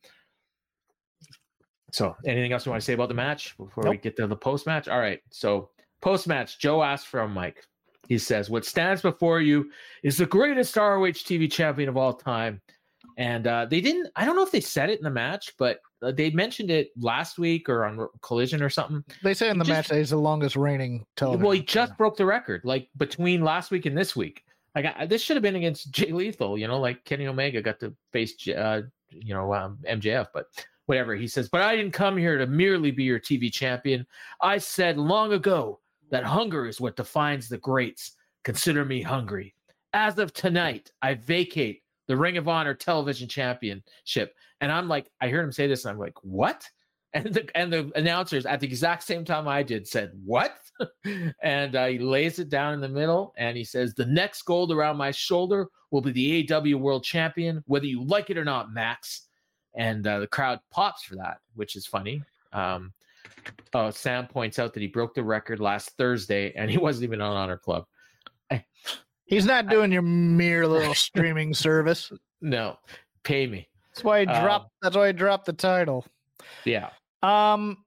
So, 1.93 2.15
anything 2.25 2.53
else 2.53 2.67
you 2.67 2.71
want 2.71 2.81
to 2.81 2.85
say 2.85 2.93
about 2.93 3.09
the 3.09 3.15
match 3.15 3.57
before 3.57 3.85
we 3.89 3.97
get 3.97 4.17
to 4.17 4.27
the 4.27 4.37
post 4.37 4.67
match? 4.67 4.89
All 4.89 5.01
right. 5.01 5.21
So, 5.31 5.71
post 6.01 6.29
match, 6.29 6.59
Joe 6.59 6.83
asked 6.83 7.09
from 7.09 7.33
Mike. 7.33 7.65
He 8.09 8.19
says, 8.19 8.51
"What 8.51 8.65
stands 8.65 9.03
before 9.03 9.41
you 9.41 9.71
is 10.03 10.17
the 10.17 10.27
greatest 10.27 10.77
ROH 10.77 11.25
TV 11.25 11.51
champion 11.51 11.89
of 11.89 11.97
all 11.97 12.13
time." 12.13 12.61
And 13.17 13.47
uh, 13.47 13.67
they 13.67 13.81
didn't. 13.81 14.09
I 14.17 14.25
don't 14.25 14.37
know 14.37 14.43
if 14.43 14.53
they 14.53 14.61
said 14.61 14.91
it 14.91 14.99
in 14.99 15.05
the 15.05 15.11
match, 15.11 15.53
but 15.59 15.81
uh, 16.03 16.13
they 16.13 16.31
mentioned 16.31 16.71
it 16.71 16.91
last 16.97 17.39
week 17.39 17.69
or 17.69 17.85
on 17.85 18.09
Collision 18.23 18.63
or 18.63 18.71
something. 18.71 19.05
They 19.23 19.35
say 19.35 19.51
in 19.51 19.59
the 19.59 19.65
just- 19.65 19.77
match 19.77 19.89
that 19.89 19.99
he's 19.99 20.11
the 20.11 20.17
longest 20.17 20.57
reigning 20.57 21.05
television. 21.17 21.43
Well, 21.43 21.53
he 21.53 21.63
just 21.63 21.97
broke 21.97 22.17
the 22.17 22.27
record, 22.27 22.63
like 22.65 22.89
between 22.97 23.43
last 23.43 23.71
week 23.71 23.87
and 23.87 23.97
this 23.97 24.15
week. 24.15 24.45
Like 24.75 24.87
I, 24.97 25.07
this 25.07 25.23
should 25.23 25.37
have 25.37 25.43
been 25.43 25.57
against 25.57 25.91
Jay 25.91 26.13
Lethal, 26.13 26.57
you 26.57 26.69
know, 26.69 26.79
like 26.79 27.05
Kenny 27.05 27.27
Omega 27.27 27.61
got 27.61 27.81
to 27.81 27.95
face, 28.13 28.35
uh, 28.49 28.83
you 29.11 29.35
know, 29.35 29.53
um, 29.53 29.79
MJF, 29.89 30.29
but 30.33 30.47
whatever. 30.87 31.15
He 31.15 31.29
says, 31.29 31.49
but 31.49 31.63
I 31.63 31.77
didn't 31.77 31.93
come 31.93 32.17
here 32.17 32.39
to 32.39 32.47
merely 32.47 32.91
be 32.91 33.05
your 33.05 33.21
TV 33.21 33.53
champion. 33.53 34.07
I 34.41 34.59
said 34.59 34.99
long 34.99 35.33
ago 35.33 35.81
that 36.11 36.25
hunger 36.25 36.67
is 36.67 36.81
what 36.81 36.97
defines 36.97 37.49
the 37.49 37.59
greats. 37.59 38.13
Consider 38.45 38.85
me 38.85 39.03
hungry. 39.03 39.55
As 39.93 40.19
of 40.19 40.33
tonight, 40.33 40.91
I 41.03 41.15
vacate 41.15 41.83
the 42.07 42.17
Ring 42.17 42.37
of 42.37 42.49
Honor 42.49 42.75
Television 42.75 43.29
Championship. 43.29 44.35
And 44.61 44.73
I'm 44.73 44.89
like, 44.89 45.11
I 45.21 45.29
heard 45.29 45.45
him 45.45 45.53
say 45.53 45.67
this, 45.67 45.85
and 45.85 45.93
I'm 45.93 45.99
like, 45.99 46.15
what? 46.23 46.69
And 47.13 47.27
the 47.35 47.49
and 47.57 47.73
the 47.73 47.91
announcers 47.97 48.47
at 48.47 48.61
the 48.61 48.67
exact 48.69 49.03
same 49.03 49.25
time 49.25 49.49
I 49.49 49.65
did 49.65 49.89
said, 49.89 50.13
"What?" 50.25 50.57
and 51.43 51.75
uh, 51.75 51.87
he 51.87 51.99
lays 51.99 52.39
it 52.39 52.49
down 52.49 52.73
in 52.75 52.81
the 52.81 52.89
middle, 52.89 53.35
and 53.37 53.57
he 53.57 53.65
says, 53.65 53.95
"The 53.95 54.07
next 54.07 54.43
gold 54.43 54.71
around 54.71 54.97
my 54.97 55.11
shoulder 55.11 55.67
will 55.91 56.01
be 56.03 56.13
the 56.13 56.55
AW 56.55 56.79
World 56.79 57.03
Champion, 57.03 57.65
whether 57.67 57.87
you 57.87 58.05
like 58.05 58.31
it 58.31 58.39
or 58.39 58.45
not, 58.45 58.73
Max." 58.73 59.23
And 59.75 60.07
uh, 60.07 60.21
the 60.21 60.27
crowd 60.29 60.61
pops 60.71 61.03
for 61.03 61.17
that, 61.17 61.39
which 61.55 61.75
is 61.75 61.85
funny. 61.85 62.23
Um, 62.53 62.93
oh, 63.75 63.91
Sam 63.91 64.29
points 64.29 64.61
out 64.61 64.73
that 64.75 64.81
he 64.81 64.87
broke 64.87 65.15
the 65.15 65.25
record 65.25 65.59
last 65.59 65.97
Thursday, 65.97 66.53
and 66.55 66.71
he 66.71 66.79
wasn't 66.87 67.05
even 67.05 67.21
on 67.21 67.37
Honor 67.37 67.59
Club. 67.59 67.87
He's 69.27 69.47
not 69.47 69.69
doing 69.69 69.93
your 69.93 70.03
mere 70.03 70.67
little 70.67 70.95
streaming 70.95 71.55
service. 71.55 72.13
No, 72.41 72.79
pay 73.23 73.47
me. 73.47 73.69
That's 73.95 74.05
why 74.05 74.21
he 74.21 74.27
Um, 74.27 74.43
dropped. 74.45 74.71
that's 74.83 74.97
why 74.97 75.09
he 75.09 75.13
dropped 75.13 75.47
the 75.47 75.53
title. 75.53 76.05
Yeah. 76.65 76.91
Um, 77.23 77.79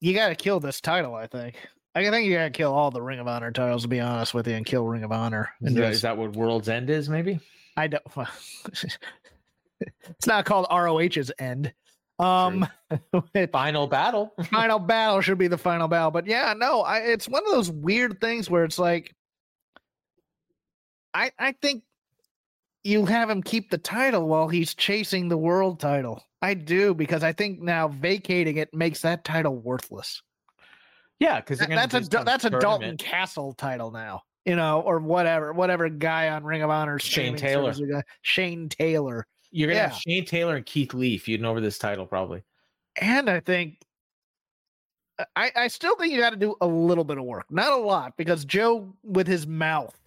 you 0.00 0.14
got 0.14 0.28
to 0.28 0.34
kill 0.34 0.60
this 0.60 0.80
title. 0.80 1.14
I 1.14 1.26
think. 1.26 1.56
I 1.94 2.10
think 2.10 2.26
you 2.26 2.34
got 2.34 2.44
to 2.44 2.50
kill 2.50 2.74
all 2.74 2.90
the 2.90 3.00
Ring 3.00 3.18
of 3.20 3.26
Honor 3.28 3.50
titles. 3.50 3.82
To 3.82 3.88
be 3.88 4.00
honest 4.00 4.34
with 4.34 4.46
you, 4.46 4.54
and 4.54 4.66
kill 4.66 4.84
Ring 4.86 5.04
of 5.04 5.12
Honor. 5.12 5.50
Is 5.62 5.74
that, 5.74 5.80
just- 5.80 5.94
is 5.94 6.02
that 6.02 6.16
what 6.18 6.34
World's 6.34 6.68
End 6.68 6.90
is? 6.90 7.08
Maybe. 7.08 7.40
I 7.76 7.86
don't. 7.88 8.02
it's 9.80 10.26
not 10.26 10.44
called 10.44 10.66
ROH's 10.70 11.30
end. 11.38 11.72
Um, 12.18 12.66
Final 13.52 13.86
battle. 13.86 14.32
final 14.50 14.78
battle 14.78 15.20
should 15.20 15.36
be 15.38 15.48
the 15.48 15.58
final 15.58 15.86
battle. 15.88 16.10
But 16.10 16.26
yeah, 16.26 16.54
no, 16.56 16.80
I, 16.80 16.98
it's 17.00 17.28
one 17.28 17.44
of 17.46 17.52
those 17.52 17.70
weird 17.70 18.20
things 18.20 18.48
where 18.48 18.64
it's 18.64 18.78
like, 18.78 19.14
I 21.12 21.30
I 21.38 21.52
think 21.52 21.82
you 22.84 23.04
have 23.04 23.28
him 23.28 23.42
keep 23.42 23.70
the 23.70 23.78
title 23.78 24.26
while 24.28 24.48
he's 24.48 24.74
chasing 24.74 25.28
the 25.28 25.36
world 25.36 25.78
title. 25.80 26.22
I 26.46 26.54
do 26.54 26.94
because 26.94 27.24
I 27.24 27.32
think 27.32 27.60
now 27.60 27.88
vacating 27.88 28.56
it 28.58 28.72
makes 28.72 29.02
that 29.02 29.24
title 29.24 29.56
worthless. 29.56 30.22
Yeah, 31.18 31.40
because 31.40 31.58
That- 31.58 31.70
that's 31.70 31.94
a 31.94 32.24
that's 32.24 32.44
a 32.44 32.50
Dalton 32.50 32.96
Castle 32.98 33.52
title 33.54 33.90
now, 33.90 34.22
you 34.44 34.54
know, 34.54 34.80
or 34.82 35.00
whatever, 35.00 35.52
whatever 35.52 35.88
guy 35.88 36.28
on 36.28 36.44
Ring 36.44 36.62
of 36.62 36.70
Honor. 36.70 37.00
Shane 37.00 37.34
Taylor. 37.36 37.74
Shane 38.22 38.68
Taylor, 38.68 39.26
You're 39.50 39.68
gonna 39.68 39.80
yeah. 39.80 39.88
have 39.88 39.98
Shane 39.98 40.24
Taylor 40.24 40.54
and 40.54 40.64
Keith 40.64 40.94
Lee 40.94 41.18
feuding 41.18 41.46
over 41.46 41.60
this 41.60 41.78
title, 41.78 42.06
probably. 42.06 42.42
and 43.00 43.28
I 43.28 43.40
think. 43.40 43.80
Uh, 45.18 45.24
I, 45.34 45.50
I 45.56 45.68
still 45.68 45.96
think 45.96 46.12
you 46.12 46.20
got 46.20 46.30
to 46.30 46.36
do 46.36 46.54
a 46.60 46.66
little 46.66 47.02
bit 47.04 47.18
of 47.18 47.24
work, 47.24 47.46
not 47.50 47.72
a 47.72 47.76
lot, 47.76 48.16
because 48.16 48.44
Joe, 48.44 48.94
with 49.02 49.26
his 49.26 49.46
mouth, 49.46 49.98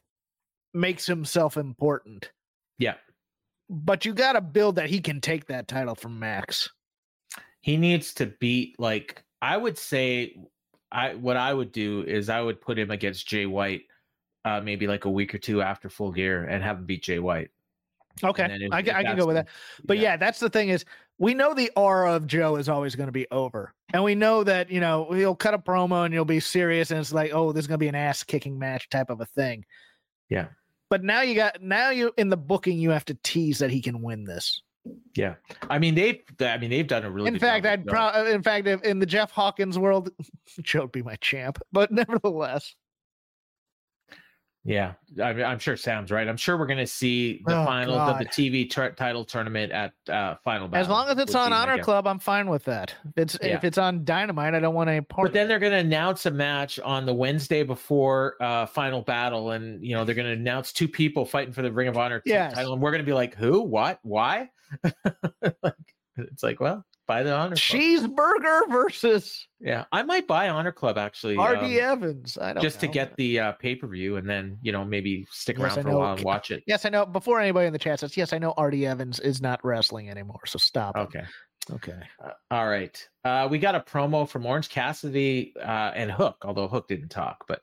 makes 0.73 1.05
himself 1.07 1.57
important. 1.57 2.31
Yeah. 2.77 2.93
But 3.69 4.05
you 4.05 4.13
got 4.13 4.33
to 4.33 4.41
build 4.41 4.75
that 4.75 4.89
he 4.89 4.99
can 4.99 5.21
take 5.21 5.45
that 5.47 5.67
title 5.67 5.95
from 5.95 6.19
Max. 6.19 6.69
He 7.61 7.77
needs 7.77 8.13
to 8.15 8.27
beat 8.39 8.79
like 8.79 9.23
I 9.41 9.57
would 9.57 9.77
say 9.77 10.37
I 10.91 11.13
what 11.15 11.37
I 11.37 11.53
would 11.53 11.71
do 11.71 12.03
is 12.07 12.29
I 12.29 12.41
would 12.41 12.61
put 12.61 12.79
him 12.79 12.89
against 12.89 13.27
Jay 13.27 13.45
White 13.45 13.83
uh 14.45 14.61
maybe 14.61 14.87
like 14.87 15.05
a 15.05 15.09
week 15.09 15.35
or 15.35 15.37
two 15.37 15.61
after 15.61 15.89
full 15.89 16.11
gear 16.11 16.45
and 16.45 16.63
have 16.63 16.77
him 16.77 16.85
beat 16.85 17.03
Jay 17.03 17.19
White. 17.19 17.51
Okay, 18.23 18.45
if- 18.45 18.71
I, 18.71 18.79
if 18.79 18.95
I 18.95 19.03
can 19.03 19.17
go 19.17 19.25
with 19.25 19.35
that. 19.35 19.47
But 19.85 19.97
yeah. 19.97 20.17
that's 20.17 20.39
the 20.39 20.49
thing 20.49 20.69
is 20.69 20.85
we 21.19 21.33
know 21.33 21.53
the 21.53 21.71
aura 21.75 22.13
of 22.13 22.27
Joe 22.27 22.55
is 22.55 22.69
always 22.69 22.95
going 22.95 23.07
to 23.07 23.13
be 23.13 23.27
over. 23.29 23.73
And 23.93 24.03
we 24.03 24.15
know 24.15 24.43
that, 24.45 24.71
you 24.71 24.79
know, 24.79 25.11
he'll 25.11 25.35
cut 25.35 25.53
a 25.53 25.59
promo 25.59 26.05
and 26.05 26.13
you'll 26.13 26.25
be 26.25 26.39
serious 26.39 26.91
and 26.91 26.99
it's 26.99 27.11
like, 27.11 27.31
oh, 27.33 27.51
this 27.51 27.63
is 27.63 27.67
going 27.67 27.77
to 27.77 27.83
be 27.83 27.89
an 27.89 27.95
ass 27.95 28.23
kicking 28.23 28.57
match 28.57 28.89
type 28.89 29.09
of 29.09 29.19
a 29.19 29.25
thing. 29.25 29.65
Yeah. 30.29 30.47
But 30.89 31.03
now 31.03 31.21
you 31.21 31.35
got 31.35 31.61
now 31.61 31.89
you 31.91 32.11
in 32.17 32.29
the 32.29 32.37
booking 32.37 32.79
you 32.79 32.89
have 32.89 33.05
to 33.05 33.17
tease 33.23 33.59
that 33.59 33.69
he 33.69 33.81
can 33.81 34.01
win 34.01 34.23
this. 34.23 34.61
Yeah. 35.15 35.35
I 35.69 35.77
mean 35.77 35.95
they've 35.95 36.21
I 36.39 36.57
mean 36.57 36.71
th'ey've 36.71 36.87
done 36.87 37.03
a 37.03 37.11
really 37.11 37.27
in 37.27 37.33
good 37.35 37.41
fact, 37.41 37.65
job 37.65 37.71
I'd 37.71 37.85
pro- 37.87 38.01
uh, 38.07 38.29
in 38.31 38.41
fact 38.41 38.67
if 38.67 38.81
in 38.83 38.99
the 38.99 39.05
Jeff 39.05 39.31
Hawkins 39.31 39.77
world, 39.77 40.09
Joe 40.61 40.81
would 40.81 40.91
be 40.91 41.03
my 41.03 41.15
champ. 41.17 41.59
But 41.71 41.91
nevertheless, 41.91 42.75
Yeah, 44.65 44.93
I 45.23 45.29
I'm 45.43 45.57
sure 45.57 45.77
Sam's 45.77 46.11
right. 46.11 46.27
I'm 46.27 46.35
sure 46.37 46.57
we're 46.57 46.67
going 46.67 46.79
to 46.79 46.85
see 46.85 47.41
the 47.47 47.61
Oh, 47.61 47.65
finals 47.65 47.97
of 47.97 48.19
the 48.19 48.25
TV 48.25 48.69
tur- 48.69 48.91
title 48.91 49.23
tournament 49.23 49.71
at 49.71 49.93
uh, 50.09 50.35
Final 50.43 50.67
Battle. 50.67 50.83
as 50.83 50.89
long 50.89 51.07
as 51.07 51.17
it's 51.17 51.33
on 51.33 51.53
Honor. 51.53 51.81
Club, 51.81 52.05
I'm 52.05 52.19
fine 52.19 52.49
with 52.49 52.65
that. 52.65 52.93
If 53.05 53.17
it's 53.17 53.37
Yeah. 53.41 53.55
if 53.55 53.63
it's 53.63 53.77
on 53.77 54.03
Dynamite, 54.03 54.53
I 54.53 54.59
don't 54.59 54.75
want 54.75 54.89
any 54.89 54.99
part. 55.01 55.27
But 55.27 55.33
then 55.33 55.47
they're 55.47 55.59
going 55.59 55.71
to 55.71 55.77
announce 55.79 56.25
a 56.25 56.31
match 56.31 56.77
on 56.81 57.05
the 57.05 57.13
Wednesday 57.13 57.63
before 57.63 58.35
uh, 58.41 58.65
Final 58.65 59.01
Battle, 59.01 59.51
and 59.51 59.83
you 59.83 59.95
know 59.95 60.03
they're 60.03 60.13
going 60.13 60.27
to 60.27 60.33
announce 60.33 60.73
two 60.73 60.89
people 60.89 61.25
fighting 61.25 61.53
for 61.53 61.61
the 61.61 61.71
Ring 61.71 61.87
of 61.87 61.97
Honor 61.97 62.19
t- 62.19 62.29
Yes. 62.31 62.53
title, 62.53 62.73
and 62.73 62.81
we're 62.81 62.91
going 62.91 63.01
to 63.03 63.09
be 63.09 63.13
like, 63.13 63.35
who, 63.35 63.61
what, 63.61 63.99
why? 64.03 64.49
like, 65.63 65.73
it's 66.17 66.43
like, 66.43 66.59
well, 66.59 66.85
buy 67.09 67.23
the 67.23 67.33
Honor 67.33 67.55
Club. 67.55 67.81
Cheeseburger 67.81 68.69
versus 68.69 69.47
Yeah, 69.59 69.85
I 69.91 70.03
might 70.03 70.27
buy 70.27 70.47
Honor 70.49 70.71
Club 70.71 70.97
actually, 70.99 71.37
um, 71.37 71.65
Evans. 71.65 72.37
I 72.37 72.47
don't 72.53 72.55
know. 72.57 72.61
just 72.61 72.79
to 72.81 72.87
get 72.87 73.17
the 73.17 73.39
uh, 73.39 73.51
pay 73.53 73.75
per 73.75 73.87
view, 73.87 74.17
and 74.17 74.29
then 74.29 74.57
you 74.61 74.71
know 74.71 74.85
maybe 74.85 75.25
stick 75.31 75.57
Yes, 75.57 75.63
around 75.75 75.79
I 75.79 75.81
for 75.81 75.87
a 75.89 75.91
know. 75.91 75.97
while 75.99 76.13
and 76.13 76.23
watch 76.23 76.51
it. 76.51 76.63
Yes, 76.67 76.85
I 76.85 76.89
know. 76.89 77.05
Before 77.05 77.41
anybody 77.41 77.65
in 77.65 77.73
the 77.73 77.79
chat 77.79 77.99
says, 77.99 78.15
yes, 78.15 78.31
I 78.31 78.37
know 78.37 78.53
RD 78.57 78.75
Evans 78.83 79.19
is 79.19 79.41
not 79.41 79.59
wrestling 79.65 80.09
anymore. 80.09 80.41
So 80.45 80.59
stop. 80.59 80.95
Okay. 80.95 81.23
Okay. 81.71 81.99
Uh, 82.23 82.31
all 82.51 82.67
right. 82.67 83.07
Uh, 83.25 83.47
we 83.49 83.59
got 83.59 83.75
a 83.75 83.79
promo 83.79 84.27
from 84.27 84.45
Orange 84.45 84.69
Cassidy 84.69 85.53
uh, 85.59 85.91
and 85.93 86.09
Hook, 86.11 86.37
although 86.43 86.67
Hook 86.67 86.87
didn't 86.87 87.09
talk, 87.09 87.45
but 87.47 87.61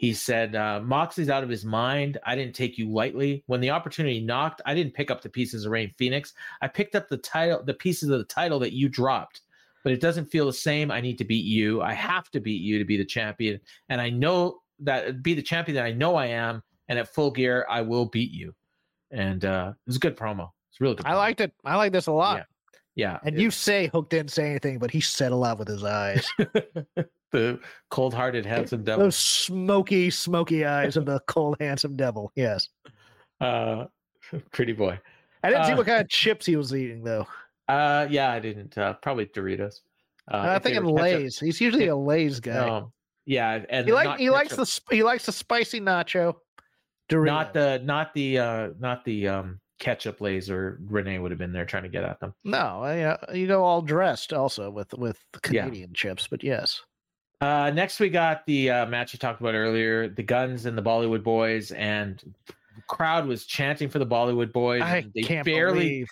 he 0.00 0.14
said, 0.14 0.56
uh, 0.56 0.80
Moxley's 0.82 1.28
out 1.28 1.42
of 1.42 1.50
his 1.50 1.62
mind. 1.62 2.16
I 2.24 2.34
didn't 2.34 2.54
take 2.54 2.78
you 2.78 2.88
lightly. 2.88 3.44
When 3.48 3.60
the 3.60 3.68
opportunity 3.68 4.18
knocked, 4.18 4.62
I 4.64 4.74
didn't 4.74 4.94
pick 4.94 5.10
up 5.10 5.20
the 5.20 5.28
pieces 5.28 5.66
of 5.66 5.72
Rey 5.72 5.94
Fénix. 6.00 6.32
I 6.62 6.68
picked 6.68 6.94
up 6.94 7.10
the 7.10 7.18
title, 7.18 7.62
the 7.62 7.74
pieces 7.74 8.08
of 8.08 8.18
the 8.18 8.24
title 8.24 8.58
that 8.60 8.72
you 8.72 8.88
dropped, 8.88 9.42
but 9.84 9.92
it 9.92 10.00
doesn't 10.00 10.30
feel 10.30 10.46
the 10.46 10.54
same. 10.54 10.90
I 10.90 11.02
need 11.02 11.18
to 11.18 11.24
beat 11.24 11.44
you. 11.44 11.82
I 11.82 11.92
have 11.92 12.30
to 12.30 12.40
beat 12.40 12.62
you 12.62 12.78
to 12.78 12.84
be 12.86 12.96
the 12.96 13.04
champion. 13.04 13.60
And 13.90 14.00
I 14.00 14.08
know 14.08 14.62
that 14.78 15.22
be 15.22 15.34
the 15.34 15.42
champion 15.42 15.76
that 15.76 15.84
I 15.84 15.92
know 15.92 16.14
I 16.14 16.28
am. 16.28 16.62
And 16.88 16.98
at 16.98 17.12
full 17.12 17.30
gear, 17.30 17.66
I 17.68 17.82
will 17.82 18.06
beat 18.06 18.30
you. 18.30 18.54
And 19.10 19.44
uh, 19.44 19.74
it 19.74 19.86
was 19.86 19.96
a 19.96 20.00
good 20.00 20.16
promo. 20.16 20.48
It's 20.70 20.80
really 20.80 20.94
good. 20.94 21.04
I 21.04 21.14
liked 21.14 21.42
it. 21.42 21.52
I 21.62 21.76
like 21.76 21.92
this 21.92 22.06
a 22.06 22.12
lot. 22.12 22.38
Yeah. 22.38 22.44
Yeah. 22.96 23.18
And 23.24 23.38
you 23.40 23.50
say 23.50 23.88
Hook 23.88 24.10
didn't 24.10 24.30
say 24.32 24.50
anything, 24.50 24.78
but 24.78 24.90
he 24.90 25.00
said 25.00 25.32
a 25.32 25.36
lot 25.36 25.58
with 25.58 25.68
his 25.68 25.84
eyes. 25.84 26.26
the 27.32 27.60
cold-hearted 27.90 28.44
handsome 28.44 28.82
devil. 28.84 29.04
Those 29.04 29.16
smoky, 29.16 30.10
smoky 30.10 30.64
eyes 30.64 30.96
of 30.96 31.06
the 31.06 31.20
cold, 31.28 31.56
handsome 31.60 31.96
devil. 31.96 32.32
Yes. 32.34 32.68
Uh, 33.40 33.84
pretty 34.52 34.72
boy. 34.72 34.98
I 35.42 35.50
didn't 35.50 35.66
see 35.66 35.72
Uh, 35.72 35.76
what 35.76 35.86
kind 35.86 36.00
of 36.02 36.08
chips 36.08 36.44
he 36.46 36.56
was 36.56 36.74
eating 36.74 37.02
though. 37.04 37.26
Uh, 37.68 38.06
yeah, 38.10 38.30
I 38.32 38.40
didn't. 38.40 38.76
Uh, 38.76 38.94
probably 38.94 39.26
Doritos. 39.26 39.76
Uh, 40.30 40.36
I 40.38 40.58
think 40.58 40.78
were 40.78 40.90
of 40.90 40.96
ketchup- 40.96 41.20
Lay's. 41.20 41.38
He's 41.38 41.60
usually 41.60 41.86
a 41.86 41.96
Lay's 41.96 42.40
guy. 42.40 42.54
No, 42.54 42.92
yeah, 43.26 43.64
and 43.70 43.86
he 43.86 43.92
like 43.92 44.18
he 44.18 44.28
likes 44.30 44.56
the 44.56 44.80
he 44.94 45.02
likes 45.02 45.26
the 45.26 45.32
spicy 45.32 45.80
nacho. 45.80 46.34
Doritos. 47.08 47.26
not 47.26 47.54
the 47.54 47.80
not 47.84 48.12
the 48.14 48.38
uh 48.38 48.68
not 48.78 49.04
the 49.04 49.28
um 49.28 49.60
ketchup 49.80 50.20
laser 50.20 50.78
Renee 50.88 51.18
would 51.18 51.32
have 51.32 51.38
been 51.38 51.52
there 51.52 51.64
trying 51.64 51.82
to 51.82 51.88
get 51.88 52.04
at 52.04 52.20
them. 52.20 52.32
no. 52.44 52.82
I, 52.82 53.00
uh, 53.02 53.16
you 53.34 53.48
go 53.48 53.64
all 53.64 53.82
dressed 53.82 54.32
also 54.32 54.70
with 54.70 54.94
with 54.94 55.18
the 55.32 55.40
Yeah. 55.52 55.64
Canadian 55.64 55.92
chips, 55.94 56.28
but 56.28 56.44
yes. 56.44 56.80
Uh, 57.40 57.70
next 57.70 57.98
we 57.98 58.10
got 58.10 58.44
the 58.46 58.70
uh, 58.70 58.86
match 58.86 59.12
you 59.14 59.18
talked 59.18 59.40
about 59.40 59.54
earlier, 59.54 60.08
the 60.08 60.22
Guns 60.22 60.66
and 60.66 60.76
the 60.76 60.82
Bollywood 60.82 61.22
Boys, 61.24 61.72
and 61.72 62.22
the 62.46 62.52
crowd 62.86 63.26
was 63.26 63.46
chanting 63.46 63.88
for 63.88 63.98
the 63.98 64.06
Bollywood 64.06 64.52
Boys. 64.52 64.82
I 64.82 65.06
they 65.14 65.22
can't 65.22 65.44
barely 65.46 65.78
believe 65.80 66.08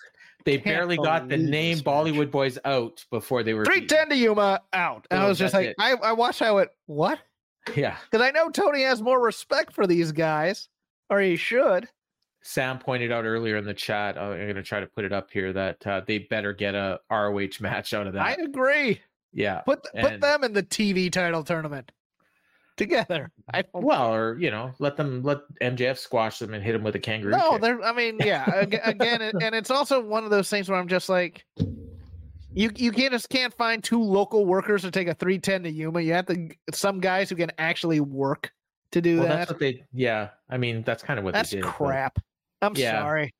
they 0.47 0.57
barely 0.57 0.97
got 0.97 1.29
the 1.29 1.37
name 1.37 1.77
match. 1.77 1.85
Bollywood 1.85 2.31
Boys 2.31 2.59
out 2.64 3.05
before 3.11 3.43
they 3.43 3.53
were 3.53 3.66
three 3.66 3.87
ten 3.87 4.09
to 4.09 4.16
Yuma 4.16 4.62
out. 4.73 5.07
And 5.11 5.21
I 5.21 5.29
was 5.29 5.39
just 5.39 5.53
like, 5.53 5.66
it. 5.69 5.77
I, 5.79 5.93
I 5.97 6.12
watched. 6.12 6.41
I 6.41 6.51
went, 6.51 6.71
what? 6.87 7.19
Yeah. 7.77 7.99
Because 8.11 8.27
I 8.27 8.31
know 8.31 8.49
Tony 8.49 8.83
has 8.85 9.03
more 9.03 9.21
respect 9.23 9.75
for 9.75 9.87
these 9.87 10.11
guys, 10.12 10.71
or 11.11 11.21
he 11.21 11.37
should. 11.37 11.87
Sam 12.49 12.79
pointed 12.79 13.13
out 13.13 13.25
earlier 13.27 13.57
in 13.59 13.65
the 13.67 13.75
chat. 13.75 14.17
uh, 14.17 14.23
I'm 14.23 14.39
going 14.39 14.55
to 14.55 14.63
try 14.63 14.81
to 14.81 14.87
put 14.87 15.05
it 15.05 15.13
up 15.13 15.31
here 15.31 15.53
that 15.53 15.87
uh, 15.87 16.01
they 16.07 16.19
better 16.21 16.55
get 16.55 16.75
a 16.75 16.99
ROH 17.11 17.61
match 17.61 17.93
out 17.93 18.07
of 18.07 18.15
that. 18.15 18.23
I 18.27 18.33
agree. 18.43 19.01
yeah. 19.35 19.61
Put 19.61 19.83
put 19.95 20.13
And- 20.13 20.23
them 20.23 20.45
in 20.45 20.53
the 20.55 20.63
TV 20.63 21.13
title 21.13 21.45
tournament 21.45 21.93
together. 22.79 23.31
I 23.53 23.63
don't. 23.63 23.85
Well, 23.85 24.15
or 24.15 24.39
you 24.39 24.51
know, 24.51 24.73
let 24.79 24.97
them 24.97 25.23
let 25.23 25.41
MJF 25.61 25.99
squash 25.99 26.39
them 26.39 26.55
and 26.55 26.65
hit 26.65 26.73
them 26.73 26.83
with 26.83 26.95
a 26.95 26.99
kangaroo. 26.99 27.33
no, 27.33 27.53
kick. 27.53 27.61
they're. 27.61 27.83
I 27.83 27.93
mean, 27.93 28.17
yeah. 28.21 28.51
Again, 28.61 29.21
and 29.23 29.55
it's 29.55 29.71
also 29.71 30.01
one 30.01 30.25
of 30.25 30.31
those 30.31 30.49
things 30.49 30.71
where 30.71 30.79
I'm 30.79 30.89
just 30.89 31.11
like, 31.11 31.45
you 32.55 32.71
you 32.77 32.93
can't 32.93 33.13
just 33.13 33.29
can't 33.29 33.53
find 33.53 33.85
two 33.85 34.03
local 34.03 34.47
workers 34.47 34.83
to 34.83 34.91
take 34.91 35.09
a 35.09 35.15
three 35.15 35.39
ten 35.39 35.63
to 35.65 35.71
Yuma. 35.71 36.01
You 36.01 36.15
have 36.15 36.27
to 36.27 36.49
some 36.73 36.99
guys 37.01 37.29
who 37.29 37.37
can 37.37 37.53
actually 37.59 38.01
work 38.01 38.53
to 38.93 39.03
do 39.03 39.19
well, 39.19 39.29
that. 39.29 39.37
that's 39.37 39.51
what 39.51 39.61
they. 39.61 39.85
Yeah, 39.93 40.31
I 40.49 40.57
mean, 40.57 40.83
that's 40.83 41.03
kind 41.03 41.19
of 41.19 41.27
what 41.27 41.35
That's 41.35 41.51
they 41.51 41.57
did. 41.57 41.65
but- 41.65 41.73
crap. 41.75 42.19
I'm 42.63 42.75
Yeah. 42.77 43.01
sorry. 43.01 43.35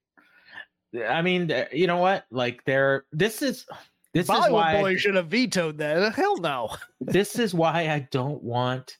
I 1.07 1.23
mean, 1.23 1.53
you 1.73 1.87
know 1.87 1.99
what? 1.99 2.25
Like, 2.31 2.64
they're 2.64 3.05
this 3.12 3.43
is 3.43 3.66
this 4.14 4.25
is 4.25 4.51
why 4.51 4.81
boy 4.81 4.97
should 4.97 5.14
have 5.16 5.29
vetoed 5.29 5.79
that. 5.79 6.14
Hell 6.14 6.39
no. 6.39 6.71
this 7.01 7.39
is 7.39 7.55
why 7.55 7.89
I 7.91 8.09
don't 8.11 8.43
want. 8.43 8.97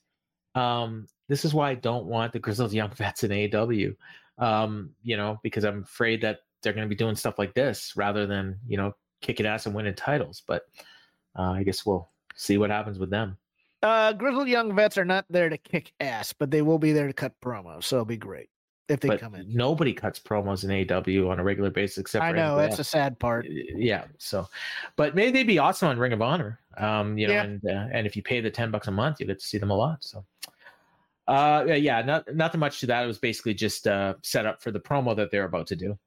Um, 0.55 1.07
this 1.29 1.45
is 1.45 1.55
why 1.55 1.71
I 1.71 1.75
don't 1.75 2.07
want 2.07 2.33
the 2.33 2.39
Grizzled 2.39 2.73
Young 2.73 2.91
Vets 2.91 3.25
in 3.25 3.31
AEW. 3.31 3.95
Um, 4.39 4.91
you 5.03 5.17
know, 5.17 5.39
because 5.43 5.65
I'm 5.65 5.83
afraid 5.83 6.23
that 6.23 6.41
they're 6.63 6.73
going 6.73 6.87
to 6.87 6.89
be 6.89 6.97
doing 6.97 7.17
stuff 7.17 7.39
like 7.39 7.55
this 7.55 7.93
rather 7.97 8.27
than 8.27 8.59
you 8.67 8.77
know 8.77 8.93
kicking 9.21 9.47
ass 9.47 9.67
and 9.67 9.75
winning 9.75 9.95
titles. 9.95 10.43
But 10.47 10.63
uh, 11.39 11.53
I 11.53 11.63
guess 11.63 11.85
we'll 11.87 12.11
see 12.35 12.59
what 12.59 12.71
happens 12.71 12.99
with 12.99 13.11
them. 13.11 13.37
Uh, 13.83 14.13
grizzled 14.13 14.49
young 14.49 14.75
vets 14.75 14.99
are 14.99 15.05
not 15.05 15.25
there 15.31 15.49
to 15.49 15.57
kick 15.59 15.93
ass, 16.01 16.33
but 16.33 16.51
they 16.51 16.63
will 16.63 16.79
be 16.79 16.93
there 16.93 17.07
to 17.07 17.13
cut 17.13 17.33
promos. 17.41 17.85
So 17.85 17.97
it'll 17.97 18.05
be 18.07 18.17
great 18.17 18.49
if 18.89 19.01
they 19.01 19.09
but 19.09 19.21
come 19.21 19.35
in. 19.35 19.47
nobody 19.55 19.93
cuts 19.93 20.19
promos 20.19 20.65
in 20.65 20.71
AW 20.91 21.31
on 21.31 21.39
a 21.39 21.45
regular 21.45 21.71
basis 21.71 21.99
except 21.99 22.25
I 22.25 22.33
know 22.33 22.57
that's 22.57 22.79
a 22.79 22.85
sad 22.85 23.19
part. 23.19 23.47
yeah 23.49 24.05
so 24.19 24.49
but 24.97 25.15
maybe 25.15 25.31
they'd 25.33 25.47
be 25.47 25.59
awesome 25.59 25.89
on 25.89 25.99
ring 25.99 26.13
of 26.13 26.23
honor 26.23 26.59
um 26.77 27.19
you 27.19 27.27
know 27.27 27.35
Yeah. 27.35 27.43
and 27.45 27.65
uh, 27.67 27.87
and 27.93 28.07
if 28.07 28.17
you 28.17 28.23
pay 28.23 28.41
the 28.41 28.51
10 28.51 28.71
bucks 28.71 28.89
a 28.89 28.91
month 28.93 29.21
you 29.21 29.27
get 29.27 29.39
to 29.41 29.47
see 29.47 29.59
them 29.59 29.71
a 29.71 29.77
lot 29.77 30.03
so 30.03 30.25
Uh, 31.29 31.63
yeah, 31.69 31.75
yeah, 31.75 32.01
not 32.01 32.25
nothing 32.35 32.59
much 32.59 32.81
to 32.81 32.87
that. 32.87 33.05
It 33.05 33.07
was 33.07 33.19
basically 33.19 33.53
just 33.53 33.87
uh, 33.87 34.15
set 34.23 34.47
up 34.47 34.63
for 34.63 34.71
the 34.71 34.81
promo 34.81 35.15
that 35.15 35.31
they're 35.31 35.45
about 35.45 35.67
to 35.67 35.77
do. 35.77 35.99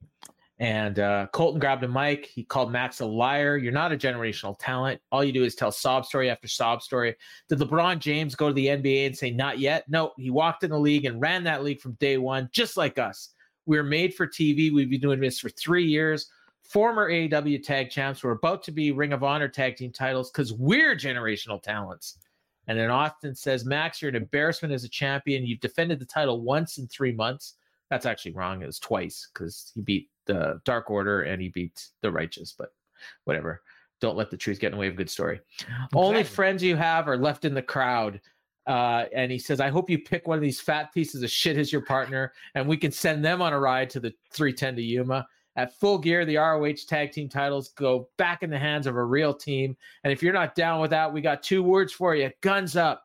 And 0.62 1.00
uh, 1.00 1.26
Colten 1.34 1.60
grabbed 1.60 1.84
a 1.84 1.88
mic. 1.88 2.28
He 2.28 2.44
called 2.44 2.72
Max 2.72 3.00
a 3.00 3.06
liar. 3.06 3.58
You're 3.58 3.72
not 3.72 3.92
a 3.92 3.98
generational 3.98 4.56
talent. 4.60 5.02
All 5.12 5.24
you 5.24 5.32
do 5.32 5.44
is 5.44 5.56
tell 5.56 5.72
sob 5.72 6.06
story 6.06 6.30
after 6.30 6.48
sob 6.48 6.84
story. 6.84 7.16
Did 7.50 7.58
LeBron 7.58 7.98
James 7.98 8.36
go 8.36 8.48
to 8.48 8.54
the 8.54 8.68
NBA 8.68 9.08
and 9.08 9.18
say, 9.18 9.32
not 9.32 9.58
yet? 9.58 9.86
No, 9.90 10.12
he 10.18 10.30
walked 10.30 10.64
in 10.64 10.70
the 10.70 10.78
league 10.78 11.06
and 11.06 11.20
ran 11.20 11.44
that 11.46 11.64
league 11.64 11.82
from 11.82 11.94
day 11.94 12.20
one, 12.20 12.48
just 12.52 12.78
like 12.78 13.00
us. 13.00 13.30
We're 13.66 13.82
made 13.82 14.14
for 14.14 14.28
TV. 14.28 14.72
We've 14.72 14.88
been 14.88 15.02
doing 15.02 15.20
this 15.20 15.40
for 15.40 15.50
three 15.50 15.86
years. 15.86 16.30
Former 16.62 17.10
AEW 17.10 17.64
tag 17.64 17.90
champs. 17.90 18.24
We're 18.24 18.32
about 18.34 18.62
to 18.66 18.72
be 18.72 18.92
Ring 18.92 19.14
of 19.14 19.24
Honor 19.24 19.48
tag 19.48 19.78
team 19.78 19.92
titles 19.92 20.30
because 20.30 20.54
we're 20.54 20.96
generational 20.96 21.60
talents. 21.60 22.20
And 22.68 22.78
then 22.78 22.92
Austin 22.92 23.34
says, 23.34 23.66
Max, 23.66 24.00
you're 24.00 24.10
an 24.10 24.16
embarrassment 24.16 24.76
as 24.76 24.84
a 24.84 24.90
champion. 24.90 25.44
You've 25.44 25.60
defended 25.60 25.98
the 25.98 26.06
title 26.06 26.42
once 26.42 26.78
in 26.78 26.86
three 26.88 27.14
months. 27.14 27.56
That's 27.92 28.08
actually 28.08 28.32
wrong. 28.32 28.62
It 28.62 28.66
was 28.66 28.80
twice 28.80 29.30
because 29.32 29.72
he 29.76 29.82
beat 29.82 30.10
the 30.26 30.62
Dark 30.64 30.90
Order 30.90 31.24
and 31.24 31.42
he 31.42 31.50
beat 31.50 31.90
the 32.02 32.12
Righteous, 32.12 32.56
but 32.58 32.70
whatever. 33.26 33.62
Don't 34.00 34.18
let 34.18 34.32
the 34.32 34.38
truth 34.38 34.60
get 34.60 34.68
in 34.68 34.72
the 34.72 34.78
way 34.78 34.88
of 34.88 34.94
a 34.94 34.98
good 34.98 35.10
story. 35.10 35.42
Only 35.94 36.24
friends 36.24 36.64
you 36.64 36.78
have 36.78 37.08
are 37.08 37.18
left 37.18 37.46
in 37.46 37.54
the 37.54 37.62
crowd. 37.62 38.22
Uh, 38.66 39.06
and 39.14 39.32
he 39.32 39.38
says, 39.38 39.60
I 39.60 39.70
hope 39.70 39.90
you 39.90 40.00
pick 40.00 40.28
one 40.28 40.38
of 40.38 40.42
these 40.42 40.62
fat 40.62 40.94
pieces 40.94 41.22
of 41.22 41.30
shit 41.30 41.58
as 41.58 41.72
your 41.72 41.82
partner, 41.82 42.32
and 42.56 42.68
we 42.68 42.78
can 42.78 42.92
send 42.92 43.26
them 43.26 43.42
on 43.42 43.54
a 43.54 43.60
ride 43.60 43.90
to 43.92 44.00
the 44.00 44.14
310 44.32 44.78
to 44.78 44.82
Yuma. 44.82 45.28
At 45.58 45.78
full 45.78 45.98
gear, 45.98 46.24
the 46.24 46.38
ROH 46.38 46.86
tag 46.88 47.12
team 47.12 47.28
titles 47.28 47.70
go 47.70 48.08
back 48.18 48.42
in 48.42 48.50
the 48.50 48.58
hands 48.58 48.88
of 48.88 48.96
a 48.96 49.04
real 49.04 49.34
team. 49.34 49.76
And 50.04 50.14
if 50.14 50.24
you're 50.24 50.32
not 50.32 50.56
down 50.56 50.80
with 50.80 50.92
that, 50.92 51.12
we 51.12 51.20
got 51.20 51.44
two 51.44 51.62
words 51.62 51.92
for 51.92 52.16
you 52.16 52.32
guns 52.40 52.78
up. 52.78 53.04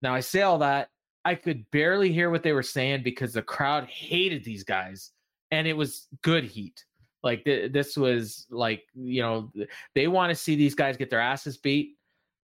Now, 0.00 0.14
I 0.14 0.20
say 0.20 0.42
all 0.42 0.58
that. 0.58 0.90
I 1.30 1.36
could 1.36 1.70
barely 1.70 2.10
hear 2.10 2.28
what 2.28 2.42
they 2.42 2.52
were 2.52 2.60
saying 2.60 3.04
because 3.04 3.32
the 3.34 3.42
crowd 3.42 3.84
hated 3.84 4.42
these 4.42 4.64
guys 4.64 5.12
and 5.52 5.68
it 5.68 5.76
was 5.76 6.08
good 6.22 6.42
heat. 6.42 6.84
Like 7.22 7.44
th- 7.44 7.70
this 7.70 7.96
was 7.96 8.48
like 8.50 8.82
you 8.96 9.22
know 9.22 9.52
they 9.94 10.08
want 10.08 10.30
to 10.30 10.34
see 10.34 10.56
these 10.56 10.74
guys 10.74 10.96
get 10.96 11.08
their 11.08 11.20
asses 11.20 11.56
beat, 11.56 11.98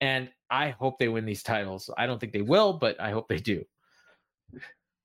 and 0.01 0.31
I 0.49 0.71
hope 0.71 0.99
they 0.99 1.09
win 1.09 1.27
these 1.27 1.43
titles. 1.43 1.91
I 1.99 2.07
don't 2.07 2.19
think 2.19 2.33
they 2.33 2.41
will, 2.41 2.73
but 2.73 2.99
I 2.99 3.11
hope 3.11 3.29
they 3.29 3.37
do. 3.37 3.67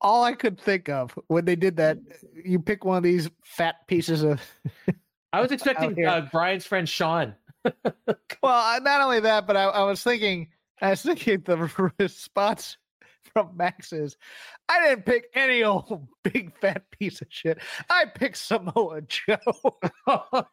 All 0.00 0.24
I 0.24 0.32
could 0.32 0.58
think 0.58 0.88
of 0.88 1.18
when 1.26 1.44
they 1.44 1.56
did 1.56 1.76
that, 1.76 1.98
you 2.32 2.58
pick 2.58 2.82
one 2.82 2.96
of 2.96 3.02
these 3.02 3.28
fat 3.44 3.86
pieces 3.88 4.22
of. 4.22 4.40
I 5.34 5.42
was 5.42 5.52
expecting 5.52 6.02
uh, 6.06 6.28
Bryan's 6.32 6.64
friend 6.64 6.88
Sean. 6.88 7.34
well, 8.42 8.80
not 8.80 9.02
only 9.02 9.20
that, 9.20 9.46
but 9.46 9.58
I, 9.58 9.64
I 9.64 9.82
was 9.82 10.02
thinking, 10.02 10.48
I 10.80 10.90
was 10.90 11.02
thinking 11.02 11.42
the 11.44 11.92
response 11.98 12.78
from 13.36 13.54
Max 13.54 13.92
is, 13.92 14.16
I 14.66 14.80
didn't 14.88 15.04
pick 15.04 15.26
any 15.34 15.62
old 15.62 16.08
big 16.22 16.58
fat 16.58 16.90
piece 16.90 17.20
of 17.20 17.26
shit. 17.28 17.58
I 17.90 18.06
picked 18.06 18.38
Samoa 18.38 19.02
Joe. 19.02 19.36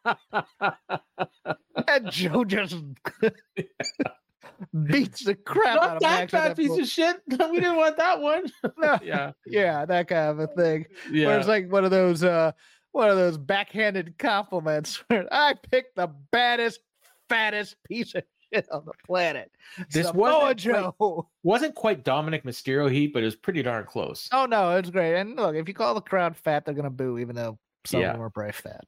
and 1.88 2.12
Joe 2.12 2.44
just 2.44 2.76
beats 4.84 5.24
the 5.24 5.36
crap 5.36 5.76
Not 5.78 5.84
out 5.92 5.96
of 5.96 6.02
that 6.02 6.20
Max. 6.20 6.32
fat 6.34 6.58
piece 6.58 6.78
of 6.78 6.86
shit. 6.90 7.22
we 7.30 7.38
didn't 7.62 7.78
want 7.78 7.96
that 7.96 8.20
one. 8.20 8.52
No. 8.78 9.00
yeah, 9.02 9.32
Yeah, 9.46 9.86
that 9.86 10.10
kind 10.10 10.32
of 10.32 10.40
a 10.40 10.48
thing. 10.48 10.86
yeah. 11.10 11.28
Where 11.28 11.40
it's 11.40 11.48
like 11.48 11.72
one 11.72 11.86
of 11.86 11.92
those 11.92 12.22
uh 12.22 12.52
one 12.92 13.10
of 13.10 13.16
those 13.16 13.38
backhanded 13.38 14.16
compliments 14.20 15.02
I 15.10 15.56
picked 15.72 15.96
the 15.96 16.08
baddest, 16.34 16.82
fattest 17.30 17.78
piece 17.84 18.14
of 18.14 18.24
shit 18.54 18.70
on 18.72 18.86
the 18.86 18.92
planet. 19.06 19.52
This 19.92 20.08
Samoa 20.08 20.40
wasn't 20.40 20.60
Joe. 20.60 21.28
Wasn't 21.44 21.76
quite 21.76 22.04
Dominik 22.04 22.44
Mysterio 22.44 22.92
heat, 22.92 23.14
but 23.14 23.22
it 23.22 23.26
was 23.26 23.36
pretty 23.36 23.62
darn 23.64 23.86
close. 23.86 24.30
Oh 24.32 24.46
no, 24.46 24.76
it's 24.78 24.90
great. 24.90 25.16
And 25.20 25.36
look, 25.36 25.56
if 25.56 25.68
you 25.68 25.74
call 25.74 25.94
the 25.94 26.02
crowd 26.02 26.36
fat, 26.36 26.66
they're 26.66 26.74
gonna 26.74 26.90
boo, 26.90 27.18
even 27.20 27.36
though 27.36 27.58
some 27.86 28.02
Yeah. 28.02 28.08
of 28.08 28.14
them 28.14 28.22
are 28.24 28.30
probably 28.30 28.54
fat. 28.54 28.82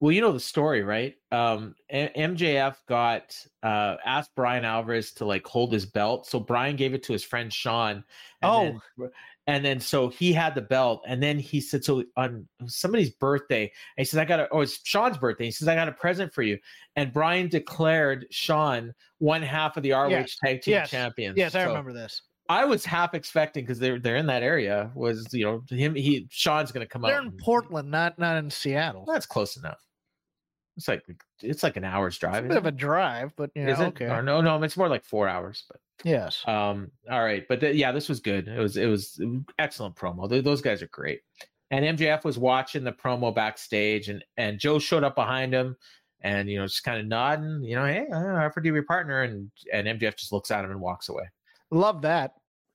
Well, 0.00 0.12
you 0.12 0.20
know 0.20 0.30
the 0.30 0.38
story, 0.38 0.84
right? 0.84 1.16
Um, 1.32 1.74
MJF 1.92 2.76
got 2.86 3.36
uh, 3.64 3.96
asked 4.04 4.32
Bryan 4.36 4.64
Alvarez 4.64 5.10
to 5.14 5.24
like 5.24 5.44
hold 5.44 5.72
his 5.72 5.86
belt, 5.86 6.24
so 6.26 6.38
Bryan 6.38 6.76
gave 6.76 6.94
it 6.94 7.02
to 7.04 7.12
his 7.12 7.24
friend 7.24 7.52
Sean. 7.52 8.04
And 8.42 8.80
then, 8.96 9.10
and 9.48 9.64
then 9.64 9.80
so 9.80 10.08
he 10.08 10.32
had 10.32 10.54
the 10.54 10.60
belt, 10.62 11.02
and 11.08 11.20
then 11.22 11.38
he 11.38 11.60
said, 11.60 11.82
so 11.84 12.04
on 12.16 12.46
somebody's 12.66 13.10
birthday, 13.10 13.62
and 13.62 13.70
he 13.96 14.04
says, 14.04 14.18
I 14.18 14.24
got 14.24 14.38
a, 14.40 14.48
oh, 14.52 14.60
it's 14.60 14.78
Sean's 14.86 15.18
birthday. 15.18 15.46
He 15.46 15.50
says, 15.50 15.66
I 15.66 15.74
got 15.74 15.88
a 15.88 15.92
present 15.92 16.32
for 16.32 16.42
you, 16.42 16.58
and 16.94 17.12
Bryan 17.12 17.48
declared 17.48 18.26
Sean 18.30 18.92
one 19.18 19.42
half 19.42 19.76
of 19.76 19.82
the 19.82 19.90
ROH 19.92 20.08
Yes. 20.08 20.36
Tag 20.44 20.62
Team 20.62 20.72
Yes. 20.74 20.90
Champions. 20.90 21.36
Yes, 21.36 21.54
I 21.56 21.64
So 21.64 21.68
remember 21.70 21.92
this. 21.92 22.22
I 22.50 22.64
was 22.64 22.84
half 22.84 23.12
expecting 23.14 23.64
because 23.64 23.78
they're 23.78 23.98
they're 23.98 24.16
in 24.16 24.26
that 24.26 24.42
area. 24.42 24.90
Was 24.94 25.26
you 25.34 25.44
know 25.44 25.62
him? 25.68 25.94
He 25.94 26.26
Sean's 26.30 26.72
going 26.72 26.86
to 26.86 26.88
come 26.90 27.04
up. 27.04 27.08
They're 27.10 27.18
out. 27.18 27.24
in 27.24 27.28
and- 27.32 27.38
Portland, 27.38 27.90
not 27.90 28.18
not 28.18 28.36
in 28.38 28.50
Seattle. 28.50 29.04
That's 29.06 29.26
close 29.26 29.56
enough. 29.58 29.82
It's 30.78 30.88
like 30.88 31.02
it's 31.42 31.62
like 31.62 31.76
an 31.76 31.84
hour's 31.84 32.14
It's 32.14 32.20
drive. 32.20 32.44
a 32.44 32.48
bit 32.48 32.56
of 32.56 32.64
a 32.66 32.70
drive, 32.72 33.32
but 33.36 33.50
you 33.54 33.64
know, 33.64 33.72
Is 33.72 33.80
it? 33.80 33.84
okay. 33.88 34.06
Or 34.06 34.22
no, 34.22 34.40
no, 34.40 34.62
it's 34.62 34.76
more 34.76 34.88
like 34.88 35.04
four 35.04 35.26
hours. 35.28 35.64
But 35.68 35.80
Yes. 36.04 36.42
um, 36.46 36.90
all 37.10 37.22
right. 37.24 37.44
But 37.48 37.60
th- 37.60 37.76
yeah, 37.76 37.92
this 37.92 38.08
was 38.08 38.20
good. 38.20 38.48
It 38.48 38.58
was 38.58 38.76
it 38.76 38.86
was 38.86 39.20
excellent 39.58 39.96
promo. 39.96 40.28
Th- 40.28 40.44
those 40.44 40.60
guys 40.60 40.82
are 40.82 40.88
great. 40.88 41.20
And 41.70 41.98
MJF 41.98 42.24
was 42.24 42.38
watching 42.38 42.84
the 42.84 42.92
promo 42.92 43.34
backstage, 43.34 44.08
and 44.08 44.24
and 44.36 44.58
Joe 44.58 44.78
showed 44.78 45.04
up 45.04 45.14
behind 45.14 45.52
him, 45.52 45.76
and 46.22 46.48
you 46.48 46.58
know 46.58 46.66
just 46.66 46.84
kind 46.84 47.00
of 47.00 47.06
nodding, 47.06 47.62
you 47.62 47.76
know, 47.76 47.84
hey, 47.84 48.06
I 48.12 48.44
offered 48.44 48.64
to 48.64 48.70
be 48.70 48.74
your 48.74 48.84
partner, 48.84 49.22
and 49.22 49.50
and 49.72 49.86
MJF 49.86 50.16
just 50.16 50.32
looks 50.32 50.50
at 50.50 50.64
him 50.64 50.70
and 50.70 50.80
walks 50.80 51.08
away. 51.08 51.24
Love 51.70 52.02
that. 52.02 52.32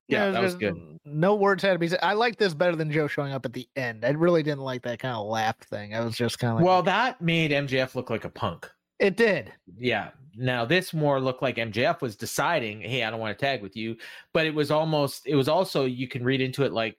You 0.10 0.18
Yeah, 0.18 0.26
know, 0.26 0.32
that 0.34 0.42
was 0.44 0.56
good. 0.56 0.76
No 1.06 1.36
words 1.36 1.64
had 1.64 1.74
to 1.74 1.80
be 1.80 1.88
said. 1.88 2.00
I 2.04 2.14
like 2.14 2.36
this 2.38 2.54
better 2.54 2.76
than 2.76 2.92
Joe 2.92 3.08
showing 3.08 3.32
up 3.32 3.46
at 3.46 3.54
the 3.54 3.68
end. 3.76 4.04
I 4.06 4.10
really 4.10 4.44
didn't 4.44 4.60
like 4.62 4.82
that 4.84 5.00
kind 5.00 5.16
of 5.16 5.26
laugh 5.28 5.58
thing. 5.60 5.96
I 5.96 6.02
was 6.04 6.16
just 6.16 6.40
kind 6.40 6.52
of 6.52 6.58
like, 6.58 6.66
Well, 6.66 6.84
that 6.84 7.22
made 7.22 7.52
MJF 7.52 7.96
look 7.96 8.10
like 8.10 8.26
a 8.26 8.30
punk. 8.30 8.70
It 9.04 9.18
did. 9.18 9.52
Yeah. 9.78 10.12
Now 10.36 10.64
this 10.66 10.94
more 10.94 11.20
looked 11.20 11.42
like 11.42 11.58
MJF 11.58 12.02
was 12.02 12.16
deciding, 12.16 12.82
hey, 12.82 13.04
I 13.04 13.12
don't 13.12 13.20
want 13.20 13.38
to 13.38 13.46
tag 13.46 13.62
with 13.62 13.76
you. 13.76 13.98
But 14.32 14.46
it 14.46 14.56
was 14.56 14.72
almost 14.72 15.28
it 15.28 15.36
was 15.36 15.50
also 15.50 15.86
you 15.86 16.08
can 16.08 16.24
read 16.24 16.40
into 16.40 16.64
it 16.64 16.72
like, 16.72 16.98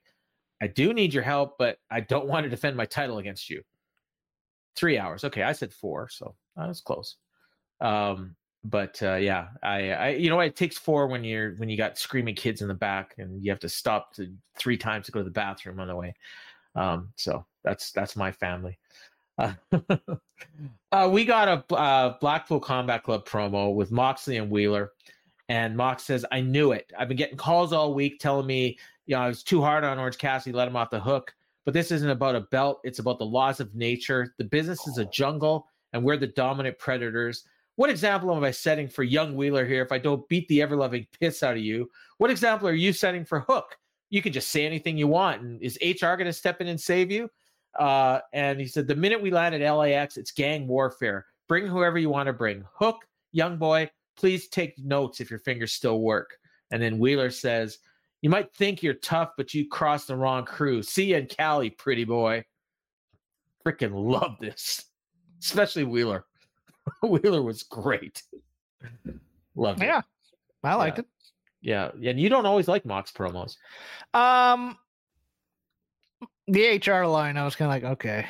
I 0.62 0.66
do 0.66 0.92
need 0.92 1.14
your 1.14 1.22
help, 1.22 1.56
but 1.58 1.78
I 1.90 2.00
don't 2.00 2.26
want 2.26 2.44
to 2.44 2.50
defend 2.50 2.76
my 2.76 2.84
title 2.84 3.18
against 3.18 3.48
you. 3.48 3.62
Three 4.76 4.98
hours. 4.98 5.24
Okay, 5.24 5.42
I 5.42 5.52
said 5.52 5.72
four, 5.72 6.08
so 6.10 6.34
that 6.56 6.68
was 6.68 6.80
close. 6.80 7.16
Um, 7.80 8.36
but 8.64 9.02
uh, 9.02 9.16
yeah, 9.16 9.48
I, 9.62 9.90
I 9.90 10.08
you 10.10 10.28
know 10.28 10.40
it 10.40 10.56
takes 10.56 10.76
four 10.76 11.06
when 11.06 11.24
you're 11.24 11.54
when 11.56 11.70
you 11.70 11.76
got 11.76 11.98
screaming 11.98 12.34
kids 12.34 12.60
in 12.60 12.68
the 12.68 12.74
back 12.74 13.14
and 13.18 13.42
you 13.42 13.50
have 13.50 13.60
to 13.60 13.68
stop 13.68 14.14
to 14.14 14.30
three 14.58 14.76
times 14.76 15.06
to 15.06 15.12
go 15.12 15.20
to 15.20 15.24
the 15.24 15.30
bathroom 15.30 15.80
on 15.80 15.88
the 15.88 15.96
way. 15.96 16.14
Um, 16.74 17.12
so 17.16 17.46
that's 17.62 17.92
that's 17.92 18.14
my 18.14 18.30
family. 18.30 18.78
Uh, 19.38 19.52
uh, 20.92 21.08
we 21.10 21.24
got 21.24 21.48
a 21.48 21.74
uh, 21.74 22.16
Blackpool 22.20 22.60
Combat 22.60 23.02
Club 23.02 23.26
promo 23.26 23.74
with 23.74 23.90
Moxley 23.90 24.36
and 24.36 24.50
Wheeler, 24.50 24.92
and 25.48 25.76
Mox 25.76 26.04
says, 26.04 26.24
"I 26.30 26.40
knew 26.40 26.72
it. 26.72 26.92
I've 26.98 27.08
been 27.08 27.16
getting 27.16 27.36
calls 27.36 27.72
all 27.72 27.94
week 27.94 28.20
telling 28.20 28.46
me, 28.46 28.78
you 29.06 29.16
know, 29.16 29.22
I 29.22 29.28
was 29.28 29.42
too 29.42 29.60
hard 29.60 29.84
on 29.84 29.98
Orange 29.98 30.18
Cassidy, 30.18 30.56
let 30.56 30.68
him 30.68 30.76
off 30.76 30.90
the 30.90 31.00
hook. 31.00 31.34
But 31.64 31.74
this 31.74 31.90
isn't 31.90 32.10
about 32.10 32.36
a 32.36 32.42
belt. 32.42 32.80
It's 32.84 32.98
about 32.98 33.18
the 33.18 33.26
laws 33.26 33.58
of 33.58 33.74
nature. 33.74 34.34
The 34.38 34.44
business 34.44 34.86
is 34.86 34.98
a 34.98 35.06
jungle, 35.06 35.66
and 35.92 36.04
we're 36.04 36.18
the 36.18 36.26
dominant 36.26 36.78
predators. 36.78 37.44
What 37.76 37.90
example 37.90 38.34
am 38.34 38.44
I 38.44 38.50
setting 38.50 38.88
for 38.88 39.02
young 39.02 39.34
Wheeler 39.34 39.66
here 39.66 39.82
if 39.82 39.90
I 39.90 39.98
don't 39.98 40.28
beat 40.28 40.46
the 40.48 40.62
ever 40.62 40.76
loving 40.76 41.06
piss 41.18 41.42
out 41.42 41.56
of 41.56 41.62
you? 41.62 41.90
What 42.18 42.30
example 42.30 42.68
are 42.68 42.74
you 42.74 42.92
setting 42.92 43.24
for 43.24 43.40
Hook? 43.40 43.76
You 44.10 44.22
can 44.22 44.32
just 44.32 44.50
say 44.50 44.64
anything 44.64 44.96
you 44.96 45.08
want. 45.08 45.42
And 45.42 45.60
is 45.60 45.78
HR 45.82 46.14
going 46.14 46.26
to 46.26 46.32
step 46.32 46.60
in 46.60 46.68
and 46.68 46.80
save 46.80 47.10
you? 47.10 47.28
Uh, 47.78 48.20
and 48.32 48.60
he 48.60 48.66
said, 48.66 48.86
the 48.86 48.94
minute 48.94 49.20
we 49.20 49.30
land 49.30 49.54
at 49.54 49.70
LAX, 49.70 50.16
it's 50.16 50.30
gang 50.30 50.66
warfare. 50.66 51.26
Bring 51.48 51.66
whoever 51.66 51.98
you 51.98 52.10
want 52.10 52.26
to 52.26 52.32
bring. 52.32 52.64
Hook, 52.72 52.98
young 53.32 53.56
boy, 53.56 53.90
please 54.16 54.48
take 54.48 54.78
notes 54.78 55.20
if 55.20 55.30
your 55.30 55.40
fingers 55.40 55.72
still 55.72 56.00
work. 56.00 56.38
And 56.70 56.82
then 56.82 56.98
Wheeler 56.98 57.30
says, 57.30 57.78
you 58.22 58.30
might 58.30 58.54
think 58.54 58.82
you're 58.82 58.94
tough, 58.94 59.32
but 59.36 59.52
you 59.52 59.68
crossed 59.68 60.08
the 60.08 60.16
wrong 60.16 60.44
crew. 60.44 60.82
See 60.82 61.10
you 61.10 61.16
in 61.16 61.26
Cali, 61.26 61.70
pretty 61.70 62.04
boy. 62.04 62.44
Freaking 63.66 63.92
love 63.92 64.36
this, 64.40 64.84
especially 65.42 65.84
Wheeler. 65.84 66.24
Wheeler 67.02 67.42
was 67.42 67.62
great. 67.62 68.22
Loved 69.54 69.82
it. 69.82 69.86
Yeah, 69.86 70.02
I 70.62 70.74
liked 70.74 70.98
it 70.98 71.06
Yeah, 71.60 71.90
and 72.02 72.18
you 72.18 72.28
don't 72.28 72.46
always 72.46 72.68
like 72.68 72.84
Mox 72.84 73.12
promos. 73.12 73.56
Um, 74.12 74.76
the 76.48 76.78
HR 76.84 77.06
line, 77.06 77.36
I 77.36 77.44
was 77.44 77.56
kind 77.56 77.70
of 77.70 77.82
like, 77.82 77.92
okay. 77.94 78.26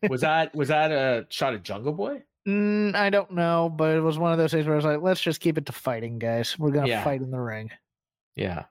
Was 0.10 0.20
that 0.22 0.54
was 0.54 0.68
that 0.68 0.90
a 0.90 1.26
shot 1.30 1.54
at 1.54 1.62
Jungle 1.62 1.92
Boy? 1.92 2.22
Mm, 2.46 2.94
I 2.96 3.08
don't 3.10 3.30
know, 3.30 3.68
but 3.74 3.96
it 3.96 4.00
was 4.00 4.18
one 4.18 4.32
of 4.32 4.38
those 4.38 4.50
things 4.50 4.66
where 4.66 4.74
I 4.74 4.76
was 4.76 4.84
like, 4.84 5.00
let's 5.00 5.20
just 5.20 5.40
keep 5.40 5.56
it 5.56 5.66
to 5.66 5.72
fighting, 5.72 6.18
guys. 6.18 6.58
We're 6.58 6.72
gonna 6.72 6.88
Yeah. 6.88 7.04
fight 7.04 7.20
in 7.22 7.30
the 7.30 7.38
ring. 7.40 7.70
Yeah, 8.34 8.64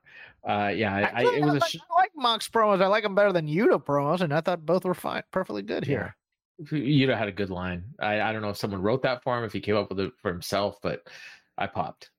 uh, 0.47 0.71
yeah. 0.75 0.93
I, 0.93 0.99
I, 0.99 1.03
Actually, 1.03 1.37
it 1.37 1.45
was 1.45 1.53
a 1.53 1.57
like, 1.59 1.69
sh- 1.71 1.77
I 1.89 2.01
like 2.01 2.11
Mox 2.15 2.49
promos. 2.49 2.81
I 2.81 2.87
like 2.87 3.03
them 3.03 3.15
better 3.15 3.31
than 3.31 3.47
Yuta 3.47 3.81
promos, 3.83 4.19
and 4.21 4.33
I 4.33 4.41
thought 4.41 4.65
both 4.65 4.83
were 4.83 4.93
fine, 4.93 5.23
perfectly 5.31 5.61
good 5.61 5.85
here. 5.85 6.15
Yuta 6.61 7.17
had 7.17 7.29
a 7.29 7.31
good 7.31 7.49
line. 7.49 7.85
I, 7.99 8.19
I 8.21 8.33
don't 8.33 8.41
know 8.41 8.49
if 8.49 8.57
someone 8.57 8.81
wrote 8.81 9.01
that 9.03 9.23
for 9.23 9.37
him, 9.37 9.45
if 9.45 9.53
he 9.53 9.61
came 9.61 9.77
up 9.77 9.87
with 9.89 9.99
it 10.01 10.11
for 10.21 10.29
himself, 10.31 10.77
but 10.83 11.07
I 11.57 11.67
popped. 11.67 12.09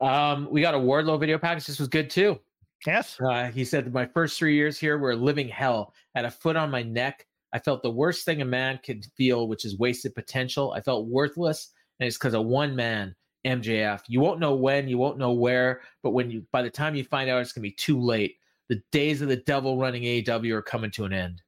Um, 0.00 0.48
we 0.50 0.60
got 0.60 0.74
a 0.74 0.78
Wardlow 0.78 1.18
video 1.18 1.38
package. 1.38 1.66
This 1.66 1.78
was 1.78 1.88
good 1.88 2.10
too. 2.10 2.38
Yes. 2.86 3.18
Uh, 3.20 3.50
he 3.50 3.64
said, 3.64 3.92
My 3.92 4.06
first 4.06 4.38
three 4.38 4.54
years 4.54 4.78
here 4.78 4.98
were 4.98 5.16
living 5.16 5.48
hell. 5.48 5.92
Had 6.14 6.24
a 6.24 6.30
foot 6.30 6.56
on 6.56 6.70
my 6.70 6.82
neck. 6.82 7.26
I 7.52 7.58
felt 7.58 7.82
the 7.82 7.90
worst 7.90 8.24
thing 8.24 8.42
a 8.42 8.44
man 8.44 8.78
could 8.84 9.04
feel, 9.16 9.48
which 9.48 9.64
is 9.64 9.78
wasted 9.78 10.14
potential. 10.14 10.72
I 10.72 10.80
felt 10.80 11.06
worthless, 11.06 11.72
and 11.98 12.06
it's 12.06 12.18
because 12.18 12.34
of 12.34 12.44
one 12.44 12.76
man, 12.76 13.14
MJF. 13.46 14.02
You 14.08 14.20
won't 14.20 14.40
know 14.40 14.54
when, 14.54 14.88
you 14.88 14.98
won't 14.98 15.18
know 15.18 15.32
where, 15.32 15.80
but 16.02 16.10
when 16.10 16.30
you, 16.30 16.44
by 16.52 16.62
the 16.62 16.70
time 16.70 16.94
you 16.94 17.04
find 17.04 17.30
out, 17.30 17.40
it's 17.40 17.52
gonna 17.52 17.62
be 17.62 17.72
too 17.72 18.00
late. 18.00 18.36
The 18.68 18.82
days 18.92 19.22
of 19.22 19.28
the 19.28 19.36
devil 19.36 19.78
running 19.78 20.02
AEW 20.02 20.52
are 20.52 20.62
coming 20.62 20.90
to 20.92 21.04
an 21.04 21.12
end. 21.12 21.42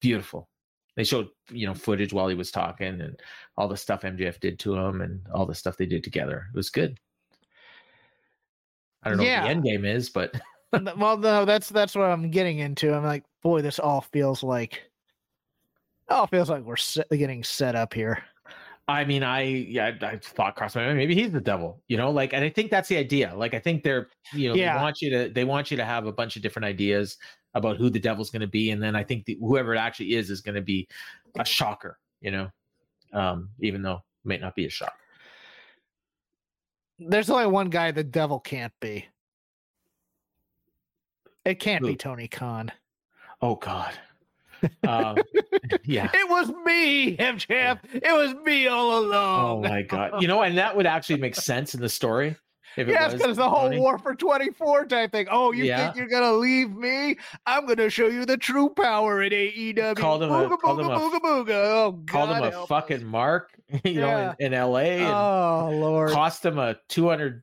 Beautiful. 0.00 0.48
They 0.96 1.04
showed, 1.04 1.28
you 1.50 1.66
know, 1.66 1.74
footage 1.74 2.12
while 2.12 2.28
he 2.28 2.34
was 2.34 2.50
talking 2.50 3.00
and 3.00 3.18
all 3.56 3.66
the 3.66 3.76
stuff 3.76 4.02
MJF 4.02 4.40
did 4.40 4.58
to 4.60 4.74
him 4.76 5.00
and 5.00 5.20
all 5.34 5.46
the 5.46 5.54
stuff 5.54 5.76
they 5.76 5.86
did 5.86 6.04
together. 6.04 6.46
It 6.52 6.56
was 6.56 6.70
good. 6.70 6.98
I 9.02 9.08
don't 9.08 9.18
know 9.18 9.24
Yeah. 9.24 9.40
what 9.40 9.44
the 9.46 9.50
end 9.50 9.64
game 9.64 9.84
is, 9.84 10.08
but 10.10 10.34
well, 10.96 11.16
no, 11.18 11.44
that's 11.44 11.68
that's 11.68 11.94
what 11.94 12.04
I'm 12.04 12.30
getting 12.30 12.58
into. 12.58 12.94
I'm 12.94 13.04
like, 13.04 13.24
boy, 13.42 13.62
this 13.62 13.78
all 13.78 14.00
feels 14.12 14.42
like, 14.42 14.82
all 16.08 16.26
feels 16.26 16.48
like 16.50 16.62
we're 16.64 16.76
se- 16.76 17.04
getting 17.10 17.42
set 17.44 17.74
up 17.74 17.92
here. 17.94 18.22
I 18.88 19.04
mean, 19.04 19.22
I 19.22 19.42
yeah, 19.42 19.92
I, 20.02 20.06
I 20.06 20.18
thought 20.18 20.56
crossed 20.56 20.74
my 20.76 20.84
mind. 20.84 20.98
Maybe 20.98 21.14
he's 21.14 21.30
the 21.32 21.40
devil, 21.40 21.80
you 21.88 21.96
know. 21.96 22.10
Like, 22.10 22.32
and 22.32 22.44
I 22.44 22.50
think 22.50 22.70
that's 22.70 22.88
the 22.88 22.96
idea. 22.96 23.32
Like, 23.34 23.54
I 23.54 23.58
think 23.60 23.82
they're, 23.84 24.08
you 24.32 24.48
know, 24.48 24.54
Yeah. 24.54 24.76
they 24.76 24.82
want 24.82 25.00
you 25.02 25.10
to, 25.10 25.28
they 25.32 25.44
want 25.44 25.70
you 25.70 25.76
to 25.76 25.84
have 25.84 26.06
a 26.06 26.12
bunch 26.12 26.36
of 26.36 26.42
different 26.42 26.66
ideas 26.66 27.16
about 27.54 27.76
who 27.76 27.90
the 27.90 28.00
devil's 28.00 28.30
going 28.30 28.40
to 28.40 28.46
be, 28.48 28.70
and 28.70 28.82
then 28.82 28.96
I 28.96 29.04
think 29.04 29.24
the, 29.26 29.36
whoever 29.40 29.74
it 29.74 29.78
actually 29.78 30.14
is 30.14 30.30
is 30.30 30.40
going 30.40 30.54
to 30.54 30.62
be 30.62 30.88
a 31.38 31.44
shocker, 31.44 31.98
you 32.20 32.30
know, 32.30 32.50
um, 33.12 33.50
even 33.60 33.82
though 33.82 33.96
it 33.96 34.28
might 34.28 34.40
not 34.40 34.56
be 34.56 34.66
a 34.66 34.70
shock. 34.70 34.94
There's 37.08 37.30
only 37.30 37.46
one 37.46 37.70
guy 37.70 37.90
the 37.90 38.04
devil 38.04 38.40
can't 38.40 38.72
be. 38.80 39.06
It 41.44 41.58
can't 41.58 41.84
be 41.84 41.96
Tony 41.96 42.28
Khan. 42.28 42.70
Oh 43.40 43.56
God, 43.56 43.92
um, 44.86 45.16
yeah. 45.84 46.08
It 46.14 46.30
was 46.30 46.48
me, 46.64 47.16
MJF. 47.16 47.80
It 47.92 48.12
was 48.12 48.34
me 48.44 48.68
all 48.68 49.00
along. 49.00 49.66
Oh 49.66 49.68
my 49.68 49.82
God, 49.82 50.22
you 50.22 50.28
know, 50.28 50.42
and 50.42 50.56
that 50.58 50.76
would 50.76 50.86
actually 50.86 51.18
make 51.20 51.34
sense 51.34 51.74
in 51.74 51.80
the 51.80 51.88
story 51.88 52.36
if 52.76 52.88
it 52.88 52.98
was 52.98 53.12
because 53.14 53.36
the 53.36 53.48
whole 53.48 53.68
Tony. 53.68 53.78
War 53.80 53.98
for 53.98 54.14
24 54.14 54.86
type 54.86 55.12
thing. 55.12 55.26
Oh, 55.30 55.52
you 55.52 55.64
Yeah. 55.64 55.84
think 55.84 55.96
you're 55.96 56.08
gonna 56.08 56.32
leave 56.32 56.74
me? 56.76 57.16
I'm 57.46 57.66
gonna 57.66 57.90
show 57.90 58.06
you 58.06 58.24
the 58.24 58.36
true 58.36 58.68
power 58.70 59.22
in 59.22 59.32
AEW. 59.32 59.96
Called 59.96 60.22
him 60.22 60.30
a- 60.30 60.48
booga, 60.48 60.50
him 60.50 60.58
booga, 60.58 60.96
a- 60.96 60.98
booga, 60.98 61.20
booga. 61.20 61.50
Oh, 61.50 62.02
Called 62.06 62.30
him 62.30 62.38
God 62.40 62.52
a 62.54 62.66
fucking 62.66 62.96
us. 62.98 63.02
mark, 63.02 63.50
you 63.84 64.00
know, 64.00 64.34
in, 64.38 64.46
in 64.46 64.54
L.A. 64.54 64.98
and 65.00 65.06
Oh 65.14 65.70
Lord. 65.72 66.10
cost 66.12 66.44
him 66.44 66.58
a 66.58 66.76
two 66.88 67.08
hundred 67.08 67.42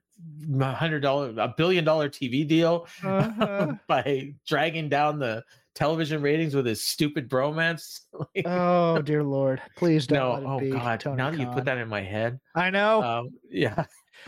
hundred 0.62 1.00
dollar 1.02 1.34
a 1.38 1.54
billion 1.56 1.84
dollar 1.86 2.10
TV 2.10 2.48
deal 2.48 2.88
Uh-huh. 3.04 3.74
by 3.88 4.34
dragging 4.48 4.90
down 4.90 5.20
the 5.20 5.44
television 5.76 6.22
ratings 6.22 6.54
with 6.56 6.66
his 6.66 6.82
stupid 6.84 7.30
bromance. 7.30 8.02
Oh 8.46 9.02
dear 9.02 9.24
Lord. 9.24 9.62
Please 9.78 10.08
don't 10.08 10.44
no, 10.44 10.50
oh 10.62 10.72
god! 10.72 11.06
Now 11.06 11.30
that 11.32 11.40
you 11.40 11.46
put 11.48 11.66
that 11.66 11.78
in 11.78 11.88
my 11.88 12.02
head, 12.02 12.40
I 12.56 12.70
know. 12.70 13.02
um, 13.02 13.30
yeah, 13.50 13.86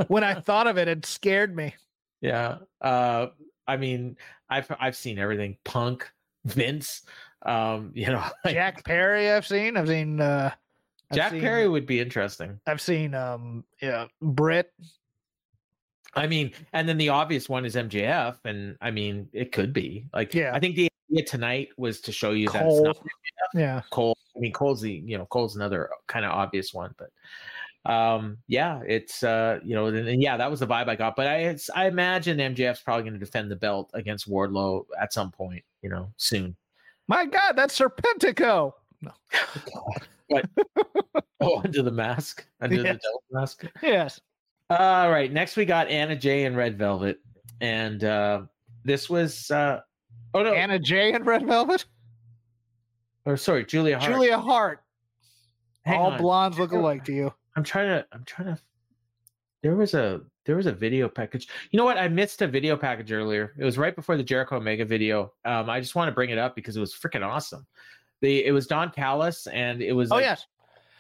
when 0.08 0.24
I 0.24 0.34
thought 0.40 0.68
of 0.68 0.78
it, 0.78 0.88
it 0.88 1.06
scared 1.06 1.56
me. 1.56 1.76
yeah. 2.22 2.58
Uh, 2.82 3.28
I 3.68 3.78
mean, 3.78 4.18
I've 4.50 4.72
I've 4.80 4.96
seen 4.96 5.18
everything. 5.20 5.58
Punk, 5.64 6.12
Vince, 6.46 7.04
um, 7.46 7.92
you 7.96 8.08
know, 8.08 8.24
like, 8.44 8.54
Jack 8.56 8.84
Perry, 8.84 9.32
I've 9.32 9.48
seen. 9.48 9.78
I've 9.78 9.88
seen 9.88 10.20
uh 10.20 10.52
I've 11.12 11.16
Jack 11.16 11.32
seen- 11.32 11.42
Perry 11.42 11.68
would 11.68 11.86
be 11.86 12.00
interesting. 12.00 12.60
I've 12.68 12.82
seen 12.82 13.14
um 13.16 13.64
yeah, 13.82 14.08
Britt. 14.22 14.72
I 16.14 16.28
mean, 16.28 16.52
and 16.74 16.90
then 16.90 16.98
the 16.98 17.10
obvious 17.10 17.48
one 17.48 17.64
is 17.64 17.76
MJF, 17.76 18.36
and 18.44 18.76
I 18.82 18.92
mean, 18.92 19.30
it 19.32 19.52
could 19.54 19.72
be 19.72 20.08
like, 20.14 20.34
Yeah. 20.34 20.52
I 20.54 20.60
think 20.60 20.76
the 20.76 20.90
idea 21.10 21.24
tonight 21.26 21.70
was 21.78 22.02
to 22.02 22.12
show 22.12 22.32
you 22.32 22.50
that 22.50 22.66
it's 22.66 22.74
Cole. 22.76 22.84
not 22.84 22.98
Yeah. 23.54 23.82
Cole. 23.92 24.18
I 24.36 24.40
mean, 24.40 24.52
Cole's 24.52 24.82
the 24.82 24.92
you 24.92 25.18
know 25.18 25.26
Cole's 25.28 25.56
another 25.56 25.90
kind 26.08 26.26
of 26.26 26.32
obvious 26.32 26.74
one, 26.74 26.94
but 26.98 27.12
um, 27.86 28.38
yeah, 28.48 28.82
it's 28.88 29.24
uh, 29.24 29.60
you 29.64 29.74
know, 29.76 29.88
and, 29.88 30.08
and 30.08 30.22
yeah, 30.22 30.38
that 30.38 30.50
was 30.52 30.60
the 30.60 30.68
vibe 30.68 30.88
I 30.88 30.96
got. 30.96 31.16
But 31.16 31.28
I 31.28 31.36
it's, 31.38 31.70
I 31.72 31.88
imagine 31.88 32.38
MJF's 32.38 32.82
probably 32.82 33.04
going 33.04 33.14
to 33.14 33.20
defend 33.20 33.50
the 33.50 33.56
belt 33.56 33.90
against 33.94 34.30
Wardlow 34.30 34.86
at 35.00 35.14
some 35.14 35.32
point, 35.32 35.64
you 35.82 35.90
know, 35.90 36.10
soon. 36.18 36.56
My 37.08 37.26
God, 37.26 37.54
that's 37.54 37.78
Serpentico. 37.80 38.74
No. 39.02 39.12
Oh, 41.44 41.60
under 41.64 41.82
the 41.82 41.92
mask, 41.92 42.46
under 42.62 42.76
Yes. 42.76 42.84
the 42.84 42.94
devil 42.94 43.24
mask. 43.32 43.66
Yes. 43.82 44.22
All 44.70 45.10
right, 45.12 45.32
next 45.34 45.58
we 45.58 45.66
got 45.66 45.88
Anna 45.90 46.16
Jay 46.16 46.46
and 46.46 46.56
Red 46.56 46.78
Velvet, 46.78 47.20
and 47.60 48.04
uh, 48.04 48.44
this 48.86 49.10
was 49.10 49.50
uh, 49.50 49.82
oh 50.36 50.44
no, 50.44 50.54
Anna 50.54 50.78
Jay 50.80 51.12
and 51.14 51.26
Red 51.26 51.46
Velvet. 51.48 51.84
or 53.26 53.36
sorry, 53.38 53.66
Julia 53.66 53.98
Hart. 54.00 54.12
Julia 54.12 54.38
Hart. 54.38 54.84
Hang 55.84 56.00
All 56.00 56.12
on. 56.12 56.18
blondes 56.22 56.60
look 56.60 56.72
alike 56.74 57.04
to 57.06 57.12
you. 57.12 57.34
I'm 57.56 57.64
trying 57.64 57.88
to. 57.88 58.06
I'm 58.12 58.24
trying 58.26 58.56
to. 58.56 58.62
There 59.64 59.76
was 59.76 59.94
a 59.94 60.22
there 60.46 60.56
was 60.56 60.66
a 60.66 60.72
video 60.72 61.08
package. 61.08 61.48
You 61.70 61.78
know 61.78 61.86
what? 61.86 61.98
I 61.98 62.08
missed 62.08 62.42
a 62.42 62.48
video 62.48 62.76
package 62.76 63.12
earlier. 63.12 63.54
It 63.60 63.64
was 63.64 63.78
right 63.78 63.96
before 63.96 64.18
the 64.18 64.24
Jericho 64.24 64.58
Omega 64.58 64.86
video. 64.86 65.34
Um, 65.46 65.70
I 65.70 65.80
just 65.80 65.94
want 65.96 66.08
to 66.10 66.12
bring 66.14 66.32
it 66.32 66.38
up 66.40 66.56
because 66.56 66.76
it 66.76 66.80
was 66.80 66.94
freaking 66.94 67.26
awesome. 67.26 67.68
The 68.22 68.46
it 68.46 68.52
was 68.52 68.66
Don 68.68 68.90
Callis 68.92 69.48
and 69.48 69.82
it 69.82 69.94
was 69.94 70.12
Oh 70.12 70.16
like, 70.16 70.24
yes. 70.24 70.46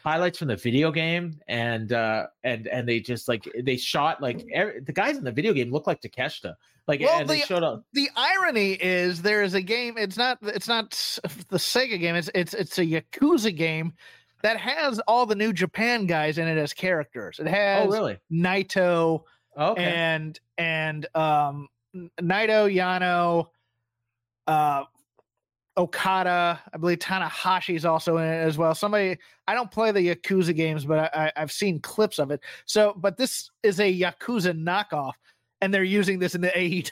highlights 0.03 0.38
from 0.40 0.48
the 0.49 0.56
video 0.56 0.91
game 0.91 1.40
and 1.48 1.91
uh 1.94 2.28
and 2.44 2.68
and 2.68 2.88
they 2.88 2.99
just 2.99 3.28
like 3.28 3.48
they 3.64 3.78
shot 3.78 4.22
like 4.22 4.45
every, 4.53 4.80
the 4.82 4.94
guys 4.94 5.18
in 5.18 5.23
the 5.23 5.32
video 5.32 5.53
game 5.53 5.72
look 5.72 5.88
like 5.88 6.02
Takeshita. 6.02 6.56
Like 6.88 6.99
Well, 6.99 7.19
and 7.19 7.30
they 7.30 7.40
the- 7.41 7.45
showed 7.45 7.64
up. 7.64 7.84
The 7.94 8.10
irony 8.15 8.73
is 8.73 9.22
there 9.22 9.44
is 9.44 9.53
a 9.53 9.61
game. 9.61 9.98
It's 9.98 10.18
not. 10.18 10.40
It's 10.41 10.68
not 10.68 10.91
the 11.49 11.57
Sega 11.57 11.99
game. 11.99 12.15
It's 12.15 12.30
it's 12.36 12.53
it's 12.56 12.78
a 12.80 12.86
Yakuza 12.86 13.56
game 13.56 13.94
that 14.43 14.57
has 14.57 14.99
all 15.07 15.26
the 15.26 15.35
New 15.35 15.53
Japan 15.53 16.05
guys 16.05 16.38
in 16.38 16.47
it 16.47 16.57
as 16.57 16.73
characters. 16.73 17.39
It 17.39 17.47
has 17.47 17.88
Oh 17.88 17.91
really? 17.91 18.19
Naito 18.31 19.23
Okay. 19.57 19.84
and 19.84 20.39
and 20.57 21.05
um 21.15 21.68
Naito, 22.22 22.73
Yano, 22.73 23.47
uh 24.47 24.85
Okada, 25.77 26.59
I 26.73 26.77
believe 26.77 26.99
Tanahashi's 26.99 27.85
also 27.85 28.18
in 28.18 28.26
it 28.26 28.45
as 28.45 28.57
well. 28.57 28.76
Somebody 28.76 29.18
I 29.47 29.53
don't 29.53 29.72
play 29.72 29.91
the 29.91 30.15
Yakuza 30.15 30.55
games, 30.55 30.85
but 30.85 30.99
I, 30.99 31.27
I, 31.27 31.31
I've 31.41 31.51
seen 31.51 31.80
clips 31.80 32.19
of 32.19 32.30
it. 32.31 32.41
So, 32.65 32.93
but 32.97 33.18
this 33.18 33.49
is 33.63 33.80
a 33.80 33.99
Yakuza 33.99 34.53
knockoff, 34.53 35.13
and 35.61 35.73
they're 35.73 35.84
using 35.84 36.19
this 36.19 36.35
in 36.35 36.41
the 36.41 36.49
AEW 36.55 36.91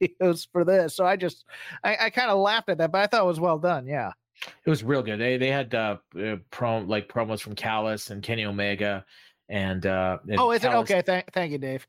videos 0.00 0.46
for 0.52 0.64
this. 0.64 0.94
So 0.94 1.06
I 1.06 1.16
just 1.16 1.44
I, 1.82 1.96
I 2.02 2.10
kind 2.10 2.30
of 2.30 2.38
laughed 2.38 2.68
at 2.68 2.78
that, 2.78 2.92
but 2.92 3.00
I 3.00 3.06
thought 3.06 3.22
it 3.22 3.26
was 3.26 3.40
well 3.40 3.58
done. 3.58 3.86
Yeah. 3.86 4.12
It 4.64 4.70
was 4.70 4.82
real 4.82 5.02
good. 5.02 5.18
They 5.18 5.36
they 5.36 5.50
had 5.50 5.74
uh, 5.74 5.98
uh 6.18 6.36
prom 6.50 6.88
like 6.88 7.08
promos 7.08 7.40
from 7.40 7.54
Callis 7.54 8.10
and 8.10 8.22
Kenny 8.22 8.44
Omega, 8.44 9.04
and 9.48 9.84
uh. 9.86 10.18
and 10.28 10.40
oh, 10.40 10.50
is 10.52 10.64
it 10.64 10.72
okay? 10.72 11.02
Thank 11.02 11.32
thank 11.32 11.52
you, 11.52 11.58
Dave. 11.58 11.86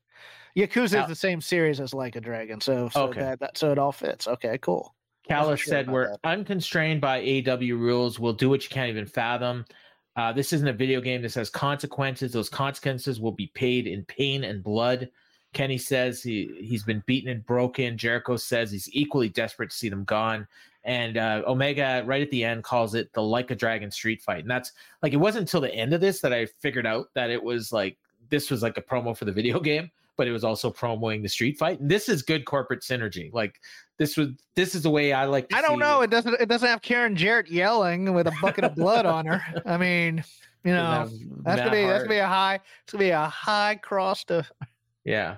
Yakuza 0.58 0.94
Now- 0.94 1.04
is 1.04 1.08
the 1.08 1.16
same 1.16 1.40
series 1.40 1.80
as 1.80 1.94
Like 1.94 2.16
a 2.16 2.22
Dragon, 2.22 2.60
so 2.60 2.90
so 2.90 3.04
Okay. 3.04 3.22
that, 3.22 3.40
that 3.40 3.58
so 3.58 3.72
it 3.72 3.78
all 3.78 3.92
fits. 3.92 4.28
Okay, 4.28 4.58
cool. 4.58 4.94
Wasn't 5.30 5.60
sure 5.60 5.72
said, 5.72 5.90
"We're 5.90 6.10
that. 6.10 6.20
unconstrained 6.26 7.00
by 7.00 7.22
AW 7.22 7.76
rules. 7.78 8.20
We'll 8.20 8.34
do 8.34 8.50
what 8.50 8.64
you 8.64 8.70
can't 8.70 8.90
even 8.90 9.06
fathom. 9.06 9.66
Uh, 10.18 10.34
this 10.34 10.52
isn't 10.52 10.68
a 10.68 10.74
video 10.74 11.00
game. 11.00 11.22
This 11.22 11.36
has 11.36 11.50
consequences. 11.50 12.34
Those 12.34 12.50
consequences 12.50 13.22
will 13.22 13.32
be 13.32 13.48
paid 13.48 13.88
in 13.88 14.04
pain 14.06 14.44
and 14.44 14.64
blood." 14.64 15.10
Kenny 15.54 15.78
says 15.78 16.24
he 16.24 16.50
he's 16.60 16.84
been 16.84 17.04
beaten 17.06 17.30
and 17.30 17.46
broken. 17.46 17.98
Jericho 17.98 18.38
says 18.38 18.72
he's 18.72 18.90
equally 18.94 19.30
desperate 19.30 19.70
to 19.70 19.76
see 19.76 19.90
them 19.90 20.04
gone. 20.06 20.48
And 20.84 21.18
uh, 21.18 21.44
Omega, 21.46 22.04
right 22.06 22.22
at 22.22 22.32
the 22.32 22.44
end, 22.44 22.64
calls 22.64 22.96
it 22.96 23.14
the 23.14 23.22
like 23.22 23.52
a 23.52 23.56
dragon 23.56 23.92
street 23.92 24.22
fight. 24.22 24.40
And 24.40 24.50
that's 24.50 24.72
like 25.04 25.14
it 25.14 25.18
wasn't 25.18 25.42
until 25.42 25.62
the 25.62 25.74
end 25.74 25.94
of 25.94 26.02
this 26.02 26.22
that 26.22 26.34
I 26.34 26.46
figured 26.46 26.88
out 26.88 27.10
that 27.14 27.30
it 27.30 27.42
was 27.42 27.72
like 27.72 27.98
this 28.30 28.50
was 28.50 28.64
like 28.64 28.78
a 28.78 28.82
promo 28.82 29.16
for 29.16 29.26
the 29.26 29.32
video 29.32 29.60
game, 29.62 29.92
but 30.18 30.28
it 30.28 30.32
was 30.32 30.44
also 30.44 30.72
promoting 30.72 31.22
the 31.22 31.30
street 31.30 31.58
fight. 31.58 31.80
And 31.80 31.90
this 31.90 32.10
is 32.10 32.24
good 32.24 32.46
corporate 32.46 32.82
synergy. 32.82 33.32
Like 33.32 33.60
this 33.98 34.18
was 34.18 34.30
this 34.56 34.74
is 34.74 34.82
the 34.82 34.90
way 34.90 35.14
I 35.14 35.26
like. 35.26 35.50
To 35.50 35.58
I 35.58 35.62
don't 35.62 35.78
know. 35.78 36.02
It 36.02 36.10
doesn't. 36.10 36.42
It 36.42 36.50
doesn't 36.50 36.68
have 36.68 36.82
Karen 36.82 37.16
Jarrett 37.16 37.50
yelling 37.50 38.14
with 38.14 38.26
a 38.28 38.34
bucket 38.42 38.64
of 38.64 38.76
blood 38.76 39.06
on 39.06 39.28
her. 39.28 39.44
I 39.68 39.78
mean, 39.78 40.24
you 40.64 40.74
know, 40.74 41.08
that's 41.44 41.60
gonna 41.60 41.70
be 41.70 41.86
that's 41.86 42.04
gonna 42.04 42.10
be 42.10 42.18
a 42.18 42.28
high. 42.28 42.60
It's 42.84 42.94
gonna 42.94 43.04
be 43.04 43.10
a 43.12 43.28
high 43.28 43.76
cross 43.76 44.24
to. 44.26 44.46
Yeah. 45.04 45.38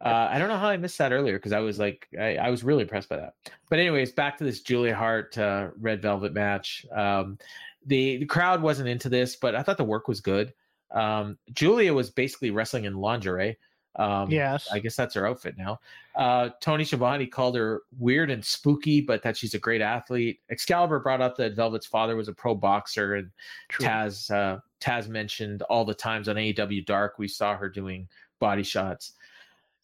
Uh, 0.00 0.28
I 0.30 0.38
don't 0.38 0.48
know 0.48 0.58
how 0.58 0.68
I 0.68 0.76
missed 0.76 0.98
that 0.98 1.12
earlier 1.12 1.38
because 1.38 1.52
I 1.52 1.60
was 1.60 1.78
like, 1.78 2.08
I, 2.18 2.36
I 2.36 2.50
was 2.50 2.64
really 2.64 2.82
impressed 2.82 3.08
by 3.08 3.16
that. 3.16 3.34
But 3.70 3.78
anyways, 3.78 4.12
back 4.12 4.36
to 4.38 4.44
this 4.44 4.60
Julia 4.60 4.94
Hart 4.94 5.36
uh, 5.38 5.68
Red 5.78 6.02
Velvet 6.02 6.32
match. 6.32 6.84
Um, 6.90 7.38
the 7.86 8.18
the 8.18 8.26
crowd 8.26 8.62
wasn't 8.62 8.88
into 8.88 9.08
this, 9.08 9.36
but 9.36 9.54
I 9.54 9.62
thought 9.62 9.76
the 9.76 9.84
work 9.84 10.08
was 10.08 10.20
good. 10.20 10.52
Um, 10.90 11.38
Julia 11.52 11.94
was 11.94 12.10
basically 12.10 12.50
wrestling 12.50 12.84
in 12.84 12.96
lingerie. 12.96 13.58
Um, 13.96 14.30
Yes. 14.30 14.68
I 14.72 14.78
guess 14.78 14.96
that's 14.96 15.14
her 15.14 15.26
outfit 15.26 15.56
now. 15.58 15.80
Uh, 16.14 16.50
Tony 16.60 16.84
Schiavone 16.84 17.26
called 17.26 17.56
her 17.56 17.82
weird 17.98 18.30
and 18.30 18.44
spooky, 18.44 19.00
but 19.00 19.22
that 19.22 19.36
she's 19.36 19.54
a 19.54 19.58
great 19.58 19.80
athlete. 19.80 20.40
Excalibur 20.50 21.00
brought 21.00 21.20
up 21.20 21.36
that 21.36 21.54
Velvet's 21.54 21.86
father 21.86 22.16
was 22.16 22.28
a 22.28 22.32
pro 22.32 22.54
boxer, 22.54 23.16
and 23.16 23.30
True. 23.68 23.86
Taz 23.86 24.30
uh, 24.30 24.58
Taz 24.80 25.08
mentioned 25.08 25.62
all 25.62 25.84
the 25.84 25.94
times 25.94 26.28
on 26.28 26.36
AEW 26.36 26.84
Dark 26.86 27.18
we 27.18 27.28
saw 27.28 27.56
her 27.56 27.68
doing 27.68 28.08
body 28.40 28.62
shots, 28.62 29.12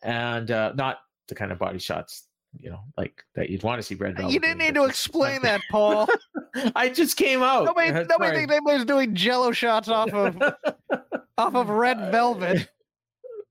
and 0.02 0.50
uh, 0.50 0.72
not 0.74 0.98
the 1.28 1.34
kind 1.34 1.52
of 1.52 1.58
body 1.58 1.78
shots 1.78 2.24
you 2.58 2.70
know 2.70 2.80
like 2.96 3.22
that 3.34 3.50
you'd 3.50 3.62
want 3.62 3.78
to 3.78 3.82
see 3.82 3.94
Red 3.94 4.16
Velvet. 4.16 4.32
You 4.32 4.40
didn't 4.40 4.58
need 4.58 4.74
to 4.74 4.84
explain 4.84 5.42
that, 5.42 5.60
Paul. 5.70 6.08
I 6.74 6.88
just 6.88 7.16
came 7.16 7.42
out. 7.42 7.64
nobody, 7.64 7.90
Uh, 7.90 8.04
nobody 8.08 8.36
thinks 8.36 8.52
anybody's 8.52 8.84
doing 8.84 9.14
Jello 9.14 9.52
shots 9.52 9.88
off 9.88 10.12
of 10.12 10.36
off 11.38 11.54
of 11.54 11.68
Red 11.68 12.10
Velvet. 12.10 12.68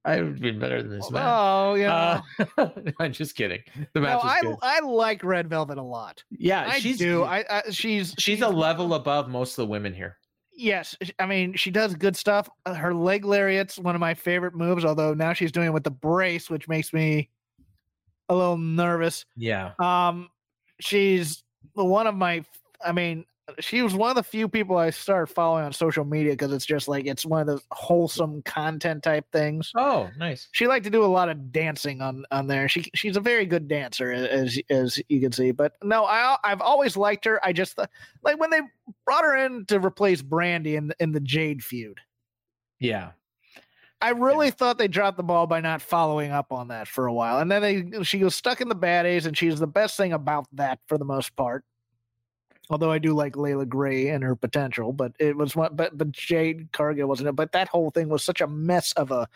I 0.03 0.21
would 0.21 0.39
be 0.39 0.51
better 0.51 0.81
than 0.81 0.97
this 0.97 1.11
match. 1.11 1.23
Oh 1.25 1.73
yeah. 1.75 2.21
Uh, 2.57 2.69
I'm 2.99 3.11
just 3.11 3.35
kidding. 3.35 3.61
The 3.93 3.99
no, 3.99 4.01
match 4.01 4.23
was 4.23 4.31
I 4.31 4.41
good. 4.41 4.55
I 4.61 4.79
like 4.79 5.23
Red 5.23 5.49
Velvet 5.49 5.77
a 5.77 5.83
lot. 5.83 6.23
Yeah, 6.31 6.65
I 6.65 6.79
she's 6.79 6.97
do. 6.97 7.23
I, 7.23 7.45
I 7.49 7.63
she's 7.71 8.15
she's 8.17 8.41
a 8.41 8.47
level 8.47 8.93
above 8.93 9.27
most 9.29 9.51
of 9.51 9.57
the 9.57 9.65
women 9.67 9.93
here. 9.93 10.17
Yes. 10.57 10.95
I 11.19 11.25
mean, 11.25 11.53
she 11.53 11.71
does 11.71 11.95
good 11.95 12.15
stuff. 12.15 12.49
Uh, 12.65 12.73
Her 12.73 12.93
leg 12.93 13.23
lariat's 13.23 13.79
one 13.79 13.95
of 13.95 14.01
my 14.01 14.13
favorite 14.13 14.55
moves. 14.55 14.83
Although 14.83 15.13
now 15.13 15.33
she's 15.33 15.51
doing 15.51 15.67
it 15.67 15.73
with 15.73 15.83
the 15.83 15.91
brace, 15.91 16.49
which 16.49 16.67
makes 16.67 16.91
me 16.91 17.29
a 18.29 18.35
little 18.35 18.57
nervous. 18.57 19.25
Yeah. 19.35 19.71
Um, 19.79 20.29
she's 20.79 21.43
one 21.73 22.07
of 22.07 22.15
my. 22.15 22.43
I 22.85 22.91
mean, 22.91 23.25
she 23.59 23.81
was 23.81 23.93
one 23.93 24.09
of 24.09 24.15
the 24.15 24.23
few 24.23 24.49
people 24.49 24.77
I 24.77 24.89
started 24.89 25.27
following 25.27 25.63
on 25.63 25.71
social 25.71 26.03
media 26.03 26.33
because 26.33 26.51
it's 26.51 26.65
just 26.65 26.87
like 26.87 27.05
it's 27.05 27.25
one 27.25 27.41
of 27.41 27.47
those 27.47 27.63
wholesome 27.71 28.41
content 28.43 29.03
type 29.03 29.25
things. 29.31 29.71
Oh, 29.75 30.09
nice. 30.17 30.49
She 30.51 30.67
liked 30.67 30.83
to 30.85 30.89
do 30.89 31.03
a 31.03 31.07
lot 31.07 31.29
of 31.29 31.51
dancing 31.51 32.01
on 32.01 32.25
on 32.31 32.47
there. 32.47 32.67
She 32.67 32.89
she's 32.93 33.15
a 33.15 33.21
very 33.21 33.45
good 33.45 33.67
dancer 33.67 34.11
as 34.11 34.59
as 34.69 35.01
you 35.07 35.21
can 35.21 35.31
see. 35.31 35.51
But 35.51 35.73
no, 35.83 36.05
I 36.05 36.37
I've 36.43 36.61
always 36.61 36.97
liked 36.97 37.25
her. 37.25 37.43
I 37.45 37.53
just 37.53 37.79
uh, 37.79 37.87
like 38.23 38.39
when 38.39 38.49
they 38.49 38.61
brought 39.05 39.23
her 39.23 39.35
in 39.37 39.65
to 39.67 39.79
replace 39.79 40.21
Brandi 40.21 40.75
in 40.75 40.91
in 40.99 41.11
the 41.13 41.21
Jade 41.21 41.63
feud. 41.63 41.99
Yeah. 42.79 43.11
I 43.99 44.09
really 44.11 44.51
thought 44.51 44.77
they 44.77 44.87
dropped 44.87 45.17
the 45.17 45.23
ball 45.23 45.47
by 45.47 45.59
not 45.59 45.81
following 45.81 46.31
up 46.31 46.51
on 46.51 46.67
that 46.67 46.87
for 46.87 47.07
a 47.07 47.13
while. 47.13 47.39
And 47.39 47.51
then 47.51 47.61
they 47.61 48.03
she 48.03 48.23
was 48.23 48.35
stuck 48.35 48.61
in 48.61 48.69
the 48.69 48.75
baddies, 48.75 49.25
and 49.25 49.35
she's 49.35 49.59
the 49.59 49.67
best 49.67 49.97
thing 49.97 50.13
about 50.13 50.45
that 50.53 50.79
for 50.87 50.97
the 50.97 51.05
most 51.05 51.35
part. 51.35 51.63
Although 52.69 52.91
I 52.91 52.97
do 52.99 53.13
like 53.13 53.37
Leila 53.37 53.65
Grey 53.65 54.09
and 54.09 54.23
her 54.23 54.35
potential, 54.35 54.91
but 54.91 55.13
it 55.19 55.37
was 55.37 55.55
one 55.55 55.75
but 55.75 55.97
but 55.97 56.11
Jade 56.11 56.69
Cargill 56.73 57.07
wasn't 57.07 57.29
it. 57.29 57.35
But 57.35 57.53
that 57.53 57.69
whole 57.69 57.91
thing 57.91 58.09
was 58.09 58.23
such 58.23 58.41
a 58.41 58.47
mess 58.47 58.91
of 58.93 59.11
a 59.11 59.27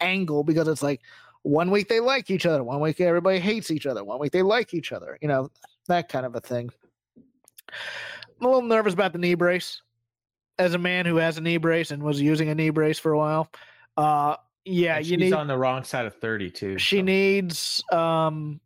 angle 0.00 0.44
because 0.44 0.68
it's 0.68 0.82
like 0.82 1.00
one 1.42 1.70
week 1.70 1.88
they 1.88 2.00
like 2.00 2.30
each 2.30 2.46
other, 2.46 2.62
one 2.62 2.80
week 2.80 3.00
everybody 3.00 3.38
hates 3.40 3.70
each 3.70 3.86
other, 3.86 4.04
one 4.04 4.20
week 4.20 4.32
they 4.32 4.42
like 4.42 4.72
each 4.74 4.92
other, 4.92 5.18
you 5.20 5.28
know, 5.28 5.50
that 5.88 6.08
kind 6.08 6.24
of 6.26 6.34
a 6.36 6.40
thing. 6.40 6.70
I'm 7.68 8.46
a 8.46 8.48
little 8.48 8.62
nervous 8.62 8.94
about 8.94 9.12
the 9.12 9.18
knee 9.18 9.34
brace. 9.34 9.82
As 10.58 10.74
a 10.74 10.78
man 10.78 11.06
who 11.06 11.16
has 11.16 11.36
a 11.38 11.40
knee 11.40 11.58
brace 11.58 11.90
and 11.90 12.02
was 12.02 12.20
using 12.20 12.48
a 12.48 12.54
knee 12.54 12.70
brace 12.70 12.98
for 12.98 13.12
a 13.12 13.18
while, 13.18 13.50
uh, 13.96 14.36
yeah, 14.64 14.98
you 14.98 15.04
she's 15.04 15.18
need 15.18 15.32
on 15.32 15.46
the 15.46 15.56
wrong 15.58 15.84
side 15.84 16.06
of 16.06 16.14
30 16.16 16.50
too. 16.50 16.78
she 16.78 16.98
so- 16.98 17.02
needs 17.02 17.84
um 17.92 18.60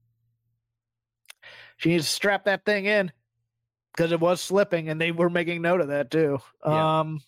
she 1.79 1.91
needs 1.91 2.05
to 2.05 2.11
strap 2.11 2.45
that 2.45 2.65
thing 2.65 2.87
in 2.87 3.11
because 3.95 4.13
it 4.13 4.21
was 4.21 4.41
slipping 4.41 4.89
and 4.89 5.01
they 5.01 5.13
were 5.13 5.31
making 5.31 5.63
note 5.63 5.81
of 5.81 5.89
that 5.89 6.11
too. 6.11 6.39
Yeah. 6.67 7.01
um 7.01 7.21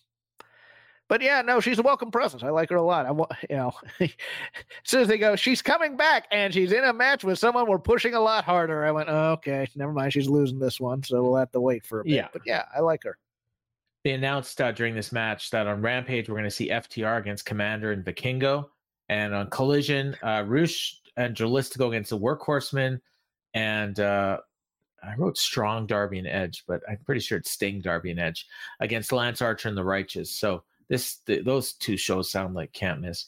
but 1.09 1.21
yeah 1.21 1.41
no 1.41 1.59
she's 1.59 1.79
a 1.79 1.83
welcome 1.83 2.11
presence. 2.11 2.43
I 2.43 2.49
like 2.49 2.69
her 2.69 2.75
a 2.75 2.81
lot. 2.81 3.05
I 3.05 3.09
you 3.49 3.55
know 3.55 3.73
as 3.99 4.09
soon 4.83 5.01
as 5.01 5.07
they 5.07 5.17
go 5.17 5.35
she's 5.35 5.61
coming 5.61 5.97
back 5.97 6.27
and 6.31 6.53
she's 6.53 6.71
in 6.71 6.83
a 6.83 6.93
match 6.93 7.23
with 7.23 7.39
someone 7.39 7.69
we're 7.69 7.79
pushing 7.79 8.13
a 8.13 8.21
lot 8.21 8.45
harder. 8.45 8.85
I 8.85 8.91
went 8.91 9.09
oh, 9.09 9.31
okay 9.33 9.67
never 9.75 9.93
mind 9.93 10.13
she's 10.13 10.29
losing 10.29 10.59
this 10.59 10.79
one 10.79 11.03
so 11.03 11.21
we'll 11.21 11.35
have 11.35 11.51
to 11.51 11.61
wait 11.61 11.85
for 11.85 12.01
a 12.01 12.03
bit. 12.03 12.13
Yeah. 12.13 12.27
but 12.31 12.41
yeah 12.45 12.65
i 12.75 12.79
like 12.79 13.03
her. 13.03 13.17
They 14.03 14.11
announced 14.11 14.59
uh, 14.59 14.71
during 14.73 14.95
this 14.95 15.13
match 15.13 15.49
that 15.51 15.65
on 15.65 15.81
Rampage 15.81 16.27
we're 16.27 16.35
going 16.35 16.43
to 16.43 16.51
see 16.51 16.69
FTR 16.69 17.19
against 17.19 17.45
Komander 17.45 17.93
and 17.93 18.03
Vikingo, 18.03 18.65
and 19.07 19.33
on 19.33 19.49
Collision, 19.49 20.15
uh, 20.21 20.43
Rush 20.45 20.99
and 21.15 21.35
Dralistico 21.35 21.87
against 21.87 22.09
the 22.09 22.19
Workhorsemen, 22.19 22.99
and 23.53 23.99
uh, 23.99 24.39
I 25.03 25.15
wrote 25.17 25.37
Strong 25.37 25.87
Darby 25.87 26.19
and 26.19 26.27
Edge, 26.27 26.63
but 26.67 26.81
I'm 26.89 26.97
pretty 27.05 27.21
sure 27.21 27.37
it's 27.37 27.51
Sting 27.51 27.81
Darby 27.81 28.11
and 28.11 28.19
Edge 28.19 28.47
against 28.79 29.11
Lance 29.11 29.41
Archer 29.41 29.67
and 29.67 29.77
the 29.77 29.83
Righteous. 29.83 30.31
So 30.31 30.63
this 30.89 31.17
th- 31.25 31.45
those 31.45 31.73
two 31.73 31.97
shows 31.97 32.31
sound 32.31 32.53
like 32.53 32.73
can't 32.73 33.01
miss. 33.01 33.27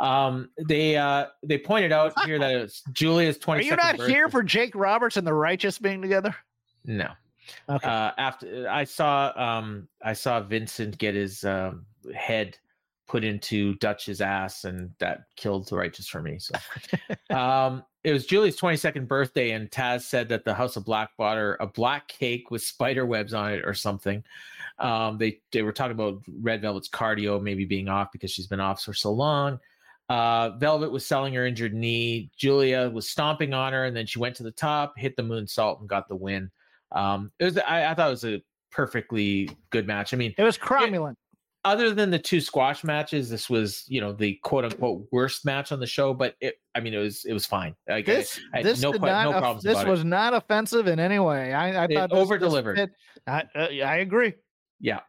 Um, 0.00 0.50
they 0.68 0.96
uh, 0.96 1.26
they 1.42 1.58
pointed 1.58 1.92
out 1.92 2.12
here 2.24 2.38
that 2.38 2.54
it's 2.54 2.82
Julia's 2.92 3.38
22nd 3.38 3.56
are 3.56 3.62
you 3.62 3.76
not 3.76 4.00
here 4.02 4.28
for 4.28 4.42
jake 4.42 4.74
roberts 4.74 5.16
and 5.16 5.26
the 5.26 5.34
righteous 5.34 5.78
being 5.78 6.02
together? 6.02 6.34
No. 6.84 7.10
Okay. 7.68 7.86
Uh 7.86 8.10
after 8.16 8.66
i 8.70 8.84
saw 8.84 9.30
um 9.36 9.86
i 10.02 10.14
saw 10.14 10.40
vincent 10.40 10.96
get 10.96 11.14
his 11.14 11.44
um 11.44 11.84
head 12.14 12.56
put 13.06 13.22
into 13.22 13.74
dutch's 13.74 14.22
ass 14.22 14.64
and 14.64 14.90
that 14.98 15.24
killed 15.36 15.68
the 15.68 15.76
righteous 15.76 16.08
for 16.08 16.22
me 16.22 16.38
so. 16.38 16.54
Um 17.36 17.84
it 18.04 18.12
was 18.12 18.26
julie's 18.26 18.58
22nd 18.58 19.08
birthday 19.08 19.52
and 19.52 19.70
taz 19.70 20.02
said 20.02 20.28
that 20.28 20.44
the 20.44 20.54
house 20.54 20.76
of 20.76 20.84
black 20.84 21.10
bought 21.16 21.36
her 21.36 21.56
a 21.58 21.66
black 21.66 22.06
cake 22.06 22.50
with 22.50 22.62
spider 22.62 23.04
webs 23.06 23.34
on 23.34 23.52
it 23.52 23.62
or 23.64 23.74
something. 23.74 24.22
Um 24.78 25.18
they 25.18 25.40
they 25.50 25.62
were 25.62 25.72
talking 25.72 25.92
about 25.92 26.22
red 26.40 26.60
velvet's 26.60 26.88
cardio 26.88 27.42
maybe 27.42 27.64
being 27.64 27.88
off 27.88 28.12
because 28.12 28.30
she's 28.30 28.46
been 28.46 28.60
off 28.60 28.82
for 28.82 28.92
so 28.92 29.10
long. 29.10 29.58
Uh 30.08 30.50
velvet 30.58 30.92
was 30.92 31.06
selling 31.06 31.34
her 31.34 31.46
injured 31.46 31.74
knee. 31.74 32.30
Julia 32.36 32.90
was 32.90 33.08
stomping 33.08 33.54
on 33.54 33.72
her 33.72 33.86
and 33.86 33.96
then 33.96 34.06
she 34.06 34.18
went 34.18 34.36
to 34.36 34.42
the 34.42 34.52
top 34.52 34.94
hit 34.98 35.16
the 35.16 35.22
moonsault 35.22 35.80
and 35.80 35.88
got 35.88 36.08
the 36.08 36.16
win. 36.16 36.50
Um, 36.92 37.32
it 37.38 37.44
was 37.44 37.58
I, 37.58 37.90
I 37.90 37.94
thought 37.94 38.08
it 38.08 38.10
was 38.10 38.24
a 38.24 38.42
perfectly 38.70 39.50
good 39.70 39.86
match. 39.86 40.14
I 40.14 40.16
mean, 40.16 40.34
it 40.36 40.42
was 40.42 40.58
cromulent 40.58 41.16
other 41.64 41.94
than 41.94 42.10
the 42.10 42.18
two 42.18 42.40
squash 42.40 42.84
matches, 42.84 43.28
this 43.30 43.48
was 43.48 43.84
you 43.88 44.00
know 44.00 44.12
the 44.12 44.34
quote 44.42 44.64
unquote 44.64 45.06
worst 45.12 45.44
match 45.44 45.72
on 45.72 45.80
the 45.80 45.86
show. 45.86 46.12
But 46.14 46.34
it, 46.40 46.56
I 46.74 46.80
mean, 46.80 46.94
it 46.94 46.98
was 46.98 47.24
it 47.24 47.32
was 47.32 47.46
fine. 47.46 47.74
Like, 47.88 48.08
I- 48.08 48.14
this 48.16 48.40
I 48.52 48.56
had 48.58 48.66
this 48.66 48.82
no 48.82 48.92
did 48.92 49.00
not 49.00 49.24
no 49.24 49.30
problems 49.32 49.62
this 49.62 49.72
about 49.74 49.86
it. 49.86 49.90
was 49.90 50.04
not 50.04 50.34
offensive 50.34 50.86
in 50.86 51.00
any 51.00 51.18
way. 51.18 51.52
I, 51.54 51.84
I 51.84 51.86
thought 51.86 52.12
over-delivered. 52.12 52.76
fit- 52.76 52.90
I, 53.26 53.44
uh, 53.54 53.68
I 53.84 53.96
agree. 53.96 54.34
Yeah. 54.80 55.00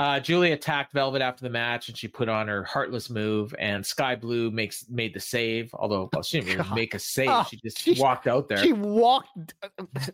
Uh, 0.00 0.18
Julie 0.18 0.52
attacked 0.52 0.92
Velvet 0.94 1.20
after 1.20 1.42
the 1.42 1.50
match, 1.50 1.88
and 1.88 1.96
she 1.98 2.08
put 2.08 2.28
on 2.28 2.48
her 2.48 2.64
heartless 2.64 3.10
move. 3.10 3.54
And 3.58 3.84
Skye 3.84 4.16
Blue 4.16 4.50
makes 4.50 4.88
made 4.88 5.12
the 5.12 5.20
save, 5.20 5.70
although 5.74 6.08
well, 6.12 6.22
she 6.22 6.40
didn't 6.40 6.58
really 6.58 6.74
make 6.74 6.94
a 6.94 6.98
save. 6.98 7.28
Oh, 7.30 7.46
she 7.50 7.58
just 7.62 7.78
she's- 7.80 7.98
walked 7.98 8.26
out 8.26 8.48
there. 8.48 8.56
She 8.58 8.72
walked. 8.72 9.52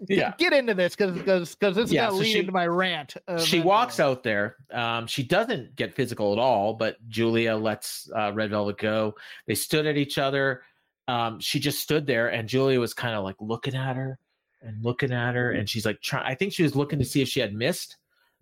Yeah. 0.09 0.33
Get 0.39 0.53
into 0.53 0.75
this 0.75 0.97
because 0.97 1.13
because 1.17 1.55
because 1.55 1.77
this 1.77 1.85
is 1.87 1.93
Yeah, 1.93 2.07
gonna 2.07 2.17
so 2.17 2.21
lead 2.23 2.33
she- 2.33 2.39
into 2.41 2.51
my 2.53 2.67
rant. 2.67 3.17
uh, 3.29 3.39
she 3.39 3.61
walks 3.61 4.01
out 4.01 4.23
there. 4.25 4.57
Um, 4.73 5.07
she 5.07 5.23
doesn't 5.23 5.77
get 5.77 5.95
physical 5.95 6.33
at 6.33 6.39
all, 6.39 6.75
but 6.75 6.97
Julia 7.09 7.55
lets 7.55 8.11
uh, 8.17 8.33
Red 8.35 8.51
Velvet 8.51 8.79
go. 8.79 9.15
They 9.47 9.55
stood 9.55 9.87
at 9.87 9.97
each 9.97 10.19
other. 10.19 10.63
Um, 11.09 11.39
she 11.39 11.61
just 11.61 11.79
stood 11.81 12.07
there, 12.07 12.29
and 12.33 12.49
Julia 12.49 12.81
was 12.81 12.93
kind 12.93 13.15
of 13.15 13.23
like 13.23 13.37
looking 13.39 13.77
at 13.77 13.95
her 13.95 14.19
and 14.63 14.83
looking 14.85 15.13
at 15.13 15.37
her, 15.37 15.53
and 15.53 15.69
she's 15.71 15.87
like 15.87 16.01
trying. 16.01 16.27
I 16.27 16.35
think 16.35 16.53
she 16.53 16.65
was 16.65 16.75
looking 16.75 16.99
to 16.99 17.05
see 17.05 17.23
if 17.23 17.29
she 17.29 17.39
had 17.39 17.55
missed, 17.55 17.97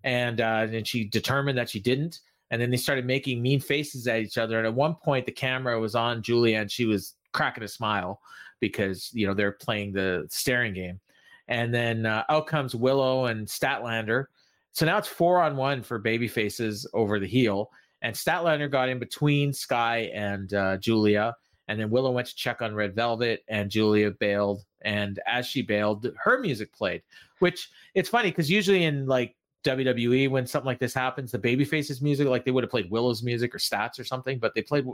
and 0.05 0.39
uh, 0.39 0.83
she 0.83 1.03
determined 1.03 1.57
that 1.57 1.69
she 1.69 1.81
didn't. 1.81 2.21
And 2.51 2.61
then 2.61 2.69
they 2.69 2.77
started 2.77 3.05
making 3.05 3.41
mean 3.41 3.59
faces 3.59 4.07
at 4.07 4.21
each 4.21 4.37
other. 4.37 4.59
And 4.59 4.67
at 4.67 4.73
one 4.73 4.95
point, 4.95 5.25
the 5.25 5.31
camera 5.31 5.79
was 5.79 5.95
on 5.95 6.21
Julia, 6.21 6.59
and 6.59 6.71
she 6.71 6.85
was 6.85 7.15
cracking 7.33 7.63
a 7.63 7.67
smile 7.67 8.21
because 8.61 9.09
you 9.13 9.27
know 9.27 9.33
they're 9.33 9.51
playing 9.51 9.91
the 9.91 10.27
staring 10.29 10.73
game. 10.73 11.01
And 11.47 11.73
then 11.73 12.05
uh, 12.05 12.23
out 12.29 12.47
comes 12.47 12.75
Willow 12.75 13.25
and 13.25 13.47
Statlander. 13.47 14.25
So 14.71 14.85
now 14.85 14.97
it's 14.97 15.07
four 15.07 15.41
on 15.41 15.57
one 15.57 15.83
for 15.83 15.97
baby 15.97 16.27
faces 16.27 16.87
over 16.93 17.19
the 17.19 17.27
heel. 17.27 17.71
And 18.01 18.15
Statlander 18.15 18.69
got 18.69 18.89
in 18.89 18.99
between 18.99 19.53
Skye 19.53 20.11
and 20.13 20.53
uh, 20.53 20.77
Julia. 20.77 21.35
And 21.67 21.79
then 21.79 21.89
Willow 21.89 22.11
went 22.11 22.27
to 22.27 22.35
check 22.35 22.61
on 22.61 22.75
Red 22.75 22.93
Velvet, 22.93 23.43
and 23.47 23.71
Julia 23.71 24.11
bailed. 24.11 24.63
And 24.81 25.19
as 25.25 25.47
she 25.47 25.63
bailed, 25.63 26.07
her 26.23 26.39
music 26.39 26.71
played, 26.73 27.01
which 27.39 27.69
it's 27.95 28.09
funny 28.09 28.29
because 28.29 28.51
usually 28.51 28.83
in 28.83 29.07
like 29.07 29.35
WWE, 29.65 30.29
when 30.29 30.45
something 30.47 30.65
like 30.65 30.79
this 30.79 30.93
happens, 30.93 31.31
the 31.31 31.39
baby 31.39 31.65
faces 31.65 32.01
music, 32.01 32.27
like 32.27 32.45
they 32.45 32.51
would 32.51 32.63
have 32.63 32.71
played 32.71 32.89
Willow's 32.89 33.23
music 33.23 33.53
or 33.53 33.57
Stats 33.57 33.99
or 33.99 34.03
something, 34.03 34.39
but 34.39 34.53
they 34.55 34.61
played 34.61 34.85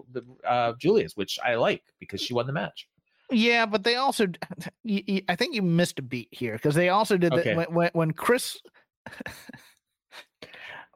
uh, 0.48 0.74
Julia's, 0.80 1.16
which 1.18 1.38
I 1.46 1.56
like 1.56 1.84
because 2.00 2.22
she 2.22 2.34
won 2.34 2.48
the 2.48 2.54
match. 2.54 2.88
Yeah, 3.30 3.66
but 3.66 3.84
they 3.84 3.96
also. 3.96 4.28
I 4.88 5.36
think 5.38 5.56
you 5.56 5.62
missed 5.62 6.00
a 6.00 6.02
beat 6.02 6.30
here 6.32 6.54
because 6.54 6.76
they 6.76 6.90
also 6.90 7.18
did 7.18 7.34
Okay. 7.34 7.54
that 7.54 7.58
when, 7.58 7.74
when 7.74 7.90
when 7.94 8.12
Kris. 8.12 8.60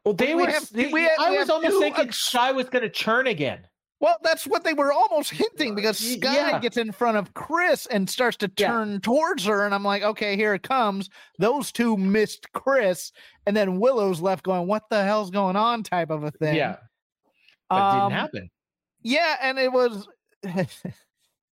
Well, 0.03 0.14
they 0.14 0.35
we 0.35 0.43
were. 0.43 0.52
have- 0.52 0.69
we 0.72 1.10
I 1.18 1.31
we 1.31 1.38
was 1.39 1.49
almost 1.49 1.80
thinking 1.80 2.06
ex- 2.10 2.18
Skye 2.18 2.52
was 2.52 2.69
going 2.69 2.84
to 2.84 2.89
churn 2.89 3.26
again. 3.26 3.68
Well, 4.01 4.17
that's 4.23 4.45
what 4.45 4.63
they 4.65 4.73
were 4.73 4.91
almost 4.91 5.31
hinting 5.31 5.73
because 5.73 5.97
Skye 5.97 6.34
yeah. 6.35 6.59
gets 6.59 6.76
in 6.77 6.91
front 6.91 7.17
of 7.17 7.34
Kris 7.34 7.85
and 7.85 8.09
starts 8.09 8.35
to 8.38 8.51
Yeah. 8.57 8.67
turn 8.67 8.99
towards 9.01 9.45
her, 9.45 9.65
and 9.65 9.73
I'm 9.73 9.84
like, 9.85 10.03
okay, 10.03 10.35
here 10.35 10.53
it 10.53 10.63
comes. 10.63 11.09
Those 11.39 11.72
two 11.72 11.95
missed 11.95 12.51
Kris, 12.51 13.11
and 13.47 13.55
then 13.55 13.80
Willow's 13.80 14.19
left 14.22 14.43
going, 14.43 14.67
"What 14.67 14.84
the 14.89 15.03
hell's 15.03 15.31
going 15.31 15.55
on?" 15.55 15.81
type 15.84 16.09
of 16.09 16.23
a 16.23 16.31
thing. 16.31 16.55
Yeah, 16.55 16.76
but 17.69 17.77
it 17.77 17.81
Um, 17.81 18.09
didn't 18.09 18.19
happen. 18.22 18.49
Yeah, 19.01 19.38
and 19.41 19.57
it 19.57 19.72
was. 19.72 20.07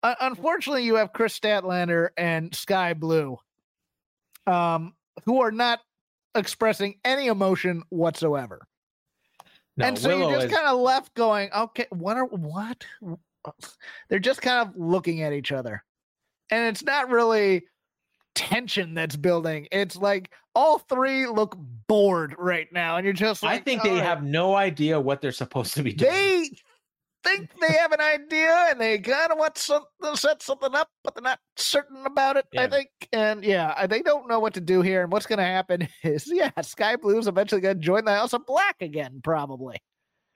Unfortunately, 0.02 0.84
you 0.84 0.94
have 0.94 1.12
Kris 1.12 1.38
Statlander 1.38 2.10
and 2.16 2.54
Skye 2.54 2.94
Blue, 2.94 3.36
um, 4.46 4.94
who 5.24 5.40
are 5.42 5.50
not 5.50 5.80
expressing 6.36 7.00
any 7.04 7.26
emotion 7.26 7.82
whatsoever. 7.88 8.60
No, 9.78 9.86
and 9.86 9.98
so 9.98 10.08
Willow 10.08 10.30
you're 10.30 10.40
just 10.40 10.48
is- 10.48 10.54
kind 10.54 10.66
of 10.68 10.78
left 10.80 11.14
going, 11.14 11.50
okay, 11.56 11.86
what 11.90 12.16
are 12.16 12.24
what? 12.26 12.84
Uh, 13.44 13.50
they're 14.08 14.18
just 14.18 14.42
kind 14.42 14.68
of 14.68 14.76
looking 14.76 15.22
at 15.22 15.32
each 15.32 15.52
other. 15.52 15.84
and 16.50 16.66
it's 16.66 16.82
not 16.84 17.08
really 17.08 17.62
tension 18.34 18.94
that's 18.94 19.16
building. 19.16 19.68
It's 19.72 19.96
like 19.96 20.30
all 20.54 20.78
three 20.78 21.26
look 21.26 21.56
bored 21.86 22.34
right 22.38 22.66
now, 22.72 22.96
and 22.96 23.04
you're 23.04 23.12
just 23.14 23.42
like, 23.42 23.60
I 23.60 23.62
think 23.62 23.82
they 23.82 23.96
have 23.98 24.22
no 24.24 24.54
idea 24.56 24.98
what 25.00 25.20
they're 25.22 25.32
supposed 25.32 25.74
to 25.74 25.82
be 25.82 25.92
doing. 25.92 26.10
They 26.10 26.50
think 27.24 27.50
they 27.60 27.72
have 27.74 27.92
an 27.92 28.00
idea 28.00 28.66
and 28.70 28.80
they 28.80 28.98
kind 28.98 29.32
of 29.32 29.38
want 29.38 29.58
some, 29.58 29.84
to 30.02 30.16
set 30.16 30.42
something 30.42 30.74
up, 30.74 30.88
but 31.04 31.14
they're 31.14 31.22
not 31.22 31.40
certain 31.56 32.04
about 32.06 32.36
it. 32.36 32.46
I 32.56 32.66
think, 32.68 32.88
and 33.12 33.44
yeah, 33.44 33.86
they 33.86 34.02
don't 34.02 34.28
know 34.28 34.40
what 34.40 34.54
to 34.54 34.60
do 34.60 34.82
here. 34.82 35.02
And 35.02 35.12
what's 35.12 35.26
going 35.26 35.38
to 35.38 35.44
happen 35.44 35.88
is, 36.02 36.30
yeah, 36.32 36.50
Skye 36.60 36.96
Blue's 36.96 37.26
eventually 37.26 37.60
going 37.60 37.76
to 37.78 37.82
join 37.82 38.04
the 38.04 38.14
House 38.14 38.32
of 38.32 38.46
Black 38.46 38.76
again, 38.80 39.20
probably. 39.22 39.76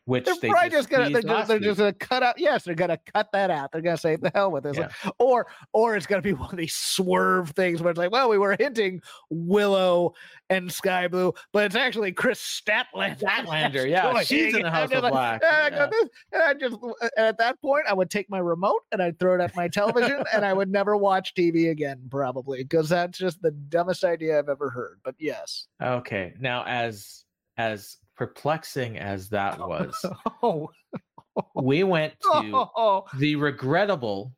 Which 0.04 0.24
They're 0.24 0.34
they 0.40 0.48
probably 0.48 0.70
just 0.70 0.88
gonna 0.90 1.10
they're 1.10 1.22
just, 1.22 1.46
they're 1.48 1.60
just 1.60 1.78
gonna 1.78 1.92
cut 1.92 2.24
out. 2.24 2.36
Yes, 2.36 2.64
they're 2.64 2.74
gonna 2.74 2.98
cut 3.14 3.28
that 3.32 3.50
out. 3.52 3.70
They're 3.70 3.80
gonna 3.82 3.96
say 3.96 4.16
the 4.16 4.32
hell 4.34 4.50
with 4.50 4.64
this, 4.64 4.76
Yeah. 4.76 4.88
or 5.20 5.46
or 5.72 5.94
it's 5.94 6.06
gonna 6.06 6.22
be 6.22 6.32
one 6.32 6.50
of 6.50 6.56
these 6.56 6.74
swerve 6.74 7.50
things 7.50 7.80
where 7.80 7.90
it's 7.92 7.98
like, 7.98 8.10
well, 8.10 8.28
we 8.28 8.36
were 8.36 8.56
hinting 8.58 9.00
Willow 9.30 10.14
and 10.50 10.70
Skye 10.72 11.06
Blue, 11.06 11.32
but 11.52 11.66
it's 11.66 11.76
actually 11.76 12.10
Kris 12.10 12.40
Statlander. 12.40 13.20
Statlander, 13.20 13.88
yeah, 13.88 14.08
Like, 14.08 14.26
she's 14.26 14.54
in 14.56 14.62
the 14.62 14.70
House 14.70 14.90
of 14.90 15.04
like, 15.04 15.12
Black. 15.12 15.42
"Ah, 15.44 15.48
I 15.66 15.68
yeah. 15.70 15.88
and 16.32 16.42
I 16.42 16.54
just 16.54 16.76
and 16.82 17.26
at 17.26 17.38
that 17.38 17.60
point, 17.62 17.84
I 17.88 17.94
would 17.94 18.10
take 18.10 18.28
my 18.28 18.38
remote 18.40 18.82
and 18.90 19.00
I'd 19.00 19.20
throw 19.20 19.36
it 19.36 19.40
at 19.40 19.54
my 19.54 19.68
television, 19.68 20.24
and 20.34 20.44
I 20.44 20.52
would 20.52 20.68
never 20.70 20.96
watch 20.96 21.32
TV 21.34 21.70
again, 21.70 22.00
probably, 22.10 22.64
because 22.64 22.88
that's 22.88 23.16
just 23.18 23.40
the 23.40 23.52
dumbest 23.52 24.02
idea 24.02 24.38
I've 24.38 24.48
ever 24.48 24.68
heard. 24.68 24.98
But 25.04 25.14
yes, 25.20 25.68
Okay, 25.80 26.34
now 26.40 26.64
as 26.66 27.24
as 27.56 27.98
perplexing 28.16 28.98
as 28.98 29.28
that 29.30 29.59
was, 29.59 30.05
oh, 30.43 30.70
we 31.55 31.82
went 31.82 32.14
to 32.20 32.68
oh, 32.76 33.05
the 33.18 33.36
regrettable. 33.36 34.32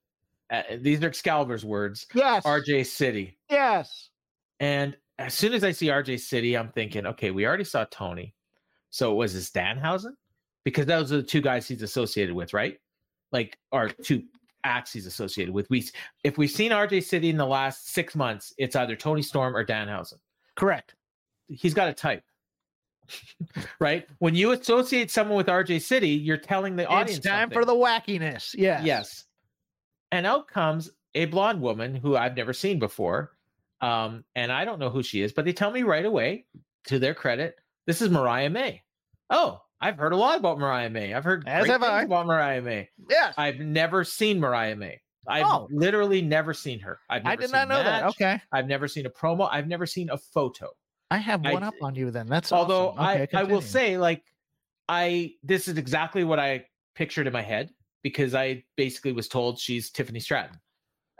Uh, 0.51 0.63
these 0.79 1.03
are 1.03 1.09
Excalibur's 1.09 1.65
words. 1.65 2.07
yes, 2.15 2.45
RJ 2.45 2.87
City, 2.87 3.39
yes. 3.51 4.11
and 4.61 4.97
as 5.19 5.35
soon 5.35 5.53
as 5.53 5.65
I 5.65 5.73
see 5.73 5.87
RJ 5.87 6.21
City, 6.21 6.57
I'm 6.57 6.69
thinking, 6.71 7.07
okay, 7.07 7.31
we 7.31 7.47
already 7.47 7.65
saw 7.65 7.85
Toni, 7.91 8.35
so 8.91 9.15
was 9.15 9.35
this 9.35 9.51
Danhausen? 9.51 10.15
Because 10.65 10.87
those 10.87 11.13
are 11.13 11.17
the 11.17 11.23
two 11.23 11.41
guys 11.41 11.69
he's 11.69 11.83
associated 11.83 12.35
with, 12.35 12.53
right? 12.53 12.79
Like, 13.33 13.59
or 13.71 13.89
two 13.89 14.23
acts 14.65 14.93
he's 14.93 15.07
associated 15.07 15.53
with. 15.53 15.69
We, 15.69 15.87
if 16.25 16.39
we've 16.39 16.51
seen 16.51 16.71
RJ 16.73 17.05
City 17.05 17.29
in 17.29 17.37
the 17.37 17.47
last 17.47 17.89
six 17.89 18.15
months, 18.15 18.55
it's 18.59 18.75
either 18.75 18.97
Toni 18.97 19.23
Storm 19.23 19.57
or 19.57 19.65
Danhausen. 19.65 20.19
Correct. 20.57 20.95
he's 21.49 21.75
got 21.75 21.89
a 21.89 21.93
type. 21.93 22.25
right? 23.81 24.07
When 24.19 24.35
you 24.35 24.53
associate 24.53 25.11
someone 25.11 25.37
with 25.37 25.47
RJ 25.47 25.83
City, 25.83 26.11
you're 26.11 26.37
telling 26.37 26.77
the 26.77 26.87
audience 26.87 27.19
It's 27.19 27.27
time 27.27 27.45
something. 27.51 27.59
for 27.59 27.65
the 27.65 27.75
wackiness. 27.75 28.55
Yes. 28.57 28.85
Yes. 28.85 29.25
And 30.13 30.27
out 30.27 30.49
comes 30.49 30.91
a 31.15 31.25
blonde 31.27 31.61
woman 31.61 31.95
who 31.95 32.17
I've 32.17 32.37
never 32.37 32.53
seen 32.53 32.79
before. 32.79 33.33
Um, 33.81 34.25
and 34.35 34.51
I 34.51 34.65
don't 34.65 34.79
know 34.79 34.91
who 34.91 35.03
she 35.03 35.21
is, 35.23 35.33
but 35.33 35.45
they 35.45 35.53
tell 35.53 35.71
me 35.71 35.83
right 35.83 36.05
away, 36.07 36.47
to 36.87 36.99
their 36.99 37.15
credit, 37.15 37.57
this 37.87 38.01
is 38.03 38.11
Mariah 38.11 38.51
May. 38.51 38.83
Oh, 39.31 39.61
I've 39.81 39.99
heard 39.99 40.13
a 40.13 40.17
lot 40.17 40.39
about 40.39 40.59
Mariah 40.59 40.91
May. 40.91 41.13
I've 41.13 41.25
heard 41.25 41.47
As 41.47 41.63
great 41.63 41.73
have 41.73 41.83
I. 41.83 42.03
about 42.03 42.27
Mariah 42.27 42.63
May. 42.63 42.89
Yes. 43.11 43.35
I've 43.37 43.59
never 43.59 44.05
seen 44.05 44.41
Mariah 44.41 44.77
May. 44.77 45.01
I've 45.27 45.45
Oh. 45.47 45.69
literally 45.71 46.21
never 46.23 46.53
seen 46.55 46.81
her. 46.81 47.01
I've 47.11 47.25
never 47.25 47.33
I 47.33 47.37
did 47.37 47.47
seen 47.47 47.53
not 47.53 47.69
know 47.69 47.83
that. 47.83 48.05
Okay. 48.05 48.41
I've 48.53 48.67
never 48.67 48.87
seen 48.89 49.07
a 49.07 49.11
promo. 49.11 49.49
I've 49.51 49.67
never 49.67 49.87
seen 49.87 50.11
a 50.11 50.19
photo. 50.19 50.69
I 51.15 51.19
have 51.19 51.47
I- 51.47 51.53
one 51.53 51.63
up 51.63 51.75
on 51.81 51.95
you 51.95 52.11
then. 52.11 52.27
That's 52.27 52.51
although 52.53 52.89
awesome. 52.91 53.01
I, 53.01 53.21
Okay, 53.23 53.39
I 53.39 53.43
will 53.45 53.61
say 53.61 53.97
like 53.97 54.23
i 54.89 55.33
this 55.43 55.67
is 55.67 55.79
exactly 55.79 56.25
what 56.25 56.39
i 56.39 56.63
pictured 56.95 57.27
in 57.27 57.33
my 57.33 57.41
head 57.41 57.71
because 58.03 58.35
i 58.35 58.63
basically 58.77 59.13
was 59.13 59.29
told 59.29 59.59
she's 59.59 59.91
tiffany 59.91 60.21
stratton. 60.21 60.59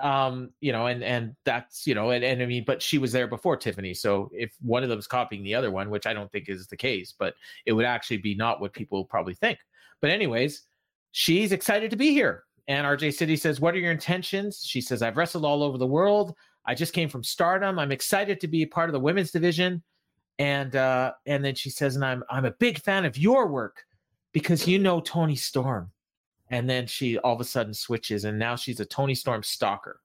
Um 0.01 0.51
you 0.61 0.73
know 0.73 0.87
and 0.87 1.03
and 1.03 1.35
that's 1.45 1.87
you 1.87 1.95
know 1.95 2.11
and, 2.11 2.23
and 2.25 2.43
i 2.43 2.47
mean 2.47 2.65
but 2.67 2.83
she 2.83 2.99
was 2.99 3.13
there 3.13 3.27
before 3.27 3.57
tiffany 3.57 3.95
so 3.95 4.29
if 4.33 4.53
one 4.61 4.83
of 4.83 4.91
them's 4.91 5.07
copying 5.07 5.43
the 5.45 5.55
other 5.55 5.71
one 5.71 5.89
which 5.89 6.07
i 6.07 6.13
don't 6.13 6.31
think 6.31 6.49
is 6.49 6.67
the 6.67 6.77
case 6.77 7.15
but 7.19 7.35
it 7.65 7.73
would 7.73 7.87
actually 7.87 8.19
be 8.19 8.35
not 8.35 8.61
what 8.61 8.73
people 8.73 9.05
probably 9.05 9.35
think. 9.35 9.59
But 10.03 10.11
anyways 10.11 10.63
she's 11.13 11.53
excited 11.53 11.91
to 11.91 11.97
be 11.97 12.11
here 12.11 12.45
and 12.69 12.87
rj 12.87 13.15
city 13.15 13.37
says 13.37 13.61
what 13.61 13.75
are 13.75 13.79
your 13.79 13.93
intentions? 13.93 14.63
She 14.67 14.81
says 14.83 15.01
i've 15.01 15.17
wrestled 15.17 15.45
all 15.47 15.63
over 15.63 15.79
the 15.79 15.87
world 15.87 16.35
i 16.67 16.75
just 16.75 16.93
came 16.93 17.09
from 17.09 17.23
stardom. 17.23 17.79
I'm 17.79 17.93
excited 17.93 18.41
to 18.41 18.49
be 18.49 18.65
part 18.67 18.89
of 18.89 18.93
the 18.93 19.01
women's 19.01 19.31
division. 19.31 19.83
And 20.39 20.75
uh 20.75 21.13
and 21.27 21.45
then 21.45 21.55
she 21.55 21.71
says 21.71 21.95
and 21.95 22.05
i'm 22.05 22.25
i'm 22.29 22.45
a 22.45 22.51
big 22.53 22.81
fan 22.81 23.05
of 23.05 23.17
your 23.17 23.47
work 23.47 23.85
because 24.33 24.67
you 24.67 24.79
know 24.79 25.01
toni 25.01 25.37
storm. 25.37 25.91
And 26.51 26.69
then 26.69 26.87
she 26.87 27.19
all 27.19 27.35
of 27.35 27.41
a 27.41 27.45
sudden 27.45 27.73
switches 27.75 28.25
and 28.25 28.39
now 28.39 28.57
she's 28.57 28.81
a 28.81 28.85
toni 28.85 29.15
storm 29.15 29.43
stalker. 29.43 30.01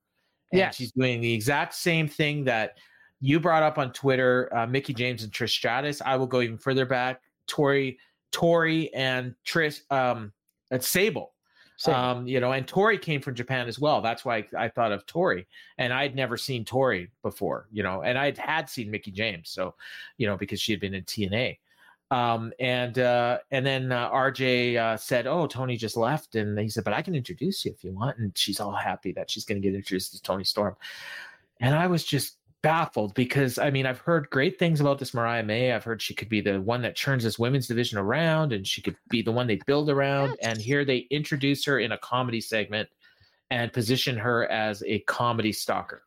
And 0.51 0.59
Yes. 0.59 0.75
she's 0.75 0.91
doing 0.91 1.21
the 1.21 1.33
exact 1.33 1.73
same 1.75 2.07
thing 2.07 2.43
that 2.45 2.77
you 3.21 3.39
brought 3.39 3.63
up 3.63 3.77
on 3.77 3.91
twitter 3.91 4.49
uh, 4.55 4.65
mickie 4.67 4.93
james 4.93 5.23
and 5.23 5.31
trish 5.31 5.49
stratus. 5.51 6.01
I 6.05 6.15
will 6.15 6.27
go 6.27 6.41
even 6.41 6.57
further 6.57 6.85
back. 6.85 7.21
Tori 7.47 7.97
tori 8.31 8.93
and 8.93 9.33
trish 9.45 9.81
um 9.89 10.31
and 10.69 10.83
sable 10.83 11.33
Same. 11.79 11.95
um, 11.95 12.27
you 12.27 12.41
know, 12.41 12.51
and 12.51 12.67
Tori 12.67 12.97
came 12.97 13.21
from 13.21 13.35
Japan 13.35 13.69
as 13.69 13.79
well. 13.79 14.01
That's 14.01 14.25
why 14.25 14.45
I 14.57 14.67
thought 14.67 14.91
of 14.91 15.05
Tori, 15.05 15.47
and 15.77 15.93
I'd 15.93 16.13
never 16.13 16.35
seen 16.35 16.65
Tori 16.65 17.09
before, 17.23 17.67
you 17.71 17.83
know, 17.83 18.01
and 18.01 18.17
I'd 18.17 18.37
had 18.37 18.69
seen 18.69 18.91
Mickie 18.91 19.11
James, 19.11 19.49
so 19.49 19.75
you 20.17 20.27
know, 20.27 20.35
because 20.35 20.59
she 20.59 20.73
had 20.73 20.81
been 20.81 20.93
in 20.93 21.05
TNA. 21.05 21.57
Um, 22.11 22.51
and 22.59 22.99
uh, 22.99 23.37
and 23.51 23.65
then 23.65 23.93
uh, 23.93 24.11
RJ 24.11 24.75
uh, 24.75 24.97
said, 24.97 25.25
"Oh, 25.25 25.47
Toni 25.47 25.77
just 25.77 25.95
left," 25.95 26.35
and 26.35 26.59
he 26.59 26.67
said, 26.67 26.83
"But 26.83 26.93
I 26.93 27.01
can 27.01 27.15
introduce 27.15 27.63
you 27.63 27.71
if 27.71 27.81
you 27.81 27.93
want." 27.93 28.17
And 28.17 28.37
she's 28.37 28.59
all 28.59 28.73
happy 28.73 29.13
that 29.13 29.31
she's 29.31 29.45
going 29.45 29.61
to 29.61 29.65
get 29.65 29.73
introduced 29.73 30.11
to 30.13 30.21
Toni 30.21 30.43
Storm. 30.43 30.75
And 31.61 31.73
I 31.73 31.87
was 31.87 32.03
just 32.03 32.38
baffled 32.61 33.13
because 33.13 33.57
I 33.57 33.69
mean 33.69 33.85
I've 33.85 33.99
heard 33.99 34.29
great 34.29 34.59
things 34.59 34.81
about 34.81 34.99
this 34.99 35.13
Mariah 35.13 35.43
May. 35.43 35.71
I've 35.71 35.83
heard 35.83 36.01
she 36.01 36.13
could 36.13 36.29
be 36.29 36.41
the 36.41 36.61
one 36.61 36.81
that 36.81 36.97
turns 36.97 37.23
this 37.23 37.39
women's 37.39 37.67
division 37.67 37.97
around 37.97 38.53
and 38.53 38.67
she 38.67 38.81
could 38.81 38.95
be 39.09 39.21
the 39.21 39.31
one 39.31 39.47
they 39.47 39.59
build 39.65 39.89
around. 39.89 40.37
And 40.41 40.59
here 40.59 40.83
they 40.83 41.07
introduce 41.09 41.63
her 41.65 41.79
in 41.79 41.93
a 41.93 41.97
comedy 41.99 42.41
segment 42.41 42.89
and 43.49 43.73
position 43.73 44.17
her 44.17 44.49
as 44.51 44.83
a 44.85 44.99
comedy 44.99 45.51
stalker. 45.51 46.03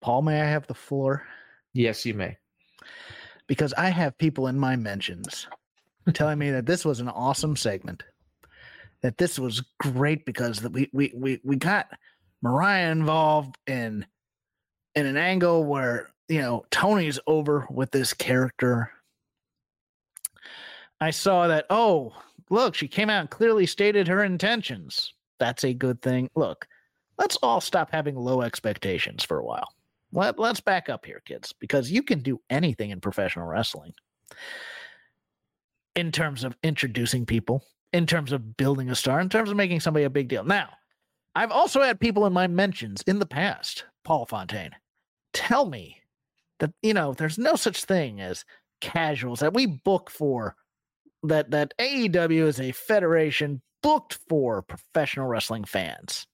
Paul, 0.00 0.22
may 0.22 0.40
I 0.40 0.46
have 0.46 0.66
the 0.66 0.74
floor? 0.74 1.26
Yes, 1.72 2.04
you 2.06 2.14
may. 2.14 2.36
Because 3.46 3.74
I 3.74 3.88
have 3.88 4.16
people 4.18 4.46
in 4.46 4.58
my 4.58 4.76
mentions 4.76 5.46
telling 6.12 6.38
me 6.38 6.50
that 6.50 6.66
this 6.66 6.84
was 6.84 7.00
an 7.00 7.08
awesome 7.08 7.56
segment. 7.56 8.02
That 9.02 9.18
this 9.18 9.38
was 9.38 9.62
great 9.80 10.24
because 10.24 10.60
that 10.60 10.72
we 10.72 10.88
we 10.92 11.12
we 11.14 11.40
we 11.44 11.56
got 11.56 11.88
Mariah 12.42 12.90
involved 12.90 13.58
in 13.66 14.06
in 14.94 15.06
an 15.06 15.16
angle 15.16 15.64
where 15.64 16.10
you 16.28 16.40
know 16.40 16.64
Toni's 16.70 17.18
over 17.26 17.66
with 17.70 17.90
this 17.90 18.12
character. 18.12 18.90
I 21.00 21.10
saw 21.10 21.48
that. 21.48 21.66
Oh, 21.70 22.14
look, 22.50 22.74
she 22.74 22.88
came 22.88 23.10
out 23.10 23.20
and 23.20 23.30
clearly 23.30 23.66
stated 23.66 24.08
her 24.08 24.24
intentions. 24.24 25.12
That's 25.38 25.64
a 25.64 25.74
good 25.74 26.00
thing. 26.00 26.30
Look, 26.34 26.66
let's 27.18 27.36
all 27.36 27.60
stop 27.60 27.90
having 27.90 28.16
low 28.16 28.42
expectations 28.42 29.24
for 29.24 29.38
a 29.38 29.44
while. 29.44 29.68
Let, 30.12 30.38
let's 30.38 30.60
back 30.60 30.88
up 30.88 31.04
here, 31.04 31.22
kids, 31.26 31.52
because 31.52 31.90
you 31.90 32.02
can 32.02 32.20
do 32.20 32.40
anything 32.48 32.90
in 32.90 33.00
professional 33.00 33.46
wrestling 33.46 33.92
in 35.96 36.12
terms 36.12 36.44
of 36.44 36.56
introducing 36.62 37.26
people, 37.26 37.64
in 37.92 38.06
terms 38.06 38.32
of 38.32 38.56
building 38.56 38.90
a 38.90 38.94
star, 38.94 39.20
in 39.20 39.28
terms 39.28 39.50
of 39.50 39.56
making 39.56 39.80
somebody 39.80 40.04
a 40.04 40.10
big 40.10 40.28
deal. 40.28 40.44
Now, 40.44 40.70
I've 41.34 41.50
also 41.50 41.82
had 41.82 41.98
people 41.98 42.26
in 42.26 42.32
my 42.32 42.46
mentions 42.46 43.02
in 43.02 43.18
the 43.18 43.26
past, 43.26 43.84
Paul 44.04 44.26
Fontaine, 44.26 44.74
tell 45.34 45.66
me 45.66 46.00
that, 46.60 46.72
you 46.82 46.94
know, 46.94 47.12
there's 47.12 47.38
no 47.38 47.56
such 47.56 47.84
thing 47.84 48.20
as 48.20 48.44
casuals 48.80 49.40
that 49.40 49.54
we 49.54 49.66
book 49.66 50.10
for 50.10 50.56
that 51.22 51.50
that 51.50 51.74
AEW 51.78 52.46
is 52.46 52.60
a 52.60 52.72
federation 52.72 53.60
booked 53.82 54.18
for 54.28 54.62
professional 54.62 55.26
wrestling 55.26 55.64
fans. 55.64 56.26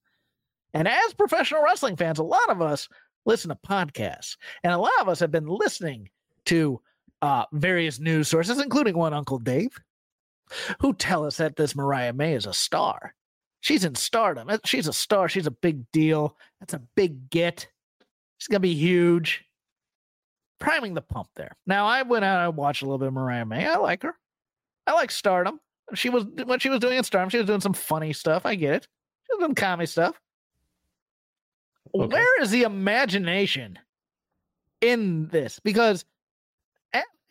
And 0.75 0.87
as 0.87 1.15
professional 1.15 1.63
wrestling 1.63 1.97
fans, 1.97 2.19
a 2.19 2.25
lot 2.25 2.49
of 2.49 2.63
us 2.63 2.89
listen 3.27 3.49
to 3.49 3.59
podcasts, 3.67 4.37
and 4.63 4.73
a 4.73 4.79
lot 4.79 4.93
of 5.01 5.09
us 5.09 5.21
have 5.21 5.31
been 5.31 5.49
listening 5.49 6.09
to 6.47 6.81
uh, 7.23 7.45
various 7.53 7.99
news 7.99 8.29
sources, 8.29 8.61
including 8.61 8.97
one 8.97 9.13
Uncle 9.13 9.39
Dave, 9.39 9.77
who 10.81 10.95
tell 10.95 11.25
us 11.25 11.37
that 11.37 11.57
this 11.57 11.77
Mariah 11.77 12.13
May 12.13 12.35
is 12.35 12.47
a 12.47 12.53
star. 12.53 13.15
She's 13.61 13.85
in 13.85 13.95
stardom. 13.95 14.49
She's 14.65 14.89
a 14.89 14.93
star. 14.93 15.29
She's 15.29 15.47
a 15.47 15.53
big 15.53 15.91
deal. 15.93 16.37
That's 16.61 16.75
a 16.75 16.83
big 16.97 17.31
get. 17.31 17.69
She's 18.41 18.49
gonna 18.49 18.61
be 18.61 18.75
huge. 18.75 19.45
Priming 20.59 20.95
the 20.95 21.03
pump 21.03 21.29
there. 21.37 21.57
Now 21.67 21.87
I 21.87 22.03
went 22.03 22.25
out 22.25 22.49
and 22.49 22.57
watched 22.57 22.83
a 22.83 22.87
little 22.87 22.99
bit 22.99 23.09
of 23.09 23.15
Mariah 23.15 23.47
May. 23.47 23.67
I 23.67 23.77
like 23.77 24.03
her. 24.03 24.15
I 24.87 24.95
like 24.95 25.11
stardom. 25.11 25.61
She 25.95 26.11
was 26.11 26.25
what 26.45 26.61
she 26.61 26.69
was 26.69 26.81
doing 26.81 26.99
in 26.99 27.05
Stardom. 27.05 27.31
She 27.31 27.39
was 27.39 27.47
doing 27.47 27.61
some 27.61 27.73
funny 27.73 28.13
stuff. 28.13 28.47
I 28.47 28.55
get 28.57 28.75
it. 28.75 28.89
She 29.27 29.37
was 29.37 29.45
doing 29.45 29.55
comedy 29.55 29.87
stuff. 29.87 30.21
Okay. 31.95 32.07
Where 32.07 32.43
is 32.43 32.51
the 32.51 32.63
imagination 32.63 33.79
in 34.81 35.29
this? 35.29 35.61
Because 35.61 36.05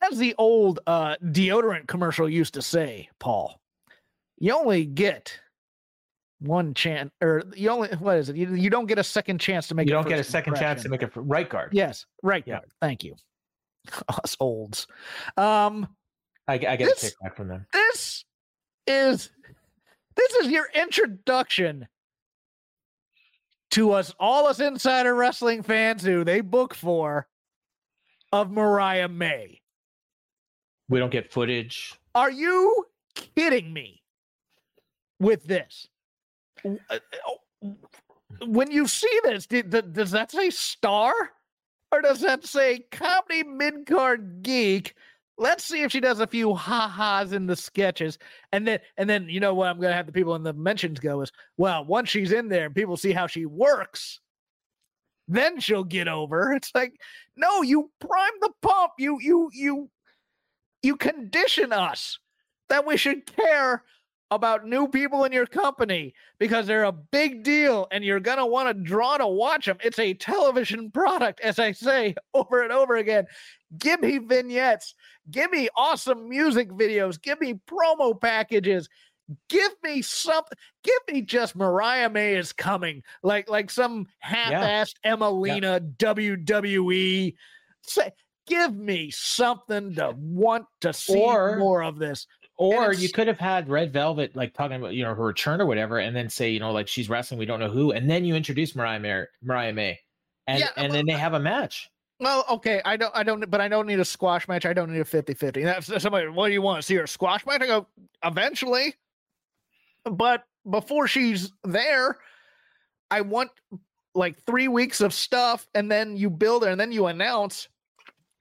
as 0.02 0.18
the 0.18 0.36
old 0.38 0.80
uh, 0.88 1.16
deodorant 1.24 1.88
commercial 1.88 2.30
used 2.30 2.54
to 2.54 2.62
say, 2.62 3.10
Paul, 3.20 3.60
you 4.38 4.54
only 4.54 4.86
get 4.86 5.40
one 6.40 6.74
chance, 6.74 7.12
or 7.22 7.44
you 7.56 7.70
only 7.70 7.90
what 7.98 8.18
is 8.18 8.30
it? 8.30 8.36
You, 8.36 8.54
you 8.56 8.70
don't 8.70 8.86
get 8.86 8.98
a 8.98 9.04
second 9.04 9.40
chance 9.40 9.68
to 9.68 9.76
make. 9.76 9.88
You 9.88 9.96
a 9.96 10.02
don't 10.02 10.08
get 10.10 10.20
a 10.20 10.24
second 10.24 10.56
chance 10.56 10.84
to 10.84 10.90
make 10.90 11.04
a 11.04 11.10
right 11.16 11.50
guard. 11.50 11.72
Yes, 11.74 12.06
right. 12.24 12.44
Yeah. 12.46 12.56
guard. 12.56 12.72
Thank 12.82 13.04
you. 13.04 13.16
Us 14.24 14.38
olds. 14.40 14.88
Um, 15.38 15.88
I, 16.48 16.54
I 16.54 16.58
get 16.58 16.80
This- 16.80 17.04
a 17.04 17.26
kickback 17.28 17.36
from 17.36 17.48
them. 17.50 17.66
this 17.74 18.24
is 18.88 19.30
this 20.16 20.34
is 20.36 20.48
your 20.48 20.68
introduction 20.74 21.88
to 23.72 23.92
us 23.92 24.14
all 24.20 24.48
us 24.48 24.60
insider 24.60 25.14
wrestling 25.14 25.62
fans 25.62 26.04
who 26.04 26.24
they 26.24 26.42
book 26.42 26.74
for 26.74 27.28
of 28.32 28.50
Mariah 28.50 29.08
May. 29.08 29.62
We 30.90 30.98
don't 31.00 31.12
get 31.12 31.32
footage. 31.32 31.94
Are 32.16 32.32
you 32.32 32.88
kidding 33.14 33.72
me 33.72 34.02
with 35.20 35.44
this? 35.44 35.88
Uh, 36.66 37.00
oh, 37.28 37.78
When 38.46 38.72
you 38.72 38.88
see 38.88 39.20
this, 39.24 39.46
does 39.48 40.12
that 40.12 40.32
say 40.32 40.50
star 40.50 41.14
or 41.92 42.02
does 42.02 42.22
that 42.22 42.46
say 42.46 42.80
comedy 42.92 43.44
mid 43.44 43.86
card 43.86 44.42
geek? 44.42 44.96
Let's 45.38 45.64
see 45.64 45.84
if 45.84 45.92
she 45.92 46.02
does 46.02 46.20
a 46.20 46.28
few 46.28 46.54
ha-has 46.54 47.32
in 47.32 47.46
the 47.46 47.56
sketches, 47.56 48.18
and 48.52 48.68
then 48.68 48.80
and 48.98 49.10
then 49.10 49.30
you 49.30 49.40
know 49.40 49.54
what 49.54 49.70
I'm 49.70 49.80
gonna 49.80 49.94
have 49.94 50.06
the 50.06 50.12
people 50.12 50.36
in 50.36 50.44
the 50.44 50.54
mentions 50.54 51.00
go 51.00 51.22
is 51.22 51.32
well 51.58 51.86
once 51.86 52.10
she's 52.10 52.34
in 52.34 52.50
there 52.50 52.66
and 52.66 52.76
people 52.76 52.98
see 52.98 53.14
how 53.14 53.26
she 53.26 53.46
works, 53.46 54.20
then 55.30 55.60
she'll 55.60 55.86
get 55.86 56.08
over. 56.10 56.54
It's 56.56 56.72
like 56.76 57.00
no, 57.38 57.62
you 57.62 57.90
prime 58.02 58.34
the 58.42 58.52
pump. 58.62 58.94
You 59.00 59.18
you 59.22 59.50
you 59.54 59.90
you 60.84 60.98
condition 60.98 61.72
us 61.72 62.20
that 62.68 62.86
we 62.86 62.98
should 62.98 63.26
care 63.26 63.84
about 64.32 64.68
new 64.68 64.88
people 64.88 65.24
in 65.24 65.32
your 65.32 65.46
company 65.48 66.14
because 66.40 66.68
they're 66.68 66.84
a 66.84 66.92
big 66.92 67.44
deal 67.44 67.88
and 67.92 68.04
you're 68.04 68.20
going 68.20 68.38
to 68.38 68.46
want 68.46 68.68
to 68.68 68.84
draw 68.84 69.18
to 69.18 69.28
watch 69.28 69.66
them. 69.66 69.78
It's 69.84 70.00
a 70.00 70.14
television 70.14 70.92
product, 70.94 71.40
as 71.42 71.58
I 71.60 71.72
say 71.72 72.16
over 72.34 72.62
and 72.62 72.72
over 72.72 72.96
again. 72.98 73.26
Give 73.78 74.02
me 74.02 74.18
vignettes, 74.20 74.96
give 75.30 75.52
me 75.52 75.70
awesome 75.76 76.28
music 76.30 76.70
videos, 76.70 77.22
give 77.22 77.40
me 77.42 77.60
promo 77.68 78.20
packages. 78.20 78.90
Give 79.48 79.72
me 79.84 80.02
something. 80.02 80.58
Give 80.84 80.98
me 81.14 81.22
just 81.22 81.56
Mariah 81.56 82.10
May 82.10 82.36
is 82.36 82.52
coming, 82.52 83.04
like 83.22 83.48
like 83.48 83.70
some 83.70 84.08
half-assed 84.18 84.96
Emmalina 85.06 85.96
WWE. 85.98 87.36
Say, 87.84 88.10
give 88.48 88.76
me 88.76 89.12
something 89.12 89.94
to 89.96 90.16
want 90.18 90.66
to 90.82 90.94
see 90.94 91.20
Or- 91.20 91.58
more 91.58 91.84
of 91.84 92.00
this. 92.00 92.26
Or 92.60 92.94
you 92.94 93.08
could 93.08 93.28
have 93.28 93.40
had 93.40 93.70
Red 93.70 93.94
Velvet 93.94 94.36
like 94.36 94.54
talking 94.54 94.76
about 94.76 94.94
you 94.94 95.06
know 95.06 95.16
her 95.16 95.24
return 95.24 95.62
or 95.62 95.66
whatever, 95.66 96.00
and 96.00 96.14
then 96.14 96.30
say 96.30 96.50
you 96.50 96.60
know 96.60 96.72
like 96.72 96.90
she's 96.90 97.10
wrestling, 97.10 97.40
we 97.40 97.46
don't 97.46 97.62
know 97.62 97.70
who, 97.70 97.92
and 97.94 98.10
then 98.10 98.26
you 98.26 98.36
introduce 98.36 98.76
Mariah 98.76 99.00
May, 99.00 99.24
Mariah 99.42 99.72
May, 99.72 99.98
and 100.46 100.60
Yeah, 100.60 100.68
and 100.76 100.94
then 100.94 101.06
they 101.06 101.14
have 101.14 101.34
a 101.34 101.40
match. 101.40 101.90
Well, 102.20 102.44
okay, 102.50 102.82
I 102.84 102.98
don't, 102.98 103.16
I 103.16 103.24
don't, 103.24 103.50
but 103.50 103.62
I 103.62 103.70
don't 103.70 103.88
need 103.88 104.02
a 104.02 104.06
squash 104.06 104.46
match. 104.50 104.66
I 104.66 104.74
don't 104.74 104.92
need 104.92 105.00
a 105.00 105.06
50-50. 105.06 105.64
That's 105.64 106.04
somebody. 106.04 106.28
What 106.28 106.48
do 106.48 106.54
you 106.54 106.62
want 106.62 106.82
to 106.82 106.86
see 106.86 106.96
her 106.96 107.08
squash 107.08 107.46
match? 107.46 107.62
I 107.62 107.68
go 107.68 107.88
eventually, 108.26 108.94
but 110.04 110.44
before 110.70 111.08
she's 111.08 111.54
there, 111.64 112.18
I 113.10 113.22
want 113.22 113.52
like 114.16 114.38
three 114.46 114.68
weeks 114.68 115.00
of 115.00 115.14
stuff, 115.14 115.66
and 115.76 115.90
then 115.90 116.18
you 116.18 116.30
build 116.30 116.66
her, 116.66 116.70
and 116.70 116.80
then 116.80 116.92
you 116.92 117.06
announce 117.06 117.70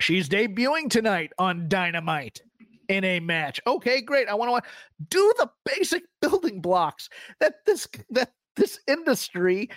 she's 0.01 0.29
debuting 0.29 0.91
tonight 0.91 1.33
on 1.39 1.69
Dynamite 1.69 2.43
in 2.89 3.05
a 3.05 3.21
match. 3.21 3.61
Okay, 3.67 4.01
great. 4.01 4.29
I 4.29 4.35
want 4.35 4.65
to 4.65 4.71
do 5.11 5.33
the 5.39 5.49
basic 5.65 6.03
building 6.21 6.61
blocks 6.61 7.09
that 7.41 7.55
this 7.67 7.87
that 8.11 8.33
this 8.57 8.81
industry 8.87 9.71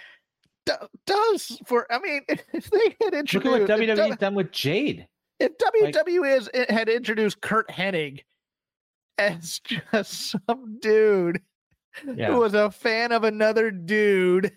do, 0.65 0.73
does 1.05 1.59
for. 1.65 1.91
I 1.91 1.99
mean, 1.99 2.21
if 2.53 2.69
they 2.69 2.95
had 3.03 3.13
introduced 3.13 3.45
Look 3.45 3.69
at 3.69 3.79
what 3.79 3.87
WWE's 3.87 4.17
done 4.17 4.35
with 4.35 4.51
Jade. 4.51 5.07
if 5.39 5.51
Like- 5.81 5.93
WWE 5.93 6.37
is, 6.37 6.49
had 6.69 6.89
introduced 6.89 7.41
Curt 7.41 7.67
Hennig 7.69 8.21
as 9.17 9.59
just 9.93 10.31
some 10.47 10.77
dude 10.81 11.41
Yeah. 12.15 12.31
who 12.31 12.37
was 12.39 12.53
a 12.53 12.71
fan 12.71 13.11
of 13.11 13.23
another 13.23 13.69
dude, 13.71 14.51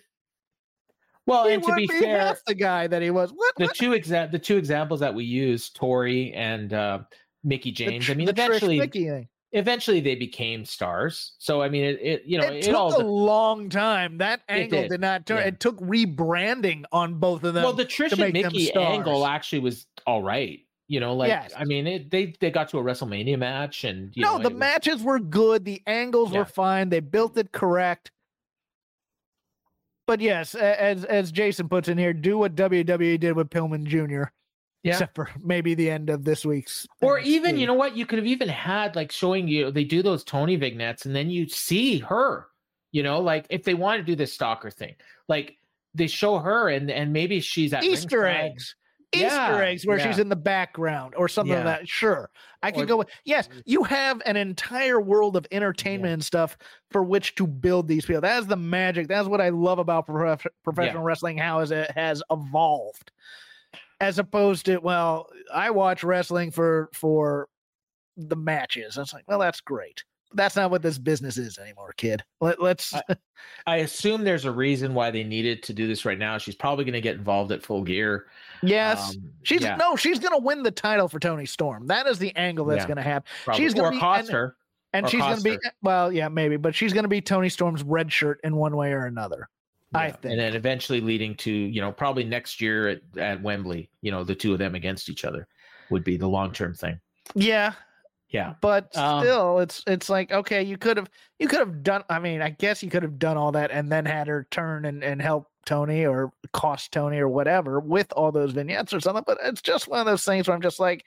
Well, 1.26 1.46
he 1.48 1.54
and 1.54 1.62
to 1.64 1.74
be 1.74 1.86
be 1.86 2.00
fair, 2.00 2.18
half 2.20 2.44
the 2.46 2.54
guy 2.54 2.86
that 2.86 3.02
he 3.02 3.10
was. 3.10 3.30
What? 3.32 3.54
the 3.56 3.64
what? 3.64 3.74
two 3.74 3.90
exa- 3.90 4.30
the 4.30 4.38
two 4.38 4.56
examples 4.56 5.00
that 5.00 5.14
we 5.14 5.24
use, 5.24 5.70
Tori 5.70 6.32
and 6.34 6.72
uh, 6.72 7.00
Mickie 7.44 7.70
James. 7.72 8.06
tr- 8.06 8.12
I 8.12 8.14
mean, 8.14 8.28
eventually, 8.28 9.28
eventually 9.52 10.00
they 10.00 10.14
became 10.16 10.64
stars. 10.64 11.34
So 11.38 11.62
I 11.62 11.68
mean, 11.68 11.84
it, 11.84 11.98
it 12.02 12.22
you 12.24 12.38
know 12.38 12.46
it 12.46 12.56
it, 12.56 12.62
took 12.64 12.74
all. 12.74 13.00
a 13.00 13.04
long 13.04 13.68
time. 13.68 14.18
That 14.18 14.40
angle 14.48 14.82
did, 14.82 14.90
did. 14.90 15.00
not 15.00 15.26
turn. 15.26 15.38
yeah. 15.38 15.44
It 15.44 15.60
took 15.60 15.78
rebranding 15.80 16.84
on 16.92 17.14
both 17.14 17.44
of 17.44 17.54
them. 17.54 17.62
well, 17.62 17.72
the 17.72 17.84
Trish 17.84 18.12
and 18.12 18.32
Mickie 18.32 18.72
angle 18.74 19.26
actually 19.26 19.60
was 19.60 19.86
all 20.06 20.22
right. 20.22 20.60
You 20.86 21.00
know, 21.00 21.14
like 21.14 21.28
Yes. 21.28 21.52
I 21.56 21.64
mean, 21.64 21.86
it, 21.86 22.10
they 22.10 22.34
they 22.40 22.50
got 22.50 22.68
to 22.70 22.78
a 22.78 22.82
WrestleMania 22.82 23.38
match, 23.38 23.84
and 23.84 24.10
you 24.14 24.22
no, 24.22 24.36
know, 24.36 24.42
the 24.42 24.50
was- 24.50 24.58
matches 24.58 25.02
were 25.02 25.18
good. 25.18 25.64
The 25.64 25.82
angles 25.86 26.32
Yeah. 26.32 26.40
were 26.40 26.44
fine. 26.44 26.90
They 26.90 27.00
built 27.00 27.38
it 27.38 27.52
correct. 27.52 28.10
But 30.06 30.20
yes, 30.20 30.54
as 30.54 31.04
as 31.06 31.32
Jason 31.32 31.68
puts 31.70 31.88
in 31.88 31.96
here, 31.96 32.12
do 32.12 32.36
what 32.36 32.54
WWE 32.54 33.18
did 33.18 33.32
with 33.34 33.48
Pillman 33.48 33.84
Jr. 33.84 34.24
Yeah. 34.84 34.92
Except 34.92 35.14
for 35.14 35.30
maybe 35.42 35.74
the 35.74 35.90
end 35.90 36.10
of 36.10 36.24
this 36.24 36.44
week's. 36.44 36.86
Or 37.00 37.18
even, 37.18 37.56
you 37.56 37.66
know 37.66 37.72
what? 37.72 37.96
You 37.96 38.04
could 38.04 38.18
have 38.18 38.26
even 38.26 38.50
had 38.50 38.94
like 38.94 39.10
showing 39.10 39.48
you 39.48 39.70
they 39.70 39.82
do 39.84 40.02
those 40.02 40.22
Toni 40.22 40.56
vignettes, 40.56 41.06
and 41.06 41.16
then 41.16 41.30
you 41.30 41.48
see 41.48 41.98
her. 42.00 42.48
You 42.92 43.02
know, 43.02 43.18
like 43.18 43.46
if 43.48 43.64
they 43.64 43.72
want 43.74 43.98
to 43.98 44.04
do 44.04 44.14
this 44.14 44.32
stalker 44.34 44.70
thing, 44.70 44.94
like 45.26 45.56
they 45.94 46.06
show 46.06 46.38
her, 46.38 46.68
and 46.68 46.90
and 46.90 47.14
maybe 47.14 47.40
she's 47.40 47.72
at 47.72 47.82
Easter 47.82 48.20
ringside. 48.20 48.44
eggs. 48.44 48.76
Yeah, 49.14 49.26
Easter 49.26 49.62
eggs 49.62 49.86
where 49.86 49.98
she's 49.98 50.18
in 50.18 50.28
the 50.28 50.36
background 50.36 51.14
or 51.16 51.28
something 51.28 51.52
Yeah. 51.52 51.64
like 51.64 51.80
that. 51.80 51.88
Sure. 51.88 52.30
I 52.62 52.70
can 52.70 52.84
go 52.84 52.96
with 52.96 53.08
yes, 53.24 53.48
mm-hmm. 53.48 53.60
you 53.64 53.84
have 53.84 54.20
an 54.26 54.36
entire 54.36 55.00
world 55.00 55.36
of 55.36 55.46
entertainment 55.50 56.12
and 56.12 56.24
stuff 56.24 56.58
for 56.90 57.02
which 57.02 57.34
to 57.36 57.46
build 57.46 57.88
these 57.88 58.04
people. 58.04 58.20
That 58.20 58.40
is 58.40 58.46
the 58.48 58.56
magic. 58.56 59.08
That's 59.08 59.28
what 59.28 59.40
I 59.40 59.50
love 59.50 59.78
about 59.78 60.06
prof- 60.06 60.46
professional 60.62 61.02
wrestling, 61.02 61.38
how 61.38 61.60
is 61.60 61.70
it 61.70 61.90
has 61.92 62.22
evolved. 62.30 63.12
As 64.00 64.18
opposed 64.18 64.66
to, 64.66 64.78
well, 64.78 65.28
I 65.52 65.70
watch 65.70 66.02
wrestling 66.04 66.50
for 66.50 66.88
for 66.92 67.48
the 68.16 68.36
matches. 68.36 68.96
It's 68.98 69.12
like, 69.12 69.24
well, 69.28 69.38
that's 69.38 69.60
great. 69.60 70.02
That's 70.36 70.56
not 70.56 70.72
what 70.72 70.82
this 70.82 70.98
business 70.98 71.38
is 71.38 71.58
anymore, 71.58 71.94
kid. 71.96 72.22
Let, 72.40 72.60
let's 72.60 72.92
I- 72.92 73.02
I 73.66 73.76
assume 73.78 74.24
there's 74.24 74.44
a 74.46 74.50
reason 74.50 74.92
why 74.92 75.10
they 75.12 75.22
needed 75.22 75.62
to 75.64 75.72
do 75.72 75.86
this 75.86 76.04
right 76.04 76.18
now. 76.18 76.38
She's 76.38 76.56
probably 76.56 76.84
going 76.84 76.94
to 76.94 77.00
get 77.00 77.14
involved 77.16 77.52
at 77.52 77.62
Full 77.62 77.82
Gear. 77.82 78.26
yes. 78.62 79.14
Um, 79.16 79.30
She's 79.44 79.62
yeah, 79.62 79.76
no, 79.76 79.94
she's 79.94 80.18
gonna 80.18 80.38
win 80.38 80.62
the 80.64 80.70
title 80.72 81.08
for 81.08 81.20
Toni 81.20 81.46
Storm. 81.46 81.86
That 81.86 82.06
is 82.08 82.18
the 82.18 82.34
angle 82.36 82.64
that's 82.66 82.82
Yeah. 82.82 82.88
gonna 82.88 83.02
happen. 83.02 83.28
probably. 83.44 83.62
she's 83.64 83.74
gonna 83.74 83.90
be- 83.92 83.98
cost 84.00 84.28
and- 84.28 84.34
her. 84.34 84.56
And 84.92 85.08
she's 85.08 85.20
gonna 85.20 85.40
be 85.40 85.58
well, 85.82 86.12
yeah, 86.12 86.28
maybe, 86.28 86.56
but 86.56 86.72
she's 86.74 86.92
gonna 86.92 87.08
be 87.08 87.20
Toni 87.20 87.48
Storm's 87.48 87.82
red 87.82 88.12
shirt 88.12 88.40
in 88.44 88.54
one 88.56 88.76
way 88.76 88.92
or 88.92 89.06
another. 89.06 89.48
I 89.94 90.06
Yeah, 90.06 90.12
think. 90.12 90.24
and 90.32 90.40
then 90.40 90.54
eventually 90.54 91.00
leading 91.00 91.34
to 91.36 91.50
you 91.52 91.80
know 91.80 91.92
probably 91.92 92.24
next 92.24 92.60
year 92.60 92.88
at, 92.88 93.00
at 93.16 93.42
Wembley. 93.42 93.90
You 94.02 94.10
know, 94.10 94.24
the 94.24 94.34
two 94.34 94.52
of 94.52 94.58
them 94.58 94.74
against 94.74 95.08
each 95.08 95.24
other 95.24 95.46
would 95.90 96.04
be 96.04 96.16
the 96.16 96.28
long 96.28 96.52
term 96.52 96.74
thing. 96.74 96.98
Yeah, 97.34 97.72
Yeah, 98.28 98.54
but 98.60 98.94
Um, 98.96 99.20
still, 99.22 99.58
it's 99.60 99.82
it's 99.86 100.08
like 100.08 100.32
okay, 100.32 100.62
you 100.62 100.76
could 100.76 100.96
have 100.96 101.08
you 101.38 101.48
could 101.48 101.60
have 101.60 101.82
done. 101.82 102.04
I 102.10 102.18
mean, 102.18 102.42
I 102.42 102.50
guess 102.50 102.82
you 102.82 102.90
could 102.90 103.02
have 103.02 103.18
done 103.18 103.36
all 103.36 103.52
that 103.52 103.70
and 103.70 103.90
then 103.90 104.04
had 104.04 104.26
her 104.28 104.46
turn 104.50 104.84
and 104.84 105.02
and 105.04 105.20
help 105.22 105.48
Toni 105.66 106.04
or 106.04 106.32
cost 106.52 106.92
Toni 106.92 107.18
or 107.18 107.28
whatever 107.28 107.80
with 107.80 108.12
all 108.12 108.30
those 108.32 108.52
vignettes 108.52 108.92
or 108.92 109.00
something. 109.00 109.24
But 109.26 109.38
it's 109.42 109.62
just 109.62 109.88
one 109.88 110.00
of 110.00 110.06
those 110.06 110.24
things 110.24 110.46
where 110.46 110.54
I'm 110.54 110.62
just 110.62 110.80
like, 110.80 111.04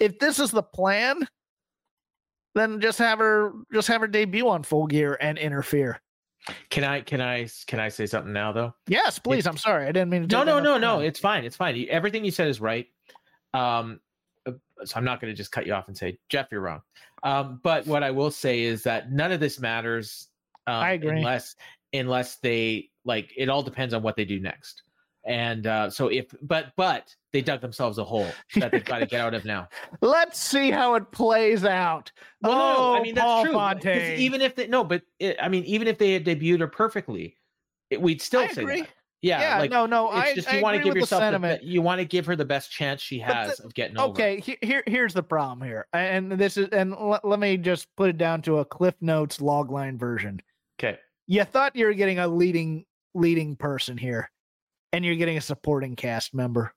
if 0.00 0.18
this 0.18 0.38
is 0.38 0.50
the 0.50 0.62
plan, 0.62 1.26
then 2.54 2.80
just 2.80 2.98
have 2.98 3.18
her 3.18 3.52
just 3.72 3.88
have 3.88 4.00
her 4.00 4.06
debut 4.08 4.48
on 4.48 4.62
Full 4.62 4.86
Gear 4.86 5.18
and 5.20 5.36
interfere. 5.36 6.00
Can 6.70 6.84
I 6.84 7.00
can 7.00 7.20
I 7.20 7.48
can 7.66 7.80
I 7.80 7.88
say 7.88 8.06
something 8.06 8.32
now 8.32 8.52
though? 8.52 8.74
Yes, 8.86 9.18
please. 9.18 9.46
I'm 9.46 9.56
sorry, 9.56 9.84
I 9.86 9.92
didn't 9.92 10.10
mean 10.10 10.28
to. 10.28 10.36
No, 10.36 10.44
no, 10.44 10.60
no, 10.60 10.78
no. 10.78 11.00
It's 11.00 11.18
fine. 11.18 11.44
It's 11.44 11.56
fine. 11.56 11.86
Everything 11.88 12.24
you 12.24 12.30
said 12.30 12.48
is 12.48 12.60
right. 12.60 12.86
Um, 13.54 14.00
uh, 14.46 14.52
so 14.84 14.96
I'm 14.96 15.04
not 15.04 15.20
going 15.20 15.32
to 15.32 15.36
just 15.36 15.52
cut 15.52 15.66
you 15.66 15.72
off 15.72 15.88
and 15.88 15.96
say 15.96 16.18
Jeff, 16.28 16.48
you're 16.50 16.60
wrong. 16.60 16.82
Um, 17.22 17.60
but 17.62 17.86
what 17.86 18.02
I 18.02 18.10
will 18.10 18.30
say 18.30 18.62
is 18.62 18.82
that 18.84 19.10
none 19.10 19.32
of 19.32 19.40
this 19.40 19.58
matters. 19.58 20.28
Um, 20.66 20.74
I 20.74 20.92
agree. 20.92 21.18
Unless 21.18 21.56
unless 21.92 22.36
they 22.36 22.90
like, 23.04 23.32
it 23.36 23.48
all 23.48 23.62
depends 23.62 23.94
on 23.94 24.02
what 24.02 24.16
they 24.16 24.24
do 24.24 24.40
next. 24.40 24.82
And 25.24 25.66
uh, 25.66 25.90
so 25.90 26.08
if 26.08 26.26
but 26.42 26.72
but 26.76 27.14
they 27.36 27.42
dug 27.42 27.60
themselves 27.60 27.98
a 27.98 28.04
hole 28.04 28.26
that 28.54 28.72
they've 28.72 28.82
got 28.82 29.00
to 29.00 29.06
get 29.06 29.20
out 29.20 29.34
of 29.34 29.44
now. 29.44 29.68
Let's 30.00 30.38
see 30.38 30.70
how 30.70 30.94
it 30.94 31.10
plays 31.12 31.66
out. 31.66 32.10
Well, 32.40 32.52
no, 32.52 32.58
no, 32.58 32.76
oh, 32.78 32.94
I 32.94 33.02
mean 33.02 33.14
that's 33.14 33.24
Paul 33.26 33.44
true. 33.44 33.52
Fontaine. 33.52 34.18
Even 34.18 34.40
if 34.40 34.54
they 34.54 34.66
no, 34.68 34.82
but 34.82 35.02
it, 35.18 35.36
I 35.38 35.50
mean, 35.50 35.62
even 35.64 35.86
if 35.86 35.98
they 35.98 36.14
had 36.14 36.24
debuted 36.24 36.60
her 36.60 36.66
perfectly, 36.66 37.36
it, 37.90 38.00
we'd 38.00 38.22
still 38.22 38.40
I 38.40 38.46
say 38.48 38.62
agree. 38.62 38.80
that. 38.80 38.88
Yeah, 39.20 39.40
yeah, 39.40 39.58
like 39.58 39.70
no, 39.70 39.84
no. 39.84 40.08
it's 40.12 40.30
I, 40.30 40.34
just 40.34 40.50
you 40.50 40.62
want 40.62 40.78
to 40.78 40.82
give 40.82 40.94
the 40.94 41.00
yourself 41.00 41.20
the, 41.20 41.26
sentiment. 41.26 41.60
be- 41.60 41.66
you 41.68 41.82
want 41.82 41.98
to 41.98 42.04
give 42.06 42.24
her 42.24 42.36
the 42.36 42.44
best 42.44 42.70
chance 42.70 43.02
she 43.02 43.18
But 43.18 43.26
the- 43.28 43.34
has 43.34 43.60
of 43.60 43.74
getting 43.74 43.98
over. 43.98 44.12
Okay, 44.12 44.40
he- 44.40 44.58
here 44.62 44.82
here's 44.86 45.12
the 45.12 45.22
problem 45.22 45.66
here, 45.66 45.86
and 45.92 46.32
this 46.32 46.56
is 46.56 46.68
and 46.70 46.94
let, 46.98 47.22
let 47.22 47.38
me 47.38 47.58
just 47.58 47.88
put 47.96 48.08
it 48.08 48.16
down 48.16 48.40
to 48.42 48.60
a 48.60 48.64
Cliff 48.64 48.94
Notes 49.02 49.38
logline 49.38 49.98
version. 49.98 50.40
Okay. 50.80 50.98
you 51.26 51.44
thought 51.44 51.76
you 51.76 51.84
were 51.84 51.94
getting 51.94 52.18
a 52.18 52.28
leading 52.28 52.84
leading 53.14 53.56
person 53.56 53.98
here, 53.98 54.30
and 54.92 55.04
you're 55.04 55.16
getting 55.16 55.38
a 55.38 55.42
supporting 55.42 55.96
cast 55.96 56.34
member. 56.34 56.72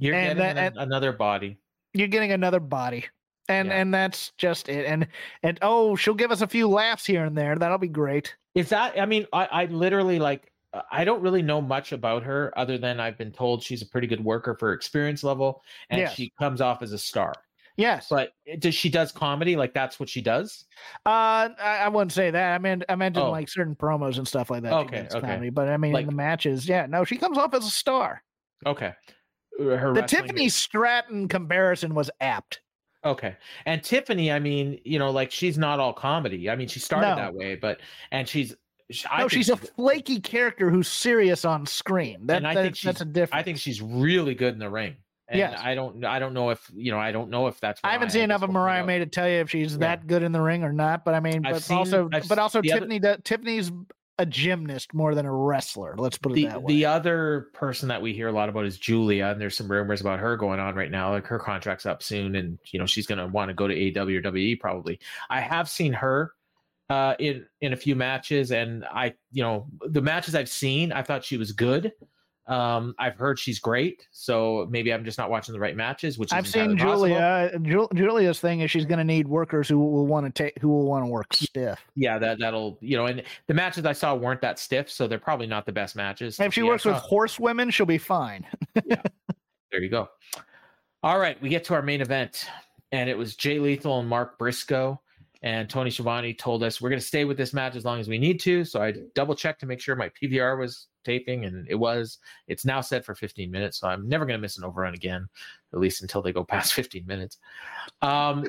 You're 0.00 0.14
And 0.14 0.36
getting 0.38 0.56
that- 0.56 0.72
an- 0.72 0.78
another 0.78 1.12
body. 1.12 1.58
You're 1.94 2.08
getting 2.08 2.32
another 2.32 2.58
body. 2.60 3.06
And 3.48 3.68
Yeah. 3.68 3.74
and 3.80 3.92
that's 3.94 4.32
just 4.38 4.68
it. 4.68 4.86
And 4.86 5.06
and 5.42 5.58
oh, 5.62 5.94
she'll 5.96 6.14
give 6.14 6.30
us 6.30 6.40
a 6.40 6.46
few 6.46 6.68
laughs 6.68 7.04
here 7.06 7.24
and 7.24 7.36
there. 7.36 7.56
That'll 7.56 7.78
be 7.78 7.88
great. 7.88 8.34
Is 8.54 8.68
that? 8.70 8.98
I 9.00 9.06
mean, 9.06 9.26
I, 9.32 9.44
I 9.46 9.64
literally 9.66 10.18
like. 10.18 10.50
I 10.92 11.02
don't 11.04 11.20
really 11.20 11.42
know 11.42 11.60
much 11.60 11.90
about 11.90 12.22
her 12.22 12.56
other 12.56 12.78
than 12.78 13.00
I've 13.00 13.18
been 13.18 13.32
told 13.32 13.60
she's 13.60 13.82
a 13.82 13.86
pretty 13.86 14.06
good 14.06 14.22
worker 14.24 14.54
for 14.54 14.72
experience 14.72 15.24
level, 15.24 15.64
and 15.90 16.00
Yes. 16.00 16.14
she 16.14 16.32
comes 16.38 16.60
off 16.60 16.80
as 16.80 16.92
a 16.92 16.98
star. 16.98 17.32
Yes. 17.76 18.06
But 18.08 18.30
does 18.60 18.76
she 18.76 18.88
does 18.88 19.10
comedy? 19.10 19.56
Like 19.56 19.74
that's 19.74 19.98
what 19.98 20.08
she 20.08 20.20
does? 20.22 20.66
Uh, 21.04 21.48
I, 21.60 21.78
I 21.82 21.88
wouldn't 21.88 22.12
say 22.12 22.30
that. 22.30 22.54
I 22.54 22.58
meant 22.58 22.84
I 22.88 22.94
meant 22.94 23.16
in 23.16 23.22
Oh. 23.24 23.32
like 23.32 23.48
certain 23.48 23.74
promos 23.74 24.18
and 24.18 24.28
stuff 24.28 24.48
like 24.48 24.62
that. 24.62 24.72
Okay, 24.72 25.08
okay. 25.10 25.20
comedy, 25.20 25.50
But 25.50 25.68
I 25.68 25.76
mean, 25.76 25.92
Like- 25.92 26.02
in 26.02 26.06
the 26.10 26.14
matches, 26.14 26.68
yeah, 26.68 26.86
no, 26.86 27.02
she 27.04 27.16
comes 27.16 27.36
off 27.36 27.52
as 27.52 27.66
a 27.66 27.70
star. 27.70 28.22
Okay. 28.64 28.92
Her 29.60 29.92
The 29.94 30.02
Tiffany 30.02 30.48
Stratton 30.48 31.28
comparison 31.28 31.94
was 31.94 32.10
apt. 32.20 32.60
Okay. 33.04 33.36
And 33.66 33.82
Tiffany, 33.82 34.30
I 34.30 34.38
mean, 34.38 34.78
you 34.84 34.98
know, 34.98 35.10
like 35.10 35.30
she's 35.30 35.56
not 35.56 35.80
all 35.80 35.92
comedy. 35.92 36.50
I 36.50 36.56
mean, 36.56 36.68
she 36.68 36.80
started 36.80 37.08
No. 37.08 37.16
that 37.16 37.34
way, 37.34 37.54
but 37.54 37.80
and 38.10 38.28
she's 38.28 38.54
sh- 38.90 39.06
I 39.10 39.20
no, 39.22 39.28
she's 39.28 39.48
a 39.48 39.56
flaky 39.56 40.20
character 40.20 40.70
who's 40.70 40.88
serious 40.88 41.44
on 41.44 41.64
screen. 41.64 42.26
That, 42.26 42.38
And 42.38 42.46
I 42.46 42.54
that- 42.54 42.62
think 42.62 42.80
that's 42.80 43.00
a 43.00 43.06
difference. 43.06 43.40
I 43.40 43.42
think 43.42 43.58
she's 43.58 43.80
really 43.80 44.34
good 44.34 44.52
in 44.52 44.58
the 44.60 44.68
ring. 44.70 44.96
And 45.28 45.38
Yes. 45.38 45.60
I 45.62 45.74
don't 45.76 46.04
I 46.04 46.18
don't 46.18 46.34
know 46.34 46.50
if 46.50 46.68
you 46.74 46.90
know, 46.90 46.98
I 46.98 47.12
don't 47.12 47.30
know 47.30 47.46
if 47.46 47.58
that's 47.60 47.80
I 47.84 47.92
haven't 47.92 48.10
seen 48.10 48.22
enough 48.24 48.42
of 48.42 48.50
Mariah. 48.50 48.84
May 48.84 48.98
to 48.98 49.06
tell 49.06 49.28
you 49.28 49.36
if 49.36 49.48
she's 49.48 49.72
Yeah. 49.74 49.78
that 49.78 50.06
good 50.06 50.22
in 50.24 50.32
the 50.32 50.40
ring 50.42 50.64
or 50.64 50.72
not. 50.72 51.04
But 51.04 51.14
I 51.14 51.20
mean, 51.20 51.46
I've 51.46 51.54
but 51.54 51.62
seen- 51.62 51.76
also, 51.78 52.08
I've 52.12 52.28
but 52.28 52.38
also 52.38 52.60
the 52.60 52.72
other- 52.72 52.80
Tiffany. 52.80 52.98
does- 52.98 53.18
Tiffany's 53.24 53.70
a 54.20 54.26
gymnast 54.26 54.92
more 54.92 55.14
than 55.14 55.24
a 55.24 55.34
wrestler. 55.34 55.94
Let's 55.96 56.18
put 56.18 56.32
it 56.32 56.34
the 56.34 56.44
that 56.46 56.62
way. 56.62 56.74
the 56.74 56.84
other 56.84 57.48
person 57.54 57.88
that 57.88 58.02
we 58.02 58.12
hear 58.12 58.28
a 58.28 58.32
lot 58.32 58.50
about 58.50 58.66
is 58.66 58.78
Julia, 58.78 59.26
and 59.26 59.40
there's 59.40 59.56
some 59.56 59.70
rumors 59.70 60.02
about 60.02 60.20
her 60.20 60.36
going 60.36 60.60
on 60.60 60.74
right 60.74 60.90
now. 60.90 61.10
Like 61.10 61.26
her 61.26 61.38
contract's 61.38 61.86
up 61.86 62.02
soon, 62.02 62.36
and 62.36 62.58
you 62.70 62.78
know 62.78 62.86
she's 62.86 63.06
going 63.06 63.18
to 63.18 63.26
want 63.26 63.48
to 63.48 63.54
go 63.54 63.66
to 63.66 63.74
AEW 63.74 64.18
or 64.18 64.22
WWE 64.22 64.60
probably. 64.60 65.00
I 65.30 65.40
have 65.40 65.70
seen 65.70 65.94
her 65.94 66.34
uh, 66.90 67.14
in 67.18 67.46
in 67.62 67.72
a 67.72 67.76
few 67.76 67.96
matches, 67.96 68.52
and 68.52 68.84
I 68.84 69.14
you 69.32 69.42
know 69.42 69.66
the 69.80 70.02
matches 70.02 70.34
I've 70.34 70.50
seen, 70.50 70.92
I 70.92 71.02
thought 71.02 71.24
she 71.24 71.38
was 71.38 71.52
good. 71.52 71.92
Um, 72.50 72.96
I've 72.98 73.14
heard 73.14 73.38
she's 73.38 73.60
great, 73.60 74.08
so 74.10 74.66
maybe 74.70 74.92
I'm 74.92 75.04
just 75.04 75.18
not 75.18 75.30
watching 75.30 75.52
the 75.52 75.60
right 75.60 75.76
matches. 75.76 76.18
Which 76.18 76.32
I've 76.32 76.48
seen. 76.48 76.76
Julia. 76.76 77.52
Ju- 77.62 77.88
Julia's 77.94 78.40
thing 78.40 78.58
is 78.60 78.72
she's 78.72 78.84
going 78.84 78.98
to 78.98 79.04
need 79.04 79.28
workers 79.28 79.68
who 79.68 79.78
will 79.78 80.08
want 80.08 80.26
to 80.26 80.42
take 80.42 80.58
who 80.58 80.68
will 80.68 80.84
want 80.84 81.04
to 81.04 81.08
work 81.08 81.32
stiff. 81.32 81.78
Yeah, 81.94 82.18
that 82.18 82.40
that'll 82.40 82.76
you 82.80 82.96
know, 82.96 83.06
and 83.06 83.22
the 83.46 83.54
matches 83.54 83.86
I 83.86 83.92
saw 83.92 84.16
weren't 84.16 84.40
that 84.40 84.58
stiff, 84.58 84.90
so 84.90 85.06
they're 85.06 85.20
probably 85.20 85.46
not 85.46 85.64
the 85.64 85.70
best 85.70 85.94
matches. 85.94 86.40
If 86.40 86.52
she 86.52 86.64
works 86.64 86.84
with 86.84 86.96
saw- 86.96 87.02
horsewomen, 87.02 87.70
she'll 87.70 87.86
be 87.86 87.98
fine. 87.98 88.44
Yeah, 88.84 89.00
there 89.70 89.80
you 89.80 89.88
go. 89.88 90.08
All 91.04 91.20
right, 91.20 91.40
we 91.40 91.50
get 91.50 91.62
to 91.66 91.74
our 91.74 91.82
main 91.82 92.00
event, 92.00 92.46
and 92.90 93.08
it 93.08 93.16
was 93.16 93.36
Jay 93.36 93.60
Lethal 93.60 94.00
and 94.00 94.08
Mark 94.08 94.38
Briscoe. 94.38 95.00
And 95.42 95.70
Tony 95.70 95.90
Schiavone 95.90 96.34
told 96.34 96.62
us 96.62 96.80
we're 96.80 96.90
going 96.90 97.00
to 97.00 97.06
stay 97.06 97.24
with 97.24 97.38
this 97.38 97.54
match 97.54 97.74
as 97.74 97.84
long 97.84 97.98
as 97.98 98.08
we 98.08 98.18
need 98.18 98.40
to. 98.40 98.64
So 98.64 98.82
I 98.82 98.94
double 99.14 99.34
checked 99.34 99.60
to 99.60 99.66
make 99.66 99.80
sure 99.80 99.96
my 99.96 100.10
PVR 100.10 100.58
was 100.58 100.88
taping, 101.02 101.46
and 101.46 101.66
it 101.68 101.76
was. 101.76 102.18
It's 102.46 102.64
now 102.64 102.82
set 102.82 103.04
for 103.04 103.14
15 103.14 103.50
minutes, 103.50 103.80
so 103.80 103.88
I'm 103.88 104.06
never 104.08 104.26
going 104.26 104.36
to 104.38 104.40
miss 104.40 104.58
an 104.58 104.64
overrun 104.64 104.94
again, 104.94 105.26
at 105.72 105.80
least 105.80 106.02
until 106.02 106.20
they 106.20 106.32
go 106.32 106.44
past 106.44 106.72
15 106.74 107.06
minutes. 107.06 107.38
Um, 108.02 108.44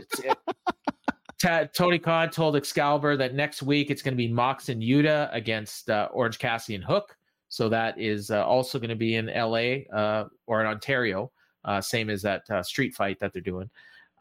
t- 1.40 1.66
Tony 1.74 2.00
Khan 2.00 2.30
told 2.30 2.56
Excalibur 2.56 3.16
that 3.18 3.34
next 3.34 3.64
week 3.64 3.90
it's 3.90 4.02
going 4.02 4.14
to 4.14 4.18
be 4.18 4.28
Mox 4.28 4.70
and 4.70 4.82
Yuta 4.82 5.34
against 5.34 5.90
uh, 5.90 6.10
Orange 6.12 6.40
Cassidy 6.40 6.76
and 6.76 6.84
Hook. 6.84 7.16
So 7.50 7.68
that 7.70 8.00
is 8.00 8.32
uh, 8.32 8.46
also 8.46 8.80
going 8.80 8.90
to 8.90 8.96
be 8.96 9.16
in 9.16 9.28
LA 9.28 9.84
uh, 9.94 10.28
or 10.48 10.62
in 10.62 10.68
Ontario, 10.68 11.32
uh, 11.66 11.82
same 11.82 12.10
as 12.10 12.22
that 12.22 12.44
uh, 12.50 12.64
street 12.64 12.94
fight 12.94 13.20
that 13.20 13.34
they're 13.34 13.42
doing. 13.42 13.70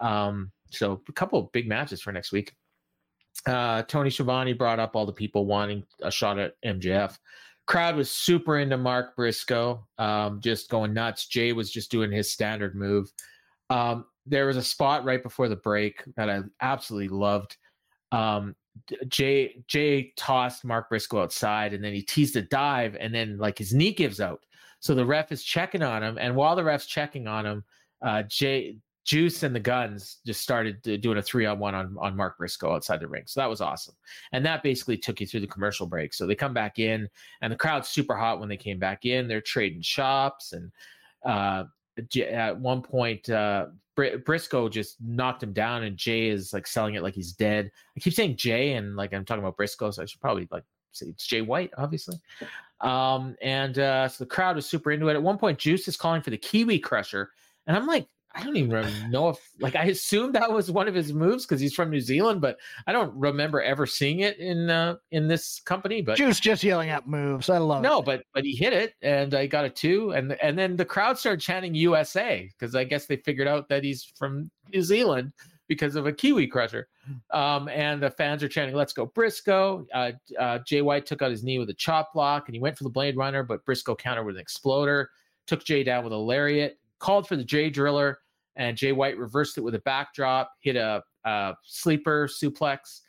Um, 0.01 0.51
so 0.71 1.01
a 1.09 1.13
couple 1.13 1.39
of 1.39 1.53
big 1.53 1.69
matches 1.69 2.01
for 2.01 2.13
next 2.13 2.33
week. 2.33 2.55
Uh, 3.47 3.83
Tony 3.83 4.11
Schiavone 4.11 4.53
brought 4.53 4.79
up 4.79 4.95
all 4.95 5.07
the 5.07 5.13
people 5.13 5.47
wanting 5.47 5.85
a 6.03 6.11
shot 6.11 6.39
at 6.39 6.61
MJF. 6.63 7.19
Crowd 7.67 7.97
was 7.97 8.11
super 8.11 8.59
into 8.59 8.77
Mark 8.77 9.17
Briscoe, 9.17 9.87
um, 9.99 10.41
just 10.41 10.69
going 10.69 10.93
nuts. 10.93 11.27
Jay 11.27 11.53
was 11.53 11.71
just 11.71 11.91
doing 11.91 12.11
his 12.11 12.31
standard 12.31 12.75
move. 12.75 13.13
Um, 13.71 14.07
there 14.27 14.47
was 14.47 14.57
a 14.57 14.63
spot 14.63 15.05
right 15.05 15.23
before 15.23 15.49
the 15.49 15.57
break 15.57 16.03
that 16.17 16.29
I 16.29 16.41
absolutely 16.61 17.17
loved. 17.17 17.57
Um, 18.13 18.57
Jay 19.09 19.63
Jay 19.69 20.13
tossed 20.17 20.65
Mark 20.65 20.89
Briscoe 20.89 21.23
outside, 21.23 21.73
and 21.73 21.83
then 21.83 21.95
he 21.95 22.03
teased 22.03 22.37
a 22.37 22.43
dive, 22.43 22.97
and 22.99 23.15
then 23.15 23.39
like 23.39 23.59
his 23.59 23.73
knee 23.73 23.93
gives 23.93 24.21
out. 24.21 24.41
So 24.81 24.95
the 24.95 25.05
ref 25.05 25.33
is 25.33 25.45
checking 25.45 25.83
on 25.83 26.03
him, 26.03 26.19
and 26.19 26.35
while 26.35 26.57
the 26.57 26.65
ref's 26.65 26.87
checking 26.87 27.27
on 27.27 27.47
him, 27.47 27.65
uh, 28.03 28.23
Jay 28.25 28.79
Juice 29.05 29.43
and 29.43 29.55
the 29.55 29.61
Guns 29.61 30.19
just 30.27 30.43
started 30.43 30.83
doing 31.01 31.19
a 31.19 31.23
three 31.23 31.47
on 31.47 31.59
one 31.59 31.75
on 31.75 31.97
on 31.99 32.17
Mark 32.17 32.39
Briscoe 32.39 32.75
outside 32.75 33.01
the 33.01 33.09
ring. 33.09 33.25
So 33.27 33.41
that 33.41 33.49
was 33.49 33.61
awesome, 33.61 33.95
and 34.33 34.45
that 34.45 34.63
basically 34.63 34.97
took 34.97 35.21
you 35.21 35.27
through 35.27 35.41
the 35.41 35.47
commercial 35.47 35.87
break. 35.87 36.13
So 36.13 36.27
they 36.27 36.35
come 36.35 36.55
back 36.55 36.79
in, 36.79 37.09
and 37.41 37.53
the 37.53 37.57
crowd's 37.57 37.89
super 37.89 38.15
hot 38.15 38.41
when 38.41 38.49
they 38.49 38.57
came 38.57 38.79
back 38.79 39.07
in. 39.07 39.27
They're 39.27 39.41
trading 39.41 39.83
shops, 39.83 40.53
and 40.53 40.71
uh, 41.25 41.65
at 42.31 42.59
one 42.59 42.83
point, 42.83 43.29
uh, 43.31 43.67
Br- 43.97 44.19
Briscoe 44.25 44.69
just 44.69 44.97
knocked 45.01 45.43
him 45.43 45.53
down, 45.53 45.85
and 45.85 45.97
Jay 45.97 46.29
is 46.29 46.53
like 46.53 46.67
selling 46.67 46.95
it 46.95 47.03
like 47.03 47.15
he's 47.15 47.33
dead. 47.33 47.71
I 47.97 48.01
keep 48.01 48.15
saying 48.15 48.37
Jay, 48.37 48.75
and 48.75 48.97
like 48.97 49.15
I'm 49.15 49.25
talking 49.25 49.43
about 49.43 49.57
Briscoe, 49.57 49.91
so 49.91 50.03
I 50.03 50.07
should 50.07 50.21
probably 50.21 50.47
like 50.51 50.65
say 50.93 51.07
it's 51.07 51.27
Jay 51.27 51.41
White, 51.41 51.71
obviously. 51.79 52.21
Um, 52.81 53.37
and 53.43 53.79
uh, 53.79 54.09
so 54.09 54.25
the 54.25 54.29
crowd 54.31 54.57
was 54.57 54.67
super 54.67 54.91
into 54.91 55.09
it. 55.09 55.15
At 55.15 55.23
one 55.23 55.39
point, 55.39 55.59
Juice 55.59 55.89
is 55.89 55.97
calling 55.97 56.23
for 56.23 56.31
the 56.31 56.39
Kiwi 56.39 56.79
Crusher, 56.79 57.31
and 57.67 57.77
I'm 57.77 57.87
like, 57.87 58.07
I 58.35 58.45
don't 58.45 58.57
even 58.57 59.11
know 59.11 59.31
if 59.31 59.39
like 59.59 59.75
I 59.75 59.85
assumed 59.85 60.35
that 60.35 60.51
was 60.51 60.71
one 60.71 60.87
of 60.87 60.95
his 60.95 61.13
moves 61.13 61.45
because 61.45 61.61
he's 61.61 61.75
from 61.75 61.91
New 61.91 62.01
Zealand, 62.01 62.41
but 62.41 62.59
I 62.87 62.93
don't 62.93 63.13
remember 63.15 63.61
ever 63.61 63.87
seeing 63.87 64.21
it 64.21 64.39
in 64.39 64.71
uh, 64.71 64.97
in 65.11 65.27
this 65.27 65.61
company. 65.61 66.01
But 66.01 66.17
Juice 66.17 66.39
just 66.39 66.63
yelling 66.63 66.91
out 66.91 67.09
moves. 67.09 67.51
I 67.51 67.59
love 67.59 67.85
it. 67.85 67.89
no, 67.89 68.01
but 68.01 68.23
but 68.33 68.45
he 68.45 68.55
hit 68.55 68.73
it, 68.73 68.95
and 69.03 69.35
I 69.35 69.47
got 69.47 69.65
a 69.65 69.71
two, 69.71 70.13
and 70.13 70.33
and 70.43 70.59
then 70.59 70.77
the 70.77 70.85
crowd 70.85 71.19
started 71.19 71.41
chanting 71.41 71.75
USA 71.75 72.49
because 72.59 72.75
I 72.75 72.85
guess 72.85 73.07
they 73.07 73.17
figured 73.17 73.49
out 73.49 73.69
that 73.69 73.83
he's 73.83 74.05
from 74.17 74.51
New 74.73 74.83
Zealand 74.83 75.33
because 75.67 75.95
of 75.95 76.07
a 76.07 76.13
Kiwi 76.13 76.47
crusher, 76.49 76.89
um, 77.31 77.69
and 77.69 78.03
the 78.03 78.11
fans 78.11 78.43
are 78.43 78.49
chanting 78.49 78.77
"Let's 78.77 78.93
go 78.93 79.07
Briscoe." 79.07 79.87
Uh, 79.93 80.13
uh, 80.39 80.59
Jay 80.67 80.83
White 80.83 81.07
took 81.07 81.23
out 81.23 81.31
his 81.31 81.43
knee 81.43 81.59
with 81.59 81.71
a 81.71 81.75
chop 81.75 82.13
block, 82.13 82.49
and 82.49 82.55
he 82.55 82.61
went 82.61 82.77
for 82.77 82.85
the 82.85 82.91
Blade 82.91 83.17
Runner, 83.17 83.43
but 83.43 83.65
Briscoe 83.65 83.97
countered 83.97 84.27
with 84.27 84.37
an 84.37 84.41
exploder, 84.41 85.11
took 85.47 85.65
Jay 85.65 85.83
down 85.83 86.05
with 86.05 86.13
a 86.13 86.17
lariat, 86.17 86.80
called 87.01 87.27
for 87.27 87.37
the 87.37 87.45
Jay 87.45 87.71
Driller, 87.71 88.21
and 88.57 88.77
Jay 88.77 88.93
White 88.93 89.19
reversed 89.19 89.59
it 89.59 89.63
with 89.63 89.75
a 89.75 89.81
backdrop, 89.81 90.53
hit 90.61 90.77
a, 90.77 91.03
a 91.25 91.55
sleeper 91.65 92.29
suplex 92.29 93.01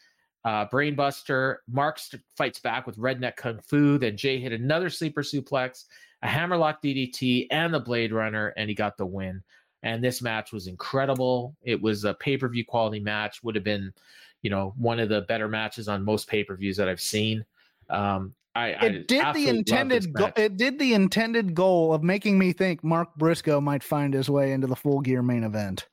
uh, 0.45 0.65
Brainbuster. 0.68 1.57
Mark 1.69 1.99
st- 1.99 2.23
fights 2.35 2.59
back 2.59 2.88
with 2.88 2.97
Redneck 2.97 3.35
Kung 3.35 3.59
Fu. 3.59 3.97
Then 3.97 4.18
Jay 4.18 4.39
hit 4.39 4.51
another 4.51 4.89
sleeper 4.89 5.22
suplex, 5.22 5.85
a 6.23 6.27
hammerlock 6.27 6.81
DDT, 6.81 7.47
and 7.51 7.73
the 7.73 7.80
Blade 7.80 8.11
Runner, 8.11 8.53
and 8.57 8.69
he 8.69 8.76
got 8.76 8.97
the 8.97 9.05
win. 9.05 9.43
And 9.84 10.03
this 10.03 10.22
match 10.22 10.51
was 10.51 10.68
incredible. 10.68 11.55
It 11.63 11.81
was 11.81 12.05
a 12.05 12.13
pay 12.13 12.38
per 12.38 12.47
view 12.47 12.65
quality 12.65 12.99
match. 12.99 13.43
Would 13.43 13.55
have 13.55 13.63
been, 13.63 13.93
you 14.41 14.49
know, 14.49 14.73
one 14.77 14.99
of 14.99 15.09
the 15.09 15.22
better 15.22 15.47
matches 15.47 15.88
on 15.88 16.05
most 16.05 16.27
pay 16.27 16.43
per 16.43 16.55
views 16.55 16.77
that 16.77 16.88
I've 16.88 17.01
seen. 17.01 17.43
Um, 17.89 18.34
I, 18.53 18.73
I 18.73 18.86
it 18.86 19.07
did 19.07 19.22
the 19.22 19.22
absolutely 19.22 19.45
love 19.45 19.90
this 19.90 20.06
intended 20.06 20.14
go- 20.14 20.32
it 20.36 20.57
did 20.57 20.80
the 20.80 20.94
intended 20.94 21.56
goal 21.56 21.94
of 21.94 22.03
making 22.03 22.38
me 22.38 22.52
think 22.52 22.84
Mark 22.84 23.15
Briscoe 23.15 23.61
might 23.61 23.84
find 23.84 24.14
his 24.14 24.30
way 24.30 24.52
into 24.52 24.68
the 24.68 24.76
full 24.76 24.99
gear 24.99 25.22
main 25.22 25.44
event. 25.44 25.88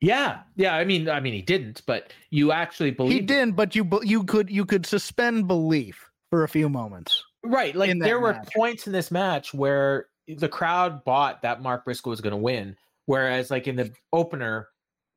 Yeah, 0.00 0.40
yeah. 0.56 0.76
I 0.76 0.84
mean, 0.84 1.08
I 1.08 1.20
mean, 1.20 1.34
he 1.34 1.42
didn't, 1.42 1.82
but 1.86 2.12
you 2.30 2.52
actually 2.52 2.90
believe 2.90 3.12
He 3.12 3.20
didn't, 3.20 3.54
but 3.54 3.74
you 3.74 3.88
you 4.02 4.24
could 4.24 4.50
you 4.50 4.64
could 4.64 4.86
suspend 4.86 5.46
belief 5.46 6.10
for 6.30 6.44
a 6.44 6.48
few 6.48 6.68
moments. 6.68 7.22
Right. 7.42 7.74
Like 7.74 7.98
there 7.98 8.20
were 8.20 8.40
points 8.54 8.86
in 8.86 8.92
this 8.92 9.10
match 9.10 9.52
where 9.54 10.06
the 10.28 10.48
crowd 10.48 11.04
bought 11.04 11.42
that 11.42 11.62
Mark 11.62 11.84
Briscoe 11.84 12.10
was 12.10 12.20
going 12.20 12.32
to 12.32 12.36
win. 12.36 12.76
Whereas, 13.06 13.50
like 13.50 13.66
in 13.66 13.76
the 13.76 13.90
opener, 14.12 14.68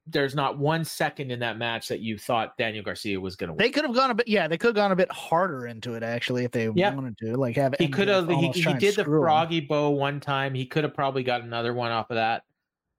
there's 0.05 0.35
not 0.35 0.57
one 0.57 0.83
second 0.83 1.31
in 1.31 1.39
that 1.39 1.57
match 1.57 1.87
that 1.87 2.01
you 2.01 2.17
thought 2.17 2.57
Daniel 2.57 2.83
Garcia 2.83 3.19
was 3.19 3.35
going 3.35 3.47
to 3.47 3.53
win. 3.53 3.57
They 3.57 3.69
could 3.69 3.85
have 3.85 3.95
gone 3.95 4.11
a 4.11 4.13
bit, 4.13 4.27
yeah, 4.27 4.47
they 4.47 4.57
could 4.57 4.67
have 4.69 4.75
gone 4.75 4.91
a 4.91 4.95
bit 4.95 5.11
harder 5.11 5.67
into 5.67 5.93
it 5.93 6.03
actually 6.03 6.43
if 6.43 6.51
they 6.51 6.69
Yeah. 6.75 6.93
wanted 6.93 7.17
to, 7.19 7.35
like 7.37 7.55
have 7.55 7.75
he 7.79 7.87
could 7.87 8.09
have. 8.09 8.27
He, 8.27 8.49
he 8.49 8.73
did 8.73 8.95
the 8.95 9.03
screw 9.03 9.19
him. 9.19 9.23
froggy 9.23 9.61
bow 9.61 9.91
one 9.91 10.19
time. 10.19 10.53
He 10.53 10.65
could 10.65 10.83
have 10.83 10.93
probably 10.93 11.23
got 11.23 11.41
another 11.41 11.73
one 11.73 11.91
off 11.91 12.09
of 12.09 12.15
that. 12.15 12.43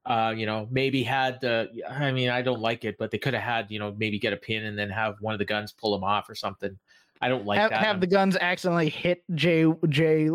Uh, 0.07 0.35
you 0.37 0.45
know, 0.47 0.69
maybe 0.71 1.03
had 1.03 1.41
the. 1.41 1.69
I 1.89 2.13
mean, 2.13 2.29
I 2.29 2.43
don't 2.43 2.61
like 2.61 2.85
it, 2.85 2.97
but 2.99 3.11
they 3.11 3.19
could 3.19 3.33
have 3.35 3.43
had 3.43 3.71
you 3.71 3.79
know 3.79 3.95
maybe 3.99 4.19
get 4.19 4.33
a 4.33 4.37
pin 4.37 4.65
and 4.65 4.79
then 4.79 4.91
have 4.91 5.17
one 5.21 5.33
of 5.35 5.39
the 5.39 5.47
guns 5.47 5.73
pull 5.73 5.95
him 5.95 6.05
off 6.05 6.29
or 6.29 6.35
something. 6.35 6.79
I 7.23 7.29
don't 7.29 7.47
like 7.47 7.59
have, 7.59 7.71
that. 7.71 7.81
have 7.85 8.01
the 8.01 8.07
guns 8.07 8.37
accidentally 8.39 8.91
hit 8.91 9.23
Jay 9.35 9.65
Jay 9.89 10.29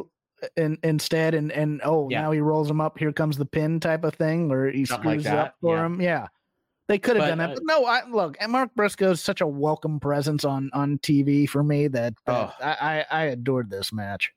in, 0.56 0.78
instead, 0.84 1.36
and 1.36 1.52
and 1.52 1.82
oh 1.84 2.10
Yeah. 2.10 2.22
now 2.22 2.32
he 2.32 2.40
rolls 2.40 2.68
him 2.70 2.82
up. 2.82 2.98
Here 2.98 3.12
comes 3.12 3.38
the 3.38 3.46
pin 3.46 3.80
type 3.80 4.04
of 4.04 4.16
thing, 4.16 4.52
or 4.52 4.72
he 4.72 4.86
Something 4.86 5.08
like 5.12 5.20
screws 5.22 5.34
it 5.34 5.38
up 5.40 5.56
for 5.62 5.76
yeah. 5.78 5.86
him. 5.86 6.02
Yeah, 6.02 6.28
They 6.90 6.98
could 6.98 7.18
have 7.18 7.24
But, 7.24 7.30
done 7.30 7.38
that, 7.38 7.52
uh, 7.52 7.53
but 7.53 7.64
no. 7.66 7.86
I 7.86 8.07
look, 8.10 8.36
and 8.40 8.52
Mark 8.52 8.74
Briscoe 8.76 9.11
is 9.11 9.22
such 9.22 9.41
a 9.41 9.48
welcome 9.48 9.99
presence 9.99 10.44
on 10.44 10.72
on 10.74 10.98
TV 10.98 11.48
for 11.48 11.61
me 11.64 11.88
that, 11.88 12.16
that 12.26 12.36
Oh. 12.36 12.52
I, 12.60 13.06
I 13.11 13.22
I 13.22 13.24
adored 13.26 13.70
this 13.70 13.94
match. 13.94 14.34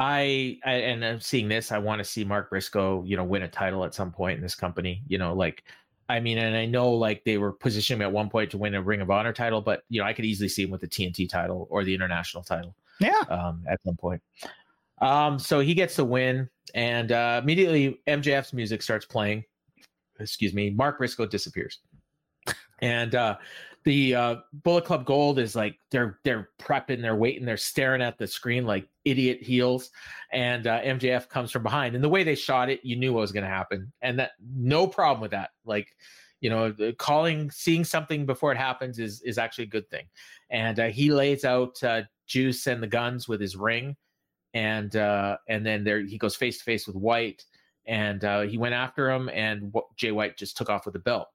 I, 0.00 0.58
I 0.64 0.72
and 0.72 1.04
I'm 1.04 1.20
seeing 1.20 1.46
this. 1.48 1.70
I 1.70 1.78
want 1.78 2.00
to 2.00 2.04
see 2.04 2.24
Mark 2.24 2.50
Briscoe, 2.50 3.04
you 3.04 3.16
know, 3.16 3.22
win 3.22 3.42
a 3.42 3.48
title 3.48 3.84
at 3.84 3.94
some 3.94 4.10
point 4.10 4.36
in 4.36 4.42
this 4.42 4.56
company. 4.56 5.04
You 5.06 5.18
know, 5.18 5.34
like 5.34 5.62
I 6.08 6.18
mean, 6.18 6.36
and 6.38 6.56
I 6.56 6.66
know 6.66 6.90
like 6.90 7.22
they 7.22 7.38
were 7.38 7.52
positioning 7.52 8.02
at 8.02 8.10
one 8.10 8.28
point 8.28 8.50
to 8.50 8.58
win 8.58 8.74
a 8.74 8.82
Ring 8.82 9.00
of 9.00 9.12
Honor 9.12 9.32
title, 9.32 9.60
but 9.60 9.84
you 9.88 10.00
know, 10.00 10.06
I 10.06 10.12
could 10.14 10.24
easily 10.24 10.48
see 10.48 10.64
him 10.64 10.70
with 10.70 10.80
the 10.80 10.88
TNT 10.88 11.28
title 11.28 11.68
or 11.70 11.84
the 11.84 11.94
international 11.94 12.42
title 12.42 12.74
Yeah, 12.98 13.12
um, 13.30 13.62
at 13.68 13.78
some 13.86 13.96
point. 13.96 14.20
Um, 15.00 15.38
so 15.38 15.60
he 15.60 15.74
gets 15.74 15.94
the 15.94 16.04
win, 16.04 16.50
and 16.74 17.12
uh, 17.12 17.40
immediately 17.40 18.00
MJF's 18.08 18.52
music 18.52 18.82
starts 18.82 19.06
playing. 19.06 19.44
Excuse 20.20 20.54
me, 20.54 20.70
Mark 20.70 20.98
Briscoe 20.98 21.26
disappears, 21.26 21.80
and 22.80 23.14
uh, 23.14 23.36
the 23.84 24.14
uh, 24.14 24.36
Bullet 24.52 24.84
Club 24.84 25.04
Gold 25.04 25.38
is 25.38 25.54
like 25.54 25.76
they're 25.90 26.18
they're 26.24 26.50
prepping, 26.60 27.02
they're 27.02 27.16
waiting, 27.16 27.44
they're 27.44 27.56
staring 27.56 28.02
at 28.02 28.18
the 28.18 28.26
screen 28.26 28.66
like 28.66 28.88
idiot 29.04 29.42
heels, 29.42 29.90
and 30.32 30.66
uh, 30.66 30.80
MJF 30.80 31.28
comes 31.28 31.50
from 31.50 31.62
behind. 31.62 31.94
And 31.94 32.02
the 32.02 32.08
way 32.08 32.24
they 32.24 32.34
shot 32.34 32.70
it, 32.70 32.80
you 32.82 32.96
knew 32.96 33.12
what 33.12 33.20
was 33.20 33.32
going 33.32 33.44
to 33.44 33.50
happen, 33.50 33.92
and 34.02 34.18
that 34.18 34.32
no 34.54 34.86
problem 34.86 35.20
with 35.20 35.32
that. 35.32 35.50
Like 35.64 35.94
you 36.40 36.50
know, 36.50 36.74
calling, 36.98 37.50
seeing 37.50 37.84
something 37.84 38.26
before 38.26 38.52
it 38.52 38.58
happens 38.58 38.98
is 38.98 39.22
is 39.22 39.38
actually 39.38 39.64
a 39.64 39.68
good 39.68 39.88
thing. 39.88 40.04
And 40.50 40.78
uh, 40.78 40.88
he 40.88 41.10
lays 41.10 41.44
out 41.44 41.82
uh, 41.82 42.02
Juice 42.26 42.66
and 42.66 42.82
the 42.82 42.86
guns 42.86 43.26
with 43.26 43.40
his 43.40 43.56
ring, 43.56 43.96
and 44.52 44.94
uh, 44.94 45.38
and 45.48 45.64
then 45.64 45.84
there 45.84 46.00
he 46.00 46.18
goes 46.18 46.36
face 46.36 46.58
to 46.58 46.64
face 46.64 46.86
with 46.86 46.96
White, 46.96 47.44
and 47.86 48.24
uh, 48.24 48.42
he 48.42 48.58
went 48.58 48.74
after 48.74 49.10
him, 49.10 49.28
and 49.28 49.72
Jay 49.96 50.12
White 50.12 50.36
just 50.36 50.56
took 50.56 50.70
off 50.70 50.84
with 50.86 50.94
the 50.94 51.00
belt. 51.00 51.28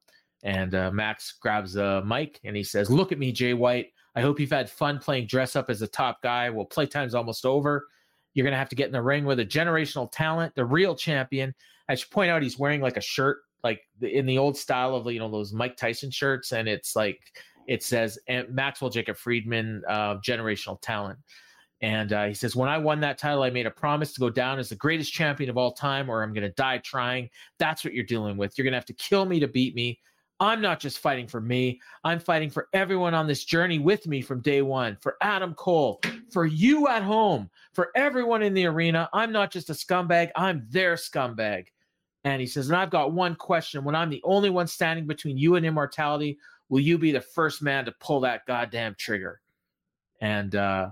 And 0.44 0.74
uh, 0.74 0.92
Max 0.92 1.34
grabs 1.40 1.76
a 1.76 2.02
mic 2.06 2.40
and 2.44 2.56
he 2.56 2.64
says, 2.64 2.90
"Look 2.90 3.12
at 3.12 3.20
me, 3.20 3.32
Jay 3.32 3.54
White. 3.54 3.88
I 4.16 4.22
hope 4.22 4.40
you've 4.40 4.52
had 4.52 4.70
fun 4.70 5.00
playing 5.00 5.28
dress 5.28 5.56
up 5.56 5.70
as 5.70 5.82
a 5.82 5.88
top 5.88 6.22
guy. 6.22 6.50
Well, 6.50 6.66
playtime's 6.66 7.14
almost 7.14 7.46
over. 7.46 7.88
You're 8.34 8.46
gonna 8.46 8.58
have 8.58 8.70
to 8.70 8.76
get 8.76 8.88
in 8.88 8.94
the 8.94 9.02
ring 9.02 9.26
with 9.26 9.40
a 9.40 9.46
generational 9.46 10.10
talent, 10.12 10.56
the 10.56 10.66
real 10.66 10.96
champion. 10.96 11.54
I 11.90 11.96
should 11.96 12.12
point 12.12 12.32
out 12.32 12.42
he's 12.42 12.58
wearing 12.58 12.82
like 12.82 12.98
a 12.98 13.02
shirt, 13.02 13.40
like 13.64 13.82
in 14.02 14.26
the 14.26 14.38
old 14.38 14.58
style 14.58 14.96
of 14.96 15.12
you 15.12 15.20
know 15.20 15.30
those 15.30 15.54
Mike 15.54 15.76
Tyson 15.76 16.12
shirts, 16.12 16.54
and 16.54 16.68
it's 16.70 16.96
like 16.96 17.20
it 17.68 17.84
says 17.84 18.18
"And 18.28 18.50
Maxwell 18.50 18.90
Jacob 18.90 19.18
Friedman, 19.18 19.84
uh, 19.88 20.18
generational 20.18 20.80
talent. 20.82 21.20
And 21.82 22.12
uh, 22.12 22.26
he 22.26 22.34
says, 22.34 22.56
When 22.56 22.70
I 22.70 22.78
won 22.78 23.00
that 23.02 23.18
title, 23.18 23.44
I 23.44 23.50
made 23.50 23.66
a 23.66 23.72
promise 23.72 24.14
to 24.14 24.20
go 24.20 24.30
down 24.30 24.60
as 24.60 24.70
the 24.70 24.76
greatest 24.76 25.14
champion 25.14 25.50
of 25.50 25.58
all 25.58 25.72
time, 25.72 26.10
or 26.10 26.24
I'm 26.24 26.34
going 26.34 26.44
to 26.44 26.54
die 26.54 26.80
trying. 26.80 27.30
That's 27.58 27.84
what 27.84 27.94
you're 27.94 28.04
dealing 28.04 28.38
with. 28.38 28.58
You're 28.58 28.64
going 28.64 28.74
to 28.74 28.78
have 28.78 28.86
to 28.86 28.94
kill 28.94 29.26
me 29.26 29.40
to 29.40 29.48
beat 29.48 29.76
me. 29.76 30.00
I'm 30.42 30.62
not 30.62 30.80
just 30.80 31.00
fighting 31.00 31.28
for 31.28 31.42
me, 31.42 31.82
I'm 32.06 32.20
fighting 32.20 32.50
for 32.50 32.70
everyone 32.74 33.14
on 33.14 33.28
this 33.28 33.44
journey 33.44 33.78
with 33.78 34.08
me 34.08 34.22
from 34.22 34.40
day 34.40 34.62
one, 34.62 34.98
for 35.02 35.18
Adam 35.22 35.54
Cole, 35.54 36.00
for 36.32 36.46
you 36.46 36.88
at 36.88 37.04
home, 37.04 37.50
for 37.74 37.90
everyone 37.96 38.42
in 38.42 38.54
the 38.54 38.66
arena. 38.66 39.10
I'm 39.12 39.34
not 39.34 39.52
just 39.52 39.70
a 39.70 39.74
scumbag, 39.74 40.32
I'm 40.38 40.66
their 40.70 40.96
scumbag. 40.96 41.68
And 42.24 42.40
he 42.40 42.48
says, 42.48 42.70
And 42.70 42.78
I've 42.78 42.90
got 42.90 43.12
one 43.12 43.36
question. 43.36 43.84
When 43.84 43.96
I'm 43.96 44.10
the 44.10 44.22
only 44.24 44.50
one 44.50 44.68
standing 44.68 45.08
between 45.08 45.38
you 45.38 45.56
and 45.56 45.66
immortality, 45.66 46.38
will 46.70 46.82
you 46.82 46.98
be 46.98 47.12
the 47.12 47.22
first 47.22 47.62
man 47.62 47.86
to 47.86 47.94
pull 48.00 48.22
that 48.22 48.46
goddamn 48.46 48.96
trigger? 48.98 49.42
And 50.22 50.56
uh, 50.56 50.90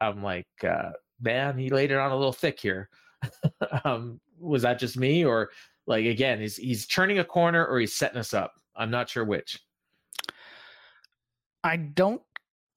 I'm 0.00 0.22
like, 0.22 0.48
uh, 0.66 0.90
man, 1.20 1.58
he 1.58 1.70
laid 1.70 1.90
it 1.90 1.98
on 1.98 2.10
a 2.10 2.16
little 2.16 2.32
thick 2.32 2.58
here. 2.58 2.88
um, 3.84 4.20
was 4.38 4.62
that 4.62 4.78
just 4.78 4.96
me, 4.96 5.24
or 5.24 5.50
like 5.86 6.06
again, 6.06 6.40
he's 6.40 6.56
he's 6.56 6.86
turning 6.86 7.18
a 7.18 7.24
corner 7.24 7.66
or 7.66 7.78
he's 7.78 7.94
setting 7.94 8.18
us 8.18 8.34
up? 8.34 8.54
I'm 8.76 8.90
not 8.90 9.08
sure 9.10 9.24
which. 9.24 9.58
I 11.62 11.76
don't 11.76 12.22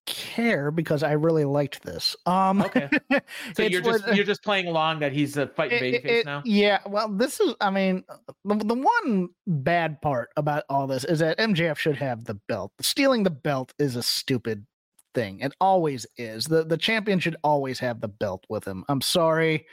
care 0.06 0.72
because 0.72 1.04
I 1.04 1.14
really 1.14 1.46
liked 1.46 1.84
this. 1.84 2.16
Um, 2.26 2.62
Okay. 2.62 2.90
So 3.56 3.64
you're 3.64 3.82
just 3.82 4.08
you're 4.08 4.26
just 4.26 4.44
playing 4.44 4.68
along 4.68 5.00
that 5.00 5.14
he's 5.14 5.38
a 5.38 5.48
fighting 5.48 5.82
babyface 5.82 6.26
now. 6.26 6.42
Yeah, 6.46 6.80
well, 6.86 7.08
this 7.08 7.40
is, 7.40 7.56
I 7.62 7.70
mean, 7.70 8.04
the, 8.44 8.56
the 8.56 8.76
one 8.76 9.30
bad 9.48 10.02
part 10.02 10.30
about 10.36 10.64
all 10.70 10.88
this 10.88 11.04
is 11.04 11.20
that 11.20 11.38
MJF 11.38 11.78
should 11.78 11.98
have 11.98 12.26
the 12.26 12.36
belt. 12.48 12.72
Stealing 12.82 13.24
the 13.24 13.30
belt 13.30 13.74
is 13.80 13.96
a 13.96 14.04
stupid 14.04 14.66
thing. 15.14 15.40
It 15.42 15.54
always 15.62 16.06
is. 16.18 16.46
The 16.46 16.64
the 16.64 16.78
champion 16.78 17.20
should 17.20 17.36
always 17.44 17.80
have 17.80 18.02
the 18.02 18.08
belt 18.08 18.46
with 18.50 18.66
him. 18.66 18.84
I'm 18.90 19.02
sorry. 19.02 19.66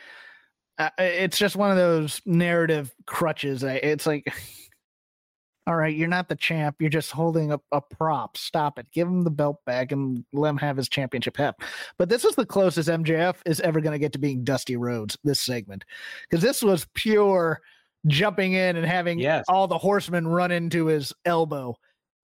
Uh, 0.79 0.91
it's 0.99 1.39
just 1.39 1.57
one 1.57 1.71
of 1.71 1.77
those 1.77 2.23
narrative 2.25 2.95
crutches. 3.07 3.63
It's 3.63 4.07
like, 4.07 4.25
all 5.67 5.77
right, 5.77 5.95
you're 5.95 6.09
not 6.09 6.29
the 6.29 6.37
champ. 6.37 6.77
You're 6.81 6.89
just 6.89 7.11
holding 7.11 7.53
a, 7.53 7.61
a 7.71 7.83
prop. 7.83 8.37
Stop 8.39 8.79
it. 8.79 8.87
Give 8.91 9.07
him 9.07 9.23
the 9.23 9.31
belt 9.31 9.59
back 9.67 9.93
and 9.93 10.25
let 10.33 10.49
him 10.51 10.57
have 10.57 10.79
his 10.79 10.89
championship 10.89 11.37
hat. 11.37 11.57
But 11.99 12.09
this 12.09 12.25
is 12.25 12.35
the 12.35 12.47
closest 12.47 12.89
MJF 12.89 13.37
is 13.45 13.61
ever 13.61 13.81
going 13.83 13.93
to 13.93 13.99
get 13.99 14.13
to 14.15 14.19
being 14.19 14.43
Dusty 14.43 14.77
Rhodes 14.77 15.19
this 15.23 15.41
segment 15.41 15.85
because 16.29 16.43
this 16.43 16.63
was 16.63 16.87
pure 16.95 17.61
jumping 18.07 18.55
in 18.55 18.77
and 18.77 18.87
having 18.87 19.19
Yes. 19.19 19.45
all 19.49 19.69
the 19.69 19.77
horsemen 19.77 20.27
run 20.27 20.51
into 20.51 20.87
his 20.87 21.13
elbow 21.27 21.77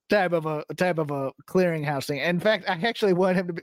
type 0.08 0.32
of 0.32 0.46
a 0.46 0.64
type 0.76 0.98
of 0.98 1.10
a 1.10 1.32
clearinghouse 1.48 2.06
thing. 2.06 2.18
In 2.18 2.40
fact, 2.40 2.68
I 2.68 2.74
actually 2.74 3.12
want 3.12 3.36
him 3.36 3.46
to 3.48 3.52
be. 3.52 3.62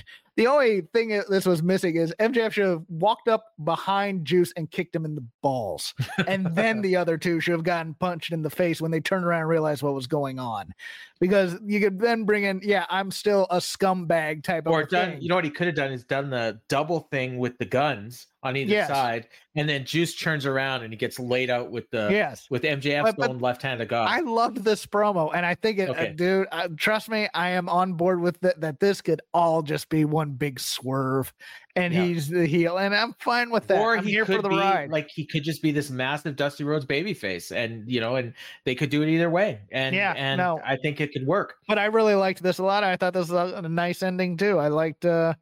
The 0.36 0.46
only 0.46 0.82
thing 0.94 1.08
this 1.28 1.44
was 1.44 1.62
missing 1.62 1.96
is 1.96 2.14
MJF 2.18 2.52
should 2.52 2.66
have 2.66 2.84
walked 2.88 3.28
up 3.28 3.44
behind 3.62 4.24
Juice 4.24 4.54
and 4.56 4.70
kicked 4.70 4.96
him 4.96 5.04
in 5.04 5.14
the 5.14 5.24
balls, 5.42 5.92
and 6.26 6.46
then 6.54 6.80
the 6.82 6.96
other 6.96 7.18
two 7.18 7.40
should 7.40 7.52
have 7.52 7.64
gotten 7.64 7.92
punched 7.92 8.32
in 8.32 8.40
the 8.40 8.48
face 8.48 8.80
when 8.80 8.90
they 8.90 9.00
turned 9.00 9.26
around 9.26 9.40
and 9.40 9.50
realized 9.50 9.82
what 9.82 9.92
was 9.92 10.06
going 10.06 10.38
on, 10.38 10.72
because 11.20 11.58
you 11.66 11.78
could 11.78 12.00
then 12.00 12.24
bring 12.24 12.44
in, 12.44 12.60
yeah, 12.62 12.86
I'm 12.88 13.10
still 13.10 13.48
a 13.50 13.58
scumbag 13.58 14.42
type 14.42 14.66
of 14.66 14.72
or 14.72 14.84
done, 14.84 15.10
thing. 15.10 15.20
you 15.20 15.28
know 15.28 15.34
what 15.34 15.44
he 15.44 15.50
could 15.50 15.66
have 15.66 15.76
done 15.76 15.92
is 15.92 16.04
done 16.04 16.30
the 16.30 16.58
double 16.68 17.00
thing 17.00 17.36
with 17.36 17.58
the 17.58 17.66
guns 17.66 18.28
on 18.42 18.56
either 18.56 18.70
Yes. 18.72 18.88
side, 18.88 19.28
and 19.54 19.68
then 19.68 19.84
Juice 19.84 20.14
turns 20.14 20.46
around 20.46 20.82
and 20.82 20.92
he 20.92 20.96
gets 20.96 21.18
laid 21.18 21.50
out 21.50 21.70
with 21.70 21.90
the 21.90 22.08
yes, 22.10 22.46
with 22.50 22.62
MJF's 22.64 23.02
But- 23.12 23.16
but 23.18 23.30
own 23.30 23.38
left 23.38 23.60
hand 23.60 23.82
of 23.82 23.88
God. 23.88 24.08
I 24.08 24.20
loved 24.20 24.64
this 24.64 24.86
promo, 24.86 25.30
and 25.34 25.44
I 25.44 25.54
think 25.54 25.78
it, 25.78 25.90
uh, 25.90 26.06
dude. 26.14 26.48
Uh, 26.50 26.68
trust 26.76 27.10
me, 27.10 27.28
I 27.34 27.50
am 27.50 27.68
on 27.68 27.92
board 27.94 28.20
with 28.20 28.40
that. 28.40 28.60
That 28.62 28.80
this 28.80 29.02
could 29.02 29.20
all 29.34 29.60
just 29.62 29.90
be 29.90 30.06
one 30.06 30.30
big 30.30 30.58
swerve, 30.58 31.34
and 31.76 31.92
Yeah. 31.92 32.04
he's 32.04 32.28
the 32.28 32.46
heel, 32.46 32.78
and 32.78 32.94
I'm 32.94 33.12
fine 33.18 33.50
with 33.50 33.66
that. 33.66 33.78
or 33.78 33.98
I'm 33.98 34.04
he 34.04 34.12
here 34.12 34.24
could 34.24 34.36
for 34.36 34.42
the 34.42 34.48
be 34.48 34.56
ride. 34.56 34.88
like 34.90 35.10
he 35.10 35.26
could 35.26 35.42
just 35.42 35.60
be 35.62 35.70
this 35.70 35.90
massive 35.90 36.36
Dusty 36.36 36.64
Rhodes 36.64 36.86
babyface, 36.86 37.54
and 37.54 37.90
you 37.90 38.00
know, 38.00 38.16
and 38.16 38.32
they 38.64 38.74
could 38.74 38.88
do 38.88 39.02
it 39.02 39.10
either 39.10 39.28
way, 39.28 39.60
and 39.70 39.94
Yeah, 39.94 40.14
and 40.16 40.38
no. 40.38 40.60
I 40.64 40.76
think 40.76 41.00
it 41.02 41.12
could 41.12 41.26
work. 41.26 41.56
but 41.68 41.78
I 41.78 41.84
really 41.86 42.14
liked 42.14 42.42
this 42.42 42.58
a 42.58 42.64
lot. 42.64 42.84
I 42.84 42.96
thought 42.96 43.12
this 43.12 43.28
was 43.28 43.52
a, 43.52 43.56
a 43.58 43.68
nice 43.68 44.02
ending 44.02 44.38
too. 44.38 44.58
I 44.58 44.68
liked, 44.68 45.04
uh 45.04 45.34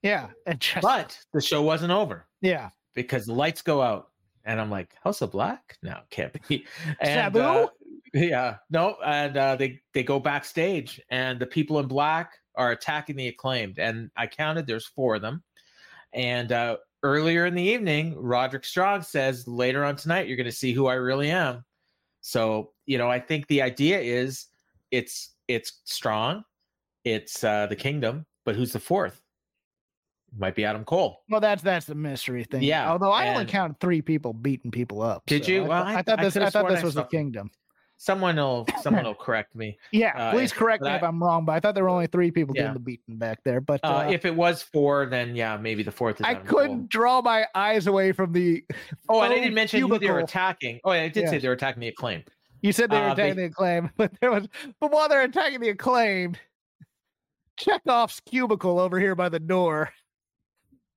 yeah, 0.00 0.28
and 0.46 0.60
just 0.60 0.80
But 0.82 1.18
the 1.34 1.40
show 1.40 1.60
wasn't 1.60 1.90
over 1.90 2.24
yeah, 2.40 2.70
because 2.94 3.26
the 3.26 3.34
lights 3.34 3.62
go 3.62 3.82
out, 3.82 4.08
and 4.44 4.60
I'm 4.60 4.70
like, 4.70 4.94
House 5.02 5.22
of 5.22 5.32
Black? 5.32 5.76
No, 5.82 5.98
can't 6.10 6.36
be. 6.48 6.66
And, 7.00 7.34
Sabu? 7.34 7.40
uh, 7.40 7.66
yeah, 8.14 8.56
no, 8.70 8.96
and 9.04 9.36
uh, 9.36 9.56
they 9.56 9.80
they 9.92 10.02
go 10.02 10.18
backstage, 10.18 11.00
and 11.10 11.38
the 11.38 11.46
people 11.46 11.78
in 11.78 11.86
black 11.86 12.32
are 12.54 12.72
attacking 12.72 13.16
the 13.16 13.28
acclaimed, 13.28 13.78
and 13.78 14.10
I 14.16 14.26
counted 14.26 14.66
there's 14.66 14.86
four 14.86 15.16
of 15.16 15.22
them, 15.22 15.42
and 16.12 16.52
uh, 16.52 16.76
earlier 17.02 17.46
in 17.46 17.54
the 17.54 17.62
evening, 17.62 18.16
Roderick 18.16 18.64
Strong 18.64 19.02
says, 19.02 19.46
later 19.46 19.84
on 19.84 19.96
tonight, 19.96 20.26
you're 20.26 20.36
going 20.36 20.46
to 20.46 20.52
see 20.52 20.72
who 20.72 20.86
I 20.86 20.94
really 20.94 21.30
am. 21.30 21.64
So 22.20 22.72
you 22.86 22.98
know, 22.98 23.10
I 23.10 23.20
think 23.20 23.46
the 23.46 23.62
idea 23.62 24.00
is 24.00 24.46
it's 24.90 25.34
it's 25.46 25.80
strong, 25.84 26.44
it's 27.04 27.44
uh, 27.44 27.66
the 27.66 27.76
kingdom, 27.76 28.26
but 28.44 28.56
who's 28.56 28.72
the 28.72 28.80
fourth? 28.80 29.22
Might 30.36 30.54
be 30.54 30.64
Adam 30.64 30.84
Cole. 30.84 31.22
well, 31.30 31.40
that's 31.40 31.62
that's 31.62 31.86
the 31.86 31.94
mystery 31.94 32.44
thing. 32.44 32.62
Yeah, 32.62 32.90
although 32.90 33.10
I 33.10 33.28
only 33.30 33.46
counted 33.46 33.80
three 33.80 34.02
people 34.02 34.32
beating 34.32 34.70
people 34.70 35.00
up. 35.02 35.22
Did 35.26 35.44
so 35.46 35.52
you? 35.52 35.64
I, 35.64 35.68
Well, 35.68 35.82
thought- 35.84 35.86
I- 35.86 35.98
I 35.98 36.02
thought 36.02 36.20
this. 36.20 36.36
I, 36.36 36.40
could've 36.40 36.52
thought 36.52 36.68
this 36.68 36.82
was 36.82 36.94
the 36.94 37.04
kingdom. 37.04 37.50
Someone 38.00 38.36
will 38.36 38.64
someone 38.82 39.04
will 39.04 39.14
correct 39.14 39.56
me. 39.56 39.76
Yeah, 39.90 40.12
Uh, 40.16 40.30
please 40.32 40.52
correct 40.52 40.82
me 40.84 40.90
if 40.90 41.02
I- 41.02 41.06
I'm 41.06 41.20
wrong, 41.22 41.44
but 41.44 41.52
I 41.52 41.60
thought 41.60 41.74
there 41.74 41.82
were 41.82 41.88
only 41.90 42.06
three 42.06 42.30
people 42.30 42.54
Yeah. 42.54 42.64
doing 42.64 42.74
the 42.74 42.80
beating 42.80 43.16
back 43.16 43.42
there. 43.44 43.60
But 43.60 43.80
Uh, 43.82 43.88
uh, 44.06 44.10
if 44.10 44.24
it 44.24 44.34
was 44.36 44.62
four, 44.62 45.06
then 45.06 45.34
yeah, 45.34 45.56
maybe 45.56 45.82
the 45.82 45.90
fourth 45.90 46.20
is. 46.20 46.26
I 46.26 46.32
Adam 46.32 46.46
couldn't 46.46 46.88
draw 46.90 47.22
my 47.22 47.46
eyes 47.54 47.86
away 47.88 48.12
from 48.12 48.32
the. 48.32 48.62
Oh, 49.08 49.22
and 49.22 49.32
I 49.32 49.36
didn't 49.36 49.54
mention 49.54 49.80
who 49.80 49.88
they 49.88 49.92
were 49.94 49.98
cubicle. 49.98 50.24
attacking. 50.24 50.80
Oh, 50.84 50.92
yeah, 50.92 51.02
I 51.02 51.08
did 51.08 51.28
say 51.28 51.38
they 51.38 51.48
were 51.48 51.54
attacking 51.54 51.80
the 51.80 51.88
acclaim. 51.88 52.22
You 52.60 52.72
said 52.72 52.90
they 52.90 53.00
were 53.00 53.06
Uh, 53.08 53.14
they- 53.14 53.22
attacking 53.30 53.36
the 53.36 53.44
acclaim, 53.46 53.90
but 53.96 54.12
there 54.20 54.30
was. 54.30 54.46
But 54.78 54.92
while 54.92 55.08
they're 55.08 55.22
attacking 55.22 55.60
the 55.60 55.70
acclaimed, 55.70 56.38
Chekhov's 57.56 58.20
cubicle 58.20 58.78
over 58.78 59.00
here 59.00 59.14
by 59.16 59.28
the 59.28 59.40
door, 59.40 59.90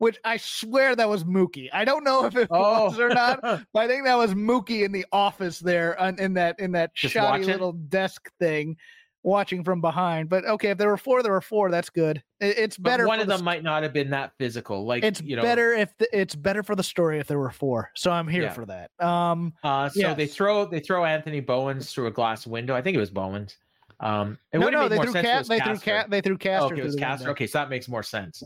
which 0.01 0.17
I 0.25 0.37
swear 0.37 0.95
that 0.95 1.07
was 1.07 1.23
Mookie. 1.23 1.69
I 1.71 1.85
don't 1.85 2.03
know 2.03 2.25
if 2.25 2.35
it 2.35 2.49
was 2.49 2.99
or 2.99 3.09
not, 3.09 3.39
but 3.41 3.59
I 3.75 3.87
think 3.87 4.03
that 4.05 4.15
was 4.17 4.33
Mookie 4.33 4.83
in 4.83 4.91
the 4.91 5.05
office 5.11 5.59
there 5.59 5.99
on, 5.99 6.19
in 6.19 6.33
that 6.33 6.59
in 6.59 6.71
that 6.71 6.95
Just 6.95 7.13
shoddy 7.13 7.43
little 7.43 7.73
desk 7.73 8.31
thing. 8.39 8.77
watching 9.21 9.63
from 9.63 9.79
behind. 9.79 10.27
But 10.27 10.43
okay, 10.45 10.71
if 10.71 10.79
there 10.79 10.87
were 10.89 10.97
four, 10.97 11.21
there 11.21 11.31
were 11.31 11.39
four. 11.39 11.69
That's 11.69 11.91
good. 11.91 12.23
It, 12.39 12.57
it's 12.57 12.77
But 12.77 12.89
better. 12.89 13.05
one 13.07 13.19
of 13.19 13.27
the 13.27 13.35
them 13.37 13.45
might 13.45 13.61
not 13.61 13.83
have 13.83 13.93
been 13.93 14.09
that 14.09 14.31
physical. 14.39 14.85
Like 14.85 15.03
it's 15.03 15.21
you 15.21 15.35
know, 15.35 15.43
better 15.43 15.73
if 15.73 15.95
the, 15.99 16.07
it's 16.19 16.33
better 16.33 16.63
for 16.63 16.75
the 16.75 16.81
story 16.81 17.19
if 17.19 17.27
there 17.27 17.37
were 17.37 17.51
four. 17.51 17.91
So 17.95 18.09
I'm 18.09 18.27
here 18.27 18.41
Yeah. 18.41 18.53
for 18.53 18.65
that. 18.65 18.89
Um, 18.99 19.53
Uh, 19.63 19.87
so 19.89 20.15
they 20.15 20.25
throw 20.25 20.65
they 20.65 20.79
throw 20.79 21.05
Anthony 21.05 21.41
Bowens 21.41 21.93
through 21.93 22.07
a 22.07 22.11
glass 22.11 22.47
window. 22.47 22.73
I 22.75 22.81
think 22.81 22.97
it 22.97 22.99
was 22.99 23.11
Bowens. 23.11 23.55
Um, 23.99 24.39
it 24.51 24.57
no, 24.57 24.69
no, 24.69 24.89
they 24.89 24.97
threw 24.97 25.11
sense. 25.11 25.15
if 25.17 25.23
it 25.25 25.27
cat. 25.27 25.37
was 25.41 25.47
They 25.47 25.59
threw 25.59 25.73
Caster. 25.73 25.91
cat. 25.91 26.09
They 26.09 26.21
threw 26.21 26.33
Oh, 26.33 26.65
okay, 26.71 26.81
it 26.81 26.83
was 26.83 26.95
Caster. 26.95 27.25
window. 27.25 27.31
Okay, 27.33 27.45
so 27.45 27.59
that 27.59 27.69
makes 27.69 27.87
more 27.87 28.01
sense. 28.01 28.41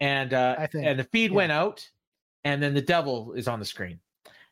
And 0.00 0.32
uh, 0.32 0.56
I 0.58 0.66
think. 0.66 0.86
and 0.86 0.98
the 0.98 1.04
feed 1.04 1.30
yeah. 1.30 1.36
went 1.36 1.52
out, 1.52 1.88
and 2.44 2.62
then 2.62 2.74
the 2.74 2.82
devil 2.82 3.32
is 3.34 3.48
on 3.48 3.58
the 3.58 3.64
screen. 3.64 4.00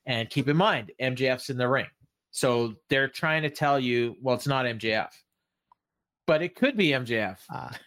And 0.06 0.28
keep 0.30 0.48
in 0.48 0.56
mind, 0.56 0.92
MJF's 1.00 1.50
in 1.50 1.56
the 1.56 1.68
ring, 1.68 1.86
so 2.30 2.74
they're 2.88 3.08
trying 3.08 3.42
to 3.42 3.50
tell 3.50 3.78
you, 3.78 4.16
well, 4.20 4.34
it's 4.34 4.46
not 4.46 4.64
MJF, 4.64 5.10
but 6.26 6.42
it 6.42 6.56
could 6.56 6.76
be 6.76 6.88
MJF. 6.88 7.38
Ah, 7.50 7.78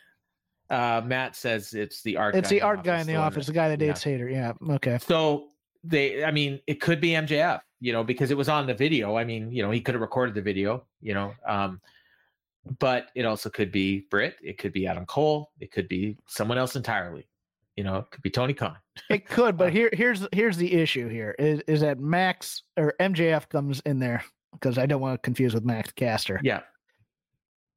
Uh, 0.70 1.02
Matt 1.06 1.36
says 1.36 1.74
it's 1.74 2.02
the 2.04 2.18
art. 2.18 2.36
it's 2.36 2.50
the 2.50 2.62
art 2.62 2.84
guy 2.84 3.00
in 3.02 3.08
the 3.08 3.16
office, 3.16 3.48
the 3.48 3.54
guy 3.54 3.70
that 3.70 3.80
yeah. 3.80 3.88
dates 3.88 4.04
Hayter. 4.04 4.30
Yeah. 4.30 4.54
Okay. 4.70 4.98
So 5.00 5.50
they, 5.84 6.24
I 6.24 6.32
mean, 6.32 6.60
it 6.68 6.82
could 6.82 7.00
be 7.00 7.10
MJF, 7.10 7.62
you 7.80 7.94
know, 7.94 8.04
because 8.04 8.32
it 8.32 8.38
was 8.38 8.50
on 8.50 8.66
the 8.66 8.74
video. 8.74 9.16
I 9.18 9.24
mean, 9.24 9.52
you 9.52 9.62
know, 9.62 9.72
he 9.72 9.82
could 9.82 9.94
have 9.94 10.02
recorded 10.02 10.36
the 10.36 10.42
video, 10.42 10.86
you 11.02 11.14
know, 11.14 11.34
um, 11.48 11.82
but 12.80 13.08
it 13.14 13.26
also 13.26 13.50
could 13.50 13.72
be 13.72 14.08
Britt. 14.10 14.38
It 14.42 14.58
could 14.58 14.74
be 14.74 14.88
Adam 14.88 15.06
Cole. 15.06 15.52
It 15.60 15.72
could 15.72 15.88
be 15.88 16.18
someone 16.28 16.58
else 16.58 16.76
entirely. 16.76 17.28
You 17.76 17.84
know, 17.84 17.98
it 17.98 18.12
could 18.12 18.22
be 18.22 18.30
Tony 18.30 18.54
Khan. 18.54 18.78
It 19.10 19.28
could, 19.28 19.58
but 19.58 19.74
here, 19.78 19.90
here's 19.94 20.26
here's 20.32 20.58
the 20.58 20.74
issue. 20.74 21.08
Here 21.10 21.36
is 21.38 21.62
is 21.68 21.82
that 21.82 22.00
Max 22.00 22.64
or 22.78 22.94
MJF 23.00 23.50
comes 23.50 23.82
in 23.86 24.00
there 24.00 24.24
because 24.54 24.78
I 24.78 24.86
don't 24.86 25.02
want 25.02 25.16
to 25.22 25.26
confuse 25.26 25.54
with 25.54 25.66
Max 25.66 25.92
Caster. 25.92 26.40
Yeah. 26.44 26.62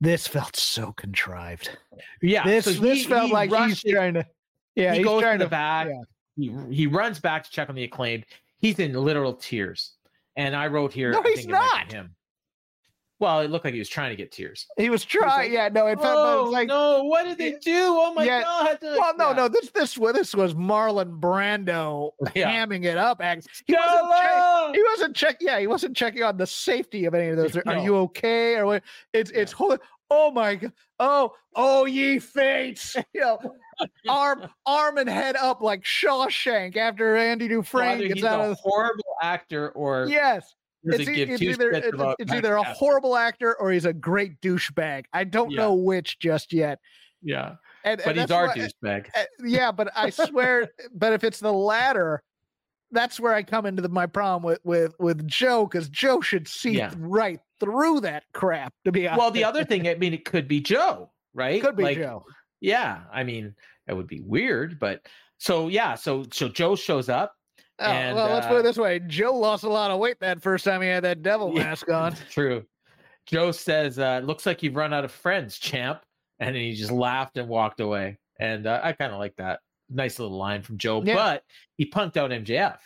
This 0.00 0.28
felt 0.28 0.54
so 0.54 0.92
contrived. 0.92 1.76
Yeah. 2.22 2.44
this 2.44 2.66
so 2.66 2.70
this 2.72 2.98
he- 2.98 3.04
felt 3.04 3.26
he 3.28 3.32
like 3.32 3.52
he's 3.52 3.82
it. 3.84 3.90
trying 3.92 4.14
to. 4.14 4.24
Yeah, 4.76 4.92
he 4.92 4.98
he's 4.98 5.06
goes 5.06 5.20
to 5.20 5.24
trying 5.24 5.38
the 5.40 5.46
to. 5.46 5.50
back. 5.50 5.88
yeah. 5.88 6.02
He, 6.36 6.54
he 6.72 6.86
runs 6.86 7.18
back 7.18 7.42
to 7.42 7.50
check 7.50 7.68
on 7.68 7.74
the 7.74 7.82
acclaimed. 7.82 8.24
He's 8.60 8.78
in 8.78 8.92
literal 8.92 9.32
tears. 9.34 9.94
And 10.36 10.54
I 10.54 10.68
wrote 10.68 10.92
here. 10.92 11.10
No, 11.10 11.18
I 11.18 11.22
he's 11.30 11.38
think 11.38 11.48
it 11.48 11.52
might 11.52 11.58
be 11.58 11.78
not. 11.78 11.92
Him. 11.92 12.14
Well, 13.20 13.40
it 13.40 13.50
looked 13.50 13.64
like 13.64 13.74
he 13.74 13.80
was 13.80 13.88
trying 13.88 14.10
to 14.10 14.16
get 14.16 14.30
tears. 14.30 14.66
He 14.76 14.90
was 14.90 15.02
like, 15.02 15.08
trying. 15.08 15.52
Yeah, 15.52 15.68
no, 15.68 15.86
it 15.88 16.00
felt 16.00 16.02
but 16.02 16.38
Oh 16.38 16.42
it's 16.44 16.52
like. 16.52 16.68
no! 16.68 17.02
What 17.04 17.24
did 17.24 17.36
they 17.38 17.52
do? 17.60 17.96
Oh 17.98 18.14
my 18.14 18.24
Yeah, 18.24 18.42
god! 18.42 18.78
Well, 18.82 19.16
no, 19.16 19.28
Yeah. 19.30 19.36
no. 19.36 19.48
This 19.48 19.70
this 19.70 19.98
was 19.98 20.14
this 20.14 20.34
was 20.34 20.54
Marlon 20.54 21.18
Brando 21.18 22.10
Yeah. 22.34 22.50
hamming 22.50 22.84
it 22.84 22.96
up. 22.96 23.20
He 23.20 23.26
wasn't, 23.74 24.12
check, 24.16 24.74
he 24.74 24.82
wasn't 24.90 25.16
check. 25.16 25.36
Yeah, 25.40 25.58
he 25.58 25.66
wasn't 25.66 25.96
checking 25.96 26.22
on 26.22 26.36
the 26.36 26.46
safety 26.46 27.04
of 27.06 27.14
any 27.14 27.28
of 27.28 27.36
those. 27.36 27.56
Are 27.56 27.62
No. 27.66 27.82
you 27.82 27.96
okay? 27.96 28.54
Or 28.56 28.66
what? 28.66 28.82
It's 29.12 29.30
it's 29.32 29.50
ho- 29.52 29.78
oh 30.10 30.30
my 30.30 30.54
god. 30.54 30.72
Oh 31.00 31.32
oh 31.56 31.86
ye 31.86 32.18
fates. 32.20 32.94
You 33.14 33.20
know, 33.22 33.38
arm 34.08 34.48
arm 34.66 34.98
and 34.98 35.08
head 35.08 35.34
up 35.36 35.60
like 35.60 35.82
Shawshank 35.84 36.76
after 36.76 37.16
Andy 37.16 37.48
Dufresne 37.48 37.98
either 37.98 38.08
gets 38.08 38.14
he's 38.20 38.24
out 38.24 38.40
a 38.40 38.50
of. 38.50 38.58
horrible 38.60 39.04
actor 39.22 39.70
or 39.70 40.06
Yes, 40.08 40.54
it's, 40.84 41.09
e- 41.09 41.22
it's 41.22 41.42
either 41.42 41.70
it's, 41.70 41.88
it's 42.18 42.32
either 42.32 42.55
a 42.56 42.62
horrible 42.62 43.16
actor 43.16 43.55
or 43.59 43.70
he's 43.70 43.84
a 43.84 43.92
great 43.92 44.40
douchebag. 44.40 45.05
I 45.12 45.24
don't 45.24 45.50
Yeah. 45.50 45.62
know 45.62 45.74
which 45.74 46.18
just 46.18 46.52
yet. 46.52 46.78
Yeah, 47.22 47.56
And, 47.84 47.98
but 48.05 48.10
and 48.12 48.20
he's 48.20 48.30
our 48.30 48.48
douchebag. 48.55 49.09
Uh, 49.16 49.24
yeah, 49.44 49.72
but 49.72 49.90
I 49.96 50.10
swear, 50.10 50.68
but 50.94 51.12
if 51.12 51.24
it's 51.24 51.40
the 51.40 51.52
latter, 51.52 52.22
that's 52.92 53.18
where 53.18 53.34
I 53.34 53.42
come 53.42 53.66
into 53.66 53.82
the, 53.82 53.88
my 53.88 54.06
problem 54.06 54.42
with 54.44 54.60
with 54.64 54.94
with 54.98 55.26
Joe 55.26 55.66
because 55.66 55.88
Joe 55.88 56.20
should 56.20 56.46
see 56.48 56.78
Yeah. 56.78 56.92
right 56.96 57.40
through 57.60 58.00
that 58.00 58.22
crap. 58.32 58.72
To 58.84 58.92
be 58.92 59.06
honest, 59.09 59.18
Well, 59.18 59.30
the 59.32 59.44
other 59.44 59.64
thing, 59.64 59.88
I 59.88 59.96
mean, 59.96 60.14
it 60.14 60.24
could 60.24 60.46
be 60.48 60.60
Joe, 60.60 61.10
right? 61.34 61.60
could 61.60 61.76
be 61.76 61.82
Like, 61.82 61.98
Joe. 61.98 62.24
Yeah, 62.60 63.00
I 63.12 63.24
mean, 63.24 63.55
that 63.86 63.96
would 63.96 64.06
be 64.06 64.20
weird, 64.20 64.78
but 64.78 65.06
so 65.38 65.68
yeah, 65.68 65.94
so 65.96 66.24
so 66.32 66.48
Joe 66.48 66.76
shows 66.76 67.09
up. 67.09 67.34
Oh, 67.80 67.84
and, 67.84 68.16
well, 68.16 68.30
let's 68.32 68.46
put 68.46 68.56
uh, 68.56 68.60
it 68.60 68.62
this 68.64 68.76
way: 68.78 69.00
Joe 69.06 69.34
lost 69.34 69.64
a 69.64 69.68
lot 69.68 69.90
of 69.90 69.98
weight 70.00 70.18
that 70.20 70.42
first 70.42 70.64
time 70.64 70.82
he 70.82 70.88
had 70.88 71.05
that 71.05 71.22
devil 71.22 71.52
Yeah. 71.55 71.62
mask 71.64 71.88
on. 71.90 72.14
True. 72.30 72.64
Joe 73.26 73.52
says, 73.52 73.98
uh, 73.98 74.20
"Looks 74.24 74.46
like 74.46 74.62
you've 74.62 74.76
run 74.76 74.92
out 74.92 75.05
of 75.05 75.12
friends, 75.12 75.59
champ," 75.59 76.00
and 76.40 76.55
then 76.55 76.62
he 76.62 76.74
just 76.74 76.90
laughed 76.90 77.36
and 77.36 77.48
walked 77.48 77.80
away. 77.80 78.18
And 78.40 78.66
uh, 78.66 78.80
I 78.82 78.92
kind 78.92 79.12
of 79.12 79.18
like 79.18 79.36
that. 79.36 79.60
Nice 79.90 80.18
little 80.18 80.36
line 80.36 80.62
from 80.62 80.76
Joe, 80.78 81.02
Yeah. 81.05 81.14
but 81.14 81.44
he 81.76 81.86
punked 81.90 82.16
out 82.16 82.30
MJF. 82.30 82.78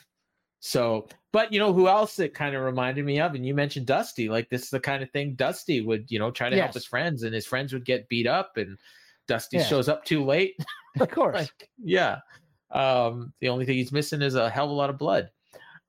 So, 0.60 1.08
but 1.32 1.52
you 1.52 1.58
know 1.58 1.72
who 1.72 1.88
else 1.88 2.18
it 2.20 2.34
kind 2.34 2.54
of 2.54 2.62
reminded 2.62 3.04
me 3.04 3.18
of, 3.20 3.34
and 3.34 3.44
you 3.44 3.54
mentioned 3.54 3.86
Dusty. 3.86 4.28
Like 4.28 4.48
this 4.50 4.62
is 4.62 4.70
the 4.70 4.78
kind 4.80 5.02
of 5.02 5.10
thing 5.10 5.34
Dusty 5.34 5.80
would, 5.80 6.10
you 6.10 6.18
know, 6.18 6.30
try 6.30 6.48
to 6.50 6.56
help 6.56 6.74
his 6.74 6.86
friends, 6.86 7.22
and 7.24 7.34
his 7.34 7.46
friends 7.46 7.72
would 7.72 7.84
get 7.84 8.08
beat 8.08 8.26
up, 8.26 8.56
and 8.56 8.78
Dusty 9.26 9.56
Yeah. 9.56 9.64
shows 9.64 9.88
up 9.88 10.04
too 10.04 10.24
late. 10.24 10.54
Of 11.00 11.10
course, 11.10 11.34
like, 11.36 11.68
yeah. 11.82 12.18
Um, 12.72 13.32
the 13.40 13.48
only 13.48 13.66
thing 13.66 13.76
he's 13.76 13.92
missing 13.92 14.22
is 14.22 14.34
a 14.34 14.48
hell 14.50 14.64
of 14.64 14.70
a 14.70 14.74
lot 14.74 14.90
of 14.90 14.98
blood. 14.98 15.30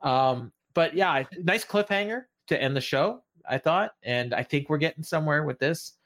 Um, 0.02 0.52
but 0.74 0.94
yeah, 0.94 1.24
nice 1.42 1.64
cliffhanger 1.66 2.24
to 2.48 2.62
end 2.62 2.76
the 2.76 2.82
show, 2.82 3.24
I 3.50 3.58
thought, 3.58 3.92
and 4.04 4.34
I 4.34 4.44
think 4.44 4.70
we're 4.70 4.78
getting 4.78 5.04
somewhere 5.04 5.44
with 5.44 5.60
this. 5.60 5.94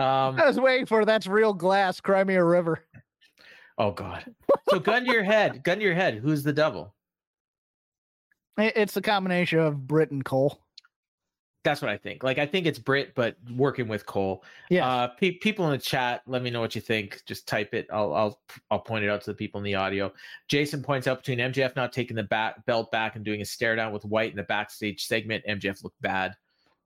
Um, 0.00 0.40
I 0.40 0.46
was 0.46 0.58
waiting 0.58 0.86
for 0.86 1.04
that's 1.04 1.26
real 1.26 1.52
glass. 1.52 2.00
Cry 2.00 2.24
me 2.24 2.34
a 2.34 2.42
river. 2.44 2.84
oh 3.78 3.92
god. 3.92 4.24
So 4.68 4.80
gun 4.80 5.04
to 5.04 5.12
your 5.12 5.22
head, 5.22 5.62
gun 5.62 5.78
to 5.78 5.84
your 5.84 5.94
head. 5.94 6.14
Who's 6.14 6.42
the 6.42 6.52
devil? 6.52 6.94
It's 8.58 8.94
the 8.94 9.02
combination 9.02 9.58
of 9.60 9.86
Britt 9.86 10.10
and 10.10 10.24
Cole. 10.24 10.63
That's 11.64 11.80
what 11.80 11.90
I 11.90 11.96
think. 11.96 12.22
Like 12.22 12.38
I 12.38 12.46
think 12.46 12.66
it's 12.66 12.78
Britt, 12.78 13.14
but 13.14 13.36
working 13.56 13.88
with 13.88 14.04
Cole. 14.06 14.44
Yeah, 14.70 14.86
Uh, 14.86 15.06
pe- 15.08 15.32
people 15.38 15.64
in 15.64 15.72
the 15.72 15.78
chat, 15.78 16.20
let 16.26 16.42
me 16.42 16.50
know 16.50 16.60
what 16.60 16.74
you 16.74 16.80
think. 16.82 17.22
Just 17.26 17.48
type 17.48 17.72
it. 17.74 17.86
I'll 17.92 18.12
I'll 18.14 18.40
I'll 18.70 18.78
point 18.80 19.02
it 19.04 19.10
out 19.10 19.22
to 19.22 19.30
the 19.30 19.34
people 19.34 19.58
in 19.58 19.64
the 19.64 19.74
audio. 19.74 20.12
Jason 20.48 20.82
points 20.82 21.06
out 21.06 21.18
between 21.24 21.38
MJF 21.38 21.74
not 21.74 21.92
taking 21.92 22.16
the 22.16 22.22
back 22.22 22.64
belt 22.66 22.90
back 22.92 23.16
and 23.16 23.24
doing 23.24 23.40
a 23.40 23.44
stare 23.44 23.74
down 23.76 23.92
with 23.92 24.04
White 24.04 24.30
in 24.30 24.36
the 24.36 24.42
backstage 24.44 25.06
segment, 25.06 25.42
MJF 25.48 25.82
looked 25.82 26.00
bad. 26.02 26.34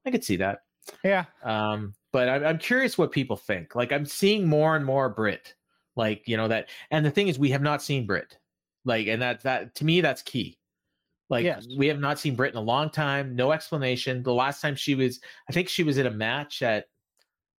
I 0.07 0.11
could 0.13 0.25
see 0.25 0.37
that. 0.37 0.61
yeah. 1.03 1.25
Um, 1.43 1.95
but 2.13 2.29
I'm 2.29 2.45
I'm 2.45 2.59
curious 2.59 2.97
what 2.97 3.11
people 3.13 3.37
think. 3.37 3.75
Like 3.75 3.93
I'm 3.93 4.07
seeing 4.07 4.47
more 4.47 4.77
and 4.77 4.85
more 4.87 5.09
Britt. 5.09 5.55
Like 5.97 6.29
you 6.29 6.37
know 6.37 6.49
that, 6.49 6.69
and 6.93 7.05
the 7.05 7.11
thing 7.11 7.29
is, 7.29 7.39
we 7.39 7.51
have 7.51 7.63
not 7.63 7.83
seen 7.83 8.07
Britt. 8.07 8.39
Like, 8.85 9.09
and 9.09 9.21
that 9.21 9.43
that 9.43 9.75
to 9.77 9.85
me 9.85 10.01
that's 10.01 10.23
key. 10.23 10.58
Like 11.31 11.45
Yes. 11.45 11.67
we 11.77 11.87
have 11.89 11.99
not 12.01 12.19
seen 12.19 12.35
Britt 12.35 12.53
in 12.55 12.59
a 12.59 12.63
long 12.63 12.91
time. 12.91 13.37
No 13.37 13.53
explanation. 13.53 14.23
The 14.23 14.33
last 14.33 14.61
time 14.63 14.75
she 14.75 14.95
was, 14.95 15.21
I 15.49 15.53
think 15.53 15.69
she 15.69 15.83
was 15.83 15.99
in 15.99 16.07
a 16.07 16.11
match 16.11 16.63
at, 16.63 16.87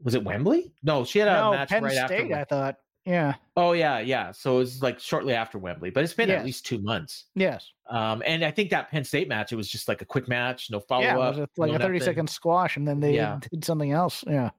was 0.02 0.16
it 0.16 0.24
Wembley? 0.24 0.74
No, 0.84 1.04
she 1.06 1.20
had 1.20 1.28
a 1.28 1.34
No, 1.34 1.52
match 1.52 1.70
Penn 1.70 1.84
right 1.84 1.96
after. 1.98 2.16
State. 2.18 2.34
I 2.34 2.44
thought. 2.46 2.76
Yeah. 3.06 3.36
Oh 3.56 3.72
yeah, 3.72 4.00
yeah. 4.00 4.32
So 4.32 4.56
it 4.56 4.60
was 4.60 4.82
like 4.84 5.00
shortly 5.00 5.34
after 5.34 5.58
Wembley, 5.58 5.90
but 5.90 6.04
it's 6.04 6.14
been 6.14 6.30
Yes. 6.30 6.40
at 6.40 6.46
least 6.46 6.66
two 6.66 6.80
months. 6.80 7.26
Yes. 7.36 7.72
Um, 7.90 8.22
and 8.26 8.44
I 8.44 8.52
think 8.52 8.70
that 8.72 8.90
Penn 8.91 9.04
State 9.04 9.28
match, 9.28 9.52
it 9.52 9.56
was 9.56 9.68
just 9.70 9.88
like 9.88 10.02
a 10.02 10.06
quick 10.06 10.28
match, 10.28 10.70
no 10.70 10.80
follow 10.80 11.04
yeah. 11.04 11.16
It 11.16 11.22
up, 11.22 11.36
was 11.36 11.40
a, 11.40 11.48
like 11.58 11.70
no 11.72 11.76
a 11.78 11.80
thirty 11.80 12.00
second 12.00 12.30
squash, 12.30 12.78
and 12.78 12.88
then 12.88 13.00
they 13.00 13.16
Yeah. 13.16 13.40
did 13.52 13.64
something 13.66 13.91
else. 13.91 14.24
Yeah. 14.28 14.52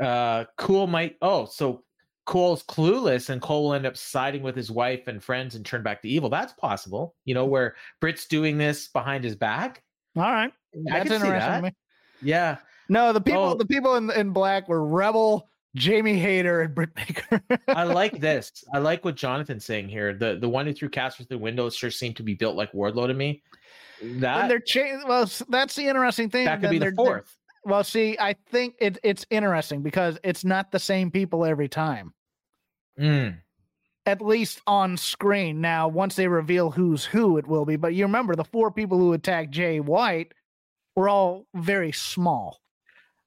uh 0.00 0.44
cool 0.58 0.86
might 0.86 1.16
oh 1.22 1.46
so 1.46 1.82
cole's 2.30 2.62
clueless 2.62 3.28
and 3.28 3.42
cole 3.42 3.64
will 3.64 3.74
end 3.74 3.84
up 3.86 3.96
siding 3.96 4.42
with 4.42 4.54
his 4.54 4.70
wife 4.70 5.08
and 5.08 5.22
friends 5.22 5.56
and 5.56 5.66
turn 5.66 5.82
back 5.82 6.00
to 6.00 6.08
evil 6.08 6.28
that's 6.30 6.52
possible 6.52 7.14
you 7.24 7.34
know 7.34 7.44
where 7.44 7.74
britt's 8.00 8.26
doing 8.26 8.56
this 8.56 8.86
behind 8.88 9.24
his 9.24 9.34
back 9.34 9.82
All 10.16 10.22
right. 10.22 10.52
I 10.92 10.98
That's 10.98 11.08
can 11.10 11.20
see 11.20 11.26
interesting. 11.26 11.30
to 11.30 11.38
that. 11.38 11.62
me. 11.64 11.70
yeah 12.22 12.56
No, 12.88 13.12
the 13.12 13.20
people 13.20 13.42
Oh. 13.42 13.54
the 13.54 13.66
people 13.66 13.96
in 13.96 14.10
in 14.12 14.30
black 14.30 14.68
were 14.68 14.84
Rebel, 14.86 15.48
Jamie 15.74 16.18
Hayter, 16.18 16.60
and 16.62 16.74
Britt 16.74 16.94
Baker. 16.94 17.40
i 17.68 17.82
like 17.82 18.20
this 18.20 18.50
i 18.72 18.78
like 18.78 19.04
what 19.04 19.16
jonathan's 19.16 19.64
saying 19.64 19.88
here 19.88 20.14
the 20.14 20.36
the 20.40 20.48
one 20.48 20.66
who 20.66 20.72
threw 20.72 20.88
Casper 20.88 21.24
through 21.24 21.36
the 21.36 21.42
window 21.42 21.68
sure 21.70 21.90
seemed 21.90 22.16
to 22.16 22.22
be 22.22 22.34
built 22.34 22.54
like 22.56 22.70
wardlow 22.72 23.08
to 23.08 23.14
me 23.14 23.42
and 24.00 24.22
that 24.22 24.48
they're 24.48 24.60
changing. 24.60 25.06
Well, 25.08 25.28
that's 25.48 25.74
the 25.74 25.86
interesting 25.88 26.30
thing. 26.30 26.44
that 26.46 26.56
could 26.60 26.64
then 26.66 26.70
be 26.70 26.78
the 26.78 26.84
they're- 26.86 26.94
they're- 26.96 27.04
fourth 27.04 27.36
Well, 27.64 27.84
see, 27.84 28.16
I 28.18 28.34
think 28.50 28.76
it, 28.80 28.98
it's 29.02 29.26
interesting 29.30 29.82
because 29.82 30.18
it's 30.24 30.44
not 30.44 30.70
the 30.72 30.78
same 30.78 31.10
people 31.10 31.44
every 31.44 31.68
time, 31.68 32.14
Mm, 32.98 33.38
at 34.06 34.20
least 34.20 34.60
on 34.66 34.96
screen. 34.96 35.60
Now, 35.60 35.88
once 35.88 36.16
they 36.16 36.28
reveal 36.28 36.70
who's 36.70 37.04
who, 37.04 37.36
it 37.38 37.46
will 37.46 37.64
be. 37.64 37.76
But 37.76 37.94
you 37.94 38.04
remember 38.04 38.34
the 38.36 38.44
four 38.44 38.70
people 38.70 38.98
who 38.98 39.12
attacked 39.12 39.50
Jay 39.50 39.80
White 39.80 40.32
were 40.96 41.08
all 41.08 41.46
very 41.54 41.92
small. 41.92 42.60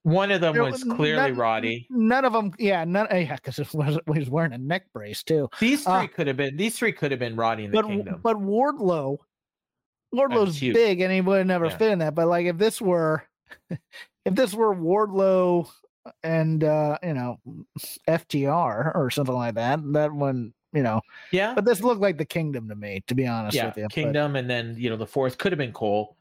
one 0.05 0.31
of 0.31 0.41
them 0.41 0.53
There 0.53 0.65
was 0.65 0.83
clearly 0.83 1.29
none- 1.31 1.35
Roddy. 1.37 1.87
None 1.89 2.25
of 2.25 2.33
them, 2.33 2.51
yeah, 2.59 2.83
none, 2.83 3.07
yeah, 3.09 3.35
because 3.37 3.55
he 3.55 3.77
was, 3.77 4.29
wearing 4.29 4.51
a 4.51 4.57
neck 4.57 4.91
brace 4.93 5.23
too. 5.23 5.49
These 5.61 5.85
three 5.85 5.93
Uh, 5.93 6.07
could 6.07 6.27
have 6.27 6.35
been. 6.35 6.57
These 6.57 6.77
three 6.77 6.91
could 6.91 7.11
have 7.11 7.21
been 7.21 7.37
Roddy 7.37 7.63
in 7.63 7.71
the 7.71 7.77
But 7.81 7.87
Kingdom. 7.87 8.19
but 8.21 8.35
Wardlow, 8.35 9.19
Wardlow's 10.13 10.59
big, 10.59 10.99
and 10.99 11.11
he 11.11 11.21
would 11.21 11.37
have 11.37 11.47
never 11.47 11.67
Yeah. 11.67 11.77
fit 11.77 11.91
in 11.91 11.99
that. 11.99 12.15
But 12.15 12.27
like 12.27 12.45
if 12.47 12.57
this 12.57 12.81
were, 12.81 13.23
if 13.69 14.35
this 14.35 14.53
were 14.53 14.75
Wardlow 14.75 15.71
and 16.23 16.63
uh 16.63 16.97
you 17.03 17.13
know 17.13 17.39
FTR 18.07 18.95
or 18.95 19.09
something 19.11 19.35
like 19.35 19.55
that, 19.55 19.79
that 19.93 20.11
one 20.11 20.53
you 20.73 20.81
know. 20.81 21.01
yeah, 21.31 21.53
But 21.53 21.65
this 21.65 21.81
looked 21.81 22.01
like 22.01 22.17
the 22.17 22.25
Kingdom 22.25 22.67
to 22.69 22.75
me, 22.75 23.03
to 23.07 23.13
be 23.13 23.27
honest 23.27 23.55
yeah, 23.55 23.67
with 23.67 23.77
you. 23.77 23.83
but- 23.83 23.91
Kingdom, 23.91 24.35
and 24.35 24.49
then 24.49 24.75
you 24.77 24.89
know 24.89 24.97
the 24.97 25.05
fourth 25.07 25.37
could 25.37 25.51
have 25.51 25.59
been 25.59 25.71
Cole. 25.71 26.17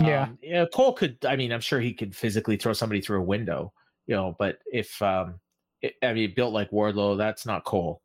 Yeah. 0.00 0.22
Um, 0.24 0.38
yeah. 0.42 0.64
Cole 0.72 0.92
could. 0.92 1.16
I 1.26 1.36
mean, 1.36 1.52
I'm 1.52 1.60
sure 1.60 1.80
he 1.80 1.92
could 1.92 2.14
physically 2.14 2.56
throw 2.56 2.72
somebody 2.72 3.00
through 3.00 3.18
a 3.20 3.24
window. 3.24 3.72
you 4.06 4.14
know, 4.14 4.36
but 4.38 4.58
if 4.72 5.00
um, 5.02 5.40
it, 5.82 5.94
I 6.02 6.12
mean, 6.12 6.32
built 6.36 6.52
like 6.52 6.70
Wardlow, 6.70 7.16
that's 7.18 7.46
not 7.46 7.64
Cole. 7.64 8.00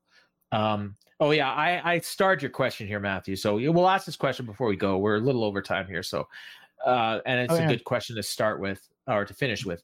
Um, 0.51 0.95
oh 1.19 1.31
yeah, 1.31 1.51
I 1.51 1.93
I 1.95 1.99
starred 1.99 2.41
your 2.41 2.49
question 2.51 2.87
here, 2.87 2.99
Matthew. 2.99 3.35
So 3.35 3.55
we'll 3.71 3.87
ask 3.89 4.05
this 4.05 4.15
question 4.15 4.45
before 4.45 4.67
we 4.67 4.75
go. 4.77 4.97
We're 4.97 5.17
a 5.17 5.19
little 5.19 5.43
over 5.43 5.61
time 5.61 5.85
here, 5.87 6.01
so 6.03 6.27
uh, 6.85 7.19
and 7.27 7.41
it's 7.41 7.53
Oh, 7.53 7.57
a 7.57 7.59
yeah. 7.59 7.67
good 7.67 7.83
question 7.83 8.15
to 8.15 8.23
start 8.23 8.59
with 8.59 8.81
or 9.07 9.23
to 9.25 9.33
finish 9.33 9.65
with. 9.65 9.83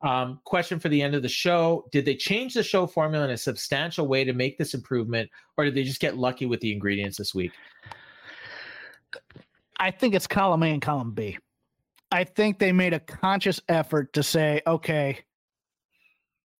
Um, 0.00 0.40
question 0.44 0.78
for 0.78 0.88
the 0.88 1.02
end 1.02 1.14
of 1.14 1.22
the 1.22 1.28
show: 1.28 1.86
Did 1.90 2.04
they 2.04 2.14
change 2.14 2.54
the 2.54 2.62
show 2.62 2.86
formula 2.86 3.24
in 3.24 3.30
a 3.32 3.36
substantial 3.36 4.06
way 4.06 4.24
to 4.24 4.32
make 4.32 4.56
this 4.56 4.74
improvement, 4.74 5.28
or 5.56 5.64
did 5.64 5.74
they 5.74 5.82
just 5.82 6.00
get 6.00 6.16
lucky 6.16 6.46
with 6.46 6.60
the 6.60 6.72
ingredients 6.72 7.18
this 7.18 7.34
week? 7.34 7.52
I 9.78 9.90
think 9.90 10.14
it's 10.14 10.26
column 10.26 10.62
A 10.62 10.66
and 10.66 10.82
column 10.82 11.12
B. 11.12 11.38
I 12.10 12.24
think 12.24 12.58
they 12.58 12.72
made 12.72 12.94
a 12.94 13.00
conscious 13.00 13.60
effort 13.68 14.12
to 14.14 14.22
say, 14.22 14.62
okay, 14.66 15.18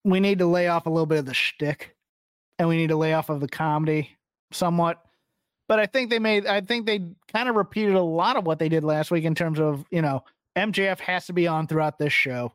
we 0.04 0.20
need 0.20 0.38
to 0.38 0.46
lay 0.46 0.68
off 0.68 0.86
a 0.86 0.90
little 0.90 1.06
bit 1.06 1.18
of 1.18 1.26
the 1.26 1.34
shtick 1.34 1.96
and 2.58 2.68
we 2.68 2.76
need 2.76 2.88
to 2.88 2.96
lay 2.96 3.14
off 3.14 3.30
of 3.30 3.40
the 3.40 3.48
comedy 3.48 4.16
somewhat. 4.52 5.02
But 5.68 5.78
I 5.78 5.86
think 5.86 6.10
they 6.10 6.18
made, 6.18 6.46
I 6.46 6.60
think 6.60 6.86
they 6.86 7.00
kind 7.32 7.48
of 7.48 7.56
repeated 7.56 7.94
a 7.94 8.02
lot 8.02 8.36
of 8.36 8.44
what 8.44 8.58
they 8.58 8.68
did 8.68 8.84
last 8.84 9.10
week 9.10 9.24
in 9.24 9.34
terms 9.34 9.58
of, 9.58 9.84
you 9.90 10.02
know, 10.02 10.24
MJF 10.56 10.98
has 11.00 11.26
to 11.26 11.32
be 11.32 11.46
on 11.46 11.66
throughout 11.66 11.98
this 11.98 12.12
show 12.12 12.52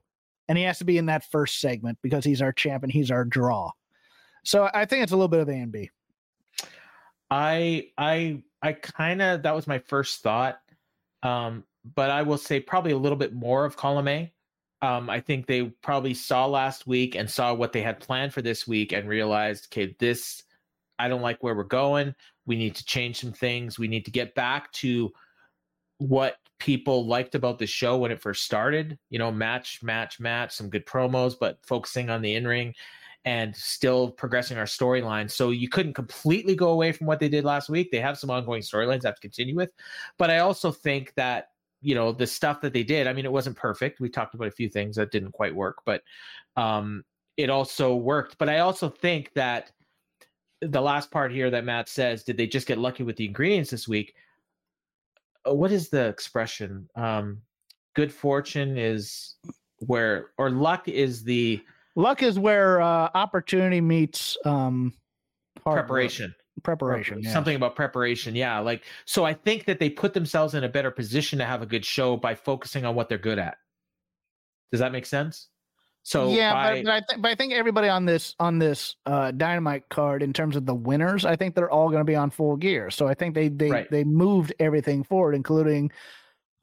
and 0.48 0.58
he 0.58 0.64
has 0.64 0.78
to 0.80 0.86
be 0.86 0.98
in 0.98 1.06
that 1.08 1.24
first 1.32 1.60
segment 1.60 1.98
because 2.02 2.24
he's 2.26 2.42
our 2.42 2.52
champ 2.52 2.84
and 2.84 2.92
he's 2.92 3.12
our 3.12 3.26
draw. 3.26 3.72
So 4.44 4.70
I 4.74 4.86
think 4.86 5.04
it's 5.04 5.12
a 5.12 5.16
little 5.16 5.30
bit 5.30 5.40
of 5.40 5.50
A 5.50 5.54
and 5.54 5.72
B. 5.72 5.90
I 7.32 7.88
I 7.98 8.44
I 8.62 8.74
kind 8.74 9.22
of 9.22 9.44
that 9.44 9.56
was 9.56 9.68
my 9.68 9.80
first 9.80 10.22
thought, 10.22 10.60
um, 11.24 11.64
but 11.96 12.10
I 12.10 12.22
will 12.22 12.38
say 12.38 12.60
probably 12.60 12.92
a 12.92 12.98
little 12.98 13.18
bit 13.18 13.34
more 13.34 13.66
of 13.66 13.78
column 13.78 14.08
A. 14.08 14.32
Um, 14.82 15.10
I 15.10 15.22
think 15.22 15.48
they 15.48 15.64
probably 15.64 16.14
saw 16.14 16.46
last 16.46 16.86
week 16.86 17.16
and 17.16 17.30
saw 17.30 17.54
what 17.54 17.72
they 17.72 17.82
had 17.82 18.02
planned 18.02 18.34
for 18.34 18.42
this 18.42 18.68
week 18.68 18.92
and 18.92 19.08
realized, 19.08 19.68
okay, 19.72 19.96
this 20.00 20.44
I 21.00 21.08
don't 21.08 21.22
like 21.22 21.42
where 21.42 21.56
we're 21.56 21.64
going. 21.64 22.14
We 22.46 22.58
need 22.58 22.76
to 22.76 22.86
change 22.86 23.22
some 23.22 23.32
things. 23.32 23.80
We 23.80 23.88
need 23.88 24.06
to 24.06 24.12
get 24.12 24.36
back 24.36 24.72
to 24.74 25.12
what 25.98 26.36
people 26.60 27.06
liked 27.08 27.36
about 27.36 27.60
the 27.60 27.68
show 27.68 27.98
when 27.98 28.12
it 28.12 28.22
first 28.22 28.44
started. 28.44 28.98
You 29.10 29.20
know, 29.20 29.32
match, 29.32 29.82
match, 29.84 30.20
match, 30.20 30.54
some 30.54 30.70
good 30.70 30.86
promos, 30.86 31.36
but 31.40 31.60
focusing 31.66 32.10
on 32.10 32.22
the 32.22 32.36
in 32.36 32.48
ring 32.48 32.74
and 33.26 33.56
still 33.56 34.12
progressing 34.12 34.58
our 34.58 34.66
storyline. 34.66 35.32
So 35.32 35.52
you 35.52 35.70
couldn't 35.70 35.94
completely 35.94 36.56
go 36.56 36.70
away 36.70 36.92
from 36.92 37.08
what 37.08 37.20
they 37.20 37.30
did 37.30 37.46
last 37.46 37.70
week. 37.70 37.90
They 37.92 38.02
have 38.02 38.18
some 38.18 38.30
ongoing 38.30 38.62
storylines 38.62 39.02
they 39.02 39.08
have 39.08 39.16
to 39.16 39.22
continue 39.22 39.56
with. 39.56 39.72
But 40.18 40.30
I 40.30 40.40
also 40.40 40.72
think 40.72 41.14
that, 41.16 41.48
you 41.82 41.96
know, 41.96 42.12
the 42.12 42.28
stuff 42.28 42.60
that 42.62 42.74
they 42.74 42.84
did, 42.84 43.08
I 43.08 43.14
mean, 43.14 43.26
it 43.26 43.32
wasn't 43.32 43.56
perfect. 43.56 44.02
We 44.02 44.10
talked 44.10 44.36
about 44.36 44.48
a 44.48 44.52
few 44.52 44.70
things 44.70 44.98
that 44.98 45.12
didn't 45.12 45.32
quite 45.32 45.56
work, 45.56 45.78
but 45.86 46.02
um, 46.58 47.04
it 47.38 47.50
also 47.50 47.96
worked. 47.96 48.38
But 48.38 48.50
I 48.50 48.60
also 48.60 48.90
think 48.90 49.32
that 49.36 49.72
the 50.62 50.82
last 50.82 51.10
part 51.10 51.32
here 51.32 51.50
that 51.50 51.66
Matt 51.66 51.90
says, 51.90 52.24
did 52.24 52.38
they 52.38 52.48
just 52.48 52.68
get 52.68 52.78
lucky 52.78 53.04
with 53.04 53.16
the 53.16 53.26
ingredients 53.26 53.72
this 53.72 53.88
week? 53.88 54.16
Uh, 55.48 55.54
What 55.54 55.72
is 55.72 55.90
the 55.90 56.08
expression? 56.08 56.88
Um, 56.96 57.42
good 57.96 58.12
fortune 58.12 58.78
is 58.78 59.36
where, 59.80 60.32
or 60.38 60.50
luck 60.50 60.88
is 60.88 61.24
the 61.24 61.62
Luck 61.96 62.24
is 62.24 62.40
where 62.40 62.82
uh, 62.82 63.10
opportunity 63.14 63.80
meets 63.80 64.36
um, 64.46 64.94
hard 65.64 65.78
work. 65.78 65.86
preparation. 65.88 66.34
Preparation. 66.64 67.22
yes. 67.22 67.34
something 67.34 67.56
about 67.56 67.76
preparation 67.76 68.36
yeah 68.36 68.60
like 68.60 68.84
so 69.06 69.26
i 69.26 69.34
think 69.34 69.66
that 69.66 69.80
they 69.80 69.90
put 69.90 70.14
themselves 70.14 70.54
in 70.54 70.64
a 70.64 70.70
better 70.70 70.92
position 70.92 71.40
to 71.40 71.46
have 71.46 71.64
a 71.64 71.66
good 71.66 71.84
show 71.84 72.16
by 72.16 72.36
focusing 72.36 72.86
on 72.86 72.94
what 72.94 73.10
they're 73.10 73.18
good 73.18 73.40
at 73.40 73.58
does 74.72 74.80
that 74.80 74.92
make 74.92 75.08
sense 75.08 75.50
so 76.04 76.30
yeah, 76.30 76.54
by, 76.54 76.76
but, 76.76 76.86
but 76.86 76.92
I 76.92 77.02
think 77.02 77.22
but 77.22 77.32
I 77.32 77.36
think 77.36 77.54
everybody 77.54 77.88
on 77.88 78.06
this 78.06 78.36
on 78.40 78.60
this 78.60 78.96
uh, 79.06 79.32
dynamite 79.32 79.88
card 79.90 80.22
in 80.22 80.34
terms 80.34 80.58
of 80.58 80.66
the 80.66 80.76
winners, 80.76 81.24
I 81.24 81.38
think 81.38 81.56
they're 81.56 81.72
all 81.72 81.90
going 81.90 82.02
to 82.02 82.06
be 82.06 82.16
on 82.16 82.30
full 82.30 82.58
gear. 82.58 82.92
So 82.92 83.08
I 83.08 83.14
think 83.14 83.34
they 83.36 83.48
they 83.48 83.72
Right. 83.72 83.90
they 83.90 84.04
moved 84.04 84.54
everything 84.60 85.04
forward, 85.04 85.34
including 85.34 85.92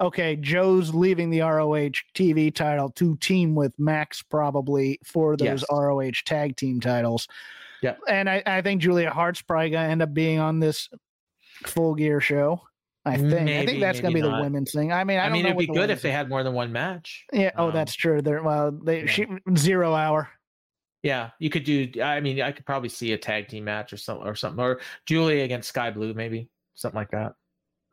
okay, 0.01 0.37
Joe's 0.37 0.95
leaving 0.95 1.31
the 1.31 1.41
ROH 1.41 1.93
TV 2.15 2.55
title 2.55 2.91
to 2.91 3.17
team 3.17 3.55
with 3.55 3.73
Max 3.79 4.23
probably 4.23 4.99
for 5.05 5.37
those 5.37 5.61
Yes. 5.61 5.65
ROH 5.71 6.23
tag 6.25 6.57
team 6.57 6.81
titles. 6.81 7.27
Yeah, 7.83 7.97
and 8.09 8.29
I, 8.29 8.43
I 8.45 8.61
think 8.61 8.83
Julia 8.83 9.11
Hart's 9.11 9.41
probably 9.43 9.71
going 9.71 9.87
to 9.87 9.91
end 9.91 10.03
up 10.03 10.13
being 10.13 10.39
on 10.39 10.61
this 10.61 10.89
full 11.67 11.95
gear 11.95 12.21
show. 12.21 12.61
I 13.05 13.17
think 13.17 13.33
I 13.49 13.65
think 13.67 13.81
that's 13.81 14.01
going 14.01 14.13
to 14.15 14.21
maybe 14.21 14.29
be 14.29 14.37
the 14.37 14.43
women's 14.43 14.73
thing. 14.73 14.93
I 14.93 15.05
mean, 15.05 15.19
I, 15.19 15.23
i, 15.23 15.25
don't 15.25 15.33
mean 15.33 15.47
it'd 15.47 15.57
be 15.59 15.67
good 15.67 15.89
if 15.91 16.03
they 16.03 16.11
had 16.13 16.29
more 16.29 16.43
than 16.43 16.53
one 16.53 16.71
match 16.73 17.25
yeah. 17.33 17.51
Oh, 17.57 17.69
Um, 17.69 17.73
that's 17.75 17.95
true. 17.95 18.21
They're 18.21 18.43
well, 18.43 18.71
they 18.73 19.01
yeah. 19.01 19.07
she 19.07 19.27
zero 19.57 19.95
hour. 19.95 20.29
yeah 21.03 21.31
you 21.39 21.49
could 21.49 21.65
do 21.65 21.89
i 22.03 22.21
mean 22.21 22.43
i 22.43 22.53
could 22.53 22.67
probably 22.67 22.91
see 22.91 23.13
a 23.15 23.19
tag 23.19 23.49
team 23.49 23.65
match 23.65 23.91
or 23.93 23.97
something 23.97 24.27
or 24.27 24.35
something 24.35 24.63
or 24.63 24.81
julia 25.07 25.43
against 25.45 25.71
skye 25.71 25.91
blue 25.91 26.13
maybe 26.13 26.51
something 26.75 26.97
like 26.99 27.11
that 27.11 27.33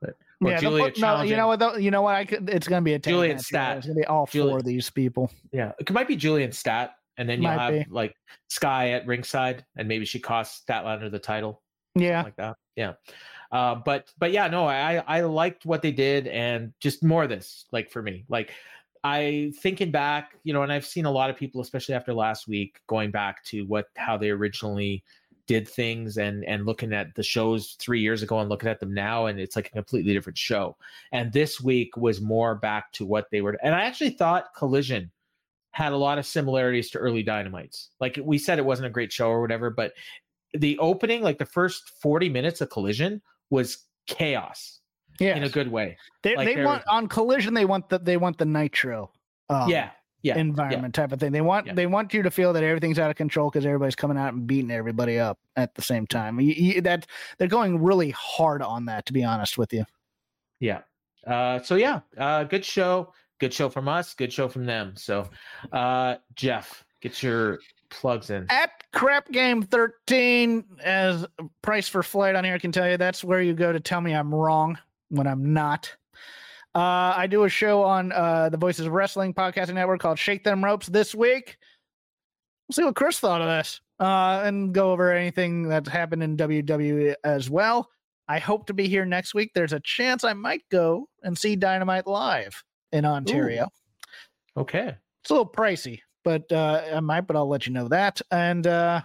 but 0.02 0.18
or 0.44 0.50
yeah, 0.52 0.60
julia 0.60 0.92
no, 0.98 1.22
you 1.22 1.38
know 1.38 1.48
what? 1.48 1.60
Though, 1.60 1.78
you 1.78 1.90
know 1.90 2.02
what? 2.02 2.16
I 2.16 2.26
could. 2.26 2.50
It's 2.50 2.68
going 2.68 2.82
to 2.82 2.86
be 2.86 2.94
a 2.94 3.00
tag 3.00 3.12
Julian 3.14 3.38
match, 3.38 3.46
Stat. 3.46 3.78
It's 3.78 3.86
going 3.88 3.96
to 3.96 4.02
be 4.02 4.06
all 4.06 4.26
Julian- 4.28 4.52
four 4.52 4.58
of 4.60 4.66
these 4.66 4.90
people. 4.90 5.32
yeah 5.54 5.72
it 5.80 5.90
might 5.92 6.08
be 6.10 6.16
julian 6.18 6.52
stat 6.52 6.92
and 7.18 7.28
then 7.30 7.42
you'll 7.42 7.52
have 7.52 7.74
be. 7.74 7.86
like 7.90 8.14
sky 8.50 8.90
at 8.92 9.08
ringside 9.08 9.66
and 9.78 9.88
maybe 9.88 10.04
she 10.06 10.20
costs 10.20 10.64
statlander 10.68 11.10
the 11.10 11.18
title 11.18 11.64
Yeah, 11.96 12.24
like 12.24 12.36
that. 12.36 12.58
Yeah. 12.76 12.94
Uh, 13.52 13.76
but 13.76 14.12
but 14.18 14.32
yeah, 14.32 14.48
no, 14.48 14.68
I 14.68 15.04
I 15.08 15.22
liked 15.22 15.66
what 15.66 15.82
they 15.82 15.92
did 15.92 16.28
and 16.28 16.74
just 16.80 17.04
more 17.04 17.24
of 17.24 17.30
this, 17.30 17.66
like 17.72 17.90
for 17.90 18.02
me. 18.02 18.26
Like 18.30 18.52
I 19.04 19.52
thinking 19.62 19.92
back, 19.92 20.36
you 20.44 20.54
know, 20.54 20.64
and 20.64 20.72
I've 20.72 20.86
seen 20.86 21.06
a 21.06 21.12
lot 21.12 21.30
of 21.30 21.38
people, 21.38 21.62
especially 21.62 21.96
after 21.96 22.14
last 22.14 22.48
week, 22.48 22.82
going 22.88 23.12
back 23.12 23.44
to 23.46 23.66
what 23.66 23.88
how 23.96 24.18
they 24.18 24.30
originally 24.30 25.04
did 25.48 25.68
things 25.68 26.18
and 26.18 26.44
and 26.46 26.66
looking 26.66 26.94
at 26.94 27.16
the 27.16 27.24
shows 27.24 27.78
three 27.80 28.02
years 28.02 28.22
ago 28.22 28.40
and 28.40 28.50
looking 28.50 28.70
at 28.70 28.80
them 28.80 28.94
now 28.94 29.26
and 29.26 29.40
it's 29.40 29.56
like 29.56 29.68
a 29.68 29.72
completely 29.72 30.14
different 30.14 30.38
show 30.38 30.76
and 31.14 31.32
this 31.32 31.62
week 31.62 31.96
was 31.96 32.20
more 32.20 32.56
back 32.56 32.92
to 32.92 33.06
what 33.06 33.28
they 33.32 33.40
were 33.42 33.58
and 33.64 33.74
i 33.74 33.86
actually 33.86 34.10
thought 34.10 34.54
collision 34.56 35.10
had 35.72 35.94
a 35.94 35.98
lot 35.98 36.18
of 36.18 36.26
similarities 36.26 36.90
to 36.90 36.98
early 36.98 37.24
dynamites 37.24 37.92
like 38.02 38.20
we 38.22 38.38
said 38.38 38.60
it 38.60 38.66
wasn't 38.66 38.86
a 38.86 38.90
great 38.90 39.12
show 39.12 39.30
or 39.30 39.42
whatever 39.42 39.70
but 39.70 39.94
the 40.54 40.78
opening 40.80 41.22
like 41.22 41.38
the 41.38 41.46
first 41.46 41.92
40 42.02 42.30
minutes 42.30 42.60
of 42.60 42.70
collision 42.70 43.22
was 43.50 43.86
chaos 44.08 44.80
yeah. 45.20 45.36
in 45.36 45.44
a 45.44 45.50
good 45.50 45.72
way 45.72 45.98
they 46.24 46.36
like 46.36 46.48
they 46.48 46.64
want 46.64 46.84
on 46.88 47.08
collision. 47.08 47.54
They 47.54 47.66
want 47.66 47.90
the 47.90 48.00
they 48.00 48.18
want 48.18 48.38
the 48.38 48.46
nitro. 48.46 49.12
Um, 49.50 49.70
yeah 49.70 49.92
yeah 50.24 50.38
environment 50.38 50.94
type 50.94 51.12
of 51.12 51.20
thing. 51.20 51.32
They 51.32 51.42
want 51.42 51.68
Yeah. 51.68 51.74
they 51.74 51.86
want 51.86 52.14
you 52.14 52.24
to 52.24 52.32
feel 52.32 52.54
that 52.54 52.64
everything's 52.64 53.00
out 53.00 53.10
of 53.10 53.16
control 53.16 53.50
because 53.50 53.66
everybody's 53.66 53.96
coming 53.96 54.18
out 54.18 54.34
and 54.34 54.46
beating 54.48 54.72
everybody 54.72 55.20
up 55.20 55.40
at 55.56 55.76
the 55.76 55.82
same 55.82 56.08
time. 56.08 56.40
You, 56.40 56.54
you, 56.54 56.82
that 56.82 57.08
they're 57.38 57.48
going 57.48 57.82
really 57.82 58.12
hard 58.12 58.62
on 58.62 58.86
that. 58.86 59.06
To 59.06 59.14
be 59.14 59.24
honest 59.24 59.58
with 59.58 59.74
you. 59.74 59.86
Yeah. 60.60 60.82
Uh, 61.26 61.62
so 61.62 61.76
yeah, 61.76 62.02
uh, 62.18 62.44
good 62.44 62.66
show. 62.66 63.14
Good 63.40 63.54
show 63.54 63.70
from 63.70 63.88
us. 63.88 64.16
Good 64.16 64.34
show 64.34 64.48
from 64.48 64.66
them. 64.66 64.94
So, 64.96 65.30
uh, 65.72 66.16
Jeff, 66.34 66.84
get 67.02 67.22
your 67.22 67.60
plugs 67.90 68.30
in. 68.30 68.46
At 68.50 68.72
crap 68.94 69.32
game 69.32 69.62
13 69.62 70.64
as 70.84 71.26
price 71.62 71.88
for 71.88 72.04
flight 72.04 72.36
on 72.36 72.44
here 72.44 72.54
I 72.54 72.60
can 72.60 72.72
tell 72.72 72.90
you 72.90 72.98
that's 72.98 73.24
where 73.24 73.42
you 73.42 73.54
go 73.54 73.72
to 73.72 73.80
tell 73.80 74.02
me 74.02 74.14
i'm 74.14 74.34
wrong 74.34 74.78
when 75.10 75.28
i'm 75.28 75.54
not. 75.54 75.96
Uh, 76.76 77.14
i 77.16 77.28
do 77.28 77.44
a 77.44 77.50
show 77.50 77.84
on 77.84 78.12
uh, 78.12 78.50
the 78.50 78.58
voices 78.58 78.86
of 78.86 78.94
wrestling 78.94 79.34
podcasting 79.34 79.74
network 79.76 80.00
called 80.00 80.20
shake 80.20 80.44
them 80.44 80.64
ropes 80.64 80.88
this 80.88 81.14
week. 81.16 81.58
We'll 82.68 82.74
see 82.76 82.84
what 82.84 82.96
chris 82.96 83.20
thought 83.20 83.42
of 83.42 83.48
this 83.48 83.82
uh, 84.00 84.42
and 84.44 84.74
go 84.74 84.92
over 84.92 85.12
anything 85.12 85.68
that's 85.68 85.90
happened 85.90 86.24
in 86.24 86.38
wwe 86.38 87.16
as 87.24 87.50
well. 87.50 87.90
I 88.30 88.40
hope 88.40 88.68
to 88.68 88.74
be 88.74 88.90
here 88.90 89.06
next 89.06 89.34
week. 89.34 89.52
There's 89.54 89.74
a 89.74 89.80
chance 89.80 90.24
i 90.24 90.34
might 90.34 90.64
go 90.70 91.08
and 91.24 91.38
see 91.38 91.56
dynamite 91.56 92.08
live 92.08 92.64
in 92.92 93.06
ontario. 93.06 93.70
Okay. 94.58 94.96
it's 95.22 95.30
a 95.30 95.34
little 95.34 95.50
pricey, 95.50 96.00
but 96.28 96.52
uh, 96.52 96.84
I 96.94 97.00
might, 97.00 97.22
but 97.22 97.38
I'll 97.38 97.48
let 97.48 97.68
you 97.68 97.72
know 97.72 97.88
that. 97.88 98.22
And 98.32 98.68
uh, 98.68 99.00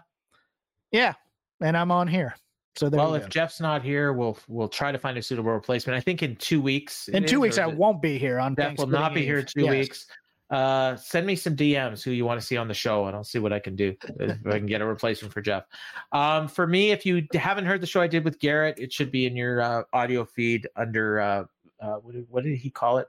yeah, 0.91 1.15
and 1.61 1.77
I'm 1.77 1.93
on 1.93 2.09
here. 2.09 2.35
So 2.75 2.89
there 2.89 2.99
well, 2.99 3.15
if. 3.15 3.29
Jeff's 3.29 3.61
not 3.61 3.85
here, 3.85 4.13
we'll 4.13 4.37
we'll 4.49 4.69
try 4.69 4.91
to 4.91 4.99
find 4.99 5.17
a 5.17 5.23
suitable 5.23 5.53
replacement. 5.53 5.97
I 5.97 6.01
think 6.01 6.25
in 6.25 6.35
two 6.35 6.61
weeks. 6.61 7.07
in 7.07 7.23
two 7.25 7.37
is, 7.37 7.41
weeks, 7.41 7.59
I 7.59 7.69
it- 7.69 7.77
won't 7.77 8.03
be 8.03 8.19
here 8.19 8.41
on. 8.41 8.57
Jeff 8.57 8.77
will 8.77 8.89
not 8.89 9.15
be 9.15 9.25
here 9.25 9.39
in 9.39 9.47
two 9.47 9.63
Yes. 9.63 9.71
weeks. 9.71 10.07
Uh, 10.51 10.97
send 10.97 11.25
me 11.25 11.37
some 11.37 11.55
DMs 11.55 12.03
who 12.03 12.11
you 12.11 12.25
want 12.25 12.41
to 12.41 12.45
see 12.45 12.57
on 12.57 12.67
the 12.67 12.75
show, 12.75 13.07
and 13.07 13.15
I'll 13.15 13.23
see 13.23 13.39
what 13.39 13.53
I 13.53 13.61
can 13.61 13.77
do 13.77 13.95
if 14.19 14.39
I 14.45 14.59
can 14.59 14.67
get 14.67 14.81
a 14.81 14.85
replacement 14.85 15.33
for 15.33 15.43
Jeff. 15.43 15.63
Um, 16.11 16.49
for 16.49 16.67
me, 16.67 16.91
if 16.91 17.07
you 17.07 17.25
haven't 17.35 17.67
heard 17.67 17.81
the 17.81 17.87
show 17.87 18.01
I 18.01 18.09
did 18.09 18.25
with 18.25 18.41
Garrett, 18.41 18.81
it 18.81 18.93
should 18.93 19.13
be 19.13 19.27
in 19.27 19.37
your 19.37 19.63
uh, 19.63 19.85
audio 19.93 20.25
feed 20.25 20.67
under 20.75 21.21
uh, 21.21 21.45
uh, 21.81 21.95
what, 21.99 22.15
did, 22.15 22.27
what 22.29 22.43
did 22.43 22.57
he 22.57 22.69
call 22.69 22.99
it? 22.99 23.07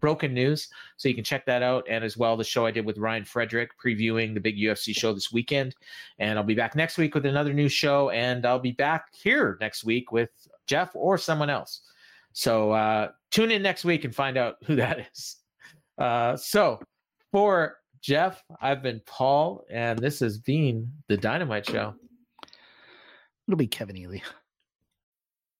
Broken 0.00 0.34
News. 0.34 0.68
So 0.96 1.08
you 1.08 1.14
can 1.14 1.24
check 1.24 1.46
that 1.46 1.62
out, 1.62 1.84
and 1.88 2.04
as 2.04 2.16
well 2.16 2.36
the 2.36 2.44
show 2.44 2.66
I 2.66 2.70
did 2.70 2.86
with 2.86 2.98
Ryan 2.98 3.24
Frederick 3.24 3.70
previewing 3.82 4.34
the 4.34 4.40
big 4.40 4.58
UFC 4.58 4.96
show 4.96 5.12
this 5.12 5.32
weekend. 5.32 5.74
And 6.18 6.38
I'll 6.38 6.44
be 6.44 6.54
back 6.54 6.74
next 6.76 6.98
week 6.98 7.14
with 7.14 7.26
another 7.26 7.52
new 7.52 7.68
show, 7.68 8.10
and 8.10 8.46
I'll 8.46 8.58
be 8.58 8.72
back 8.72 9.14
here 9.14 9.58
next 9.60 9.84
week 9.84 10.12
with 10.12 10.30
Jeff 10.66 10.90
or 10.94 11.18
someone 11.18 11.50
else. 11.50 11.82
So 12.32 12.72
uh, 12.72 13.08
tune 13.30 13.50
in 13.50 13.62
next 13.62 13.84
week 13.84 14.04
and 14.04 14.14
find 14.14 14.36
out 14.36 14.56
who 14.64 14.76
that 14.76 15.06
is. 15.12 15.36
Uh, 15.98 16.36
so 16.36 16.80
for 17.32 17.78
Jeff. 18.00 18.42
I've 18.60 18.82
been 18.82 19.00
Paul, 19.06 19.64
and 19.70 19.98
this 19.98 20.20
has 20.20 20.38
been 20.38 20.90
the 21.08 21.16
Dynamite 21.16 21.66
Show. 21.66 21.94
It'll 23.46 23.56
be 23.56 23.66
Kevin 23.66 23.96
Ely. 23.96 24.18